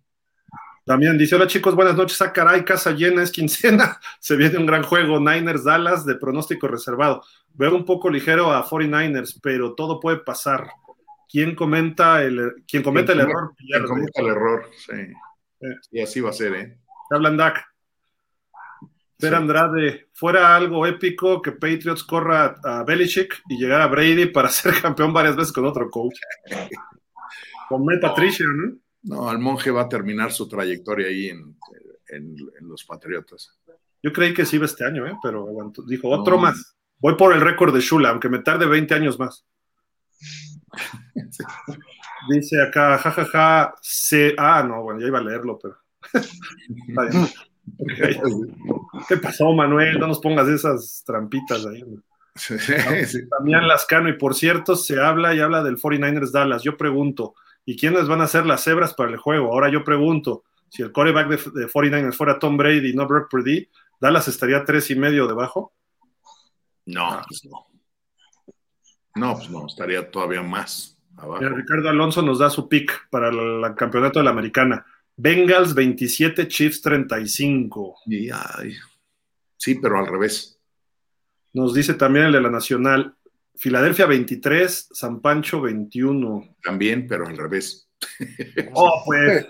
[0.87, 4.67] También dice, hola chicos, buenas noches, ah caray, casa llena, es quincena, se viene un
[4.67, 7.23] gran juego, Niners Dallas de pronóstico reservado.
[7.55, 10.69] Veo un poco ligero a 49ers, pero todo puede pasar.
[11.31, 13.53] ¿Quién comenta el, quien cometa el Quien error?
[13.57, 13.87] pierde.
[13.87, 14.97] cometa el error, sí.
[15.61, 15.77] Eh.
[15.93, 16.79] Y así va a ser, ¿eh?
[17.09, 17.65] Te hablan Dak.
[19.21, 19.37] Ver Sí.
[19.37, 24.81] Andrade, fuera algo épico que Patriots corra a Belichick y llegar a Brady para ser
[24.81, 26.17] campeón varias veces con otro coach.
[27.69, 28.77] Con Matt Patricia, ¿no?
[29.03, 31.57] No, el monje va a terminar su trayectoria ahí en,
[32.09, 33.59] en- en los Patriotas.
[34.03, 35.15] Yo creí que sí iba este año, ¿eh?
[35.23, 35.83] pero aguantó.
[35.83, 36.43] dijo, otro No.
[36.43, 36.77] más.
[36.99, 39.47] Voy por el récord de Shula, aunque me tarde 20 años más.
[42.31, 44.35] Dice acá, jajaja, se...
[44.37, 45.77] Ah, no, bueno, ya iba a leerlo, pero...
[46.89, 47.29] Está bien.
[49.09, 49.99] ¿Qué pasó, Manuel?
[49.99, 51.85] No nos pongas esas trampitas ahí.
[52.35, 53.21] Sí, sí.
[53.39, 56.63] Damián Lascano, y por cierto, se habla y habla del 49ers Dallas.
[56.63, 57.35] Yo pregunto,
[57.65, 59.53] ¿y quiénes van a ser las cebras para el juego?
[59.53, 63.31] Ahora yo pregunto, si el coreback de, de 49ers fuera Tom Brady y no Brock
[63.31, 63.69] Purdy,
[64.01, 65.73] Dallas estaría tres y medio debajo.
[66.87, 67.67] No, pues no.
[69.17, 71.49] No, pues no, estaría todavía más abajo.
[71.49, 74.87] Ricardo Alonso nos da su pick para el, el campeonato de la americana.
[75.23, 77.97] Bengals 27, Chiefs 35.
[78.07, 78.75] Y, ay,
[79.57, 80.59] sí, pero al revés.
[81.53, 83.15] Nos dice también el de la Nacional.
[83.55, 86.57] Filadelfia 23, San Pancho 21.
[86.63, 87.89] También, pero al revés.
[88.73, 89.47] Oh, pues.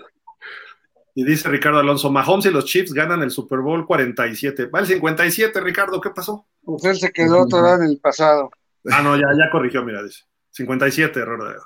[1.13, 4.65] Y dice Ricardo Alonso, Mahomes y los Chiefs ganan el Super Bowl 47.
[4.67, 6.47] Va el 57, Ricardo, ¿qué pasó?
[6.63, 8.49] Pues él se quedó todavía en el pasado.
[8.89, 10.23] Ah, no, ya, ya corrigió, mira, dice.
[10.51, 11.55] 57, error de...
[11.55, 11.59] Ya,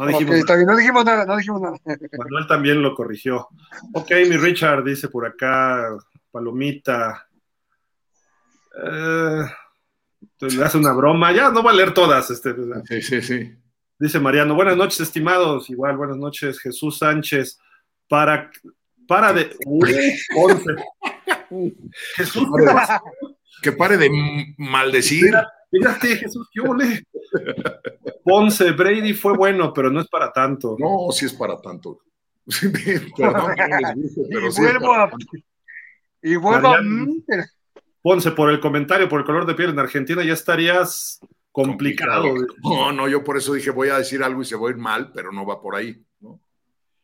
[0.00, 1.76] no dijimos está bien, no dijimos nada, no dijimos nada.
[2.18, 3.48] Manuel también lo corrigió.
[3.92, 5.94] Ok, mi Richard dice por acá,
[6.30, 7.26] Palomita.
[8.82, 9.44] Eh,
[10.40, 11.32] le hace una broma.
[11.32, 12.30] Ya no va a leer todas.
[12.30, 12.54] Este,
[12.88, 13.54] Sí, sí, sí.
[13.98, 15.68] dice Mariano, buenas noches, estimados.
[15.68, 17.58] Igual, buenas noches, Jesús Sánchez.
[18.08, 18.50] Para,
[19.06, 19.54] para de.
[19.66, 19.94] Uy.
[22.16, 22.48] Jesús.
[23.60, 25.34] Que pare de maldecir.
[25.70, 27.04] Fíjate, Jesús, ¿qué ole?
[28.24, 30.76] Ponce, Brady fue bueno, pero no es para tanto.
[30.78, 32.00] No, sí es para tanto.
[33.16, 33.54] Perdón
[34.30, 35.10] no Y sí vuelvo a.
[36.22, 36.80] Y vuelvo a.
[38.02, 41.20] Ponce, por el comentario, por el color de piel en Argentina, ya estarías
[41.52, 42.34] complicado.
[42.62, 44.78] No, no, yo por eso dije voy a decir algo y se va a ir
[44.78, 46.40] mal, pero no va por ahí, ¿no?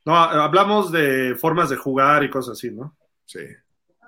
[0.05, 2.97] No, hablamos de formas de jugar y cosas así, ¿no?
[3.25, 3.41] Sí.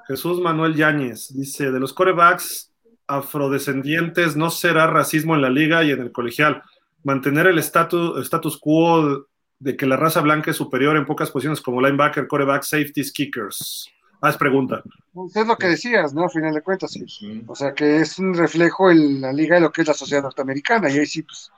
[0.06, 2.72] Jesús Manuel Yáñez dice: de los corebacks
[3.08, 6.62] afrodescendientes no será racismo en la liga y en el colegial.
[7.02, 9.26] Mantener el status, status quo
[9.58, 13.90] de que la raza blanca es superior en pocas posiciones como linebacker, coreback, safeties, kickers.
[14.20, 14.82] Ah, es pregunta.
[15.12, 16.24] Pues es lo que decías, ¿no?
[16.24, 17.44] A final de cuentas, sí.
[17.46, 20.22] O sea, que es un reflejo en la liga de lo que es la sociedad
[20.22, 20.90] norteamericana.
[20.90, 21.50] Y ahí sí, pues.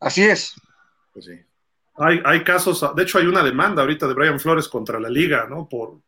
[0.00, 0.54] Así es.
[1.12, 1.32] Pues sí.
[1.98, 5.46] Hay, hay casos, de hecho hay una demanda ahorita de Brian Flores contra la liga,
[5.48, 5.66] ¿no?
[5.66, 6.00] Por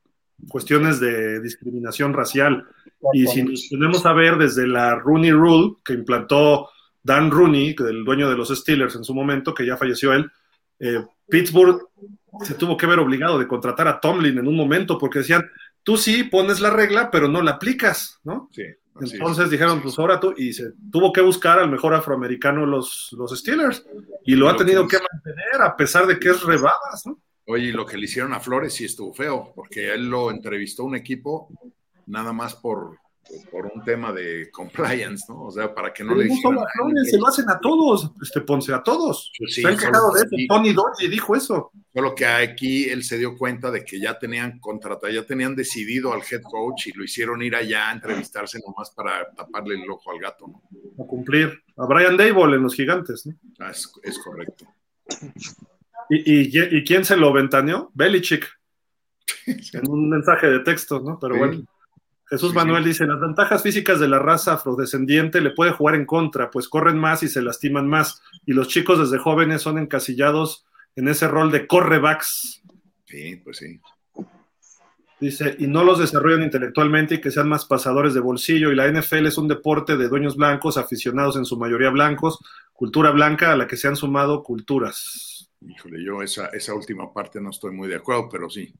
[0.49, 2.67] cuestiones de discriminación racial.
[3.13, 6.69] Y si nos ponemos a ver desde la Rooney Rule que implantó
[7.03, 10.31] Dan Rooney, el dueño de los Steelers en su momento, que ya falleció él,
[10.81, 11.89] eh, Pittsburgh
[12.43, 15.49] se tuvo que ver obligado de contratar a Tomlin en un momento porque decían,
[15.83, 18.49] tú sí pones la regla, pero no la aplicas, ¿no?
[18.53, 18.63] Sí.
[19.01, 19.51] Entonces es.
[19.51, 23.85] dijeron, pues ahora tú, y se tuvo que buscar al mejor afroamericano los, los Steelers,
[24.25, 27.19] y lo ha tenido que que mantener a pesar de que es rebabas, ¿no?
[27.51, 30.95] Oye, lo que le hicieron a Flores sí estuvo feo, porque él lo entrevistó un
[30.95, 31.49] equipo
[32.05, 32.99] nada más por,
[33.51, 35.45] por un tema de compliance, ¿no?
[35.45, 37.59] O sea, para que no Pero le no solo a Flores, se lo hacen a
[37.59, 39.33] todos, este Ponce, a todos.
[39.49, 40.37] Sí, se han quejado de eso.
[40.47, 41.71] Tony Dorsey dijo eso.
[41.95, 46.13] Solo que aquí él se dio cuenta de que ya tenían contratado, ya tenían decidido
[46.13, 50.11] al head coach y lo hicieron ir allá a entrevistarse nomás para taparle el ojo
[50.11, 50.63] al gato, ¿no?
[51.03, 51.63] A cumplir.
[51.79, 53.33] A Brian Dable en los gigantes, ¿no?
[53.59, 54.67] Ah, es, es correcto.
[56.11, 57.91] ¿Y, y, y quién se lo ventaneó?
[57.95, 58.47] Belichick.
[59.47, 61.19] En un mensaje de texto, ¿no?
[61.21, 61.39] Pero Sí.
[61.39, 61.63] bueno.
[62.31, 62.89] Jesús Sí, Manuel sí.
[62.91, 66.99] dice, las ventajas físicas de la raza afrodescendiente le puede jugar en contra, pues corren
[66.99, 71.51] más y se lastiman más, y los chicos desde jóvenes son encasillados en ese rol
[71.51, 72.61] de correbacks,
[73.07, 73.81] Sí, pues sí.
[75.21, 78.87] dice, y no los desarrollan intelectualmente y que sean más pasadores de bolsillo, y la
[78.89, 82.39] NFL es un deporte de dueños blancos, aficionados en su mayoría blancos,
[82.75, 85.38] cultura blanca a la que se han sumado culturas.
[85.61, 88.73] Híjole, yo esa, esa última parte no estoy muy de acuerdo, pero sí,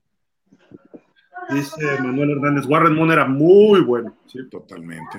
[1.51, 4.47] Dice Manuel Hernández, Warren Moon era muy bueno, ¿sí?
[4.51, 5.19] totalmente.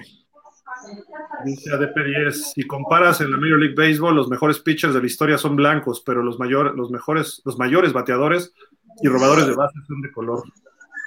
[1.44, 5.38] Dice ADP10, si comparas en la Major League Baseball, los mejores pitchers de la historia
[5.38, 8.54] son blancos, pero los, mayor, los, mejores, los mayores bateadores
[9.02, 10.44] y robadores de base son de color.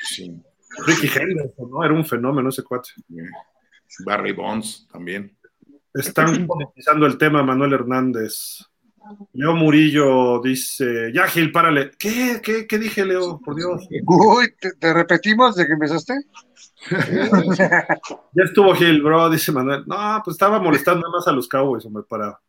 [0.08, 0.34] Sí.
[0.86, 1.84] Ricky Henderson, ¿no?
[1.84, 2.90] Era un fenómeno ese cuate.
[4.04, 5.36] Barry Bonds también.
[5.94, 8.66] Están politizando el tema, Manuel Hernández.
[9.32, 11.90] Leo Murillo dice, ya Gil, párale.
[11.98, 13.40] ¿Qué, qué, qué dije, Leo?
[13.40, 13.88] Por Dios.
[14.06, 16.14] Uy, ¿te, te repetimos de que empezaste?
[16.90, 19.84] Ya estuvo Gil, bro, dice Manuel.
[19.86, 22.40] No, pues estaba molestando más a los Cowboys, hombre, para,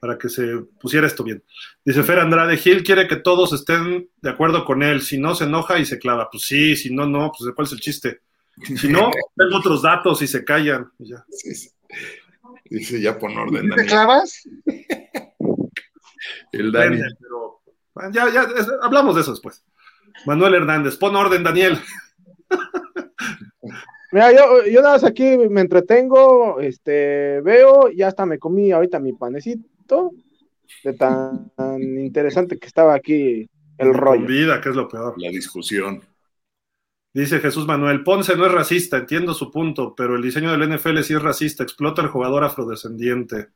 [0.00, 1.42] para que se pusiera esto bien.
[1.84, 5.02] Dice Fer Andrade, Gil quiere que todos estén de acuerdo con él.
[5.02, 6.28] Si no, se enoja y se clava.
[6.30, 8.20] Pues sí, si no, no, pues ¿cuál es el chiste?
[8.76, 10.90] Si no, tengo otros datos y se callan.
[10.98, 11.24] y ya.
[11.30, 11.70] Sí, sí.
[12.64, 14.48] Dice ya pon orden, ¿Sí ¿Te clavas?
[16.52, 16.96] El Dani.
[16.96, 17.60] Depende, pero
[17.94, 19.64] bueno, ya, ya, es- hablamos de eso después.
[20.26, 21.78] Manuel Hernández, pon orden, Daniel.
[24.12, 28.98] Mira, yo, yo nada más aquí me entretengo, este, veo, ya hasta me comí ahorita
[28.98, 30.10] mi panecito,
[30.84, 34.26] de tan, tan interesante que estaba aquí el rollo.
[34.26, 35.14] vida, que es lo peor.
[35.16, 36.02] La discusión.
[37.14, 41.02] Dice Jesús Manuel, Ponce no es racista, entiendo su punto, pero el diseño del NFL
[41.02, 43.48] sí es racista, explota al jugador afrodescendiente.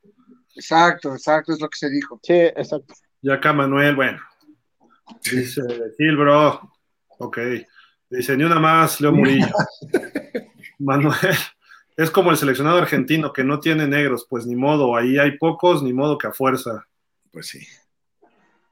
[0.57, 2.19] Exacto, exacto, es lo que se dijo.
[2.23, 2.95] Sí, exacto.
[3.23, 4.21] Y acá Manuel, bueno,
[5.31, 5.63] dice
[5.97, 6.61] Gil, bro,
[7.19, 7.39] Ok.
[8.11, 9.49] Dice, ni una más, Leo Murillo.
[10.79, 11.37] Manuel,
[11.97, 15.83] es como el seleccionado argentino que no tiene negros, pues ni modo, ahí hay pocos,
[15.83, 16.87] ni modo que a fuerza.
[17.33, 17.67] Pues sí.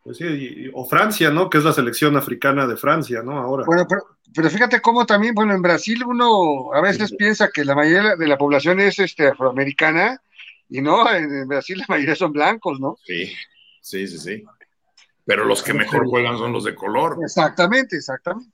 [0.02, 1.48] Pues sí, y- o Francia, ¿no?
[1.48, 3.38] Que es la selección africana de Francia, ¿no?
[3.38, 3.64] Ahora.
[3.64, 4.02] Bueno, pero,
[4.34, 8.26] pero fíjate cómo también, bueno, en Brasil uno a veces piensa que la mayoría de
[8.26, 10.20] la población es este, afroamericana
[10.68, 12.96] y no, en, en Brasil la mayoría son blancos, ¿no?
[13.04, 13.32] Sí,
[13.80, 14.44] sí, sí, sí.
[15.24, 17.18] Pero los que mejor juegan son los de color.
[17.22, 18.52] Exactamente, exactamente.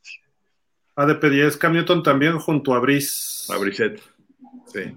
[0.95, 3.53] ADP 10, Cam Newton también junto a Brice.
[3.53, 4.01] A Brissette.
[4.73, 4.95] Sí.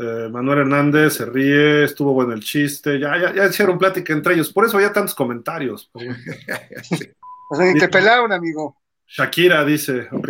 [0.00, 4.34] Eh, Manuel Hernández se ríe, estuvo bueno el chiste, ya, ya, ya hicieron plática entre
[4.34, 5.90] ellos, por eso había tantos comentarios.
[7.50, 8.76] O sea, ni te pelaron, amigo.
[9.06, 10.28] Shakira dice, ok,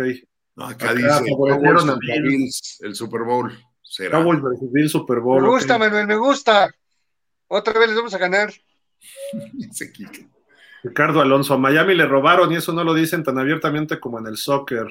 [0.55, 3.51] No, acá Acá dice el Super Bowl.
[3.89, 4.19] Será.
[4.19, 5.41] Cowboys versus Bills Super Bowl.
[5.41, 6.69] Me gusta, Manuel, me gusta.
[7.47, 8.53] Otra vez les vamos a ganar.
[10.83, 14.27] Ricardo Alonso, a Miami le robaron y eso no lo dicen tan abiertamente como en
[14.27, 14.87] el soccer.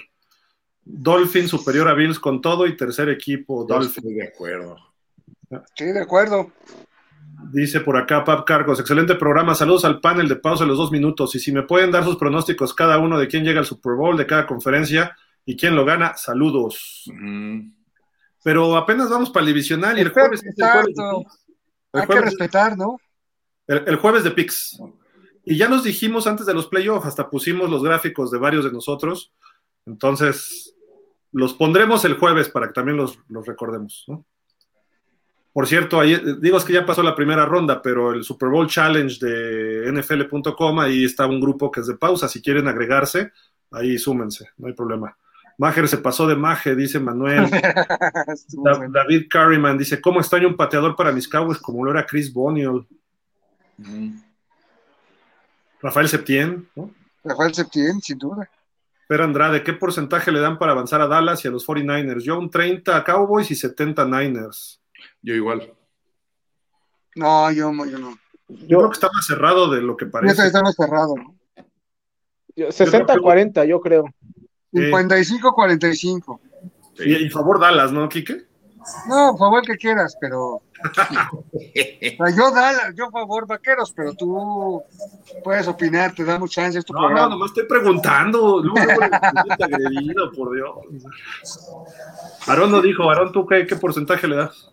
[0.85, 3.67] Dolphin superior a Bills con todo y tercer equipo.
[3.68, 4.05] Yo Dolphin.
[4.05, 4.77] estoy de acuerdo.
[5.77, 6.51] Sí, de acuerdo.
[7.52, 10.91] Dice por acá Pap Cargos, excelente programa, saludos al panel de pausa de los dos
[10.91, 13.93] minutos y si me pueden dar sus pronósticos cada uno de quién llega al Super
[13.93, 17.05] Bowl de cada conferencia y quién lo gana, saludos.
[17.15, 17.77] Mm,
[18.49, 20.94] Pero apenas vamos para el divisional y el jueves es el jueves
[21.93, 22.97] Hay que respetar, ¿no?
[23.67, 24.81] el- el jueves de picks.
[25.44, 28.73] Y ya nos dijimos antes de los playoffs, hasta pusimos los gráficos de varios de
[28.73, 29.35] nosotros.
[29.85, 30.75] Entonces,
[31.31, 34.07] los pondremos el jueves para que también los, los recordemos.
[34.09, 34.25] ¿no?
[35.52, 38.67] Por cierto, ahí, digo es que ya pasó la primera ronda, pero el Super Bowl
[38.67, 42.28] Challenge de NFL.com, ahí está un grupo que es de pausa.
[42.28, 43.31] Si quieren agregarse,
[43.73, 45.15] ahí súmense, no hay problema.
[45.58, 47.50] Mager se pasó de Maje, dice Manuel.
[48.64, 48.88] Da-.
[48.88, 52.86] David Carryman dice: ¿Cómo extraño un pateador para mis Cowboys como lo era Chris Bonial?
[53.78, 54.22] mm.
[55.80, 56.90] Rafael Septién, ¿no?
[57.22, 58.48] Rafael Septién, sin duda.
[59.06, 62.22] Fer Andrade, ¿qué porcentaje le dan para avanzar a Dallas y a los 49ers?
[62.22, 64.80] Yo un 30 a Cowboys y 70 a Niners.
[65.22, 65.72] Yo igual.
[67.14, 68.18] No, yo, yo no.
[68.48, 70.46] Yo creo que está más cerrado de lo que parece.
[70.46, 71.36] está más cerrado, ¿no?
[72.56, 74.04] Yo- 60-40, yo creo.
[74.72, 74.78] Sí.
[74.80, 76.40] 55-45.
[77.00, 78.47] Y, y favor Dallas, ¿no, Quique?
[79.08, 80.44] No, favor que quieras, pero.
[80.55, 80.62] O
[80.94, 84.82] sea, yo Dallas, yo favor vaqueros, pero tú
[85.44, 87.28] puedes opinar, te damos chance, es tu No, no, programa.
[87.30, 88.62] nomás estoy preguntando.
[88.62, 89.02] Luego,
[89.58, 90.70] agredido, por Dios.
[92.47, 94.70] Aarón no dijo, Aarón, ¿tú qué, qué porcentaje le das?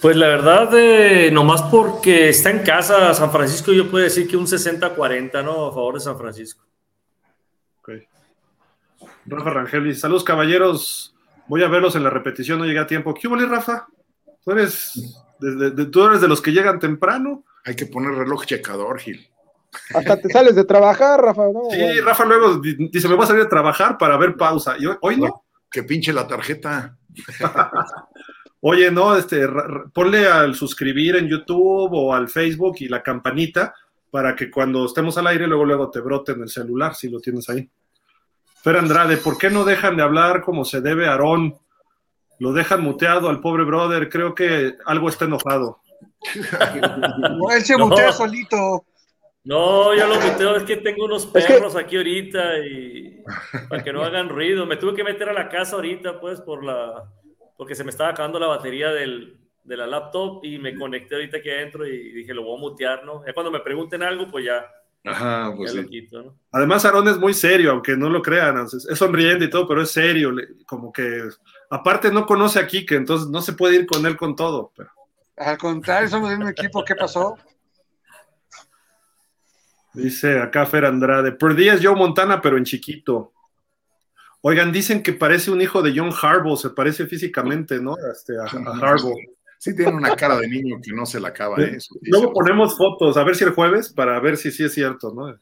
[0.00, 4.36] Pues la verdad, eh, nomás porque está en casa San Francisco, yo puedo decir que
[4.36, 5.66] un 60-40, ¿no?
[5.66, 6.62] A favor de San Francisco.
[9.26, 11.14] Rafa Rangel dice, saludos caballeros,
[11.48, 13.14] voy a verlos en la repetición, no llegué a tiempo.
[13.14, 13.86] ¿Qué hubo, Rafa?
[14.44, 14.92] ¿Tú eres,
[15.40, 17.44] de, de- de- tú eres de los que llegan temprano?
[17.64, 19.26] Hay que poner reloj checador, Gil.
[19.94, 21.42] Hasta te sales de trabajar, Rafa.
[21.52, 21.62] ¿no?
[21.70, 22.04] Sí, Bueno.
[22.04, 24.76] Rafa luego di- dice, me voy a salir a trabajar para ver pausa.
[24.78, 25.44] Y hoy, hoy no.
[25.70, 26.96] Que pinche la tarjeta.
[28.60, 29.46] Oye, no, este,
[29.92, 33.74] ponle al suscribir en YouTube o al Facebook y la campanita
[34.10, 37.20] para que cuando estemos al aire luego luego te brote en el celular si lo
[37.20, 37.68] tienes ahí.
[38.64, 41.54] Fer Andrade, ¿por qué no dejan de hablar como se debe a Aarón?
[42.38, 45.80] Lo dejan muteado al pobre brother, creo que algo está enojado.
[47.30, 47.86] No, Él se No.
[47.88, 48.84] mutea solito.
[49.44, 53.22] No, yo lo muteo, es que tengo unos Es que- perros aquí ahorita y
[53.68, 54.64] para que no hagan ruido.
[54.64, 57.04] Me tuve que meter a la casa ahorita, pues, por la
[57.58, 61.36] porque se me estaba acabando la batería del, de la laptop y me conecté ahorita
[61.36, 63.24] aquí adentro y dije, lo voy a mutear, ¿no?
[63.24, 64.66] Ya cuando me pregunten algo, pues ya,
[65.04, 66.08] Ajá, pues sí.
[66.50, 69.90] Además, Aarón es muy serio, aunque no lo crean, es sonriente y todo, pero es
[69.90, 70.32] serio,
[70.66, 71.22] como que
[71.68, 74.72] aparte no conoce a Kike, entonces no se puede ir con él con todo.
[74.74, 74.90] pero-
[75.36, 76.82] Al contrario, somos de un equipo.
[76.84, 77.36] ¿Qué pasó?
[79.92, 83.32] Dice acá Fer Andrade, por día es Joe Montana, pero en chiquito.
[84.40, 87.94] Oigan, dicen que parece un hijo de John Harbaugh, se parece físicamente, ¿no?
[88.12, 89.14] Este, a, a Harbaugh.
[89.64, 91.78] Sí tiene una cara de niño que no se la acaba, ¿eh?
[92.02, 95.34] Luego ponemos fotos, a ver si el jueves, para ver si sí es cierto, ¿no?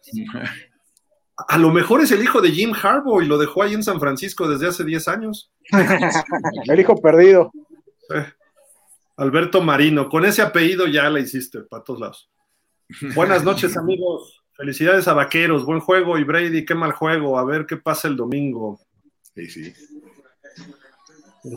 [1.49, 3.99] A lo mejor es el hijo de Jim Harbaugh y lo dejó ahí en San
[3.99, 5.51] Francisco desde hace 10 años.
[6.69, 7.51] El hijo perdido.
[8.15, 8.27] Eh,
[9.17, 12.31] Alberto Marino, con ese apellido ya la hiciste, para todos lados.
[13.17, 14.41] Buenas noches, amigos.
[14.53, 16.17] Felicidades a Vaqueros, buen juego.
[16.17, 17.41] Y Brady, qué mal juego.
[17.41, 18.79] A ver qué pasa el domingo.
[19.35, 19.73] Sí, sí.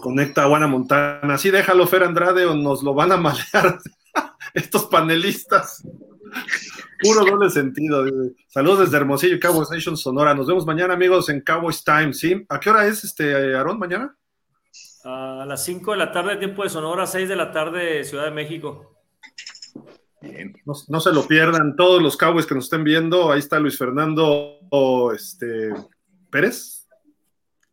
[0.02, 1.38] Conecta a Juana Montana.
[1.38, 3.80] Sí, déjalo, Fer Andrade, o nos lo van a malear
[4.54, 5.84] estos panelistas.
[7.02, 8.04] Puro doble sentido.
[8.48, 10.34] Saludos desde Hermosillo, Cowboys Nation Sonora.
[10.34, 12.14] Nos vemos mañana, amigos, en Cowboys Time.
[12.14, 12.46] ¿Sí?
[12.50, 14.18] ¿A qué hora es, este, Aarón, mañana?
[15.04, 18.32] A las 5 de la tarde, tiempo de Sonora, 6 de la tarde, Ciudad de
[18.32, 18.92] México.
[20.66, 23.32] No, no, se lo pierdan todos los Cowboys que nos estén viendo.
[23.32, 24.58] Ahí está Luis Fernando
[25.14, 25.70] este,
[26.32, 26.88] Pérez.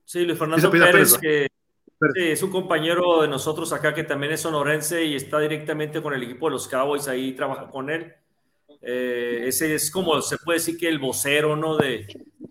[0.05, 1.47] Sí, Luis Fernando Pérez, Pérez que
[2.15, 6.15] sí, es un compañero de nosotros acá que también es sonorense y está directamente con
[6.15, 8.15] el equipo de los Cowboys, ahí trabaja con él.
[8.81, 11.77] Eh, ese es como se puede decir que el vocero ¿no?
[11.77, 12.07] de,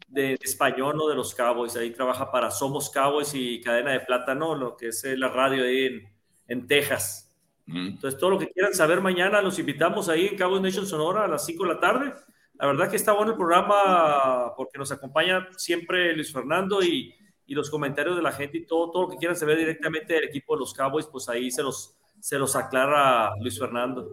[0.07, 1.07] de, español ¿no?
[1.07, 5.03] de los Cowboys, ahí trabaja para Somos Cowboys y Cadena de Plátano, lo que es
[5.03, 6.09] la radio ahí en,
[6.47, 7.27] en Texas.
[7.67, 11.27] Entonces, todo lo que quieran saber mañana, los invitamos ahí en Cabo Nation Sonora a
[11.27, 12.13] las 5 de la tarde.
[12.55, 17.15] La verdad que está bueno el programa porque nos acompaña siempre Luis Fernando y,
[17.51, 20.23] y los comentarios de la gente y todo, todo lo que quieran saber directamente del
[20.23, 24.09] equipo de los Cowboys, pues ahí se los, se los aclara Luis Fernando.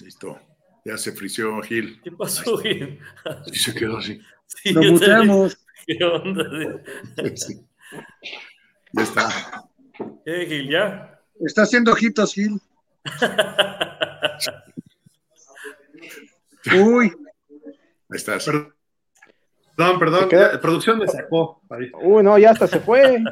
[0.00, 0.38] Listo.
[0.84, 1.98] Ya se frició Gil.
[2.04, 3.00] ¿Qué pasó, Gil?
[3.46, 4.20] Y se quedó así.
[4.48, 5.66] Sí, Lo muteamos.
[5.86, 6.44] ¿Qué onda?
[7.36, 7.66] Sí.
[8.92, 9.28] Ya está.
[10.26, 10.68] ¿Qué, Gil?
[10.68, 11.22] ¿Ya?
[11.40, 12.60] Está haciendo ojitos, Gil.
[16.78, 17.12] Uy.
[18.10, 18.44] Ahí estás.
[18.44, 18.75] Perdón,
[19.76, 20.28] perdón.
[20.30, 21.62] Ya, producción me sacó.
[21.70, 21.90] Ahí.
[22.02, 23.22] Uy, no, ya hasta se fue.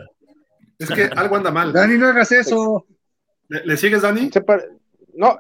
[0.77, 1.73] Es que algo anda mal.
[1.73, 2.85] Dani, no hagas eso.
[3.49, 4.29] ¿Le, le sigues, Dani?
[5.15, 5.39] No,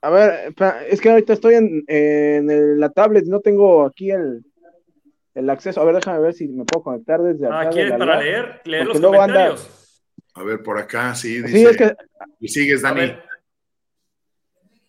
[0.00, 0.54] a ver,
[0.88, 4.44] es que ahorita estoy en, en la tablet, no tengo aquí el,
[5.34, 5.80] el acceso.
[5.80, 7.60] A ver, déjame ver si me puedo conectar desde acá.
[7.60, 8.62] Ah, ¿quieres para leer?
[8.64, 10.02] Leer los comentarios.
[10.34, 11.48] A ver, por acá, sí, dice.
[11.48, 11.94] Sí, es que...
[12.40, 13.00] Y sigues, Dani.
[13.00, 13.22] A ver,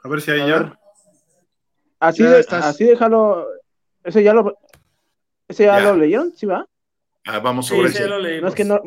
[0.01, 0.79] a ver si hay ya.
[1.99, 3.47] Así, de, así déjalo.
[4.03, 4.57] Ese ya lo.
[5.47, 5.85] ¿Ese ya, ya.
[5.85, 6.33] lo leyeron?
[6.35, 6.67] ¿Sí va?
[7.25, 8.07] Ah, vamos sobre sí, ese.
[8.07, 8.41] Lo leímos.
[8.43, 8.81] no es que no.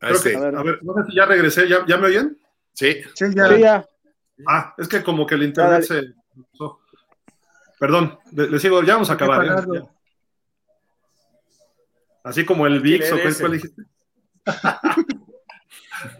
[0.00, 0.30] A, este.
[0.30, 0.56] que, a, ver.
[0.56, 1.68] a ver, no sé si ya regresé.
[1.68, 2.38] ¿Ya, ¿Ya, me oyen?
[2.72, 3.02] Sí.
[3.14, 3.48] Sí, ya.
[3.48, 3.86] Sí, ya.
[4.46, 6.14] Ah, es que como que el internet se.
[7.78, 9.44] Perdón, le, le, sigo, ya vamos a acabar.
[9.44, 9.82] ¿eh?
[12.22, 13.82] Así como el VIX, ¿o cuál dijiste?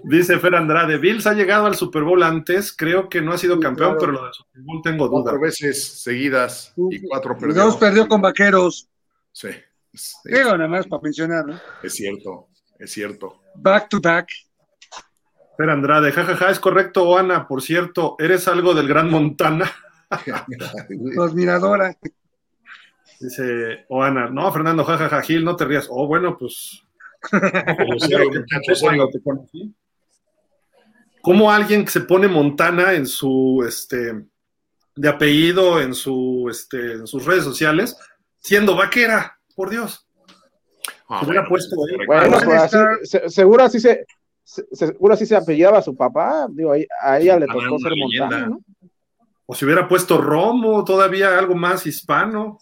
[0.03, 3.59] Dice Fer Andrade, Bills ha llegado al Super Bowl antes, creo que no ha sido
[3.61, 5.23] campeón, pero lo del Super Bowl tengo duda.
[5.23, 7.65] Cuatro veces seguidas y cuatro perdió.
[7.65, 8.89] Dos perdió con Vaqueros.
[9.33, 9.49] Sí.
[9.93, 10.17] sí.
[10.25, 11.61] Digo, nada más para mencionar, ¿no?
[11.83, 12.49] Es cierto,
[12.79, 13.41] es cierto.
[13.55, 14.29] Back to back.
[15.57, 19.71] Fer Andrade, jajaja, ja, ja, es correcto, Oana, por cierto, eres algo del Gran Montana.
[21.19, 21.97] Admiradora.
[23.21, 25.87] Dice Oana, no, Fernando, jajaja, ja, Gil, no te rías.
[25.91, 26.84] Oh, bueno, pues
[31.21, 34.25] ¿Cómo alguien que se pone Montana en su este
[34.97, 37.97] de apellido en su este en sus redes sociales
[38.39, 39.39] siendo vaquera?
[39.57, 40.07] Por Dios.
[41.09, 42.07] Ah, se hubiera puesto ahí.
[42.07, 44.05] Bueno, pues así, se, seguro así se,
[44.43, 47.93] se, seguro así se apellidaba a su papá, digo, ahí, a ella le tocó ser
[47.97, 48.61] Montana, ¿no?
[49.47, 52.59] O si hubiera puesto Romo, todavía algo más hispano,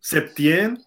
[0.00, 0.78] Septien.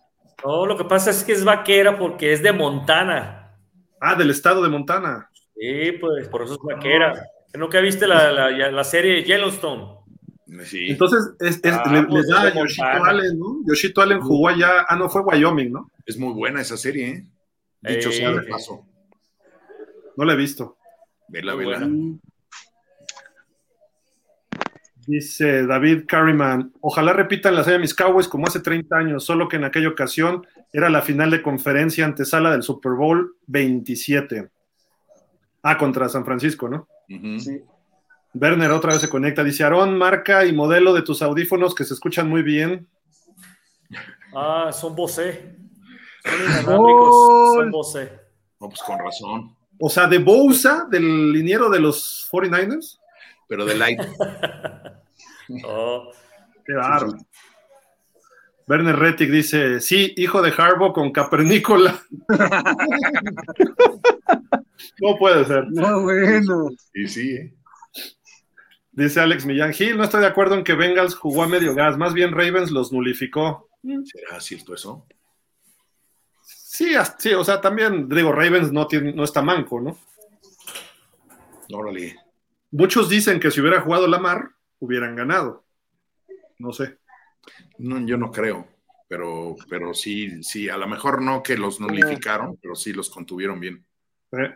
[0.44, 3.56] No, lo que pasa es que es vaquera porque es de Montana.
[4.00, 5.30] Ah, del estado de Montana.
[5.56, 7.14] Sí, pues por eso es vaquera.
[7.54, 9.98] ¿Nunca viste la, la, la serie Yellowstone?
[10.64, 10.88] Sí.
[10.90, 13.60] Entonces, es, es, ah, le, pues le, da a Yoshito Allen, ¿no?
[13.68, 15.92] Yoshito Allen jugó allá, ah, no, fue Wyoming, ¿no?
[16.06, 17.26] Es muy buena esa serie, ¿eh?
[17.82, 18.86] Dicho sea de paso.
[20.16, 20.78] No la he visto.
[21.28, 21.88] Vela, vela.
[25.08, 29.48] Dice David Carriman, ojalá repitan la serie de mis Cowboys como hace 30 años, solo
[29.48, 34.50] que en aquella ocasión era la final de conferencia antesala del Super Bowl 27.
[35.64, 36.90] Ah, contra San Francisco, ¿no?
[37.10, 37.40] Uh -huh.
[37.40, 37.62] Sí.
[38.34, 41.94] Werner otra vez se conecta, dice Aarón, marca y modelo de tus audífonos que se
[41.94, 42.86] escuchan muy bien.
[44.36, 45.56] Ah, son Bose.
[46.26, 47.56] Son inalámbricos, oh.
[47.56, 48.12] son Bose.
[48.60, 49.56] No, pues con razón.
[49.80, 53.00] O sea, de Bousa, del liniero de los 49ers.
[53.48, 54.00] Pero de Light.
[55.66, 56.12] oh.
[56.66, 57.18] Qué bárbaro.
[58.68, 62.04] Werner Rettig dice, sí, hijo de Harbo con Capernícola.
[65.00, 65.68] no puede ser.
[65.70, 66.70] No, bueno.
[66.94, 67.54] Y sí, ¿eh?
[68.92, 71.98] Dice Alex Millán Gil, no estoy de acuerdo en que Bengals jugó a medio gas,
[71.98, 73.70] más bien Ravens los nulificó.
[73.82, 75.06] ¿Será cierto eso?
[76.44, 79.98] Sí, sí, o sea, también, digo, Ravens no, tiene, no está manco, ¿no?
[81.72, 82.18] Órale.
[82.72, 85.66] Muchos dicen que si hubiera jugado Lamar, hubieran ganado.
[86.60, 86.98] No sé.
[87.78, 88.68] No, yo no creo,
[89.08, 93.60] pero, pero sí, sí, a lo mejor no que los nulificaron, pero sí los contuvieron
[93.60, 93.86] bien.
[94.32, 94.56] ¿Eh?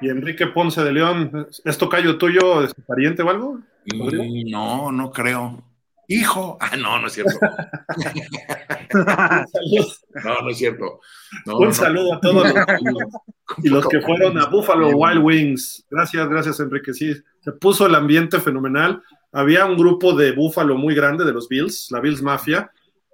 [0.00, 3.60] ¿Y Enrique Ponce de León, es tocayo tuyo, es pariente o algo?
[3.92, 5.62] Mm, no, no creo.
[6.08, 6.56] Hijo.
[6.60, 7.38] Ah, no, no es cierto.
[8.94, 11.00] no, no es cierto.
[11.44, 12.54] No, Un no, saludo a todos los,
[13.64, 15.84] y los que fueron a Buffalo Wild Wings.
[15.90, 16.94] Gracias, gracias, Enrique.
[16.94, 19.02] Sí, se puso el ambiente fenomenal.
[19.32, 22.70] Había un grupo de Buffalo muy grande de los Bills, la Bills Mafia,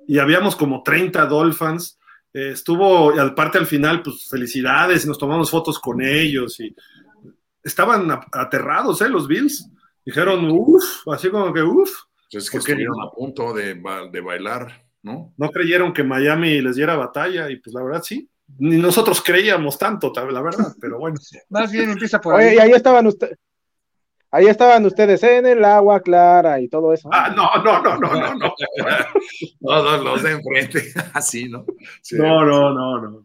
[0.07, 1.99] y habíamos como 30 Dolphins.
[2.35, 6.75] Eh, estuvo, y aparte al final, pues felicidades, nos tomamos fotos con ellos y
[7.62, 9.09] estaban aterrados, ¿eh?
[9.09, 9.69] Los Bills.
[10.05, 11.91] Dijeron, uff, así como que uff.
[12.33, 13.75] Pues es que estuvieron a punto de,
[14.11, 15.35] de bailar, ¿no?
[15.36, 18.27] No creyeron que Miami les diera batalla y pues la verdad sí.
[18.59, 21.17] Ni nosotros creíamos tanto, la verdad, pero bueno.
[21.51, 22.49] Más bien empieza por ahí.
[22.49, 23.39] Oye, y ahí estaban ustedes.
[24.35, 27.11] Ahí estaban ustedes en el agua clara y todo eso.
[27.12, 28.55] Ah, no, no, no, no, no, no.
[29.61, 31.67] Todos los de enfrente, así, ¿no?
[32.12, 33.23] No, no, no, no.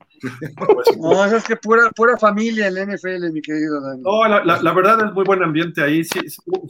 [0.99, 4.01] No, eso es que pura, pura familia el NFL, mi querido Dani.
[4.01, 6.03] No, la, la, verdad es muy buen ambiente ahí.
[6.03, 6.19] Sí,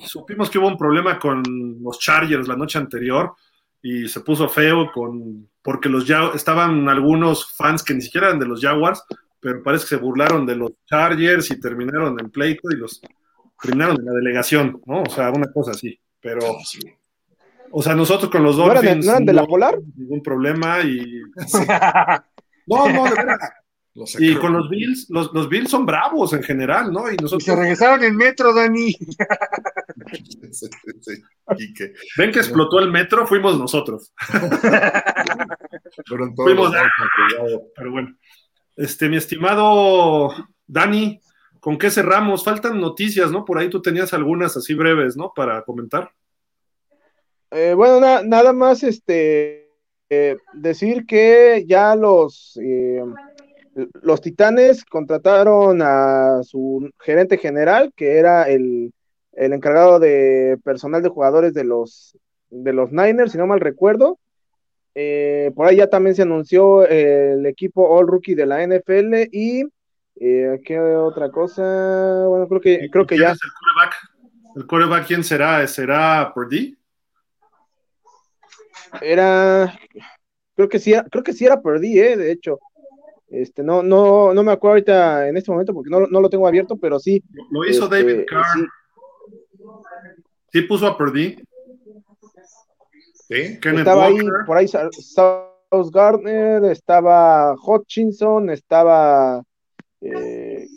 [0.06, 1.44] supimos que hubo un problema con
[1.82, 3.34] los Chargers la noche anterior
[3.82, 8.40] y se puso feo con porque los ya estaban algunos fans que ni siquiera eran
[8.40, 9.04] de los Jaguars,
[9.40, 13.02] pero parece que se burlaron de los Chargers y terminaron en pleito y los
[13.62, 15.04] terminaron en la delegación, ¿no?
[15.04, 16.40] O sea, una cosa así, pero...
[17.70, 19.06] O sea, nosotros con los Dolphins...
[19.06, 19.78] ¿No eran, de, la polar?
[19.98, 21.22] Ningún problema y...
[22.68, 23.38] no, no, de verdad.
[24.20, 27.12] Y con los Bills, los, los, Bills son bravos en general, ¿no?
[27.12, 27.46] Y nosotros...
[27.46, 28.96] se regresaron en metro, Dani.
[32.16, 34.14] Ven que explotó el metro, fuimos nosotros.
[36.36, 36.72] fuimos,
[37.76, 38.16] pero bueno.
[38.76, 40.30] Este, mi estimado
[40.68, 41.20] Dani,
[41.60, 42.46] ¿Con qué cerramos?
[42.46, 43.44] Faltan noticias, ¿no?
[43.44, 45.34] Por ahí tú tenías algunas así breves, ¿no?
[45.36, 46.14] Para comentar.
[47.52, 49.67] Eh, bueno, nada más este
[50.10, 53.04] eh, decir que ya los, eh,
[54.02, 58.94] los Titanes contrataron a su gerente general, que era el,
[59.34, 62.18] el, encargado de personal de jugadores de los,
[62.50, 64.20] de los Niners, si no mal recuerdo.
[65.56, 69.66] por ahí ya también se anunció el equipo All Rookie de la NFL y
[70.20, 72.26] eh, ¿Qué otra cosa?
[72.28, 73.32] Bueno, creo que, creo que ya.
[73.32, 75.00] el coreback?
[75.00, 75.66] ¿El quién será?
[75.68, 76.77] ¿Será Purdy?
[79.02, 79.78] Era.
[80.56, 82.60] Creo que sí, creo que sí era Purdy, eh, de hecho.
[83.30, 86.48] Este, no, no, no me acuerdo ahorita en este momento porque no, no lo tengo
[86.48, 87.22] abierto, pero sí.
[87.52, 88.46] Lo hizo este, David Carr.
[90.52, 90.62] Sí.
[90.62, 91.38] puso a Purdy.
[93.28, 93.60] Sí.
[93.62, 99.44] estaba ahí, por ahí South Gardner, estaba Hutchinson, estaba
[100.02, 100.68] eh,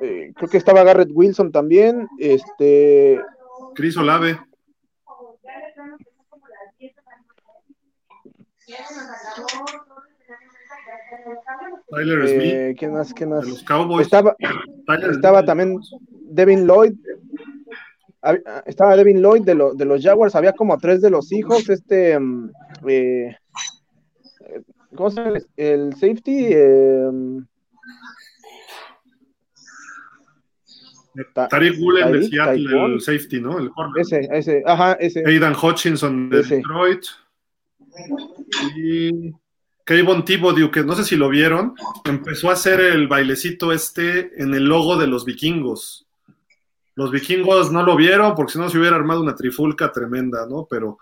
[0.00, 2.08] eh, creo que estaba Garrett Wilson también.
[2.18, 3.20] Este.
[3.74, 4.38] Chris Olave.
[11.90, 12.78] Tyler eh, Smith.
[12.78, 13.14] ¿Quién más?
[13.14, 13.46] ¿Quién más?
[13.46, 14.06] Los Cowboys.
[14.06, 14.36] Estaba,
[15.10, 15.78] estaba también
[16.10, 16.92] Devin Lloyd.
[18.66, 20.34] Estaba Devin Lloyd de, de los Jaguars.
[20.34, 21.68] Había como tres de los hijos.
[21.68, 22.18] Este.
[22.18, 22.50] Mm,
[22.88, 23.36] eh,
[24.94, 25.38] ¿Cómo se llama?
[25.56, 26.48] El safety.
[26.50, 27.10] Eh,
[31.34, 33.58] Tariq de Seattle, el safety, ¿no?
[33.58, 35.24] El ese, ese, ajá, ese.
[35.26, 37.06] Aidan Hutchinson de Detroit.
[38.76, 39.32] Y
[39.84, 44.52] Kayvon Thibodeau, que no sé si lo vieron, empezó a hacer el bailecito este en
[44.54, 46.06] el logo de los vikingos.
[46.94, 50.66] Los vikingos no lo vieron porque si no se hubiera armado una trifulca tremenda, ¿no?
[50.68, 50.98] Pero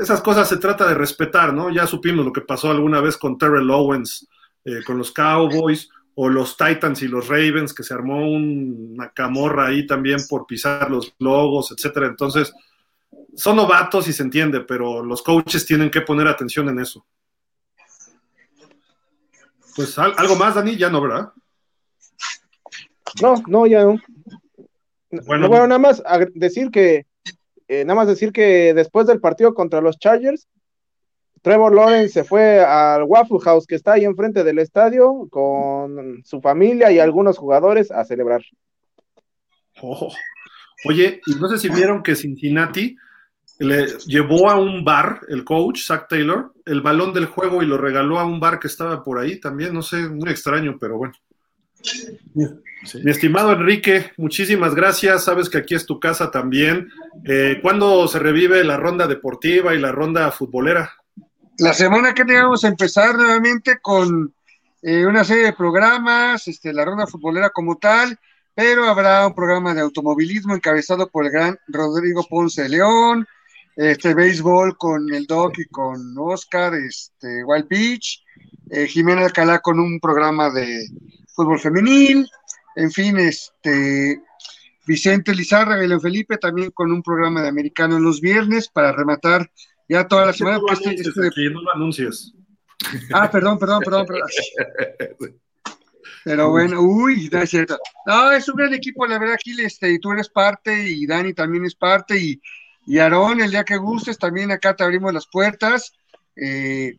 [0.00, 1.70] esas cosas se trata de respetar, ¿no?
[1.70, 4.28] Ya supimos lo que pasó alguna vez con Terrell Owens,
[4.64, 9.68] eh, con los Cowboys, o los Titans y los Ravens, que se armó una camorra
[9.68, 12.06] ahí también por pisar los logos, etcétera.
[12.06, 12.52] Entonces,
[13.34, 17.04] son novatos y se entiende, pero los coaches tienen que poner atención en eso.
[19.74, 21.32] Pues algo más, Dani, ya no, ¿verdad?
[23.22, 23.98] No, no, ya no.
[25.26, 26.02] Bueno, bueno nada más
[26.34, 27.06] decir que,
[27.68, 30.48] eh, nada más decir que después del partido contra los Chargers,
[31.42, 36.40] Trevor Lawrence se fue al Waffle House que está ahí enfrente del estadio con su
[36.40, 38.42] familia y algunos jugadores a celebrar.
[39.80, 40.12] Oh.
[40.84, 42.96] Oye, y no sé si vieron que Cincinnati
[43.64, 47.78] le llevó a un bar, el coach, Zach Taylor, el balón del juego y lo
[47.78, 51.14] regaló a un bar que estaba por ahí también, no sé, muy extraño, pero bueno.
[53.02, 55.24] Mi estimado Enrique, muchísimas gracias.
[55.24, 56.88] Sabes que aquí es tu casa también.
[57.24, 60.92] Eh, ¿Cuándo se revive la ronda deportiva y la ronda futbolera?
[61.58, 64.34] la semana que vamos a empezar nuevamente con
[64.82, 68.18] eh, una serie de programas, este, la ronda futbolera como tal,
[68.54, 73.26] pero habrá un programa de automovilismo encabezado por el gran Rodrigo Ponce de León,
[73.76, 78.22] este béisbol con el Doc y con Oscar, este Wild Beach,
[78.70, 80.86] eh, Jimena Alcalá con un programa de
[81.34, 82.26] fútbol femenil,
[82.76, 84.22] en fin, este
[84.86, 89.50] Vicente Lizarra, León Felipe también con un programa de americano en los viernes para rematar
[89.88, 90.58] ya toda la semana.
[90.58, 92.32] No, este, este no lo anuncias.
[93.12, 95.40] Ah, perdón, perdón, perdón, perdón.
[96.24, 97.78] Pero bueno, uy, no es cierto.
[98.06, 101.34] No, es un gran equipo, la verdad, Gil, este, y tú eres parte, y Dani
[101.34, 102.40] también es parte, y,
[102.86, 105.92] y Aarón, el día que gustes, también acá te abrimos las puertas.
[106.36, 106.96] Eh,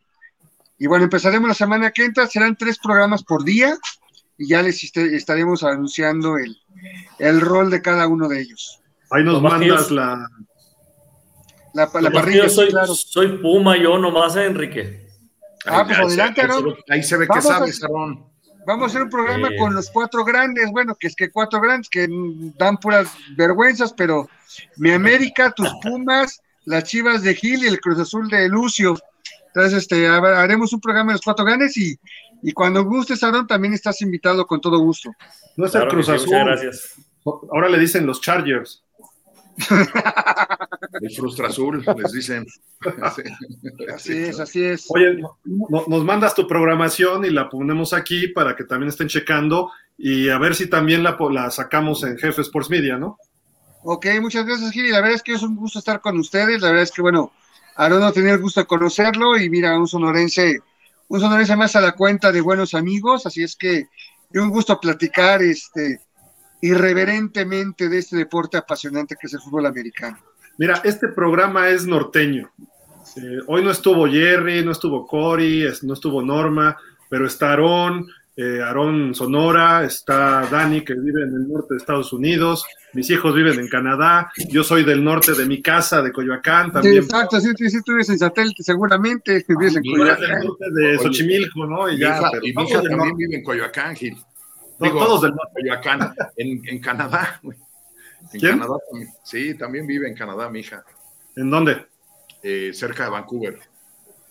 [0.77, 3.75] y bueno, empezaremos la semana que entra, serán tres programas por día.
[4.37, 6.57] y ya les estaremos anunciando el,
[7.19, 8.79] el rol de cada uno de ellos.
[9.11, 10.27] Ahí nos mandas la,
[11.73, 12.49] la, la parrilla.
[12.49, 12.95] soy, claro.
[12.95, 15.07] soy Puma, yo nomás, ¿eh, Enrique.
[15.65, 16.75] Ah, pues adelante, Aaron.
[16.89, 18.32] Ahí se ve que sabes, Aaron.
[18.65, 21.89] Vamos a hacer un programa con los cuatro grandes, bueno, que es que cuatro grandes
[21.89, 22.07] que
[22.57, 24.29] dan puras vergüenzas, pero
[24.77, 28.95] mi América, tus Pumas, las Chivas de Gil y el Cruz Azul de Lucio.
[29.47, 31.97] Entonces, este, haremos un programa de los cuatro grandes y,
[32.41, 35.11] y cuando gustes, Aaron, también estás invitado con todo gusto.
[35.55, 36.29] No es el Cruz Azul.
[36.29, 36.95] gracias.
[37.25, 38.83] Ahora le dicen los Chargers.
[41.01, 42.45] El frustra azul, les dicen.
[43.93, 44.85] Así es, así es.
[44.89, 50.27] Oye, nos mandas tu programación y la ponemos aquí para que también estén checando y
[50.29, 53.17] a ver si también la, la sacamos en Jefe Sports Media, ¿no?
[53.83, 54.91] Ok, muchas gracias, Gil.
[54.91, 56.61] La verdad es que es un gusto estar con ustedes.
[56.61, 57.31] La verdad es que, bueno,
[57.75, 60.59] Aaron no tenía el gusto de conocerlo y mira, un sonorense,
[61.07, 63.25] un sonorense más a la cuenta de buenos amigos.
[63.25, 65.99] Así es que es un gusto platicar este
[66.63, 70.17] irreverentemente de este deporte apasionante que es el fútbol americano.
[70.57, 72.49] Mira, este programa es norteño.
[73.17, 76.77] Eh, hoy no estuvo Jerry, no estuvo Cory, no estuvo Norma,
[77.09, 82.13] pero está Aarón, eh, Aarón Sonora, está Dani, que vive en el norte de Estados
[82.13, 86.71] Unidos, mis hijos viven en Canadá, yo soy del norte de mi casa, de Coyoacán
[86.71, 87.03] también.
[87.03, 90.47] exacto, sí, sí, tú vives en satélite, seguramente vives en Coyoacán.
[90.73, 91.89] de Xochimilco, ¿no?
[91.91, 94.15] Y, ya, pero mi hija también vive en Coyoacán, Gil
[94.79, 96.33] todos del norte.
[96.37, 97.39] en, en Canadá.
[98.31, 99.09] En Canadá también.
[99.23, 100.83] Sí, también vive en Canadá, mi hija.
[101.35, 101.87] ¿En dónde?
[102.41, 103.59] Eh, cerca de Vancouver.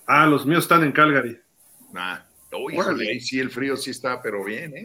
[0.06, 1.40] Ah, los míos están en Calgary.
[1.92, 2.18] Nah.
[3.00, 4.82] ahí sí el frío sí está, pero bien, ¿eh?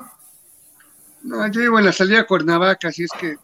[1.23, 3.37] No, yo vivo en la salida de Cuernavaca, así es que.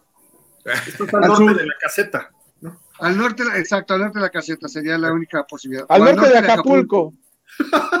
[0.86, 2.30] Esto está al, norte de la caseta.
[3.00, 5.84] Al norte, exacto, al norte de la caseta sería la única posibilidad.
[5.88, 7.12] Al, norte, de Acapulco.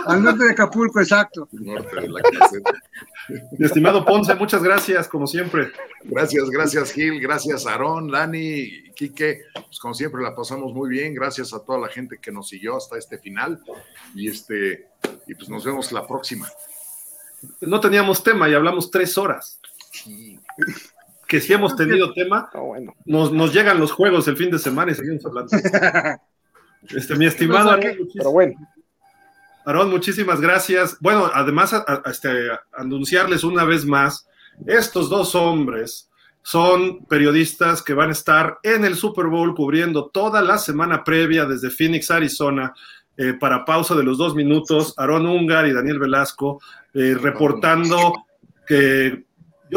[0.06, 1.48] Al norte de Acapulco, exacto.
[1.52, 2.72] Norte de la caseta.
[3.58, 5.70] Mi estimado Ponce, muchas gracias, como siempre.
[6.02, 9.42] Gracias, gracias Gil, gracias Aarón, Lani, Quique.
[9.54, 12.76] Pues como siempre la pasamos muy bien, gracias a toda la gente que nos siguió
[12.76, 13.60] hasta este final.
[14.14, 14.88] Y este,
[15.26, 16.48] y pues nos vemos la próxima.
[17.60, 19.60] No teníamos tema y hablamos tres horas.
[21.26, 22.94] Que si hemos tenido tema, ah, bueno.
[23.06, 25.56] nos, nos, llegan los juegos el fin de semana y seguimos hablando.
[26.94, 27.80] Este, mi estimado,
[28.12, 28.54] pero bueno.
[29.64, 30.96] Aarón, muchísimas gracias.
[31.00, 31.74] Bueno, además,
[32.06, 34.26] este, anunciarles una vez más,
[34.66, 36.10] estos dos hombres
[36.42, 41.46] son periodistas que van a estar en el Super Bowl cubriendo toda la semana previa
[41.46, 42.74] desde Phoenix, Arizona,
[43.16, 44.92] eh, para pausa de los dos minutos.
[44.98, 46.60] Aarón Ungar y Daniel Velasco
[46.92, 48.26] eh, reportando
[48.66, 49.23] que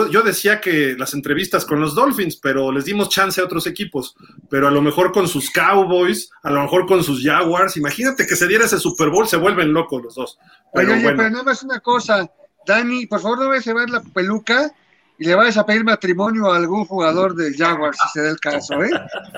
[0.05, 4.15] yo, decía que las entrevistas con los Dolphins, pero les dimos chance a otros equipos,
[4.49, 8.35] pero a lo mejor con sus Cowboys, a lo mejor con sus Jaguars, imagínate que
[8.35, 10.39] se diera ese Super Bowl, se vuelven locos los dos.
[10.73, 12.29] Pero, oye, pero no más una cosa,
[12.65, 14.71] Dani, por favor no vayas a ver la peluca
[15.19, 18.39] y le vayas a pedir matrimonio a algún jugador de Jaguars, si se da el
[18.39, 18.91] caso, ¿eh?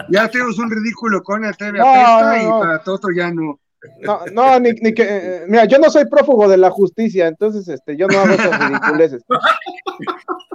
[0.10, 3.60] Ya tenemos un ridículo con el TV y para todo ya no.
[4.02, 5.46] No, no, ni, ni, que.
[5.48, 9.24] mira, yo no soy prófugo de la justicia, entonces este, yo no hago esas ridiculeces.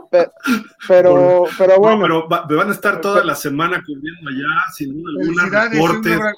[0.86, 2.26] Pero, pero, bueno.
[2.28, 6.32] pero van a estar toda la semana cubriendo allá, sin duda alguna,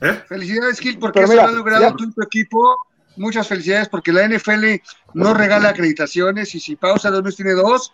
[0.00, 0.22] ¿Eh?
[0.28, 2.86] Felicidades, Gil, porque has logrado tu equipo.
[3.16, 4.64] Muchas felicidades, porque la NFL
[5.14, 7.92] no regala acreditaciones y si Pausa 2 tiene dos,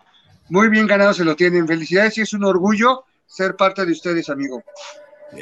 [0.48, 1.68] muy bien ganado se lo tienen.
[1.68, 4.64] Felicidades y es un orgullo ser parte de ustedes, amigo.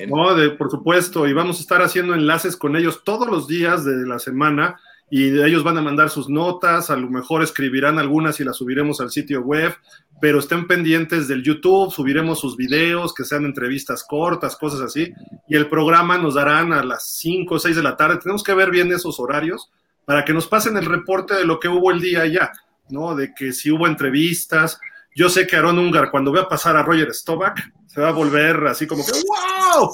[0.09, 3.85] No, de, por supuesto, y vamos a estar haciendo enlaces con ellos todos los días
[3.85, 8.41] de la semana y ellos van a mandar sus notas, a lo mejor escribirán algunas
[8.41, 9.75] y las subiremos al sitio web,
[10.21, 15.13] pero estén pendientes del YouTube, subiremos sus videos, que sean entrevistas cortas, cosas así,
[15.49, 18.55] y el programa nos darán a las 5 o 6 de la tarde, tenemos que
[18.55, 19.71] ver bien esos horarios
[20.05, 22.53] para que nos pasen el reporte de lo que hubo el día ya,
[22.89, 23.15] ¿no?
[23.15, 24.81] De que si hubo entrevistas,
[25.15, 28.65] yo sé que Aaron Ungar, cuando vea pasar a Roger Stovak, se va a volver
[28.69, 29.91] así como que ¡wow!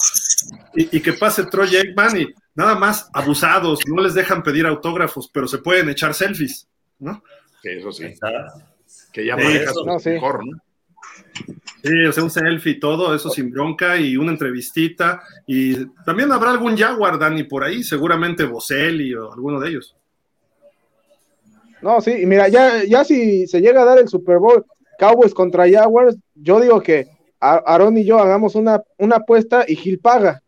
[0.74, 5.48] Y, que pase Troy Aikman y nada más abusados, no les dejan pedir autógrafos, pero
[5.48, 6.68] se pueden echar selfies,
[6.98, 7.22] ¿no?
[7.62, 8.12] Sí, eso sí.
[9.10, 9.72] Que ya maneja
[10.04, 10.58] mejor, ¿no?
[11.82, 15.22] Sí, o sea, un selfie y todo, eso sin bronca y una entrevistita.
[15.46, 19.96] Y también habrá algún Jaguar, Dani, por ahí, seguramente Boselli o alguno de ellos.
[21.80, 24.66] No, sí, y mira, ya, ya si se llega a dar el Super Bowl
[24.98, 27.13] Cowboys contra Jaguars, yo digo que
[27.52, 30.42] Aaron y yo hagamos una, una apuesta y Gil paga.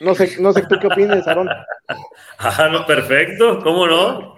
[0.00, 1.48] No sé, no sé tú qué opinas, Aaron.
[2.38, 4.36] Ah, no, perfecto, ¿cómo no?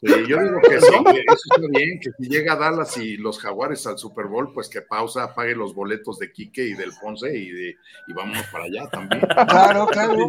[0.00, 3.84] yo digo que sí, que eso está bien, que si llega Dallas y los Jaguares
[3.86, 7.50] al Super Bowl, pues que pausa, pague los boletos de Quique y del Ponce y,
[7.50, 7.76] de,
[8.06, 9.22] y vámonos para allá también.
[9.48, 10.26] Claro, claro.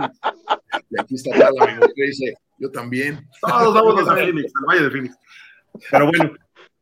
[0.90, 3.28] Y aquí está la amigo que dice, yo también.
[3.42, 5.16] Todos vámonos a Phoenix, al Valle de Phoenix.
[5.92, 6.34] Pero bueno,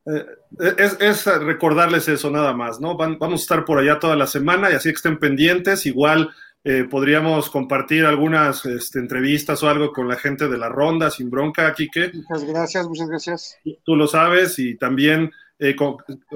[0.10, 2.96] eh, es, recordarles eso nada más, ¿no?
[2.96, 5.86] vamos a estar por allá toda la semana y así que estén pendientes.
[5.86, 6.30] Igual
[6.64, 11.30] eh, podríamos compartir algunas este, entrevistas o algo con la gente de la ronda, sin
[11.30, 12.12] bronca, Quique.
[12.14, 13.58] Muchas gracias, muchas gracias.
[13.84, 15.76] Tú lo sabes y también eh,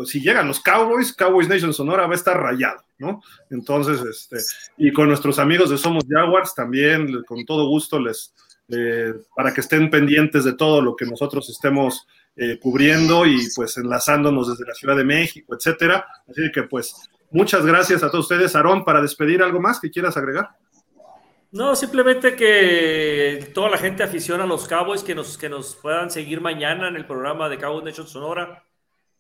[0.06, 3.22] si llegan los Cowboys, Cowboys Nation Sonora va a estar rayado, ¿no?
[3.50, 4.38] Entonces, este,
[4.78, 8.34] y con nuestros amigos de Somos Jaguars también, con todo gusto les,
[8.70, 12.08] eh, para que estén pendientes de todo lo que nosotros estemos
[12.44, 16.08] eh, cubriendo y pues enlazándonos desde la Ciudad de México, etcétera.
[16.28, 16.96] Así que pues
[17.30, 18.56] muchas gracias a todos ustedes.
[18.56, 20.50] Aarón, para despedir algo más que quieras agregar.
[21.52, 26.10] No, simplemente que toda la gente aficiona a los Cowboys que nos, que nos puedan
[26.10, 28.64] seguir mañana en el programa de Cowboys Nation Sonora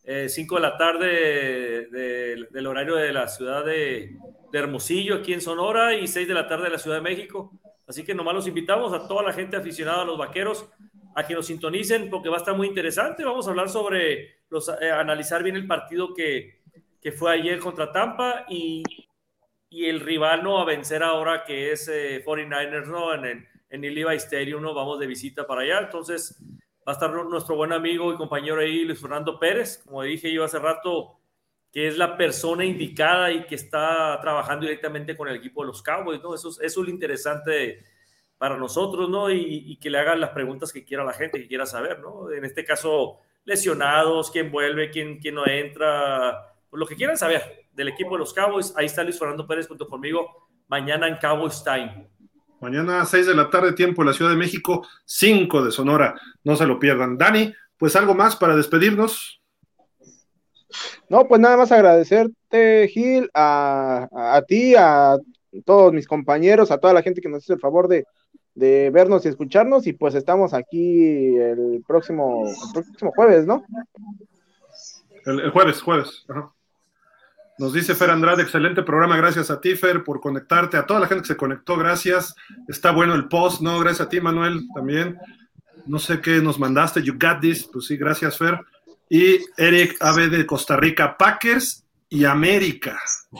[0.03, 4.17] 5 eh, de la tarde del horario de la ciudad de,
[4.51, 7.51] Hermosillo, aquí en Sonora, y 6 de la tarde de la Ciudad de México.
[7.87, 10.65] Así que nomás los invitamos a toda la gente aficionada a los vaqueros
[11.15, 13.23] a que nos sintonicen porque va a estar muy interesante.
[13.23, 16.61] Vamos a hablar sobre, los, eh, analizar bien el partido que,
[17.01, 18.83] que, fue ayer contra Tampa y,
[19.69, 23.13] y, el rival no a vencer ahora que es 49ers, eh, ¿no?
[23.13, 24.73] En el, en el Levi Stadium, ¿no?
[24.73, 25.79] Vamos de visita para allá.
[25.79, 26.41] Entonces,
[26.87, 30.43] va a estar nuestro buen amigo y compañero ahí, Luis Fernando Pérez, como dije yo
[30.43, 31.17] hace rato,
[31.71, 35.81] que es la persona indicada y que está trabajando directamente con el equipo de los
[35.81, 36.35] Cowboys, ¿no?
[36.35, 37.83] Eso, es lo interesante
[38.41, 39.29] para nosotros, ¿no?
[39.29, 42.31] Y, que le hagan las preguntas que quiera la gente, que quiera saber, ¿no?
[42.31, 47.67] En este caso, lesionados, quién vuelve, quién, quién no entra, pues lo que quieran saber
[47.71, 48.73] del equipo de los Cowboys.
[48.75, 52.09] Ahí está Luis Fernando Pérez junto conmigo mañana en Cowboys Time.
[52.59, 56.19] Mañana a 6 de la tarde, tiempo en la Ciudad de México, 5 de Sonora.
[56.43, 57.19] No se lo pierdan.
[57.19, 59.39] Dani, pues algo más para despedirnos.
[61.09, 65.15] No, pues nada más agradecerte, Gil, a, ti, a
[65.63, 68.03] todos mis compañeros, a toda la gente que nos hizo el favor de,
[68.55, 69.87] vernos y escucharnos.
[69.87, 73.63] Y pues estamos aquí el próximo, próximo jueves, ¿no?
[75.25, 76.25] El, jueves, jueves.
[76.29, 76.51] Ajá.
[77.61, 81.05] Nos dice Fer Andrade, excelente programa, gracias a ti, Fer, por conectarte, a toda la
[81.05, 82.33] gente que se conectó, gracias.
[82.67, 83.79] Está bueno el post, ¿no?
[83.79, 85.15] Gracias a ti, Manuel, también.
[85.85, 88.59] No sé qué nos mandaste, you got this, pues sí, gracias, Fer.
[89.09, 92.99] Y Eric Ave de Costa Rica, Packers y América.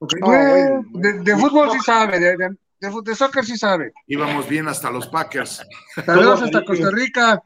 [0.00, 2.56] de, fútbol sí sabe, de, de,
[3.14, 3.92] soccer sí sabe.
[4.06, 5.62] Íbamos bien hasta los Packers.
[6.04, 7.42] Saludos hasta Costa Rica.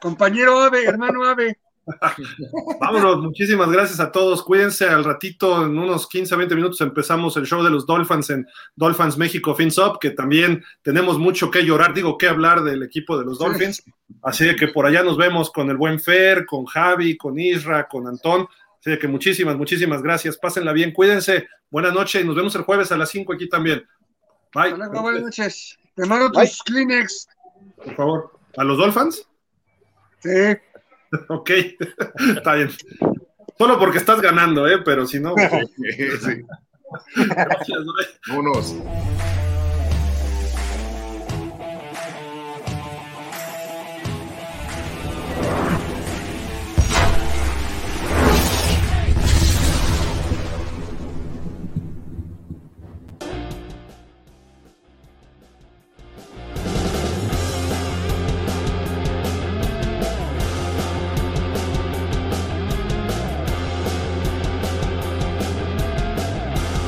[0.00, 1.58] Compañero Ave, hermano Ave.
[2.80, 4.42] Vámonos, muchísimas gracias a todos.
[4.42, 8.46] Cuídense al ratito, en unos 15, 20 minutos empezamos el show de los Dolphins en
[8.76, 13.18] Dolphins México Fins Up, que también tenemos mucho que llorar, digo, que hablar del equipo
[13.18, 13.82] de los Dolphins.
[14.22, 18.06] Así que por allá nos vemos con el buen Fer, con Javi, con Isra, con
[18.06, 18.46] Antón.
[18.80, 20.36] Así que muchísimas, muchísimas gracias.
[20.36, 21.48] Pásenla bien, cuídense.
[21.70, 23.86] Buenas noches y nos vemos el jueves a las 5 aquí también.
[24.54, 24.74] Bye.
[24.74, 25.78] buenas noches.
[25.94, 27.28] Te mando tus Kleenex.
[27.76, 28.38] Por favor.
[28.56, 29.26] ¿A los Dolphins?
[30.20, 30.56] Sí.
[31.28, 31.50] ok,
[32.36, 32.70] está bien.
[33.56, 34.78] Solo porque estás ganando, ¿eh?
[34.84, 35.34] Pero si no.
[35.34, 35.50] Pues,
[36.24, 36.44] sí.
[37.16, 37.78] Gracias,
[38.28, 38.76] Vámonos.